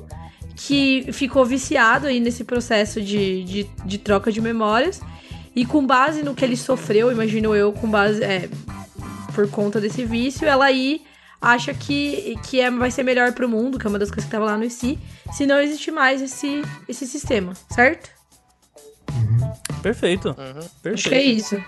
que 0.55 1.11
ficou 1.11 1.43
viciado 1.43 2.05
aí 2.05 2.19
nesse 2.19 2.43
processo 2.43 3.01
de, 3.01 3.43
de, 3.43 3.69
de 3.83 3.97
troca 3.97 4.31
de 4.31 4.39
memórias. 4.39 5.01
E 5.55 5.65
com 5.65 5.83
base 5.83 6.21
no 6.21 6.35
que 6.35 6.45
ele 6.45 6.55
sofreu, 6.55 7.11
imagino 7.11 7.55
eu, 7.55 7.73
com 7.73 7.89
base. 7.89 8.23
É, 8.23 8.47
por 9.33 9.49
conta 9.49 9.81
desse 9.81 10.05
vício, 10.05 10.47
ela 10.47 10.65
aí 10.65 11.01
acha 11.41 11.73
que, 11.73 12.37
que 12.43 12.59
é, 12.61 12.69
vai 12.69 12.91
ser 12.91 13.03
melhor 13.03 13.33
pro 13.33 13.49
mundo, 13.49 13.79
que 13.79 13.87
é 13.87 13.89
uma 13.89 13.97
das 13.97 14.09
coisas 14.09 14.25
que 14.25 14.31
tava 14.31 14.45
lá 14.45 14.57
no 14.57 14.63
IC, 14.63 14.99
se 15.33 15.45
não 15.45 15.59
existe 15.59 15.89
mais 15.89 16.21
esse, 16.21 16.61
esse 16.87 17.07
sistema, 17.07 17.53
certo? 17.69 18.09
Uhum. 19.11 19.51
Perfeito. 19.81 20.29
Uhum. 20.29 20.35
Perfeito. 20.83 20.93
Acho 20.93 21.09
que 21.09 21.15
é 21.15 21.23
isso. 21.23 21.63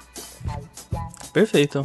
Perfeito. 1.33 1.83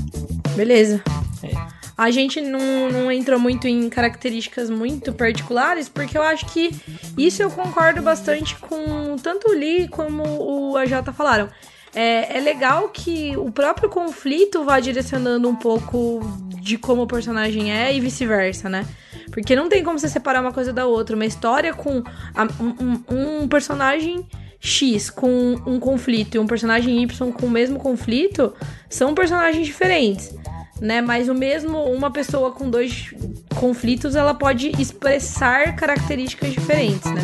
Beleza. 0.55 1.03
É. 1.43 1.79
A 1.97 2.13
gente 2.13 2.41
não, 2.41 2.91
não 2.93 3.11
entrou 3.11 3.41
muito 3.41 3.67
em 3.67 3.89
características 3.89 4.71
muito 4.71 5.13
particulares, 5.13 5.89
porque 5.89 6.17
eu 6.17 6.23
acho 6.23 6.47
que 6.47 6.71
isso 7.17 7.43
eu 7.43 7.51
concordo 7.51 8.01
bastante 8.03 8.55
com 8.55 9.17
tanto 9.17 9.51
o 9.51 9.53
Lee 9.53 9.89
como 9.89 10.23
o 10.23 10.77
AJ 10.77 11.13
falaram. 11.13 11.49
É, 12.01 12.39
é 12.39 12.41
legal 12.41 12.91
que 12.91 13.37
o 13.37 13.51
próprio 13.51 13.89
conflito 13.89 14.65
vá 14.65 14.79
direcionando 14.79 15.49
um 15.49 15.57
pouco 15.57 16.21
de 16.61 16.79
como 16.79 17.03
o 17.03 17.07
personagem 17.09 17.73
é 17.77 17.93
e 17.93 17.99
vice-versa, 17.99 18.69
né? 18.69 18.87
Porque 19.33 19.57
não 19.57 19.69
tem 19.69 19.83
como 19.83 19.99
você 19.99 20.09
separar 20.09 20.41
uma 20.41 20.53
coisa 20.53 20.73
da 20.73 20.87
outra. 20.87 21.17
Uma 21.17 21.27
história 21.27 21.75
com 21.75 22.05
a, 22.37 22.45
um, 22.63 23.43
um, 23.43 23.49
personagem 23.49 24.25
X 24.61 25.11
com 25.11 25.57
um 25.67 25.81
conflito 25.81 26.37
e 26.37 26.39
um 26.39 26.47
personagem 26.47 27.03
Y 27.03 27.33
com 27.33 27.47
o 27.47 27.51
mesmo 27.51 27.81
conflito 27.81 28.55
são 28.89 29.13
personagens 29.13 29.67
diferentes. 29.67 30.33
né? 30.81 31.01
Mas 31.01 31.29
o 31.29 31.35
mesmo, 31.35 31.83
uma 31.83 32.13
pessoa 32.13 32.53
com 32.53 32.71
dois 32.71 33.13
conflitos, 33.57 34.15
ela 34.15 34.35
pode 34.35 34.71
expressar 34.81 35.75
características 35.75 36.53
diferentes, 36.53 37.11
né? 37.11 37.23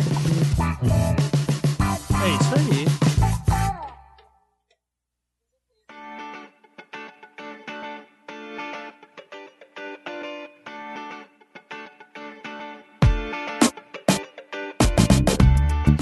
É 2.21 2.29
isso 2.29 2.55
aí. 2.89 2.94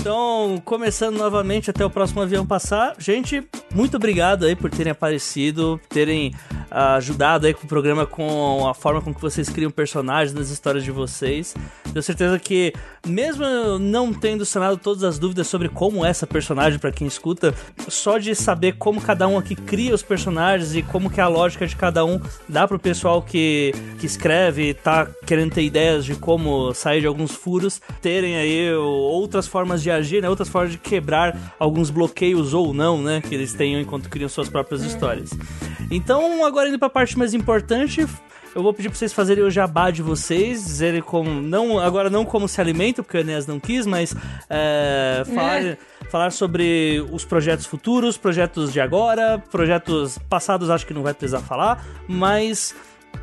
Então, 0.04 0.62
começando 0.66 1.16
novamente 1.16 1.70
até 1.70 1.86
o 1.86 1.90
próximo 1.90 2.22
avião 2.22 2.46
passar. 2.46 2.94
Gente, 3.00 3.42
muito 3.74 3.96
obrigado 3.96 4.44
aí 4.44 4.54
por 4.54 4.70
terem 4.70 4.92
aparecido, 4.92 5.80
terem 5.88 6.36
uh, 6.70 6.98
ajudado 6.98 7.48
aí 7.48 7.54
com 7.54 7.64
o 7.64 7.70
programa 7.70 8.06
com 8.06 8.68
a 8.68 8.74
forma 8.74 9.02
com 9.02 9.14
que 9.14 9.22
vocês 9.22 9.48
criam 9.48 9.72
personagens 9.72 10.34
nas 10.34 10.50
histórias 10.50 10.84
de 10.84 10.92
vocês. 10.92 11.56
Tenho 11.94 12.02
certeza 12.02 12.40
que, 12.40 12.74
mesmo 13.06 13.46
não 13.78 14.12
tendo 14.12 14.44
sanado 14.46 14.78
todas 14.78 15.04
as 15.04 15.20
dúvidas 15.20 15.46
sobre 15.46 15.70
como 15.70 16.04
é 16.04 16.10
essa 16.10 16.26
personagem 16.26 16.80
para 16.80 16.92
quem 16.92 17.06
escuta, 17.06 17.54
só 17.88 18.18
de 18.18 18.34
saber 18.34 18.74
como 18.74 19.00
cada 19.00 19.28
um 19.28 19.38
aqui 19.38 19.56
cria 19.56 19.94
os 19.94 20.02
personagens 20.02 20.76
e 20.76 20.82
como 20.82 21.08
que 21.08 21.20
é 21.20 21.24
a 21.24 21.28
lógica 21.28 21.68
de 21.68 21.76
cada 21.76 22.04
um 22.04 22.20
dá 22.50 22.68
pro 22.68 22.80
pessoal 22.80 23.22
que, 23.22 23.74
que 24.00 24.08
escreve 24.08 24.70
e 24.70 24.74
tá 24.74 25.08
querendo 25.26 25.54
ter 25.54 25.62
ideias 25.62 26.04
de 26.04 26.16
como 26.16 26.74
sair 26.74 27.02
de 27.02 27.08
alguns 27.08 27.32
furos, 27.32 27.80
terem 28.02 28.38
aí 28.38 28.74
outras 28.74 29.46
formas 29.46 29.84
de 29.84 29.92
agir, 29.92 30.22
né? 30.22 30.30
Outras 30.30 30.50
formas 30.50 30.72
de 30.72 30.80
quebrar 30.80 31.56
alguns 31.60 31.92
bloqueios 31.92 32.56
ou 32.56 32.74
não, 32.74 33.02
né? 33.02 33.22
Que 33.22 33.36
eles 33.36 33.54
tenham 33.54 33.80
enquanto 33.80 34.10
criam 34.10 34.28
suas 34.28 34.50
próprias 34.50 34.82
histórias. 34.82 35.30
Então, 35.92 36.44
agora 36.44 36.70
indo 36.70 36.80
pra 36.80 36.90
parte 36.90 37.18
mais 37.20 37.36
importante, 37.36 38.08
eu 38.56 38.62
vou 38.62 38.74
pedir 38.74 38.90
pra 38.90 38.98
vocês 38.98 39.14
fazerem 39.14 39.44
o 39.44 39.50
jabá 39.50 39.90
de 39.90 40.02
vocês, 40.02 40.64
dizerem 40.64 41.02
como. 41.02 41.30
Não, 41.42 41.80
agora 41.80 42.10
não 42.10 42.24
como 42.24 42.48
se 42.48 42.60
alimenta, 42.62 43.02
porque 43.02 43.18
o 43.18 43.20
Enéas 43.20 43.48
não 43.48 43.60
quis, 43.60 43.86
mas 43.86 44.16
é, 44.50 45.24
falar, 45.26 45.66
é. 45.66 45.78
falar 46.10 46.32
sobre 46.32 47.04
os 47.12 47.26
projetos 47.26 47.66
futuros, 47.66 48.18
projetos 48.18 48.72
de 48.72 48.80
agora, 48.80 49.42
projetos 49.52 50.18
passados 50.30 50.70
acho 50.70 50.86
que 50.86 50.94
não 50.94 51.04
vai 51.04 51.14
precisar 51.14 51.40
falar, 51.40 51.86
mas 52.08 52.76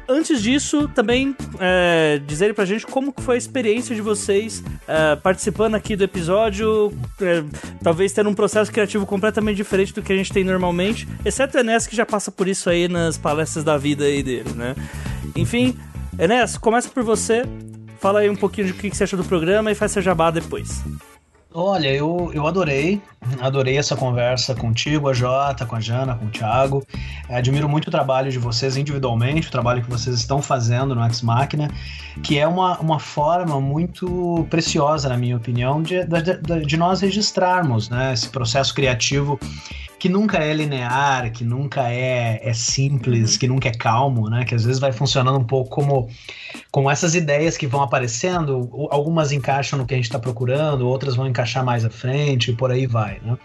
antes 0.08 0.42
disso, 0.42 0.88
também 0.88 1.36
é, 1.58 2.20
dizerem 2.26 2.54
pra 2.54 2.64
gente 2.64 2.86
como 2.86 3.14
foi 3.18 3.36
a 3.36 3.38
experiência 3.38 3.94
de 3.94 4.00
vocês 4.00 4.62
é, 4.88 5.16
participando 5.16 5.74
aqui 5.76 5.94
do 5.94 6.02
episódio, 6.04 6.92
é, 7.20 7.44
talvez 7.82 8.12
tendo 8.12 8.28
um 8.28 8.34
processo 8.34 8.72
criativo 8.72 9.06
completamente 9.06 9.56
diferente 9.56 9.94
do 9.94 10.02
que 10.02 10.12
a 10.12 10.16
gente 10.16 10.32
tem 10.32 10.42
normalmente, 10.42 11.06
exceto 11.24 11.56
o 11.56 11.60
Enes 11.60 11.86
que 11.86 11.94
já 11.94 12.04
passa 12.04 12.30
por 12.32 12.48
isso 12.48 12.68
aí 12.68 12.88
nas 12.88 13.16
palestras 13.16 13.64
da 13.64 13.78
vida 13.78 14.04
aí 14.04 14.22
dele, 14.22 14.50
né? 14.54 14.74
Enfim, 15.36 15.76
Enes, 16.18 16.58
começa 16.58 16.88
por 16.88 17.04
você, 17.04 17.44
fala 18.00 18.20
aí 18.20 18.28
um 18.28 18.36
pouquinho 18.36 18.66
de 18.66 18.72
o 18.72 18.76
que 18.76 18.90
você 18.90 19.04
acha 19.04 19.16
do 19.16 19.24
programa 19.24 19.70
e 19.70 19.74
faz 19.74 19.92
seu 19.92 20.02
jabá 20.02 20.30
depois. 20.30 20.82
Olha, 21.52 21.88
eu, 21.88 22.30
eu 22.32 22.46
adorei, 22.46 23.02
adorei 23.40 23.76
essa 23.76 23.96
conversa 23.96 24.54
contigo, 24.54 25.08
a 25.08 25.12
Jota, 25.12 25.66
com 25.66 25.74
a 25.74 25.80
Jana, 25.80 26.14
com 26.14 26.26
o 26.26 26.30
Thiago. 26.30 26.86
Admiro 27.28 27.68
muito 27.68 27.88
o 27.88 27.90
trabalho 27.90 28.30
de 28.30 28.38
vocês 28.38 28.76
individualmente, 28.76 29.48
o 29.48 29.50
trabalho 29.50 29.82
que 29.82 29.90
vocês 29.90 30.14
estão 30.14 30.40
fazendo 30.40 30.94
no 30.94 31.04
Ex 31.04 31.22
Machina, 31.22 31.68
que 32.22 32.38
é 32.38 32.46
uma, 32.46 32.78
uma 32.78 33.00
forma 33.00 33.60
muito 33.60 34.46
preciosa, 34.48 35.08
na 35.08 35.16
minha 35.16 35.36
opinião, 35.36 35.82
de, 35.82 36.04
de, 36.04 36.66
de 36.66 36.76
nós 36.76 37.00
registrarmos 37.00 37.88
né, 37.88 38.12
esse 38.12 38.28
processo 38.28 38.72
criativo 38.72 39.36
que 40.00 40.08
nunca 40.08 40.38
é 40.38 40.54
linear, 40.54 41.30
que 41.30 41.44
nunca 41.44 41.92
é, 41.92 42.40
é 42.42 42.54
simples, 42.54 43.36
que 43.36 43.46
nunca 43.46 43.68
é 43.68 43.70
calmo, 43.70 44.30
né? 44.30 44.46
Que 44.46 44.54
às 44.54 44.64
vezes 44.64 44.80
vai 44.80 44.92
funcionando 44.92 45.38
um 45.38 45.44
pouco 45.44 45.68
como, 45.68 46.08
como 46.72 46.90
essas 46.90 47.14
ideias 47.14 47.58
que 47.58 47.66
vão 47.66 47.82
aparecendo, 47.82 48.70
algumas 48.90 49.30
encaixam 49.30 49.78
no 49.78 49.84
que 49.84 49.92
a 49.92 49.98
gente 49.98 50.06
está 50.06 50.18
procurando, 50.18 50.88
outras 50.88 51.14
vão 51.14 51.26
encaixar 51.26 51.62
mais 51.62 51.84
à 51.84 51.90
frente 51.90 52.50
e 52.50 52.54
por 52.56 52.70
aí 52.70 52.86
vai, 52.86 53.20
né? 53.22 53.36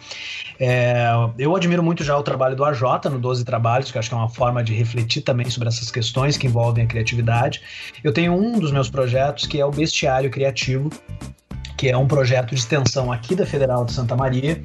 É, 0.57 1.07
eu 1.37 1.53
admiro 1.53 1.83
muito 1.83 2.05
já 2.05 2.17
o 2.17 2.23
trabalho 2.23 2.55
do 2.55 2.63
AJ 2.63 3.11
no 3.11 3.19
12 3.19 3.43
Trabalhos, 3.43 3.91
que 3.91 3.97
eu 3.97 3.99
acho 3.99 4.07
que 4.07 4.15
é 4.15 4.17
uma 4.17 4.29
forma 4.29 4.63
de 4.63 4.73
refletir 4.73 5.23
também 5.23 5.49
sobre 5.49 5.67
essas 5.67 5.91
questões 5.91 6.37
que 6.37 6.47
envolvem 6.47 6.85
a 6.85 6.87
criatividade. 6.87 7.61
Eu 8.01 8.13
tenho 8.13 8.33
um 8.33 8.57
dos 8.57 8.71
meus 8.71 8.89
projetos 8.89 9.45
que 9.45 9.59
é 9.59 9.65
o 9.65 9.71
Bestiário 9.71 10.31
Criativo, 10.31 10.89
que 11.75 11.89
é 11.89 11.97
um 11.97 12.07
projeto 12.07 12.55
de 12.55 12.55
extensão 12.55 13.11
aqui 13.11 13.35
da 13.35 13.45
Federal 13.45 13.83
de 13.83 13.91
Santa 13.91 14.15
Maria. 14.15 14.63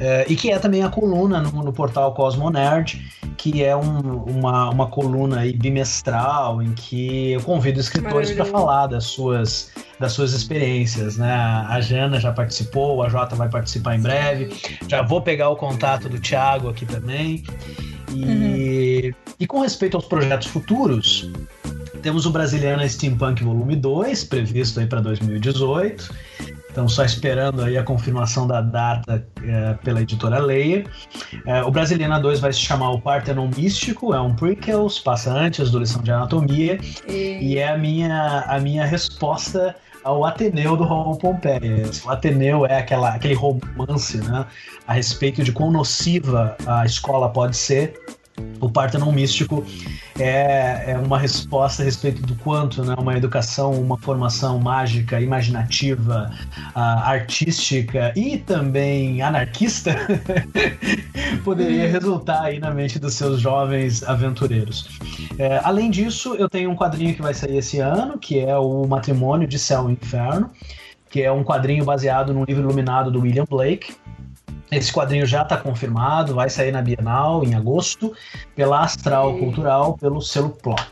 É, 0.00 0.26
e 0.28 0.34
que 0.34 0.50
é 0.50 0.58
também 0.58 0.82
a 0.82 0.88
coluna 0.88 1.40
no, 1.40 1.62
no 1.62 1.72
portal 1.72 2.12
Cosmo 2.14 2.50
Nerd, 2.50 3.00
que 3.36 3.62
é 3.62 3.76
um, 3.76 4.24
uma, 4.24 4.70
uma 4.70 4.86
coluna 4.88 5.42
bimestral 5.56 6.60
em 6.60 6.72
que 6.72 7.32
eu 7.32 7.40
convido 7.42 7.78
escritores 7.78 8.32
para 8.32 8.44
falar 8.44 8.88
das 8.88 9.04
suas, 9.04 9.70
das 10.00 10.12
suas 10.12 10.32
experiências. 10.32 11.16
Né? 11.16 11.32
A 11.32 11.80
Jana 11.80 12.18
já 12.18 12.32
participou, 12.32 13.02
a 13.02 13.08
Jota 13.08 13.36
vai 13.36 13.48
participar 13.48 13.94
em 13.94 14.00
breve. 14.00 14.52
Já 14.88 15.02
vou 15.02 15.22
pegar 15.22 15.50
o 15.50 15.56
contato 15.56 16.08
do 16.08 16.18
Thiago 16.18 16.68
aqui 16.68 16.86
também. 16.86 17.44
E, 18.12 19.12
uhum. 19.14 19.34
e 19.40 19.46
com 19.46 19.60
respeito 19.60 19.96
aos 19.96 20.06
projetos 20.06 20.48
futuros, 20.48 21.30
temos 22.02 22.26
o 22.26 22.30
Brasiliana 22.30 22.88
Steampunk 22.88 23.42
Volume 23.42 23.76
2, 23.76 24.24
previsto 24.24 24.80
aí 24.80 24.86
para 24.86 25.00
2018. 25.00 26.12
Então, 26.74 26.88
só 26.88 27.04
esperando 27.04 27.62
aí 27.62 27.78
a 27.78 27.84
confirmação 27.84 28.48
da 28.48 28.60
data 28.60 29.24
é, 29.44 29.74
pela 29.74 30.02
editora 30.02 30.40
Leia. 30.40 30.84
É, 31.46 31.62
o 31.62 31.70
Brasiliana 31.70 32.18
2 32.18 32.40
vai 32.40 32.52
se 32.52 32.58
chamar 32.58 32.90
O 32.90 33.00
Partenon 33.00 33.48
Místico, 33.56 34.12
é 34.12 34.20
um 34.20 34.34
prequel, 34.34 34.88
passa 35.04 35.32
antes 35.32 35.70
do 35.70 35.78
Lição 35.78 36.02
de 36.02 36.10
Anatomia, 36.10 36.80
e, 37.06 37.38
e 37.40 37.58
é 37.58 37.68
a 37.68 37.78
minha, 37.78 38.40
a 38.48 38.58
minha 38.58 38.84
resposta 38.84 39.76
ao 40.02 40.24
Ateneu 40.24 40.76
do 40.76 40.82
Romulo 40.82 41.16
Pompeia. 41.16 41.88
O 42.04 42.10
Ateneu 42.10 42.66
é 42.66 42.80
aquela, 42.80 43.14
aquele 43.14 43.34
romance 43.34 44.18
né, 44.18 44.44
a 44.84 44.94
respeito 44.94 45.44
de 45.44 45.52
quão 45.52 45.70
nociva 45.70 46.56
a 46.66 46.84
escola 46.84 47.28
pode 47.28 47.56
ser 47.56 47.94
o 48.60 48.70
Partenon 48.70 49.12
Místico 49.12 49.64
é, 50.18 50.92
é 50.92 50.98
uma 50.98 51.18
resposta 51.18 51.82
a 51.82 51.84
respeito 51.84 52.22
do 52.22 52.34
quanto 52.36 52.84
né, 52.84 52.94
uma 52.98 53.16
educação, 53.16 53.72
uma 53.72 53.98
formação 53.98 54.58
mágica, 54.58 55.20
imaginativa, 55.20 56.32
uh, 56.74 56.78
artística 56.78 58.12
e 58.16 58.38
também 58.38 59.20
anarquista 59.22 59.94
poderia 61.44 61.88
resultar 61.88 62.42
aí 62.42 62.58
na 62.58 62.70
mente 62.70 62.98
dos 62.98 63.14
seus 63.14 63.40
jovens 63.40 64.02
aventureiros. 64.02 64.88
É, 65.38 65.60
além 65.64 65.90
disso, 65.90 66.34
eu 66.34 66.48
tenho 66.48 66.70
um 66.70 66.76
quadrinho 66.76 67.14
que 67.14 67.22
vai 67.22 67.34
sair 67.34 67.58
esse 67.58 67.80
ano, 67.80 68.18
que 68.18 68.38
é 68.38 68.56
o 68.56 68.86
Matrimônio 68.86 69.46
de 69.46 69.58
Céu 69.58 69.90
e 69.90 69.92
Inferno, 69.92 70.50
que 71.10 71.22
é 71.22 71.30
um 71.30 71.44
quadrinho 71.44 71.84
baseado 71.84 72.32
no 72.32 72.44
livro 72.44 72.62
iluminado 72.62 73.10
do 73.10 73.20
William 73.20 73.44
Blake. 73.48 73.94
Esse 74.70 74.92
quadrinho 74.92 75.26
já 75.26 75.42
está 75.42 75.56
confirmado, 75.56 76.34
vai 76.34 76.50
sair 76.50 76.72
na 76.72 76.82
Bienal 76.82 77.44
em 77.44 77.54
agosto, 77.54 78.12
pela 78.56 78.80
Astral 78.80 79.36
Cultural, 79.38 79.96
pelo 79.98 80.20
selo 80.20 80.50
Plot. 80.50 80.82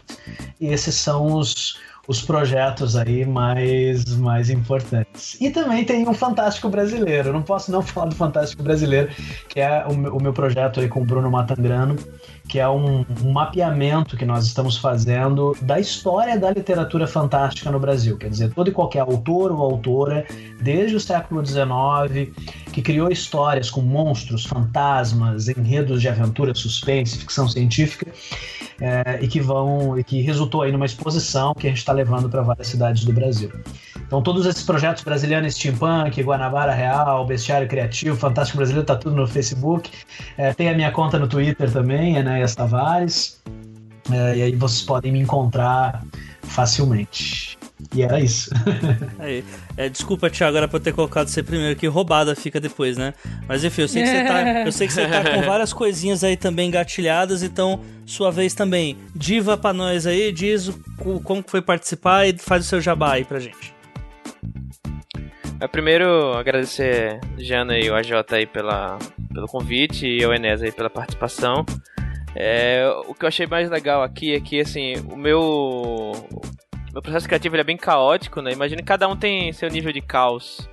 E 0.61 0.67
esses 0.67 0.95
são 0.95 1.35
os, 1.35 1.79
os 2.07 2.23
projetos 2.23 2.97
aí 2.97 3.25
mais, 3.25 4.05
mais 4.17 4.51
importantes. 4.51 5.37
E 5.41 5.51
também 5.51 5.85
tem 5.85 6.07
um 6.07 6.15
Fantástico 6.15 6.69
Brasileiro. 6.69 7.29
Eu 7.29 7.33
não 7.33 7.43
posso 7.43 7.71
não 7.73 7.83
falar 7.83 8.09
do 8.09 8.15
Fantástico 8.15 8.63
Brasileiro, 8.63 9.11
que 9.49 9.61
é 9.61 9.85
o 9.87 9.95
meu, 9.95 10.17
o 10.17 10.23
meu 10.23 10.33
projeto 10.33 10.81
aí 10.81 10.89
com 10.89 11.03
o 11.03 11.05
Bruno 11.05 11.31
Matangrano, 11.31 11.97
que 12.53 12.61
é 12.61 12.69
um, 12.69 13.07
um, 13.25 13.33
mapeamento 13.33 14.15
que 14.15 14.27
nós 14.27 14.45
estamos 14.45 14.77
fazendo 14.77 15.57
da 15.63 15.81
história 15.81 16.39
da 16.39 16.51
literatura 16.51 17.07
fantástica 17.07 17.71
no 17.71 17.81
Brasil. 17.81 18.19
Quer 18.19 18.29
dizer, 18.29 18.53
todo 18.53 18.69
e 18.69 18.71
qualquer 18.71 19.01
autor 19.01 19.51
ou 19.51 19.63
autora, 19.63 20.27
desde 20.61 20.95
o 20.95 21.01
século 21.01 21.43
XIX, 21.43 22.31
que 22.71 22.83
criou 22.83 23.11
histórias 23.11 23.71
com 23.71 23.81
monstros, 23.81 24.45
fantasmas, 24.45 25.49
enredos 25.49 26.03
de 26.03 26.11
aventura, 26.11 26.55
suspense, 26.55 27.17
ficção 27.17 27.49
científica, 27.49 28.13
é, 28.83 29.19
e 29.23 29.29
que 29.29 29.41
vão 29.41 29.99
e 29.99 30.05
que 30.05 30.21
resultou 30.21 30.61
aí 30.61 30.73
numa 30.73 30.85
exposição 30.85 31.55
que 31.55 31.67
a 31.67 31.71
gente 31.71 31.79
está 31.79 31.93
levando 31.93 32.29
para 32.29 32.43
várias 32.43 32.67
cidades 32.67 33.03
do 33.07 33.15
Brasil. 33.15 33.51
Então, 34.13 34.21
todos 34.21 34.45
esses 34.45 34.63
projetos 34.63 35.03
brasileiros, 35.03 35.55
Steampunk, 35.55 36.23
Guanabara 36.23 36.75
Real, 36.75 37.25
Bestiário 37.25 37.67
Criativo, 37.67 38.15
Fantástico 38.15 38.59
Brasileiro, 38.59 38.87
tá 38.87 38.95
tudo 38.95 39.17
no 39.17 39.27
Facebook. 39.27 39.91
É, 40.37 40.53
tem 40.53 40.69
a 40.69 40.75
minha 40.75 40.91
conta 40.91 41.19
no 41.19 41.27
Twitter 41.27 41.73
também, 41.73 42.19
Enéas 42.43 42.55
Tavares. 42.55 43.43
É, 44.11 44.37
e 44.37 44.43
aí 44.43 44.57
vocês 44.57 44.83
podem 44.83 45.13
me 45.13 45.21
encontrar 45.21 46.05
facilmente. 46.43 47.57
E 47.95 48.03
era 48.03 48.21
isso. 48.21 48.51
Aí. 49.19 49.45
É, 49.77 49.89
desculpa, 49.89 50.31
Thiago, 50.31 50.57
era 50.57 50.69
pra 50.69 50.79
eu 50.79 50.83
ter 50.83 50.93
colocado 50.93 51.29
você 51.29 51.43
primeiro, 51.43 51.75
que 51.75 51.87
roubada 51.87 52.35
fica 52.37 52.61
depois, 52.61 52.97
né? 52.97 53.13
Mas 53.49 53.65
enfim, 53.65 53.83
eu 53.83 53.89
sei 53.89 54.03
que 54.03 54.09
você 54.09 54.25
tá, 54.25 54.43
eu 54.67 54.73
sei 54.73 54.87
que 54.87 54.93
você 54.93 55.07
tá 55.07 55.35
com 55.35 55.43
várias 55.43 55.73
coisinhas 55.73 56.23
aí 56.23 56.37
também 56.37 56.69
engatilhadas, 56.69 57.43
então 57.43 57.81
sua 58.07 58.31
vez 58.31 58.55
também. 58.55 58.97
Diva 59.15 59.57
pra 59.57 59.73
nós 59.73 60.07
aí, 60.07 60.31
diz 60.31 60.69
o, 60.69 61.21
como 61.25 61.45
foi 61.47 61.61
participar 61.61 62.27
e 62.27 62.39
faz 62.39 62.65
o 62.65 62.69
seu 62.69 62.81
jabá 62.81 63.15
aí 63.15 63.25
pra 63.25 63.41
gente. 63.41 63.75
É, 65.59 65.67
primeiro, 65.67 66.33
agradecer 66.35 67.21
Jana 67.39 67.79
e 67.79 67.89
o 67.89 67.95
AJ 67.95 68.13
aí 68.33 68.47
pela, 68.47 68.99
pelo 69.33 69.47
convite 69.47 70.07
e 70.07 70.25
o 70.25 70.33
Enes 70.33 70.63
aí 70.63 70.73
pela 70.73 70.91
participação. 70.91 71.65
É, 72.35 72.85
o 73.07 73.15
que 73.15 73.25
eu 73.25 73.29
achei 73.29 73.47
mais 73.47 73.69
legal 73.69 74.03
aqui 74.03 74.35
é 74.35 74.41
que, 74.41 74.61
assim, 74.61 74.95
o 75.11 75.17
meu, 75.17 76.13
meu 76.93 77.03
processo 77.03 77.27
criativo 77.27 77.57
é 77.57 77.65
bem 77.65 77.77
caótico, 77.77 78.41
né? 78.41 78.53
Imagina 78.53 78.81
que 78.81 78.89
cada 78.89 79.07
um 79.07 79.17
tem 79.17 79.53
seu 79.53 79.69
nível 79.69 79.93
de 79.93 80.01
caos, 80.01 80.69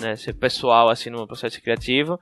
né? 0.00 0.16
Ser 0.16 0.32
pessoal, 0.34 0.88
assim, 0.88 1.10
no 1.10 1.26
processo 1.26 1.60
criativo. 1.60 2.18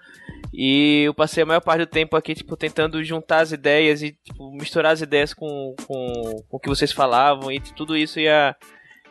E 0.53 1.05
eu 1.05 1.15
passei 1.15 1.43
a 1.43 1.47
maior 1.47 1.61
parte 1.61 1.81
do 1.81 1.87
tempo 1.87 2.17
aqui, 2.17 2.35
tipo, 2.35 2.57
tentando 2.57 3.03
juntar 3.05 3.41
as 3.41 3.53
ideias 3.53 4.03
e 4.03 4.13
tipo, 4.13 4.51
misturar 4.53 4.93
as 4.93 5.01
ideias 5.01 5.33
com, 5.33 5.75
com, 5.87 6.43
com 6.49 6.57
o 6.57 6.61
que 6.61 6.69
vocês 6.69 6.91
falavam 6.91 7.53
e 7.53 7.61
tudo 7.61 7.97
isso 7.97 8.19
ia 8.19 8.57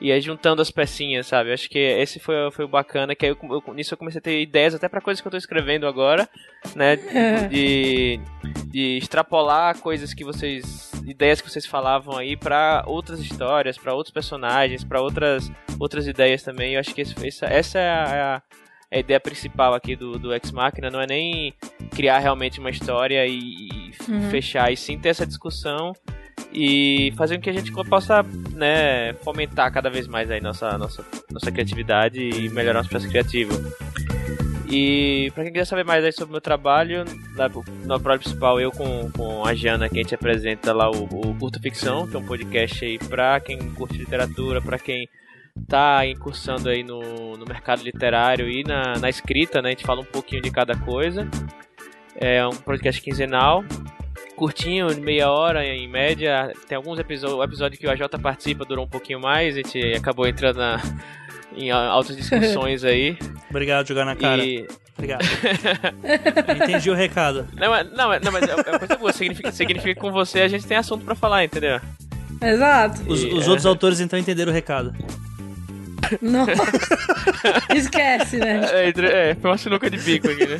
e 0.01 0.11
aí 0.11 0.21
juntando 0.21 0.61
as 0.61 0.71
pecinhas, 0.71 1.27
sabe? 1.27 1.51
Acho 1.51 1.69
que 1.69 1.77
esse 1.77 2.19
foi, 2.19 2.35
foi 2.51 2.65
o 2.65 2.69
bacana, 2.69 3.15
que 3.15 3.25
aí 3.25 3.31
eu, 3.31 3.61
eu, 3.65 3.73
nisso 3.73 3.93
eu 3.93 3.97
comecei 3.97 4.19
a 4.19 4.21
ter 4.21 4.41
ideias 4.41 4.73
até 4.73 4.87
para 4.87 5.01
coisas 5.01 5.21
que 5.21 5.27
eu 5.27 5.31
tô 5.31 5.37
escrevendo 5.37 5.85
agora, 5.87 6.27
né? 6.75 6.95
De, 7.49 8.19
de 8.67 8.97
extrapolar 8.97 9.77
coisas 9.79 10.13
que 10.13 10.23
vocês. 10.23 10.91
ideias 11.05 11.41
que 11.41 11.49
vocês 11.49 11.65
falavam 11.65 12.17
aí 12.17 12.37
para 12.37 12.83
outras 12.87 13.19
histórias, 13.19 13.77
para 13.77 13.93
outros 13.93 14.13
personagens, 14.13 14.83
para 14.83 15.01
outras, 15.01 15.51
outras 15.77 16.07
ideias 16.07 16.43
também. 16.43 16.73
Eu 16.73 16.79
acho 16.79 16.95
que 16.95 17.01
esse, 17.01 17.27
essa, 17.27 17.45
essa 17.47 17.79
é 17.79 17.89
a, 17.89 18.41
a 18.91 18.97
ideia 18.97 19.19
principal 19.19 19.73
aqui 19.73 19.95
do, 19.95 20.17
do 20.17 20.33
Ex 20.33 20.51
Machina, 20.51 20.89
não 20.89 21.01
é 21.01 21.07
nem 21.07 21.53
criar 21.91 22.19
realmente 22.19 22.59
uma 22.59 22.69
história 22.69 23.25
e, 23.25 23.37
e 23.37 23.91
uhum. 24.09 24.29
fechar, 24.29 24.71
e 24.71 24.77
sim 24.77 24.97
ter 24.97 25.09
essa 25.09 25.27
discussão 25.27 25.93
e 26.51 27.13
fazer 27.15 27.35
com 27.35 27.41
que 27.43 27.49
a 27.49 27.53
gente 27.53 27.71
possa 27.71 28.23
né, 28.53 29.13
fomentar 29.23 29.71
cada 29.71 29.89
vez 29.89 30.07
mais 30.07 30.31
aí 30.31 30.41
nossa, 30.41 30.77
nossa, 30.77 31.05
nossa 31.31 31.51
criatividade 31.51 32.19
e 32.19 32.49
melhorar 32.49 32.79
nosso 32.79 32.89
processo 32.89 33.11
criativo. 33.11 33.53
E 34.71 35.31
para 35.33 35.43
quem 35.43 35.53
quiser 35.53 35.65
saber 35.65 35.83
mais 35.83 36.03
aí 36.03 36.11
sobre 36.11 36.29
o 36.29 36.31
meu 36.33 36.41
trabalho, 36.41 37.03
no 37.85 37.99
próprio 37.99 38.19
principal, 38.19 38.59
eu 38.59 38.71
com, 38.71 39.09
com 39.11 39.43
a 39.43 39.53
Jana, 39.55 39.89
que 39.89 39.97
a 39.97 40.01
gente 40.01 40.13
apresenta 40.13 40.71
lá 40.73 40.91
o, 40.91 41.05
o 41.05 41.35
Curto 41.35 41.59
Ficção, 41.59 42.07
que 42.07 42.15
é 42.15 42.19
um 42.19 42.25
podcast 42.25 42.85
aí 42.85 42.99
para 42.99 43.39
quem 43.39 43.57
curte 43.73 43.97
literatura, 43.97 44.61
para 44.61 44.77
quem 44.77 45.09
tá 45.67 46.05
incursando 46.05 46.69
aí 46.69 46.83
no, 46.83 47.35
no 47.35 47.45
mercado 47.45 47.83
literário 47.83 48.47
e 48.47 48.63
na, 48.63 48.93
na 48.99 49.09
escrita, 49.09 49.59
né? 49.59 49.69
A 49.69 49.71
gente 49.71 49.85
fala 49.85 50.01
um 50.01 50.05
pouquinho 50.05 50.41
de 50.41 50.51
cada 50.51 50.75
coisa. 50.77 51.27
É 52.15 52.45
um 52.45 52.55
podcast 52.55 53.01
quinzenal 53.01 53.63
curtinho, 54.39 54.87
de 54.87 55.01
meia 55.01 55.29
hora 55.29 55.65
em 55.65 55.85
média. 55.85 56.53
Tem 56.67 56.77
alguns 56.77 56.97
episódios, 56.97 57.37
o 57.37 57.43
episódio 57.43 57.77
que 57.77 57.85
o 57.85 57.91
AJ 57.91 58.07
participa 58.21 58.63
durou 58.63 58.85
um 58.85 58.87
pouquinho 58.87 59.19
mais, 59.19 59.55
a 59.55 59.57
gente 59.57 59.93
acabou 59.93 60.25
entrando 60.25 60.57
na, 60.57 60.81
em 61.53 61.69
altas 61.69 62.15
discussões 62.15 62.85
aí. 62.85 63.17
Obrigado, 63.51 63.85
jogar 63.85 64.05
na 64.05 64.15
cara. 64.15 64.41
E... 64.43 64.65
Obrigado. 64.97 65.25
Entendi 66.63 66.89
o 66.89 66.93
recado. 66.93 67.47
Não, 67.53 67.69
não, 67.83 68.19
não 68.19 68.31
mas 68.31 68.43
é, 68.43 68.51
é 68.51 68.79
coisa 68.79 68.95
boa. 68.95 69.11
Significa, 69.11 69.51
significa 69.51 69.93
que 69.93 69.99
com 69.99 70.11
você 70.11 70.41
a 70.41 70.47
gente 70.47 70.65
tem 70.65 70.77
assunto 70.77 71.03
pra 71.03 71.15
falar, 71.15 71.43
entendeu? 71.43 71.79
Exato. 72.41 73.01
Os, 73.07 73.23
os 73.23 73.45
é... 73.45 73.49
outros 73.49 73.65
autores 73.65 73.99
então 73.99 74.17
entenderam 74.17 74.51
o 74.51 74.55
recado. 74.55 74.93
Nossa. 76.21 76.51
Esquece, 77.75 78.37
né? 78.37 78.61
É, 78.71 79.29
é, 79.29 79.35
foi 79.35 79.51
uma 79.51 79.57
sinuca 79.57 79.89
de 79.89 79.97
bico 79.97 80.29
aqui, 80.29 80.47
né? 80.47 80.57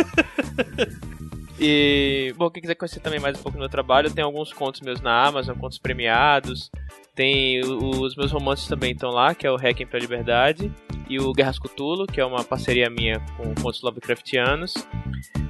E, 1.60 2.34
bom, 2.38 2.50
quem 2.50 2.62
quiser 2.62 2.76
conhecer 2.76 3.02
também 3.02 3.20
mais 3.20 3.38
um 3.38 3.44
pouco 3.44 3.58
do 3.58 3.60
meu 3.60 3.70
trabalho, 3.70 4.12
tem 4.12 4.24
alguns 4.24 4.54
contos 4.54 4.80
meus 4.80 5.02
na 5.02 5.26
Amazon, 5.28 5.58
contos 5.58 5.78
premiados. 5.78 6.72
Tem 7.14 7.60
os 7.60 8.16
meus 8.16 8.32
romances 8.32 8.68
também 8.68 8.94
estão 8.94 9.10
lá, 9.10 9.36
que 9.36 9.46
é 9.46 9.52
o 9.52 9.58
Hacking 9.58 9.86
pra 9.86 10.00
Liberdade 10.00 10.72
e 11.10 11.20
o 11.20 11.34
Guerras 11.34 11.60
Cthulhu, 11.60 12.08
que 12.08 12.22
é 12.22 12.26
uma 12.26 12.46
parceria 12.46 12.90
minha 12.90 13.20
com 13.36 13.54
contos 13.56 13.82
Lovecraftianos. 13.82 14.74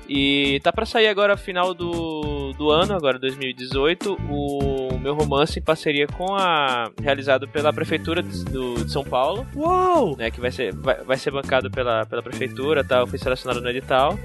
E 0.07 0.59
tá 0.63 0.73
para 0.73 0.87
sair 0.87 1.07
agora 1.07 1.37
final 1.37 1.75
do, 1.75 2.53
do 2.53 2.71
ano, 2.71 2.95
agora 2.95 3.19
2018, 3.19 4.17
o 4.27 4.97
meu 4.97 5.13
romance 5.13 5.59
em 5.59 5.61
parceria 5.61 6.07
com 6.07 6.33
a 6.33 6.89
realizado 6.99 7.47
pela 7.47 7.71
prefeitura 7.71 8.23
de, 8.23 8.45
do, 8.45 8.83
de 8.83 8.91
São 8.91 9.03
Paulo. 9.03 9.45
Uau! 9.55 10.15
Né, 10.17 10.31
que 10.31 10.41
vai 10.41 10.49
ser 10.49 10.73
vai, 10.73 11.03
vai 11.03 11.17
ser 11.17 11.29
bancado 11.29 11.69
pela, 11.69 12.03
pela 12.07 12.23
prefeitura, 12.23 12.83
tá? 12.83 12.99
Eu 12.99 13.07
fui 13.07 13.19
selecionado 13.19 13.61
no 13.61 13.69
edital. 13.69 14.17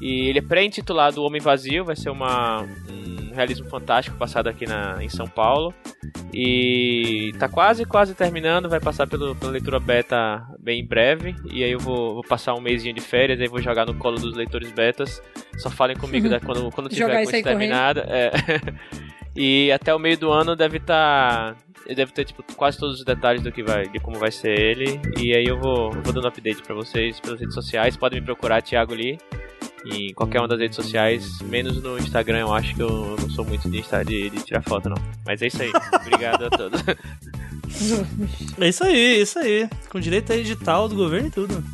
E 0.00 0.28
ele 0.28 0.38
é 0.38 0.42
pré-intitulado 0.42 1.20
O 1.20 1.26
Homem 1.26 1.40
Vazio, 1.40 1.84
vai 1.84 1.94
ser 1.94 2.10
uma, 2.10 2.62
um 2.62 3.34
realismo 3.34 3.68
fantástico 3.68 4.16
passado 4.16 4.48
aqui 4.48 4.66
na, 4.66 5.02
em 5.02 5.08
São 5.08 5.28
Paulo. 5.28 5.74
E 6.32 7.32
tá 7.38 7.48
quase, 7.48 7.84
quase 7.84 8.14
terminando, 8.14 8.68
vai 8.68 8.80
passar 8.80 9.06
pelo, 9.06 9.34
pela 9.34 9.52
leitura 9.52 9.78
beta 9.78 10.46
bem 10.58 10.80
em 10.80 10.86
breve. 10.86 11.34
E 11.50 11.62
aí 11.62 11.70
eu 11.70 11.78
vou, 11.78 12.14
vou 12.14 12.22
passar 12.22 12.54
um 12.54 12.60
mêsinho 12.60 12.94
de 12.94 13.00
férias, 13.00 13.40
aí 13.40 13.48
vou 13.48 13.60
jogar 13.60 13.84
no 13.84 13.94
colo 13.94 14.18
dos 14.18 14.34
leitores 14.34 14.72
betas. 14.72 15.22
Só 15.58 15.68
falem 15.68 15.96
comigo 15.96 16.28
né, 16.28 16.40
quando, 16.40 16.70
quando 16.70 16.88
tiver 16.88 17.12
com 17.12 17.20
isso 17.20 17.42
terminada. 17.42 18.06
É. 18.08 18.30
e 19.36 19.70
até 19.70 19.94
o 19.94 19.98
meio 19.98 20.16
do 20.16 20.30
ano 20.30 20.56
deve 20.56 20.78
estar. 20.78 21.54
Tá, 21.54 21.56
deve 21.94 22.12
ter 22.12 22.24
tipo, 22.24 22.42
quase 22.54 22.78
todos 22.78 23.00
os 23.00 23.04
detalhes 23.04 23.42
do 23.42 23.50
que 23.50 23.62
vai, 23.62 23.88
de 23.88 23.98
como 23.98 24.18
vai 24.18 24.30
ser 24.30 24.58
ele. 24.58 25.00
E 25.18 25.34
aí 25.34 25.44
eu 25.44 25.58
vou, 25.58 25.90
vou 25.90 26.12
dando 26.12 26.28
update 26.28 26.62
para 26.62 26.74
vocês 26.74 27.18
pelas 27.18 27.40
redes 27.40 27.54
sociais. 27.54 27.96
Podem 27.96 28.20
me 28.20 28.24
procurar, 28.24 28.62
Thiago 28.62 28.94
Lee 28.94 29.18
em 29.84 30.12
qualquer 30.12 30.40
uma 30.40 30.48
das 30.48 30.58
redes 30.58 30.76
sociais, 30.76 31.40
menos 31.42 31.82
no 31.82 31.98
Instagram, 31.98 32.40
eu 32.40 32.52
acho 32.52 32.74
que 32.74 32.82
eu 32.82 33.16
não 33.20 33.30
sou 33.30 33.44
muito 33.44 33.68
de, 33.70 33.82
de, 34.04 34.30
de 34.30 34.44
tirar 34.44 34.62
foto, 34.62 34.88
não. 34.88 34.96
Mas 35.26 35.40
é 35.42 35.46
isso 35.46 35.62
aí. 35.62 35.70
Obrigado 35.94 36.44
a 36.44 36.50
todos. 36.50 36.82
É 38.60 38.68
isso 38.68 38.84
aí, 38.84 38.96
é 38.96 39.20
isso 39.20 39.38
aí. 39.38 39.68
Com 39.88 40.00
direito 40.00 40.32
a 40.32 40.36
edital 40.36 40.88
do 40.88 40.96
governo 40.96 41.28
e 41.28 41.30
tudo. 41.30 41.64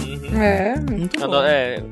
Uhum. 0.00 0.40
É, 0.40 0.78
muito 0.80 1.18
bom. 1.18 1.42
É, 1.42 1.82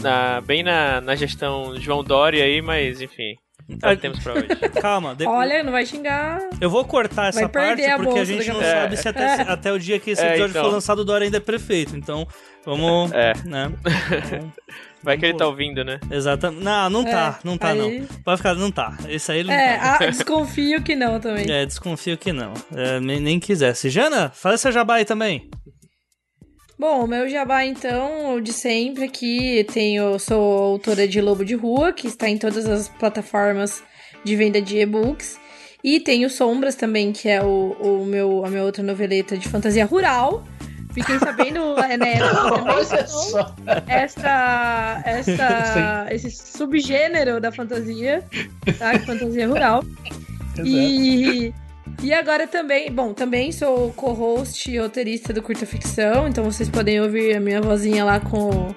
na, 0.00 0.40
bem 0.40 0.62
na, 0.62 1.00
na 1.00 1.14
gestão 1.14 1.78
João 1.78 2.02
Dória 2.02 2.44
aí, 2.44 2.62
mas 2.62 3.00
enfim. 3.00 3.36
É, 3.82 3.96
temos 3.96 4.18
pra 4.20 4.34
hoje. 4.34 4.46
Calma. 4.80 5.14
Depois... 5.14 5.36
Olha, 5.36 5.62
não 5.62 5.72
vai 5.72 5.86
xingar. 5.86 6.40
Eu 6.60 6.70
vou 6.70 6.84
cortar 6.84 7.28
essa 7.28 7.48
parte 7.48 7.84
a 7.84 7.96
porque 7.98 8.18
a 8.18 8.24
gente 8.24 8.48
não 8.48 8.60
é. 8.62 8.80
sabe 8.80 8.96
se 8.96 9.08
até, 9.08 9.24
é. 9.24 9.40
até 9.42 9.72
o 9.72 9.78
dia 9.78 9.98
que 9.98 10.10
esse 10.10 10.22
é, 10.22 10.30
episódio 10.30 10.50
então. 10.50 10.64
for 10.64 10.72
lançado 10.72 11.00
o 11.00 11.04
Dória 11.04 11.24
ainda 11.24 11.36
é 11.36 11.40
prefeito. 11.40 11.96
Então, 11.96 12.26
vamos. 12.64 13.12
É. 13.22 13.34
Né? 13.44 13.72
Vai 15.02 15.18
que 15.18 15.26
ele 15.26 15.36
tá 15.36 15.46
ouvindo, 15.46 15.84
né? 15.84 15.98
Exatamente. 16.10 16.62
Não, 16.62 16.88
não 16.88 17.04
tá, 17.04 17.38
é, 17.40 17.46
não 17.46 17.58
tá, 17.58 17.68
aí... 17.70 18.00
não. 18.00 18.08
Vai 18.24 18.36
ficar, 18.36 18.54
não 18.54 18.70
tá. 18.70 18.96
Esse 19.08 19.32
aí 19.32 19.40
ele 19.40 19.48
não 19.48 19.54
é, 19.54 19.76
tá. 19.76 19.96
Ah, 19.96 20.06
desconfio 20.06 20.80
que 20.82 20.94
não 20.94 21.18
também. 21.18 21.50
É, 21.50 21.66
desconfio 21.66 22.16
que 22.16 22.32
não. 22.32 22.54
É, 22.74 23.00
nem 23.00 23.40
quisesse. 23.40 23.90
Jana, 23.90 24.30
faz 24.30 24.54
essa 24.54 24.70
jabá 24.70 24.94
aí 24.94 25.04
também. 25.04 25.50
Bom, 26.82 27.04
o 27.04 27.06
meu 27.06 27.28
jabá, 27.28 27.64
então, 27.64 28.40
de 28.40 28.52
sempre 28.52 29.04
aqui, 29.04 29.64
tenho, 29.72 30.18
sou 30.18 30.72
autora 30.72 31.06
de 31.06 31.20
Lobo 31.20 31.44
de 31.44 31.54
Rua, 31.54 31.92
que 31.92 32.08
está 32.08 32.28
em 32.28 32.36
todas 32.36 32.66
as 32.66 32.88
plataformas 32.88 33.84
de 34.24 34.34
venda 34.34 34.60
de 34.60 34.78
e-books. 34.78 35.38
E 35.84 36.00
tenho 36.00 36.28
Sombras 36.28 36.74
também, 36.74 37.12
que 37.12 37.28
é 37.28 37.40
o, 37.40 37.76
o 37.80 38.04
meu, 38.04 38.44
a 38.44 38.50
minha 38.50 38.64
outra 38.64 38.82
noveleta 38.82 39.38
de 39.38 39.48
fantasia 39.48 39.86
rural. 39.86 40.42
Fiquem 40.92 41.20
sabendo, 41.20 41.78
é, 41.88 41.96
né? 41.96 42.18
Olha 42.20 43.06
só. 43.06 43.54
Essa, 43.86 45.02
essa, 45.06 46.08
esse 46.10 46.32
subgênero 46.32 47.40
da 47.40 47.52
fantasia, 47.52 48.24
tá? 48.76 48.98
Fantasia 48.98 49.46
rural. 49.46 49.84
Exato. 50.58 50.66
E 50.66 51.54
e 52.02 52.12
agora 52.12 52.46
também, 52.46 52.90
bom, 52.90 53.14
também 53.14 53.52
sou 53.52 53.92
co-host 53.92 54.70
e 54.70 54.78
roteirista 54.78 55.32
do 55.32 55.42
Curta 55.42 55.64
Ficção, 55.64 56.26
então 56.26 56.44
vocês 56.44 56.68
podem 56.68 57.00
ouvir 57.00 57.36
a 57.36 57.40
minha 57.40 57.60
vozinha 57.60 58.04
lá 58.04 58.18
com, 58.18 58.74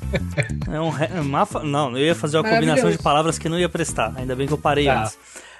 É 0.72 0.80
um 0.80 0.90
re... 0.90 1.08
mafa... 1.22 1.62
Não, 1.64 1.92
eu 1.98 2.06
ia 2.06 2.16
fazer 2.16 2.38
uma 2.38 2.48
combinação 2.48 2.90
de 2.92 2.98
palavras 2.98 3.38
que 3.38 3.50
não 3.50 3.60
ia 3.60 3.68
prestar. 3.70 4.14
Ainda 4.16 4.36
bem 4.36 4.48
que 4.48 4.54
eu 4.54 4.58
parei 4.58 4.86
Tá. 4.86 5.02
antes. 5.02 5.18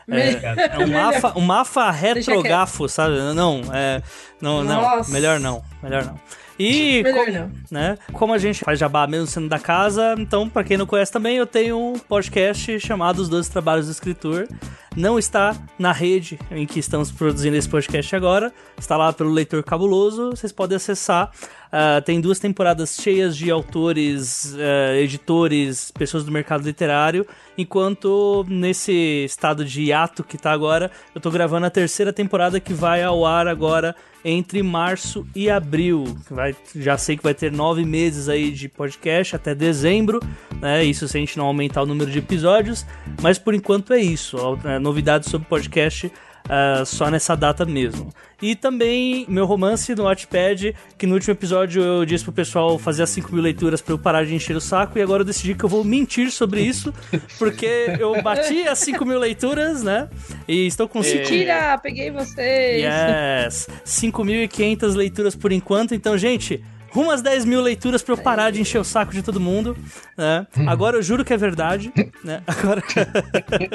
É, 0.08 0.76
é 0.76 0.86
um 0.86 0.88
mafa, 0.88 1.34
um 1.40 1.42
mafa 1.42 1.92
retrogafo, 1.92 2.88
sabe? 2.88 3.16
Não, 3.34 3.62
é, 3.74 4.04
não, 4.40 4.64
não, 4.64 5.02
melhor 5.10 5.40
não, 5.40 5.64
melhor 5.82 6.06
não. 6.06 6.20
E 6.58 7.04
Melhor 7.04 7.26
como, 7.26 7.38
não. 7.38 7.52
né, 7.70 7.98
como 8.14 8.34
a 8.34 8.38
gente 8.38 8.64
faz 8.64 8.80
jabá 8.80 9.06
mesmo 9.06 9.28
sendo 9.28 9.50
da 9.50 9.60
casa, 9.60 10.16
então 10.18 10.48
pra 10.48 10.64
quem 10.64 10.78
não 10.78 10.86
conhece 10.86 11.12
também, 11.12 11.38
eu 11.38 11.46
tenho 11.46 11.78
um 11.78 12.00
podcast 12.00 12.80
chamado 12.80 13.20
Os 13.20 13.28
Doze 13.28 13.52
Trabalhos 13.52 13.88
do 13.88 13.92
Escritor. 13.92 14.48
Não 14.96 15.20
está 15.20 15.54
na 15.78 15.92
rede 15.92 16.40
em 16.50 16.66
que 16.66 16.80
estamos 16.80 17.12
produzindo 17.12 17.58
esse 17.58 17.68
podcast 17.68 18.16
agora, 18.16 18.54
está 18.78 18.96
lá 18.96 19.12
pelo 19.12 19.30
Leitor 19.30 19.62
Cabuloso, 19.62 20.30
vocês 20.30 20.54
podem 20.54 20.78
acessar. 20.78 21.30
Ah, 21.70 22.02
tem 22.02 22.22
duas 22.22 22.40
temporadas 22.40 22.96
cheias 22.96 23.36
de 23.36 23.52
autores, 23.52 24.56
eh, 24.58 25.02
editores, 25.02 25.92
pessoas 25.92 26.24
do 26.24 26.32
mercado 26.32 26.64
literário, 26.64 27.28
enquanto 27.58 28.46
nesse 28.48 29.26
estado 29.26 29.66
de 29.66 29.82
hiato 29.84 30.24
que 30.24 30.38
tá 30.38 30.54
agora, 30.54 30.90
eu 31.14 31.20
tô 31.20 31.30
gravando 31.30 31.66
a 31.66 31.70
terceira 31.70 32.14
temporada 32.14 32.62
que 32.62 32.74
vai 32.74 33.04
ao 33.04 33.26
ar 33.26 33.50
agora 33.50 33.94
entre 34.28 34.64
março 34.64 35.24
e 35.36 35.52
abril. 35.52 36.18
Vai, 36.32 36.56
já 36.76 36.98
sei 36.98 37.16
que 37.16 37.22
vai 37.22 37.36
ter 37.36 37.52
nove 37.52 37.86
meses 37.86 38.28
aí 38.28 38.52
de 38.52 38.68
podcast 38.68 39.36
até 39.36 39.54
dezembro, 39.54 40.20
né? 40.60 40.84
Isso 40.84 41.08
se 41.08 41.16
a 41.16 41.20
gente 41.20 41.38
não 41.38 41.46
aumentar 41.46 41.84
o 41.84 41.86
número 41.86 42.10
de 42.10 42.18
episódios, 42.18 42.84
mas 43.22 43.38
por 43.38 43.54
enquanto 43.54 43.94
é 43.94 44.00
isso. 44.00 44.38
É, 44.66 44.80
novidades 44.80 45.30
sobre 45.30 45.48
podcast 45.48 46.12
ah, 46.50 46.84
só 46.86 47.10
nessa 47.10 47.36
data 47.36 47.66
mesmo. 47.66 48.14
E 48.42 48.56
também 48.56 49.26
meu 49.30 49.46
romance 49.46 49.96
no 49.96 50.04
Wattpad, 50.04 50.76
que 50.98 51.08
no 51.08 51.14
último 51.14 51.34
episódio 51.34 51.82
eu 51.82 52.06
disse 52.06 52.24
pro 52.24 52.34
pessoal 52.34 52.78
fazer 52.78 53.04
as 53.04 53.10
5 53.10 53.34
mil 53.34 53.42
leituras 53.42 53.82
pra 53.82 53.94
eu 53.94 53.98
parar 53.98 54.26
de 54.26 54.36
encher 54.36 54.56
o 54.56 54.62
saco, 54.62 55.00
e 55.00 55.02
agora 55.02 55.22
eu 55.22 55.26
decidi 55.26 55.56
que 55.56 55.64
eu 55.64 55.70
vou 55.70 55.84
mentir 55.84 56.30
sobre 56.32 56.62
isso, 56.62 56.94
porque 57.40 57.96
eu 58.00 58.22
bati 58.22 58.68
as 58.68 58.80
5 58.80 59.06
mil 59.06 59.20
leituras, 59.20 59.84
né? 59.84 60.10
E 60.48 60.68
estou 60.68 60.88
com 60.88 61.00
Mentira, 61.00 61.78
peguei 61.82 62.12
vocês. 62.12 62.84
Yes! 62.84 63.68
5.500 63.86 64.96
leituras 64.96 65.36
por 65.36 65.52
enquanto. 65.52 65.96
Então, 65.96 66.18
gente, 66.18 66.64
rumo 66.96 67.12
às 67.12 67.22
10 67.22 67.44
mil 67.44 67.62
leituras 67.62 68.02
pra 68.02 68.14
eu 68.14 68.18
parar 68.18 68.52
de 68.52 68.62
encher 68.62 68.80
o 68.80 68.84
saco 68.86 69.12
de 69.12 69.22
todo 69.22 69.38
mundo. 69.38 69.76
Né? 70.16 70.48
Agora 70.66 70.96
eu 70.96 71.04
juro 71.04 71.26
que 71.26 71.34
é 71.34 71.38
verdade. 71.38 71.92
Né? 72.24 72.42
Agora. 72.48 72.82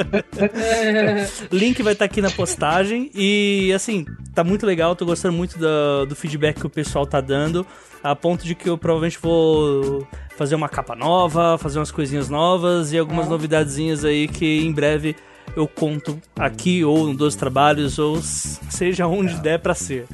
Link 1.53 1.83
vai 1.83 1.93
estar 1.93 2.07
aqui 2.07 2.23
na 2.23 2.31
postagem. 2.31 3.11
E, 3.15 3.71
assim, 3.75 4.07
tá 4.35 4.43
muito 4.43 4.65
legal. 4.65 4.97
Tô 4.97 5.05
gostando 5.05 5.37
muito 5.37 5.59
do, 5.59 6.07
do 6.07 6.17
feedback 6.17 6.61
que 6.61 6.67
o 6.67 6.71
pessoal 6.71 7.07
tá 7.07 7.21
dando. 7.21 7.67
A 8.03 8.17
ponto 8.17 8.43
de 8.43 8.55
que 8.55 8.71
eu 8.71 8.79
provavelmente 8.79 9.19
vou 9.21 10.09
fazer 10.39 10.55
uma 10.55 10.71
capa 10.71 10.97
nova, 10.97 11.59
fazer 11.59 11.79
umas 11.79 11.91
coisinhas 11.91 12.31
novas 12.31 12.95
e 12.95 12.99
algumas 12.99 13.29
novidadezinhas 13.29 14.03
aí 14.03 14.27
que 14.27 14.65
em 14.65 14.73
breve 14.73 15.15
eu 15.55 15.69
conto 15.69 16.19
aqui 16.39 16.83
ou 16.83 17.09
no 17.09 17.15
Dois 17.15 17.35
Trabalhos 17.35 17.99
ou 17.99 18.19
seja 18.23 19.07
onde 19.07 19.35
der 19.41 19.59
pra 19.59 19.75
ser. 19.75 20.07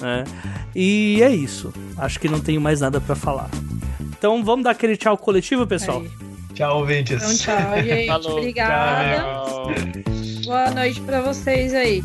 Né? 0.00 0.24
E 0.74 1.20
é 1.22 1.30
isso. 1.30 1.72
Acho 1.96 2.18
que 2.18 2.28
não 2.28 2.40
tenho 2.40 2.60
mais 2.60 2.80
nada 2.80 3.00
pra 3.00 3.14
falar. 3.14 3.50
Então 4.00 4.44
vamos 4.44 4.64
dar 4.64 4.70
aquele 4.70 4.96
tchau 4.96 5.16
coletivo, 5.16 5.66
pessoal? 5.66 6.00
Aí. 6.00 6.10
Tchau, 6.54 6.78
ouvintes. 6.78 7.16
Então, 7.16 7.36
tchau, 7.56 7.82
gente. 7.82 8.06
Falou. 8.06 8.38
Obrigada. 8.38 9.16
Tchau. 9.16 9.74
Boa 10.44 10.70
noite 10.70 11.00
pra 11.00 11.20
vocês 11.20 11.74
aí. 11.74 12.02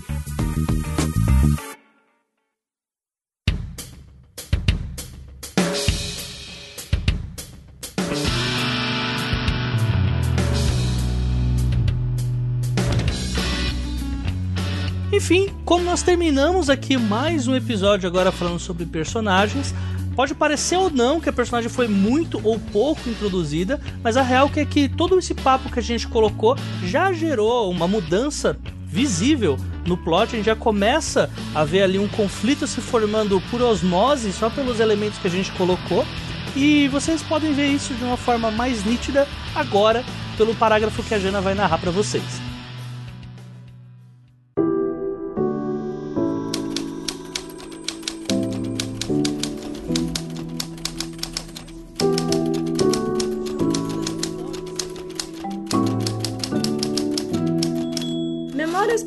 Enfim, 15.20 15.54
como 15.66 15.84
nós 15.84 16.02
terminamos 16.02 16.70
aqui 16.70 16.96
mais 16.96 17.46
um 17.46 17.54
episódio 17.54 18.08
agora 18.08 18.32
falando 18.32 18.58
sobre 18.58 18.86
personagens, 18.86 19.76
pode 20.16 20.34
parecer 20.34 20.78
ou 20.78 20.90
não 20.90 21.20
que 21.20 21.28
a 21.28 21.34
personagem 21.34 21.70
foi 21.70 21.90
muito 21.90 22.40
ou 22.42 22.58
pouco 22.58 23.10
introduzida, 23.10 23.82
mas 24.02 24.16
a 24.16 24.22
real 24.22 24.50
é 24.56 24.64
que 24.64 24.88
todo 24.88 25.20
esse 25.20 25.34
papo 25.34 25.70
que 25.70 25.78
a 25.78 25.84
gente 25.84 26.08
colocou 26.08 26.56
já 26.86 27.12
gerou 27.12 27.70
uma 27.70 27.86
mudança 27.86 28.58
visível 28.86 29.58
no 29.86 29.98
plot, 29.98 30.36
a 30.36 30.38
gente 30.38 30.46
já 30.46 30.56
começa 30.56 31.30
a 31.54 31.66
ver 31.66 31.84
ali 31.84 32.00
um 32.00 32.08
conflito 32.08 32.66
se 32.66 32.80
formando 32.80 33.42
por 33.52 33.62
osmose, 33.62 34.32
só 34.32 34.50
pelos 34.50 34.80
elementos 34.80 35.20
que 35.20 35.28
a 35.28 35.32
gente 35.32 35.52
colocou, 35.52 36.06
e 36.56 36.88
vocês 36.88 37.22
podem 37.22 37.52
ver 37.52 37.68
isso 37.68 37.94
de 37.94 38.06
uma 38.06 38.16
forma 38.16 38.50
mais 38.50 38.86
nítida 38.86 39.28
agora 39.54 40.02
pelo 40.38 40.56
parágrafo 40.56 41.04
que 41.04 41.14
a 41.14 41.20
Jana 41.20 41.42
vai 41.42 41.56
narrar 41.56 41.78
pra 41.78 41.92
vocês. 41.92 42.49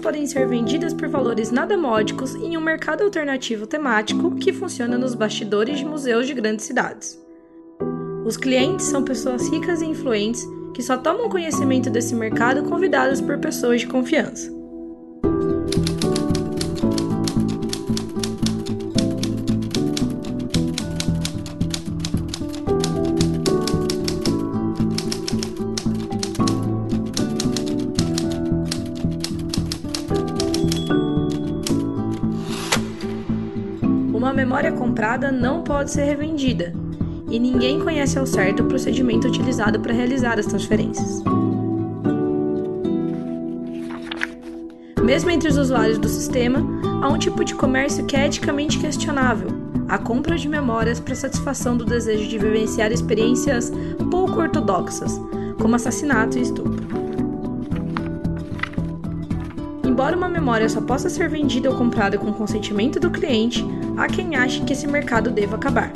Podem 0.02 0.26
ser 0.26 0.46
vendidas 0.48 0.92
por 0.92 1.08
valores 1.08 1.50
nada 1.50 1.78
módicos 1.78 2.34
em 2.34 2.56
um 2.58 2.60
mercado 2.60 3.04
alternativo 3.04 3.66
temático 3.66 4.34
que 4.34 4.52
funciona 4.52 4.98
nos 4.98 5.14
bastidores 5.14 5.78
de 5.78 5.84
museus 5.84 6.26
de 6.26 6.34
grandes 6.34 6.66
cidades. 6.66 7.18
Os 8.24 8.36
clientes 8.36 8.86
são 8.86 9.02
pessoas 9.02 9.48
ricas 9.48 9.80
e 9.80 9.86
influentes 9.86 10.44
que 10.74 10.82
só 10.82 10.96
tomam 10.96 11.28
conhecimento 11.28 11.88
desse 11.88 12.14
mercado 12.14 12.64
convidadas 12.64 13.20
por 13.20 13.38
pessoas 13.38 13.80
de 13.80 13.86
confiança. 13.86 14.61
Uma 34.32 34.38
memória 34.38 34.72
comprada 34.72 35.30
não 35.30 35.62
pode 35.62 35.90
ser 35.90 36.04
revendida, 36.04 36.72
e 37.30 37.38
ninguém 37.38 37.78
conhece 37.78 38.18
ao 38.18 38.24
certo 38.24 38.62
o 38.62 38.66
procedimento 38.66 39.28
utilizado 39.28 39.78
para 39.78 39.92
realizar 39.92 40.38
as 40.38 40.46
transferências. 40.46 41.22
Mesmo 45.04 45.28
entre 45.28 45.50
os 45.50 45.58
usuários 45.58 45.98
do 45.98 46.08
sistema, 46.08 46.66
há 47.02 47.10
um 47.10 47.18
tipo 47.18 47.44
de 47.44 47.54
comércio 47.54 48.06
que 48.06 48.16
é 48.16 48.24
eticamente 48.24 48.78
questionável: 48.78 49.48
a 49.86 49.98
compra 49.98 50.38
de 50.38 50.48
memórias 50.48 50.98
para 50.98 51.14
satisfação 51.14 51.76
do 51.76 51.84
desejo 51.84 52.26
de 52.26 52.38
vivenciar 52.38 52.90
experiências 52.90 53.70
pouco 54.10 54.40
ortodoxas, 54.40 55.20
como 55.60 55.76
assassinato 55.76 56.38
e 56.38 56.40
estupro. 56.40 57.02
Embora 59.84 60.16
uma 60.16 60.30
memória 60.30 60.70
só 60.70 60.80
possa 60.80 61.10
ser 61.10 61.28
vendida 61.28 61.68
ou 61.68 61.76
comprada 61.76 62.16
com 62.16 62.32
consentimento 62.32 62.98
do 62.98 63.10
cliente, 63.10 63.62
há 63.96 64.06
quem 64.06 64.36
ache 64.36 64.62
que 64.62 64.72
esse 64.72 64.86
mercado 64.86 65.30
deva 65.30 65.56
acabar. 65.56 65.92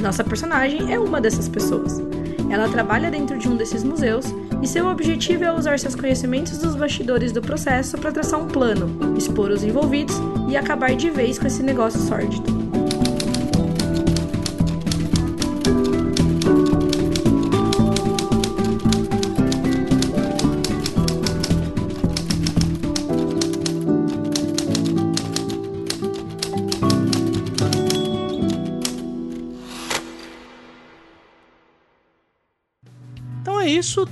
Nossa 0.00 0.22
personagem 0.22 0.92
é 0.92 0.98
uma 0.98 1.20
dessas 1.20 1.48
pessoas. 1.48 2.02
Ela 2.50 2.68
trabalha 2.68 3.10
dentro 3.10 3.38
de 3.38 3.48
um 3.48 3.56
desses 3.56 3.82
museus 3.82 4.26
e 4.62 4.66
seu 4.66 4.86
objetivo 4.86 5.44
é 5.44 5.52
usar 5.52 5.78
seus 5.78 5.94
conhecimentos 5.94 6.58
dos 6.58 6.74
bastidores 6.74 7.32
do 7.32 7.42
processo 7.42 7.98
para 7.98 8.12
traçar 8.12 8.40
um 8.40 8.48
plano, 8.48 9.16
expor 9.16 9.50
os 9.50 9.62
envolvidos 9.62 10.16
e 10.48 10.56
acabar 10.56 10.94
de 10.94 11.10
vez 11.10 11.38
com 11.38 11.46
esse 11.46 11.62
negócio 11.62 12.00
sórdido. 12.00 12.63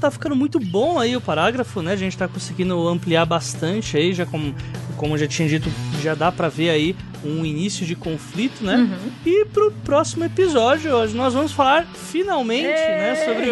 Tá 0.02 0.10
ficando 0.10 0.34
muito 0.34 0.58
bom 0.58 0.98
aí 0.98 1.16
o 1.16 1.20
parágrafo, 1.20 1.80
né? 1.80 1.92
A 1.92 1.96
gente 1.96 2.16
tá 2.16 2.26
conseguindo 2.28 2.88
ampliar 2.88 3.24
bastante 3.24 3.96
aí, 3.96 4.12
já 4.12 4.26
como, 4.26 4.54
como 4.96 5.14
eu 5.14 5.18
já 5.18 5.26
tinha 5.26 5.48
dito, 5.48 5.70
já 6.02 6.14
dá 6.14 6.30
pra 6.30 6.48
ver 6.48 6.70
aí 6.70 6.96
um 7.24 7.44
início 7.44 7.86
de 7.86 7.94
conflito, 7.94 8.64
né? 8.64 8.88
E 9.24 9.44
pro 9.46 9.70
próximo 9.84 10.24
episódio, 10.24 10.92
hoje 10.92 11.14
nós 11.14 11.34
vamos 11.34 11.52
falar 11.52 11.86
finalmente, 11.86 12.66
né, 12.66 13.14
sobre 13.24 13.50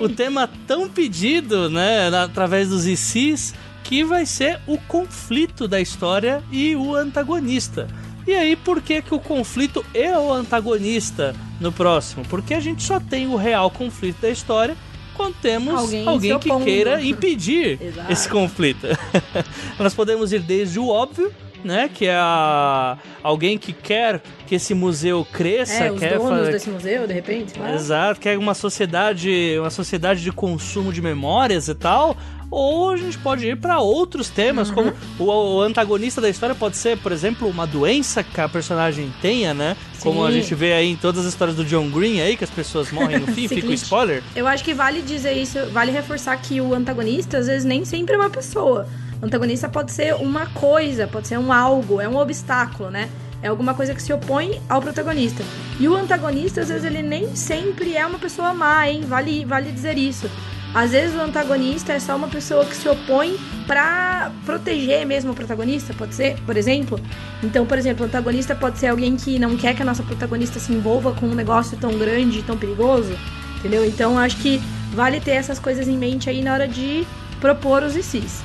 o, 0.00 0.04
o 0.04 0.08
tema 0.08 0.48
tão 0.66 0.88
pedido, 0.88 1.68
né, 1.68 2.08
através 2.08 2.70
dos 2.70 2.86
ICs, 2.86 3.54
que 3.84 3.92
que 3.92 4.02
vai 4.02 4.24
ser 4.24 4.58
o 4.66 4.78
conflito 4.78 5.68
da 5.68 5.78
história 5.78 6.42
e 6.50 6.74
o 6.74 6.94
antagonista. 6.94 7.86
E 8.26 8.32
aí, 8.32 8.56
por 8.56 8.80
que, 8.80 9.02
que 9.02 9.14
o 9.14 9.18
conflito 9.18 9.84
é 9.92 10.16
o 10.16 10.32
antagonista 10.32 11.34
no 11.60 11.70
próximo? 11.70 12.24
Porque 12.30 12.54
a 12.54 12.60
gente 12.60 12.82
só 12.82 12.98
tem 12.98 13.26
o 13.26 13.36
real 13.36 13.70
conflito 13.70 14.22
da 14.22 14.30
história 14.30 14.76
quando 15.12 15.34
temos 15.40 15.74
alguém, 15.74 16.06
alguém 16.06 16.38
que 16.38 16.50
queira 16.64 17.02
impedir 17.02 17.78
esse 18.10 18.28
conflito. 18.28 18.86
Nós 19.78 19.94
podemos 19.94 20.32
ir 20.32 20.40
desde 20.40 20.78
o 20.78 20.88
óbvio, 20.88 21.32
né? 21.64 21.88
Que 21.92 22.06
é 22.06 22.16
a... 22.16 22.98
alguém 23.22 23.56
que 23.56 23.72
quer 23.72 24.20
que 24.46 24.54
esse 24.56 24.74
museu 24.74 25.26
cresça, 25.32 25.84
é, 25.84 25.92
os 25.92 25.98
quer 25.98 26.18
donos 26.18 26.38
fazer... 26.38 26.52
desse 26.52 26.70
museu, 26.70 27.06
de 27.06 27.14
repente. 27.14 27.54
Exato, 27.74 28.20
quer 28.20 28.36
uma 28.36 28.54
sociedade, 28.54 29.56
uma 29.58 29.70
sociedade 29.70 30.22
de 30.22 30.32
consumo 30.32 30.92
de 30.92 31.00
memórias 31.00 31.68
e 31.68 31.74
tal, 31.74 32.16
ou 32.52 32.90
a 32.90 32.96
gente 32.98 33.16
pode 33.16 33.46
ir 33.48 33.56
para 33.56 33.80
outros 33.80 34.28
temas, 34.28 34.68
uhum. 34.68 34.74
como 34.74 34.92
o, 35.18 35.56
o, 35.56 35.62
antagonista 35.62 36.20
da 36.20 36.28
história 36.28 36.54
pode 36.54 36.76
ser, 36.76 36.98
por 36.98 37.10
exemplo, 37.10 37.48
uma 37.48 37.66
doença 37.66 38.22
que 38.22 38.38
a 38.38 38.46
personagem 38.46 39.10
tenha, 39.22 39.54
né? 39.54 39.74
Sim. 39.94 40.02
Como 40.02 40.22
a 40.22 40.30
gente 40.30 40.54
vê 40.54 40.74
aí 40.74 40.90
em 40.90 40.96
todas 40.96 41.24
as 41.24 41.32
histórias 41.32 41.56
do 41.56 41.64
John 41.64 41.88
Green 41.88 42.20
aí, 42.20 42.36
que 42.36 42.44
as 42.44 42.50
pessoas 42.50 42.92
morrem 42.92 43.18
no 43.18 43.26
fim, 43.28 43.48
fica 43.48 43.66
o 43.66 43.72
spoiler. 43.72 44.22
Eu 44.36 44.46
acho 44.46 44.62
que 44.62 44.74
vale 44.74 45.00
dizer 45.00 45.32
isso, 45.32 45.58
vale 45.72 45.90
reforçar 45.90 46.36
que 46.36 46.60
o 46.60 46.74
antagonista 46.74 47.38
às 47.38 47.46
vezes 47.46 47.64
nem 47.64 47.86
sempre 47.86 48.16
é 48.16 48.18
uma 48.18 48.28
pessoa. 48.28 48.86
O 49.22 49.24
antagonista 49.24 49.66
pode 49.66 49.90
ser 49.90 50.14
uma 50.16 50.44
coisa, 50.46 51.06
pode 51.06 51.28
ser 51.28 51.38
um 51.38 51.50
algo, 51.50 52.02
é 52.02 52.08
um 52.08 52.16
obstáculo, 52.16 52.90
né? 52.90 53.08
É 53.42 53.48
alguma 53.48 53.72
coisa 53.72 53.94
que 53.94 54.02
se 54.02 54.12
opõe 54.12 54.60
ao 54.68 54.82
protagonista. 54.82 55.42
E 55.80 55.88
o 55.88 55.96
antagonista, 55.96 56.60
às 56.60 56.68
vezes, 56.68 56.84
ele 56.84 57.02
nem 57.02 57.34
sempre 57.34 57.96
é 57.96 58.06
uma 58.06 58.18
pessoa 58.18 58.52
má, 58.52 58.88
hein? 58.88 59.04
Vale, 59.06 59.44
vale 59.44 59.72
dizer 59.72 59.96
isso. 59.96 60.30
Às 60.74 60.92
vezes 60.92 61.14
o 61.14 61.20
antagonista 61.20 61.92
é 61.92 62.00
só 62.00 62.16
uma 62.16 62.28
pessoa 62.28 62.64
que 62.64 62.74
se 62.74 62.88
opõe 62.88 63.36
para 63.66 64.32
proteger 64.46 65.06
mesmo 65.06 65.32
o 65.32 65.34
protagonista, 65.34 65.92
pode 65.92 66.14
ser, 66.14 66.40
por 66.46 66.56
exemplo. 66.56 66.98
Então, 67.42 67.66
por 67.66 67.76
exemplo, 67.76 68.04
o 68.04 68.08
antagonista 68.08 68.54
pode 68.54 68.78
ser 68.78 68.86
alguém 68.86 69.14
que 69.16 69.38
não 69.38 69.56
quer 69.56 69.74
que 69.76 69.82
a 69.82 69.84
nossa 69.84 70.02
protagonista 70.02 70.58
se 70.58 70.72
envolva 70.72 71.12
com 71.12 71.26
um 71.26 71.34
negócio 71.34 71.76
tão 71.76 71.98
grande, 71.98 72.42
tão 72.42 72.56
perigoso, 72.56 73.12
entendeu? 73.58 73.84
Então, 73.84 74.18
acho 74.18 74.36
que 74.38 74.62
vale 74.94 75.20
ter 75.20 75.32
essas 75.32 75.58
coisas 75.58 75.86
em 75.88 75.98
mente 75.98 76.30
aí 76.30 76.42
na 76.42 76.54
hora 76.54 76.66
de 76.66 77.06
propor 77.38 77.82
os 77.82 77.94
ICs. 77.94 78.42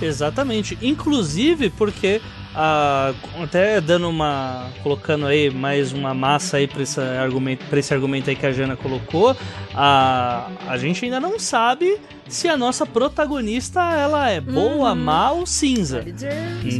Exatamente. 0.00 0.78
Inclusive 0.80 1.70
porque 1.70 2.20
ah, 2.54 3.12
até 3.40 3.80
dando 3.80 4.08
uma. 4.08 4.70
colocando 4.82 5.26
aí 5.26 5.50
mais 5.50 5.92
uma 5.92 6.12
massa 6.12 6.56
aí 6.56 6.66
para 6.66 6.82
esse 6.82 7.00
argumento, 7.00 7.64
para 7.66 7.78
esse 7.78 7.94
argumento 7.94 8.28
aí 8.28 8.36
que 8.36 8.46
a 8.46 8.52
Jana 8.52 8.76
colocou, 8.76 9.36
a, 9.74 10.48
a 10.66 10.76
gente 10.76 11.04
ainda 11.04 11.20
não 11.20 11.38
sabe 11.38 11.98
se 12.28 12.48
a 12.48 12.56
nossa 12.56 12.86
protagonista 12.86 13.80
ela 13.80 14.30
é 14.30 14.40
boa, 14.40 14.90
uhum. 14.90 14.96
má 14.96 15.30
ou 15.32 15.46
cinza. 15.46 16.02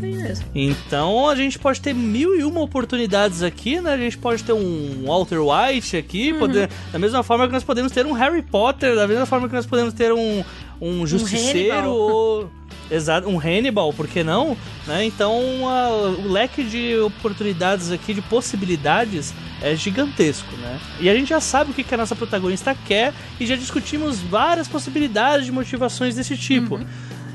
mesmo. 0.01 0.47
Então 0.55 1.29
a 1.29 1.35
gente 1.35 1.59
pode 1.59 1.81
ter 1.81 1.95
mil 1.95 2.39
e 2.39 2.45
uma 2.45 2.61
oportunidades 2.61 3.43
aqui, 3.43 3.81
né? 3.81 3.93
A 3.93 3.99
gente 3.99 4.19
pode 4.19 4.43
ter 4.43 4.53
um 4.53 5.05
Walter 5.07 5.41
White 5.41 5.97
aqui, 5.97 6.33
uhum. 6.33 6.39
poder, 6.39 6.71
da 6.93 6.99
mesma 6.99 7.23
forma 7.23 7.47
que 7.47 7.53
nós 7.53 7.65
podemos 7.65 7.93
ter 7.93 8.07
um 8.07 8.13
Harry 8.13 8.43
Potter, 8.43 8.95
da 8.95 9.07
mesma 9.07 9.27
forma 9.27 9.49
que 9.49 9.55
nós 9.55 9.67
podemos 9.67 9.93
ter 9.93 10.13
um, 10.13 10.45
um 10.81 11.07
justiceiro 11.07 11.89
um 11.89 11.93
ou 11.93 12.51
Exato, 12.91 13.29
um 13.29 13.39
Hannibal, 13.39 13.93
por 13.93 14.09
que 14.09 14.25
não? 14.25 14.57
Né? 14.87 15.05
Então 15.05 15.69
a, 15.69 15.91
o 15.91 16.29
leque 16.29 16.65
de 16.65 16.99
oportunidades 16.99 17.91
aqui, 17.93 18.13
de 18.13 18.23
possibilidades, 18.23 19.33
é 19.63 19.77
gigantesco, 19.77 20.57
né? 20.57 20.81
E 20.99 21.09
a 21.09 21.15
gente 21.15 21.29
já 21.29 21.41
sabe 21.41 21.71
o 21.71 21.75
que, 21.75 21.85
que 21.85 21.95
a 21.95 21.99
nossa 21.99 22.17
protagonista 22.17 22.75
quer 22.75 23.13
e 23.39 23.47
já 23.47 23.55
discutimos 23.55 24.19
várias 24.19 24.67
possibilidades 24.67 25.47
de 25.47 25.53
motivações 25.53 26.17
desse 26.17 26.37
tipo. 26.37 26.77
Uhum. 26.77 26.87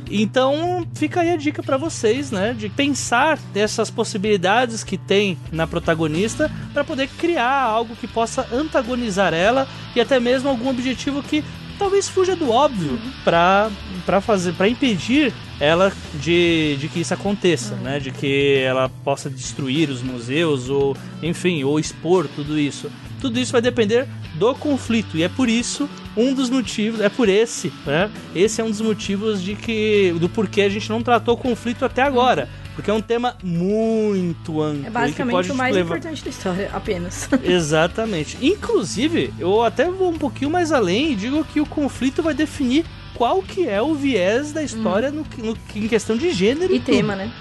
Então 0.09 0.85
fica 0.93 1.21
aí 1.21 1.31
a 1.31 1.35
dica 1.35 1.63
para 1.63 1.77
vocês, 1.77 2.31
né, 2.31 2.53
de 2.53 2.69
pensar 2.69 3.39
dessas 3.53 3.89
possibilidades 3.89 4.83
que 4.83 4.97
tem 4.97 5.37
na 5.51 5.65
protagonista 5.65 6.51
para 6.73 6.83
poder 6.83 7.07
criar 7.07 7.61
algo 7.61 7.95
que 7.95 8.07
possa 8.07 8.47
antagonizar 8.53 9.33
ela 9.33 9.67
e 9.95 10.01
até 10.01 10.19
mesmo 10.19 10.49
algum 10.49 10.69
objetivo 10.69 11.23
que 11.23 11.43
talvez 11.77 12.07
fuja 12.07 12.35
do 12.35 12.49
óbvio 12.49 12.91
uhum. 12.91 13.11
para 13.23 13.69
para 14.05 14.21
fazer 14.21 14.53
para 14.53 14.67
impedir 14.67 15.33
ela 15.59 15.91
de, 16.15 16.75
de 16.77 16.87
que 16.89 16.99
isso 16.99 17.13
aconteça, 17.13 17.75
uhum. 17.75 17.81
né? 17.81 17.99
De 17.99 18.11
que 18.11 18.57
ela 18.59 18.89
possa 19.03 19.29
destruir 19.29 19.89
os 19.89 20.01
museus 20.01 20.69
ou, 20.69 20.95
enfim, 21.21 21.63
ou 21.63 21.79
expor 21.79 22.27
tudo 22.27 22.59
isso. 22.59 22.91
Tudo 23.21 23.39
isso 23.39 23.51
vai 23.51 23.61
depender 23.61 24.07
do 24.35 24.53
conflito 24.53 25.17
e 25.17 25.23
é 25.23 25.29
por 25.29 25.49
isso 25.49 25.89
um 26.15 26.33
dos 26.33 26.49
motivos, 26.49 27.01
é 27.01 27.09
por 27.09 27.27
esse, 27.27 27.71
né? 27.85 28.09
Esse 28.33 28.61
é 28.61 28.63
um 28.63 28.69
dos 28.69 28.81
motivos 28.81 29.41
de 29.41 29.55
que 29.55 30.13
do 30.19 30.29
porquê 30.29 30.61
a 30.61 30.69
gente 30.69 30.89
não 30.89 31.01
tratou 31.01 31.33
o 31.33 31.37
conflito 31.37 31.85
até 31.85 32.01
agora. 32.01 32.43
Uhum. 32.43 32.64
Porque 32.75 32.91
é 32.91 32.93
um 32.93 33.01
tema 33.01 33.35
muito 33.41 34.61
amplo. 34.61 34.85
É 34.85 34.89
basicamente 34.89 35.51
o 35.51 35.55
mais 35.55 35.73
levar... 35.73 35.97
importante 35.97 36.23
da 36.23 36.29
história, 36.29 36.69
apenas. 36.73 37.29
Exatamente. 37.43 38.37
Inclusive, 38.41 39.33
eu 39.39 39.63
até 39.63 39.89
vou 39.89 40.09
um 40.09 40.17
pouquinho 40.17 40.51
mais 40.51 40.71
além 40.71 41.13
e 41.13 41.15
digo 41.15 41.43
que 41.45 41.61
o 41.61 41.65
conflito 41.65 42.21
vai 42.21 42.33
definir 42.33 42.85
qual 43.13 43.41
que 43.41 43.67
é 43.67 43.81
o 43.81 43.95
viés 43.95 44.51
da 44.51 44.61
história 44.61 45.09
hum. 45.09 45.23
no, 45.37 45.45
no, 45.45 45.57
em 45.73 45.87
questão 45.87 46.17
de 46.17 46.31
gênero 46.31 46.73
e, 46.73 46.77
e 46.77 46.79
tema, 46.81 47.15
né? 47.15 47.31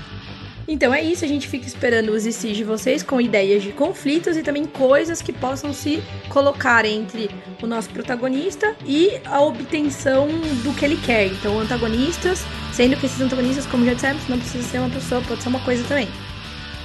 Então 0.67 0.95
é 0.95 1.03
isso, 1.03 1.25
a 1.25 1.29
gente 1.29 1.47
fica 1.47 1.67
esperando 1.67 2.11
os 2.11 2.25
ICs 2.25 2.57
de 2.57 2.65
vocês 2.65 3.03
com 3.03 3.21
ideias 3.21 3.63
de 3.63 3.71
conflitos 3.71 4.37
e 4.37 4.43
também 4.43 4.65
coisas 4.65 5.21
que 5.21 5.33
possam 5.33 5.75
se 5.75 6.03
colocar 6.31 6.87
entre 6.87 7.29
o 7.63 7.67
nosso 7.67 7.91
protagonista 7.91 8.75
e 8.87 9.21
a 9.27 9.43
obtenção 9.43 10.27
do 10.63 10.75
que 10.75 10.85
ele 10.85 10.97
quer. 10.97 11.27
Então, 11.27 11.61
antagonistas, 11.61 12.45
sendo 12.73 12.97
que 12.97 13.05
esses 13.05 13.21
antagonistas, 13.21 13.67
como 13.67 13.85
já 13.85 13.93
dissemos, 13.93 14.27
não 14.27 14.39
precisa 14.39 14.67
ser 14.67 14.79
uma 14.79 14.89
pessoa, 14.89 15.21
pode 15.21 15.43
ser 15.43 15.51
uma 15.51 15.61
coisa 15.61 15.85
também. 15.85 16.09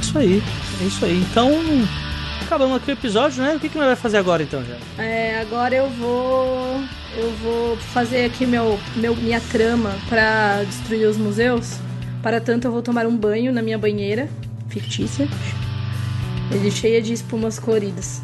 Isso 0.00 0.18
aí, 0.18 0.42
é 0.80 0.84
isso 0.84 1.04
aí. 1.04 1.20
Então, 1.30 1.50
acabamos 2.40 2.78
aqui 2.78 2.90
o 2.90 2.92
episódio, 2.92 3.42
né? 3.42 3.54
O 3.54 3.60
que, 3.60 3.68
que 3.68 3.76
nós 3.76 3.86
vai 3.88 3.96
fazer 3.96 4.16
agora 4.16 4.42
então, 4.42 4.64
já? 4.64 5.02
É, 5.02 5.38
agora 5.40 5.74
eu 5.74 5.90
vou. 5.90 6.82
Eu 7.14 7.30
vou 7.42 7.76
fazer 7.76 8.24
aqui 8.24 8.46
meu, 8.46 8.78
meu, 8.96 9.14
minha 9.14 9.40
trama 9.40 9.94
para 10.08 10.62
destruir 10.64 11.06
os 11.06 11.18
museus. 11.18 11.76
Para 12.22 12.40
tanto, 12.40 12.66
eu 12.66 12.72
vou 12.72 12.80
tomar 12.80 13.06
um 13.06 13.16
banho 13.16 13.52
na 13.52 13.60
minha 13.60 13.76
banheira, 13.76 14.28
fictícia. 14.68 15.28
Ele 16.50 16.70
cheia 16.72 17.02
de 17.02 17.12
espumas 17.12 17.58
coloridas. 17.58 18.22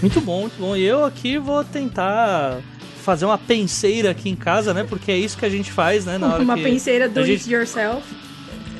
Muito 0.00 0.20
bom, 0.20 0.42
muito 0.42 0.58
bom. 0.58 0.76
E 0.76 0.84
eu 0.84 1.04
aqui 1.04 1.38
vou 1.38 1.64
tentar 1.64 2.60
fazer 3.02 3.24
uma 3.24 3.38
penseira 3.38 4.10
aqui 4.10 4.28
em 4.28 4.36
casa, 4.36 4.74
né? 4.74 4.84
Porque 4.88 5.10
é 5.10 5.16
isso 5.16 5.36
que 5.36 5.44
a 5.44 5.50
gente 5.50 5.72
faz, 5.72 6.04
né? 6.04 6.18
Na 6.18 6.34
hora 6.34 6.42
uma 6.42 6.56
penseira 6.56 7.08
do 7.08 7.20
it 7.20 7.50
yourself. 7.50 8.02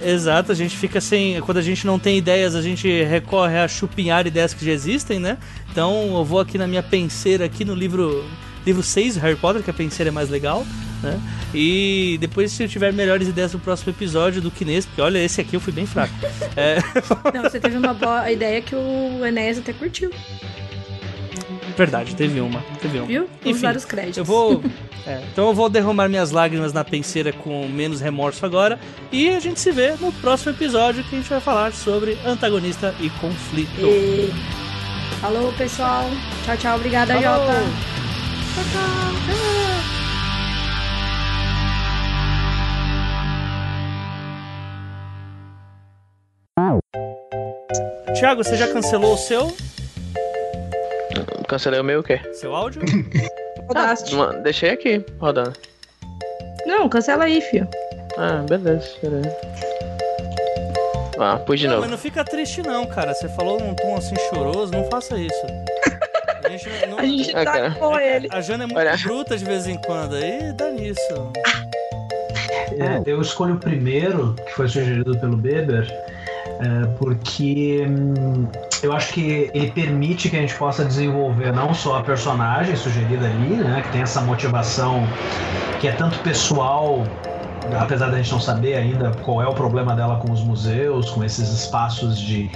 Exato, 0.05 0.53
a 0.53 0.55
gente 0.55 0.77
fica 0.77 1.01
sem. 1.01 1.41
Quando 1.41 1.59
a 1.59 1.63
gente 1.63 1.87
não 1.87 1.99
tem 1.99 2.19
ideias, 2.19 2.55
a 2.55 2.63
gente 2.63 3.03
recorre 3.03 3.59
a 3.59 3.67
chupinhar 3.67 4.27
ideias 4.27 4.55
que 4.55 4.65
já 4.65 4.73
existem, 4.73 5.19
né? 5.19 5.39
Então 5.73 6.17
eu 6.17 6.25
vou 6.25 6.41
aqui 6.41 6.57
na 6.57 6.67
minha 6.67 6.83
penseira, 6.83 7.45
aqui 7.45 7.65
no 7.65 7.75
livro 7.75 8.25
livro 8.65 8.83
6, 8.83 9.17
Harry 9.17 9.37
Potter, 9.37 9.63
que 9.63 9.71
a 9.71 9.75
penseira 9.75 10.11
é 10.11 10.13
mais 10.13 10.29
legal, 10.29 10.67
né? 11.03 11.19
E 11.55 12.19
depois, 12.21 12.53
se 12.53 12.63
eu 12.63 12.69
tiver 12.69 12.93
melhores 12.93 13.27
ideias 13.27 13.53
no 13.55 13.59
próximo 13.59 13.91
episódio 13.93 14.43
do 14.43 14.51
que 14.51 14.65
nesse, 14.65 14.87
porque 14.87 15.01
olha, 15.01 15.19
esse 15.19 15.41
aqui 15.41 15.57
eu 15.57 15.61
fui 15.61 15.73
bem 15.73 15.87
fraco. 15.87 16.13
é... 16.55 16.77
Não, 17.35 17.43
você 17.43 17.59
teve 17.59 17.77
uma 17.77 17.95
boa 17.95 18.31
ideia 18.31 18.61
que 18.61 18.75
o 18.75 19.25
Enéas 19.25 19.59
até 19.59 19.73
curtiu. 19.73 20.11
Verdade, 21.79 22.17
teve 22.17 22.41
uma. 22.41 22.61
Teve 22.83 22.99
uma. 22.99 23.07
Viu? 23.07 23.29
Vamos 23.41 23.47
Enfim, 23.47 23.63
dar 23.63 23.77
os 23.77 23.85
créditos. 23.85 24.19
Eu 24.19 24.25
vou. 24.25 24.63
É, 25.07 25.23
então 25.33 25.49
eu 25.49 25.55
vou 25.55 25.71
derramar 25.71 26.07
minhas 26.07 26.33
lágrimas 26.33 26.71
na 26.71 26.85
penseira 26.85 27.33
com 27.33 27.67
menos 27.67 27.99
remorso 27.99 28.45
agora. 28.45 28.79
E 29.11 29.31
a 29.31 29.41
gente 29.41 29.59
se 29.59 29.73
vê 29.73 29.95
no 29.99 30.13
próximo 30.13 30.53
episódio 30.53 31.03
que 31.05 31.17
a 31.17 31.19
gente 31.19 31.31
vai 31.31 31.41
falar 31.41 31.73
sobre 31.73 32.19
antagonista 32.27 32.95
e 33.01 33.09
conflito. 33.09 33.81
E... 33.81 34.31
Falou, 35.19 35.51
pessoal. 35.55 36.05
Tchau, 36.45 36.59
tchau. 36.59 36.77
Obrigada, 36.77 37.15
Falou. 37.15 37.47
Jota. 37.47 37.63
Tchau, 38.55 38.65
tchau. 38.71 39.09
Tiago, 48.15 48.45
você 48.45 48.57
já 48.59 48.71
cancelou 48.71 49.15
o 49.15 49.17
seu? 49.17 49.57
Cancelei 51.49 51.81
o 51.81 51.85
meu 51.85 52.01
o 52.01 52.03
quê? 52.03 52.21
Seu 52.35 52.55
áudio? 52.55 52.83
Rodaste. 53.67 54.15
Ah, 54.19 54.33
deixei 54.43 54.71
aqui, 54.71 55.05
rodando. 55.19 55.53
Não, 56.67 56.89
cancela 56.89 57.25
aí, 57.25 57.41
filho. 57.41 57.69
Ah, 58.17 58.45
beleza, 58.49 58.89
beleza. 59.03 59.37
Ah, 61.19 61.37
pus 61.39 61.59
de 61.59 61.67
Não, 61.67 61.75
novo. 61.75 61.83
mas 61.83 61.91
não 61.91 61.99
fica 61.99 62.25
triste 62.25 62.63
não, 62.63 62.87
cara. 62.87 63.13
Você 63.15 63.29
falou 63.31 63.59
num 63.59 63.75
tom 63.75 63.97
assim 63.97 64.15
choroso, 64.31 64.73
não 64.73 64.85
faça 64.85 65.17
isso. 65.19 65.43
A 66.45 66.49
gente, 66.51 66.87
não- 66.87 66.99
A 66.99 67.03
gente 67.05 67.37
Ah, 67.37 67.45
tá 67.45 67.71
com 67.73 67.99
ele. 68.01 68.29
a 68.33 68.41
Jana 68.41 68.65
é 68.65 68.67
muito 68.67 68.79
Olha. 68.79 68.97
bruta 68.97 69.37
de 69.37 69.45
vez 69.45 69.67
em 69.67 69.77
quando, 69.83 70.15
aí 70.15 70.53
dá 70.53 70.71
nisso. 70.71 71.01
É, 72.79 73.03
eu 73.11 73.21
escolho 73.21 73.55
o 73.57 73.59
primeiro, 73.59 74.35
que 74.47 74.53
foi 74.53 74.67
sugerido 74.69 75.19
pelo 75.19 75.37
Beber, 75.37 75.87
porque 76.99 77.87
hum, 77.89 78.47
eu 78.83 78.93
acho 78.93 79.13
que 79.13 79.51
ele 79.55 79.71
permite 79.71 80.29
que 80.29 80.37
a 80.37 80.41
gente 80.41 80.55
possa 80.55 80.85
desenvolver 80.85 81.53
não 81.53 81.73
só 81.73 81.99
a 81.99 82.03
personagem 82.03 82.75
sugerida 82.77 83.27
ali, 83.27 83.57
né, 83.57 83.83
que 83.83 83.93
tem 83.93 84.03
essa 84.03 84.21
motivação 84.21 85.09
que 85.81 85.87
é 85.87 85.93
tanto 85.93 86.19
pessoal, 86.21 87.07
apesar 87.79 88.11
da 88.11 88.17
gente 88.17 88.33
não 88.33 88.41
saber 88.41 88.75
ainda 88.75 89.13
qual 89.23 89.43
é 89.43 89.47
o 89.47 89.55
problema 89.55 89.95
dela 89.95 90.17
com 90.17 90.33
os 90.33 90.43
museus, 90.43 91.11
com 91.11 91.23
esses 91.23 91.49
espaços 91.51 92.19
de, 92.19 92.51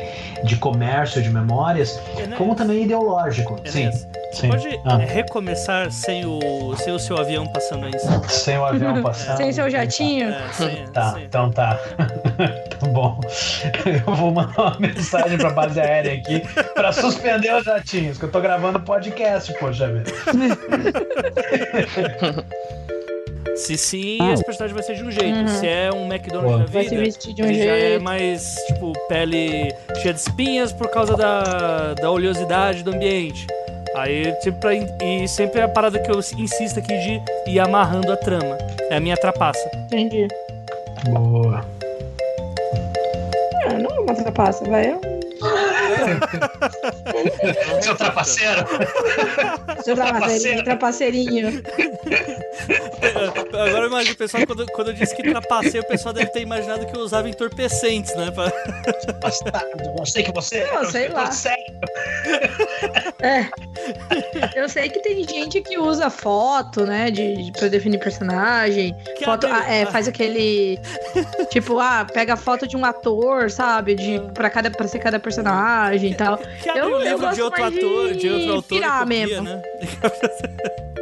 de 0.45 0.57
comércio 0.57 1.23
de 1.23 1.31
memórias, 1.31 2.01
como 2.37 2.55
também 2.55 2.83
ideológico. 2.83 3.61
Sim, 3.65 3.91
sim. 4.33 4.49
pode 4.49 4.81
Ah. 4.85 4.97
recomeçar 4.97 5.91
sem 5.93 6.25
o, 6.27 6.75
sem 6.77 6.93
o 6.93 6.99
seu 6.99 7.17
avião 7.19 7.47
passando 7.53 7.85
aí 7.87 7.93
em 7.95 7.99
cima? 7.99 8.29
Sem 8.29 8.59
o 8.59 8.65
avião 8.65 9.01
passando. 9.03 9.37
Sem 9.37 9.53
seu 9.53 9.71
jatinho. 9.71 10.29
É, 10.31 10.43
sem, 10.53 10.87
Tá, 10.93 11.13
sem. 11.13 11.25
então 11.25 11.51
tá. 11.51 11.75
tá 12.79 12.87
bom. 12.89 13.19
Eu 14.07 14.15
vou 14.15 14.31
mandar 14.31 14.61
uma 14.61 14.79
mensagem 14.81 15.39
pra 15.39 15.51
base 15.51 15.81
aérea 15.81 16.15
aqui 16.15 16.43
pra 16.75 16.93
suspender 16.93 17.55
os 17.55 17.65
jatinhos, 17.65 18.19
que 18.19 18.25
eu 18.25 18.31
tô 18.31 18.41
gravando 18.41 18.81
podcast, 18.81 19.53
poxa 19.59 19.89
vida. 19.93 20.11
Se 23.55 23.77
sim, 23.77 24.17
esse 24.33 24.43
personagem 24.45 24.75
vai 24.75 24.83
ser 24.83 24.95
de 24.95 25.05
um 25.05 25.11
jeito. 25.11 25.37
Uhum. 25.41 25.47
Se 25.49 25.67
é 25.69 25.91
um 25.93 26.07
McDonald's 26.11 26.53
Boa. 26.53 26.59
da 26.65 26.73
Vai 26.73 26.85
se 26.85 26.97
vida, 26.97 27.43
um 27.43 27.45
ele 27.51 27.59
já 27.65 27.77
é 27.77 27.81
jeito. 27.91 28.03
mais, 28.05 28.55
tipo, 28.67 28.93
pele 29.09 29.69
cheia 30.01 30.15
de 30.15 30.21
espinhas 30.21 30.73
por 30.73 30.89
causa 30.91 31.15
da, 31.17 31.93
da 31.95 32.11
oleosidade 32.11 32.83
do 32.83 32.93
ambiente. 32.95 33.47
Aí, 33.95 34.33
tipo, 34.41 34.59
pra, 34.59 34.75
e 34.75 35.29
sempre 35.29 35.61
é 35.61 35.65
a 35.65 35.69
parada 35.69 35.99
que 35.99 36.11
eu 36.11 36.19
insisto 36.19 36.79
aqui 36.79 36.97
de 36.99 37.23
ir 37.51 37.61
amarrando 37.61 38.11
a 38.13 38.17
trama. 38.17 38.57
É 38.91 38.97
a 38.97 39.01
minha 39.01 39.17
trapaça. 39.17 39.71
Entendi. 39.87 40.29
Boa. 41.11 41.65
Ah, 43.67 43.75
não 43.75 43.91
é 43.91 44.01
uma 44.01 44.15
trapaça, 44.15 44.65
vai. 44.65 44.87
É 44.87 44.97
um 44.97 45.12
Seu 47.83 47.95
trapaceiro. 47.97 48.67
seu 49.85 49.95
trapaceirinho, 49.95 50.65
trapaceirinho. 50.65 51.63
Agora 53.53 53.87
imagina 53.87 54.15
o 54.15 54.17
pessoal, 54.17 54.47
quando, 54.47 54.67
quando 54.73 54.89
eu 54.89 54.95
disse 54.95 55.15
que 55.15 55.23
trapacei, 55.23 55.81
o 55.81 55.87
pessoal 55.87 56.13
deve 56.15 56.31
ter 56.31 56.41
imaginado 56.41 56.87
que 56.87 56.97
eu 56.97 57.01
usava 57.01 57.29
entorpecentes, 57.29 58.15
né? 58.17 58.31
Pra- 58.31 58.53
Bastardo, 59.21 59.83
eu 59.99 60.07
sei 60.07 60.23
que 60.23 60.33
você 60.33 60.65
Não, 60.65 60.75
é 60.77 60.81
um 60.81 60.91
sei 60.91 61.09
lá. 61.09 61.31
É. 63.21 63.47
Eu 64.55 64.69
sei 64.69 64.89
que 64.89 65.01
tem 65.01 65.23
gente 65.27 65.61
que 65.63 65.79
usa 65.79 66.11
foto, 66.11 66.85
né, 66.85 67.11
de, 67.11 67.37
de 67.45 67.53
pra 67.53 67.69
definir 67.69 67.99
personagem. 67.99 68.95
Que 69.17 69.25
foto, 69.25 69.47
abelha- 69.47 69.65
ah, 69.67 69.73
é, 69.73 69.87
faz 69.87 70.09
aquele 70.09 70.79
tipo, 71.51 71.79
ah, 71.79 72.05
pega 72.13 72.35
a 72.35 72.37
foto 72.37 72.67
de 72.67 72.77
um 72.77 72.85
ator, 72.85 73.51
sabe, 73.51 73.95
de 73.95 74.21
para 74.35 74.51
cada 74.51 74.71
para 74.71 74.87
ser 74.89 74.99
cada 74.99 75.19
personagem 75.21 75.92
e 75.97 76.15
tal. 76.15 76.39
Que 76.39 76.69
abre 76.71 76.81
Eu- 76.83 76.87
o 76.87 76.91
eu 76.91 76.99
livro 77.01 77.35
de 77.35 77.43
outro 77.43 77.65
ator, 77.65 78.13
de 78.13 78.19
de 78.19 78.31
outro 78.31 78.53
autor 78.55 78.79
pirar 78.79 79.01
copia, 79.01 79.27
mesmo. 79.27 79.43
né? 79.43 79.63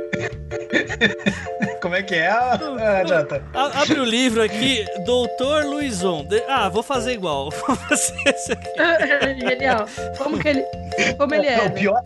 Como 1.80 1.94
é 1.94 2.02
que 2.02 2.14
é, 2.14 2.28
ah, 2.28 2.58
Jota? 3.06 3.42
A- 3.54 3.82
Abre 3.82 4.00
o 4.00 4.04
livro 4.04 4.42
aqui, 4.42 4.84
Doutor 5.06 5.64
Luizon. 5.64 6.26
Ah, 6.48 6.68
vou 6.68 6.82
fazer 6.82 7.12
igual. 7.12 7.50
Vou 7.66 7.76
fazer 7.76 8.14
esse 8.26 8.52
aqui. 8.52 8.68
Genial. 9.40 9.86
Como 10.18 10.38
que 10.38 10.48
ele 10.48 10.64
como 11.16 11.34
ele 11.34 11.46
é? 11.46 11.56
Não, 11.56 11.64
né? 11.64 11.70
pior, 11.70 12.00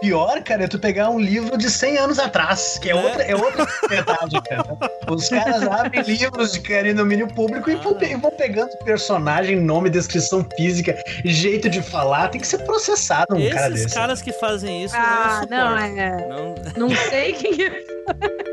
pior, 0.00 0.42
cara, 0.42 0.64
é 0.64 0.68
tu 0.68 0.78
pegar 0.78 1.10
um 1.10 1.18
livro 1.18 1.56
de 1.58 1.70
100 1.70 1.98
anos 1.98 2.18
atrás, 2.18 2.78
que 2.80 2.90
é 2.90 2.94
Né? 2.94 3.02
outra, 3.02 3.22
é 3.22 3.34
outra 3.34 3.66
verdade, 3.88 4.40
cara. 4.42 4.64
Os 5.08 5.28
caras 5.28 5.62
abrem 5.62 6.02
livros 6.02 6.52
de 6.52 6.60
cara 6.60 6.92
domínio 6.94 7.28
público 7.28 7.70
e 7.70 7.74
vão, 7.76 7.94
pe- 7.94 8.14
vão 8.16 8.30
pegando 8.30 8.70
personagem, 8.84 9.56
nome, 9.60 9.90
descrição 9.90 10.46
física, 10.56 10.96
jeito 11.24 11.68
de 11.68 11.82
falar. 11.82 12.28
Tem 12.28 12.40
que 12.40 12.46
ser 12.46 12.58
processado 12.58 13.34
um 13.36 13.50
cara 13.50 13.68
Esses 13.70 13.84
desse. 13.84 13.94
caras 13.94 14.22
que 14.22 14.32
fazem 14.32 14.84
isso 14.84 14.94
Ah, 14.96 15.44
não 15.50 15.70
não, 15.70 15.78
é. 15.78 16.28
Não- 16.28 16.54
Não 16.88 16.96
sei 17.10 17.32
quem 17.32 17.64
é. 17.64 17.72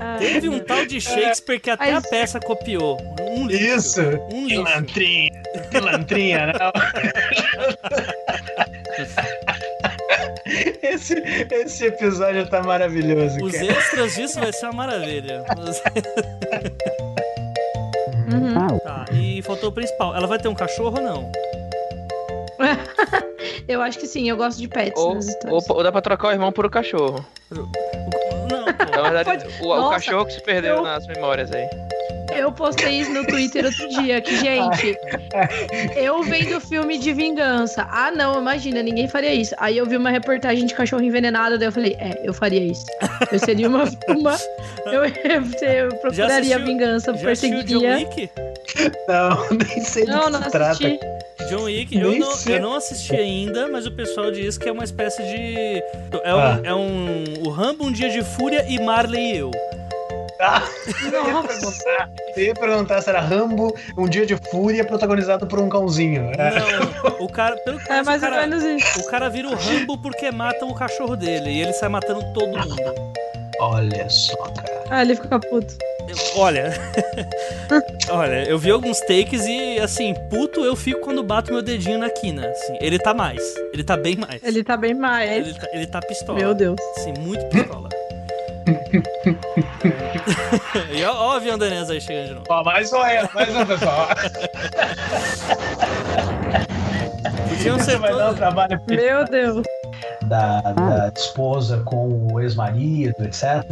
Ah, 0.00 0.16
Teve 0.18 0.48
um 0.48 0.60
tal 0.60 0.86
de 0.86 1.00
Shakespeare 1.00 1.58
que 1.60 1.70
até 1.70 1.92
a 1.92 2.00
peça 2.00 2.38
copiou. 2.38 2.96
Um 3.20 3.46
lixo. 3.46 3.64
Isso! 3.76 4.00
Um 4.32 4.46
lixo. 4.46 4.64
Pilantrinha, 4.64 5.42
pilantrinha, 5.70 6.46
não. 6.46 6.72
Esse, 10.82 11.14
esse 11.52 11.86
episódio 11.86 12.48
tá 12.48 12.62
maravilhoso, 12.62 13.38
Os 13.44 13.52
cara. 13.52 13.66
extras 13.66 14.14
disso 14.14 14.40
vai 14.40 14.52
ser 14.52 14.66
uma 14.66 14.72
maravilha. 14.72 15.44
Uhum. 18.32 18.78
Tá, 18.78 19.04
e 19.12 19.42
faltou 19.42 19.68
o 19.70 19.72
principal. 19.72 20.14
Ela 20.14 20.26
vai 20.26 20.38
ter 20.38 20.48
um 20.48 20.54
cachorro 20.54 20.96
ou 20.96 21.02
não? 21.02 21.32
Eu 23.68 23.82
acho 23.82 23.98
que 23.98 24.06
sim, 24.06 24.28
eu 24.30 24.36
gosto 24.36 24.58
de 24.58 24.66
pets 24.66 25.00
Ou, 25.00 25.14
nas 25.14 25.26
ou, 25.46 25.62
ou 25.76 25.82
dá 25.82 25.92
pra 25.92 26.00
trocar 26.00 26.28
o 26.28 26.32
irmão 26.32 26.50
por 26.50 26.64
o 26.64 26.70
cachorro. 26.70 27.24
Não, 27.50 28.64
Na 28.64 28.72
pô. 28.74 29.02
verdade, 29.10 29.46
o, 29.60 29.66
o 29.66 29.76
Nossa, 29.76 29.90
cachorro 29.94 30.24
que 30.24 30.32
se 30.32 30.42
perdeu 30.42 30.76
eu- 30.76 30.82
nas 30.82 31.06
memórias 31.06 31.52
aí. 31.52 31.68
Eu 32.38 32.52
postei 32.52 33.00
isso 33.00 33.12
no 33.12 33.26
Twitter 33.26 33.64
outro 33.64 33.88
dia, 33.88 34.20
que, 34.20 34.36
gente, 34.36 34.96
eu 35.96 36.22
vendo 36.22 36.60
filme 36.60 36.98
de 36.98 37.12
vingança. 37.12 37.86
Ah, 37.90 38.10
não, 38.10 38.38
imagina, 38.40 38.82
ninguém 38.82 39.08
faria 39.08 39.34
isso. 39.34 39.54
Aí 39.58 39.76
eu 39.76 39.86
vi 39.86 39.96
uma 39.96 40.10
reportagem 40.10 40.66
de 40.66 40.74
cachorro 40.74 41.02
envenenado, 41.02 41.58
daí 41.58 41.68
eu 41.68 41.72
falei, 41.72 41.96
é, 41.98 42.20
eu 42.24 42.32
faria 42.32 42.62
isso. 42.64 42.86
Eu 43.32 43.38
seria 43.38 43.68
uma. 43.68 43.84
uma 44.08 44.36
eu, 44.86 45.04
eu 45.04 45.88
procuraria 46.00 46.36
assistiu- 46.38 46.64
vingança, 46.64 47.14
Já 47.16 47.30
assistiu 47.30 47.62
John 47.64 47.80
perseguiria. 47.80 47.96
Wick? 47.96 48.30
Não, 49.08 49.48
nem 49.66 49.80
sei 49.84 50.04
Não, 50.04 50.24
que 50.24 50.30
não 50.30 50.42
se 50.42 50.50
trata. 50.50 50.70
assisti. 50.70 51.00
John 51.48 51.62
Wick, 51.62 51.96
eu 51.96 52.18
não, 52.18 52.32
eu 52.46 52.60
não 52.60 52.74
assisti 52.74 53.16
ainda, 53.16 53.68
mas 53.68 53.86
o 53.86 53.90
pessoal 53.92 54.30
diz 54.30 54.58
que 54.58 54.68
é 54.68 54.72
uma 54.72 54.84
espécie 54.84 55.22
de. 55.22 55.82
É 56.22 56.34
um. 56.34 56.38
Ah. 56.38 56.60
É 56.62 56.74
um 56.74 57.24
o 57.46 57.48
Rambo 57.50 57.84
um 57.86 57.92
dia 57.92 58.10
de 58.10 58.22
fúria 58.22 58.66
e 58.68 58.78
Marley 58.82 59.32
e 59.32 59.36
eu. 59.38 59.50
Eu 60.40 61.26
ia 61.26 61.32
Nossa. 61.32 61.48
perguntar, 61.48 62.10
eu 62.36 62.42
ia 62.44 62.54
perguntar 62.54 63.02
se 63.02 63.10
era 63.10 63.20
Rambo, 63.20 63.74
Um 63.96 64.08
Dia 64.08 64.24
de 64.24 64.36
Fúria, 64.50 64.84
protagonizado 64.84 65.46
por 65.46 65.58
um 65.58 65.68
cãozinho. 65.68 66.30
É. 66.38 66.50
Não, 66.60 67.24
o 67.24 67.28
cara. 67.28 67.56
Pelo 67.64 67.78
que 67.80 67.90
É 67.92 68.02
mais 68.04 68.22
ou 68.22 68.30
menos 68.30 68.62
isso. 68.62 69.00
o 69.00 69.06
cara 69.10 69.28
vira 69.28 69.48
o 69.48 69.54
Rambo 69.56 69.98
porque 69.98 70.30
matam 70.30 70.68
o 70.68 70.74
cachorro 70.74 71.16
dele. 71.16 71.50
E 71.50 71.60
ele 71.62 71.72
sai 71.72 71.88
matando 71.88 72.22
todo 72.32 72.46
mundo. 72.56 72.76
Olha 73.60 74.08
só, 74.08 74.36
cara. 74.36 74.84
Ah, 74.90 75.02
ele 75.02 75.16
fica 75.16 75.40
puto. 75.40 75.74
Eu- 76.08 76.16
Olha. 76.40 76.72
olha, 78.08 78.44
eu 78.48 78.56
vi 78.58 78.70
alguns 78.70 78.98
takes 79.00 79.44
e 79.44 79.78
assim, 79.80 80.14
puto 80.30 80.60
eu 80.64 80.74
fico 80.76 81.00
quando 81.00 81.22
bato 81.22 81.52
meu 81.52 81.60
dedinho 81.60 81.98
na 81.98 82.08
quina. 82.08 82.46
Assim, 82.48 82.78
ele 82.80 82.98
tá 82.98 83.12
mais. 83.12 83.42
Ele 83.74 83.82
tá 83.84 83.96
bem 83.96 84.16
mais. 84.16 84.42
Ele 84.44 84.62
tá 84.64 84.76
bem 84.76 84.94
mais. 84.94 85.30
Ele 85.48 85.54
tá, 85.54 85.66
ele 85.72 85.86
tá 85.86 86.00
pistola. 86.00 86.38
Meu 86.38 86.54
Deus. 86.54 86.76
Sim, 86.98 87.12
muito 87.18 87.44
pistola. 87.46 87.88
e 90.92 91.04
ó, 91.04 91.14
ó 91.14 91.28
o 91.28 91.36
avião 91.36 91.58
da 91.58 91.66
Inês 91.66 91.90
aí 91.90 92.00
chegando 92.00 92.28
de 92.28 92.34
novo. 92.34 92.46
Ó, 92.48 92.64
mais 92.64 92.92
um 92.92 93.00
aí, 93.00 93.28
mais 93.34 93.56
um, 93.56 93.66
pessoal. 93.66 94.08
Podiam 97.48 97.78
ser 97.78 97.98
vai 97.98 98.10
dar 98.10 98.16
um 98.16 98.20
todos. 98.20 98.38
trabalho 98.38 98.80
Meu 98.88 99.24
Deus. 99.24 99.62
Da, 100.22 100.60
da 100.60 101.12
esposa 101.14 101.82
com 101.84 102.28
o 102.32 102.40
ex-marido, 102.40 103.14
etc. 103.20 103.64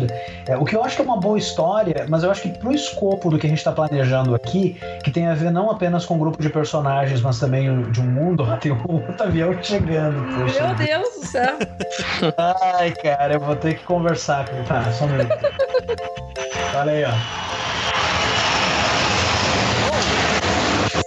É, 0.47 0.57
o 0.57 0.65
que 0.65 0.77
eu 0.77 0.85
acho 0.85 0.97
que 0.97 1.03
é 1.03 1.05
uma 1.05 1.19
boa 1.19 1.39
história, 1.39 2.07
mas 2.09 2.23
eu 2.23 2.31
acho 2.31 2.43
que 2.43 2.48
pro 2.51 2.73
escopo 2.73 3.31
do 3.31 3.39
que 3.39 3.47
a 3.47 3.51
gente 3.51 3.59
está 3.59 3.73
planejando 3.73 4.35
aqui, 4.35 4.78
que 5.03 5.11
tem 5.11 5.27
a 5.27 5.35
ver 5.35 5.51
não 5.51 5.70
apenas 5.70 6.05
com 6.05 6.15
um 6.15 6.19
grupo 6.19 6.40
de 6.40 6.48
personagens, 6.48 7.20
mas 7.20 7.39
também 7.39 7.90
de 7.90 8.01
um 8.01 8.07
mundo, 8.07 8.47
tem 8.61 8.73
um 8.73 8.81
outro 8.89 9.23
avião 9.23 9.57
chegando. 9.62 10.23
Poxa. 10.35 10.66
Meu 10.66 10.74
Deus 10.74 11.09
do 11.15 11.27
céu. 11.27 11.59
Ai, 12.78 12.93
cara, 12.93 13.35
eu 13.35 13.40
vou 13.40 13.57
ter 13.57 13.74
que 13.74 13.85
conversar 13.85 14.48
com 14.48 14.57
ele. 14.57 14.66
Tá, 14.66 14.90
só 14.93 15.05
um 15.05 15.09
minuto. 15.09 15.28
Olha 16.77 16.93
aí, 16.93 17.05
ó. 17.05 17.66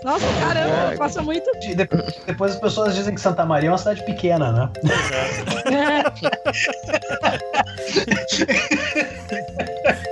Nossa, 0.03 0.25
caramba, 0.39 0.95
passa 0.97 1.21
muito. 1.21 1.51
De- 1.59 1.75
de- 1.75 1.89
depois 2.25 2.53
as 2.53 2.59
pessoas 2.59 2.95
dizem 2.95 3.13
que 3.13 3.21
Santa 3.21 3.45
Maria 3.45 3.69
é 3.69 3.71
uma 3.71 3.77
cidade 3.77 4.03
pequena, 4.05 4.51
né? 4.51 4.69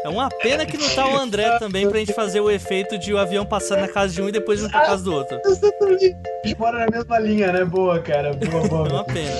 É 0.04 0.10
uma 0.10 0.30
pena 0.30 0.66
que 0.66 0.78
não 0.78 0.90
tá 0.90 1.08
o 1.08 1.18
André 1.18 1.58
também 1.60 1.90
pra 1.90 2.00
gente 2.00 2.14
fazer 2.14 2.40
o 2.40 2.50
efeito 2.50 2.98
de 2.98 3.14
o 3.14 3.18
avião 3.18 3.46
passar 3.46 3.78
na 3.78 3.88
casa 3.88 4.14
de 4.14 4.22
um 4.22 4.30
e 4.30 4.32
depois 4.32 4.62
ir 4.62 4.70
pra 4.70 4.86
casa 4.86 5.04
do 5.04 5.14
outro. 5.14 5.40
A 5.46 5.98
gente 5.98 6.16
mora 6.58 6.80
na 6.80 6.88
mesma 6.92 7.20
linha, 7.20 7.52
né? 7.52 7.66
Boa, 7.66 8.00
cara. 8.00 8.34
Boa, 8.34 8.64
É 8.64 8.68
boa. 8.68 8.90
uma 8.90 9.04
pena. 9.04 9.36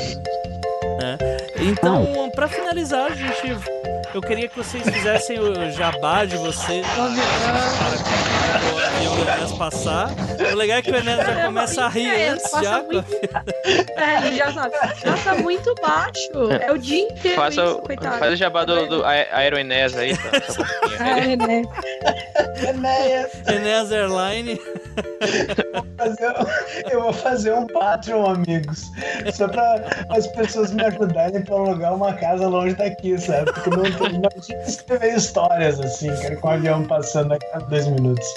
né? 1.02 1.18
Então, 1.60 2.30
pra 2.36 2.48
finalizar, 2.48 3.12
a 3.12 3.16
gente. 3.16 3.58
Eu 4.14 4.22
queria 4.22 4.48
que 4.48 4.56
vocês 4.58 4.84
fizessem 4.84 5.40
o 5.40 5.72
jabá 5.72 6.26
de 6.26 6.38
vocês 6.38 6.86
para 6.88 7.04
o 7.04 7.06
avião 8.86 9.16
do 9.16 9.22
Enéas 9.22 9.52
passar. 9.54 10.10
O 10.52 10.56
legal 10.56 10.78
é 10.78 10.82
que 10.82 10.92
o 10.92 10.96
Enéas 10.96 11.26
já 11.26 11.46
começa 11.46 11.86
a 11.86 11.90
rir 11.90 12.08
É, 12.10 12.30
antes, 12.30 12.50
passa 12.50 12.64
já. 12.64 12.82
muito- 12.84 13.06
É, 13.98 14.28
ele 14.28 14.38
já 14.38 14.52
sabe. 14.54 14.76
Já 15.04 15.18
tá 15.24 15.36
muito 15.36 15.76
baixo. 15.82 16.52
É 16.62 16.72
o 16.72 16.78
dia 16.78 17.02
inteiro 17.04 17.36
Faça, 17.36 17.64
isso, 17.64 17.74
o- 17.76 17.82
coitado. 17.82 18.18
faz 18.18 18.34
o 18.34 18.36
jabá 18.36 18.64
do, 18.66 18.88
do 18.88 19.06
Ae- 19.06 19.28
Aeroenés 19.32 19.96
aí, 19.98 20.18
tá? 20.18 20.32
Né? 21.48 21.62
Enéas, 22.70 23.32
Enéas 23.48 23.92
Airline. 23.92 24.60
fazer 25.98 26.34
eu 26.90 27.02
vou 27.02 27.14
fazer 27.14 27.54
um 27.54 27.68
Patreon, 27.68 28.26
amigos. 28.26 28.90
Só 29.34 29.48
pra 29.48 29.84
as 30.10 30.26
pessoas 30.28 30.72
me 30.72 30.84
ajudarem 30.84 31.44
pra 31.44 31.56
alugar 31.56 31.94
uma 31.94 32.14
casa 32.14 32.48
longe 32.48 32.74
daqui, 32.76 33.18
sabe? 33.20 33.52
Porque 33.54 33.70
não. 33.70 33.84
Imagina 34.00 34.30
escrever 34.68 35.16
histórias 35.16 35.80
assim, 35.80 36.08
cara, 36.22 36.36
com 36.38 36.48
o 36.48 36.52
avião 36.52 36.84
passando 36.86 37.34
a 37.34 37.40
cada 37.40 37.66
dois 37.66 37.88
minutos. 37.88 38.28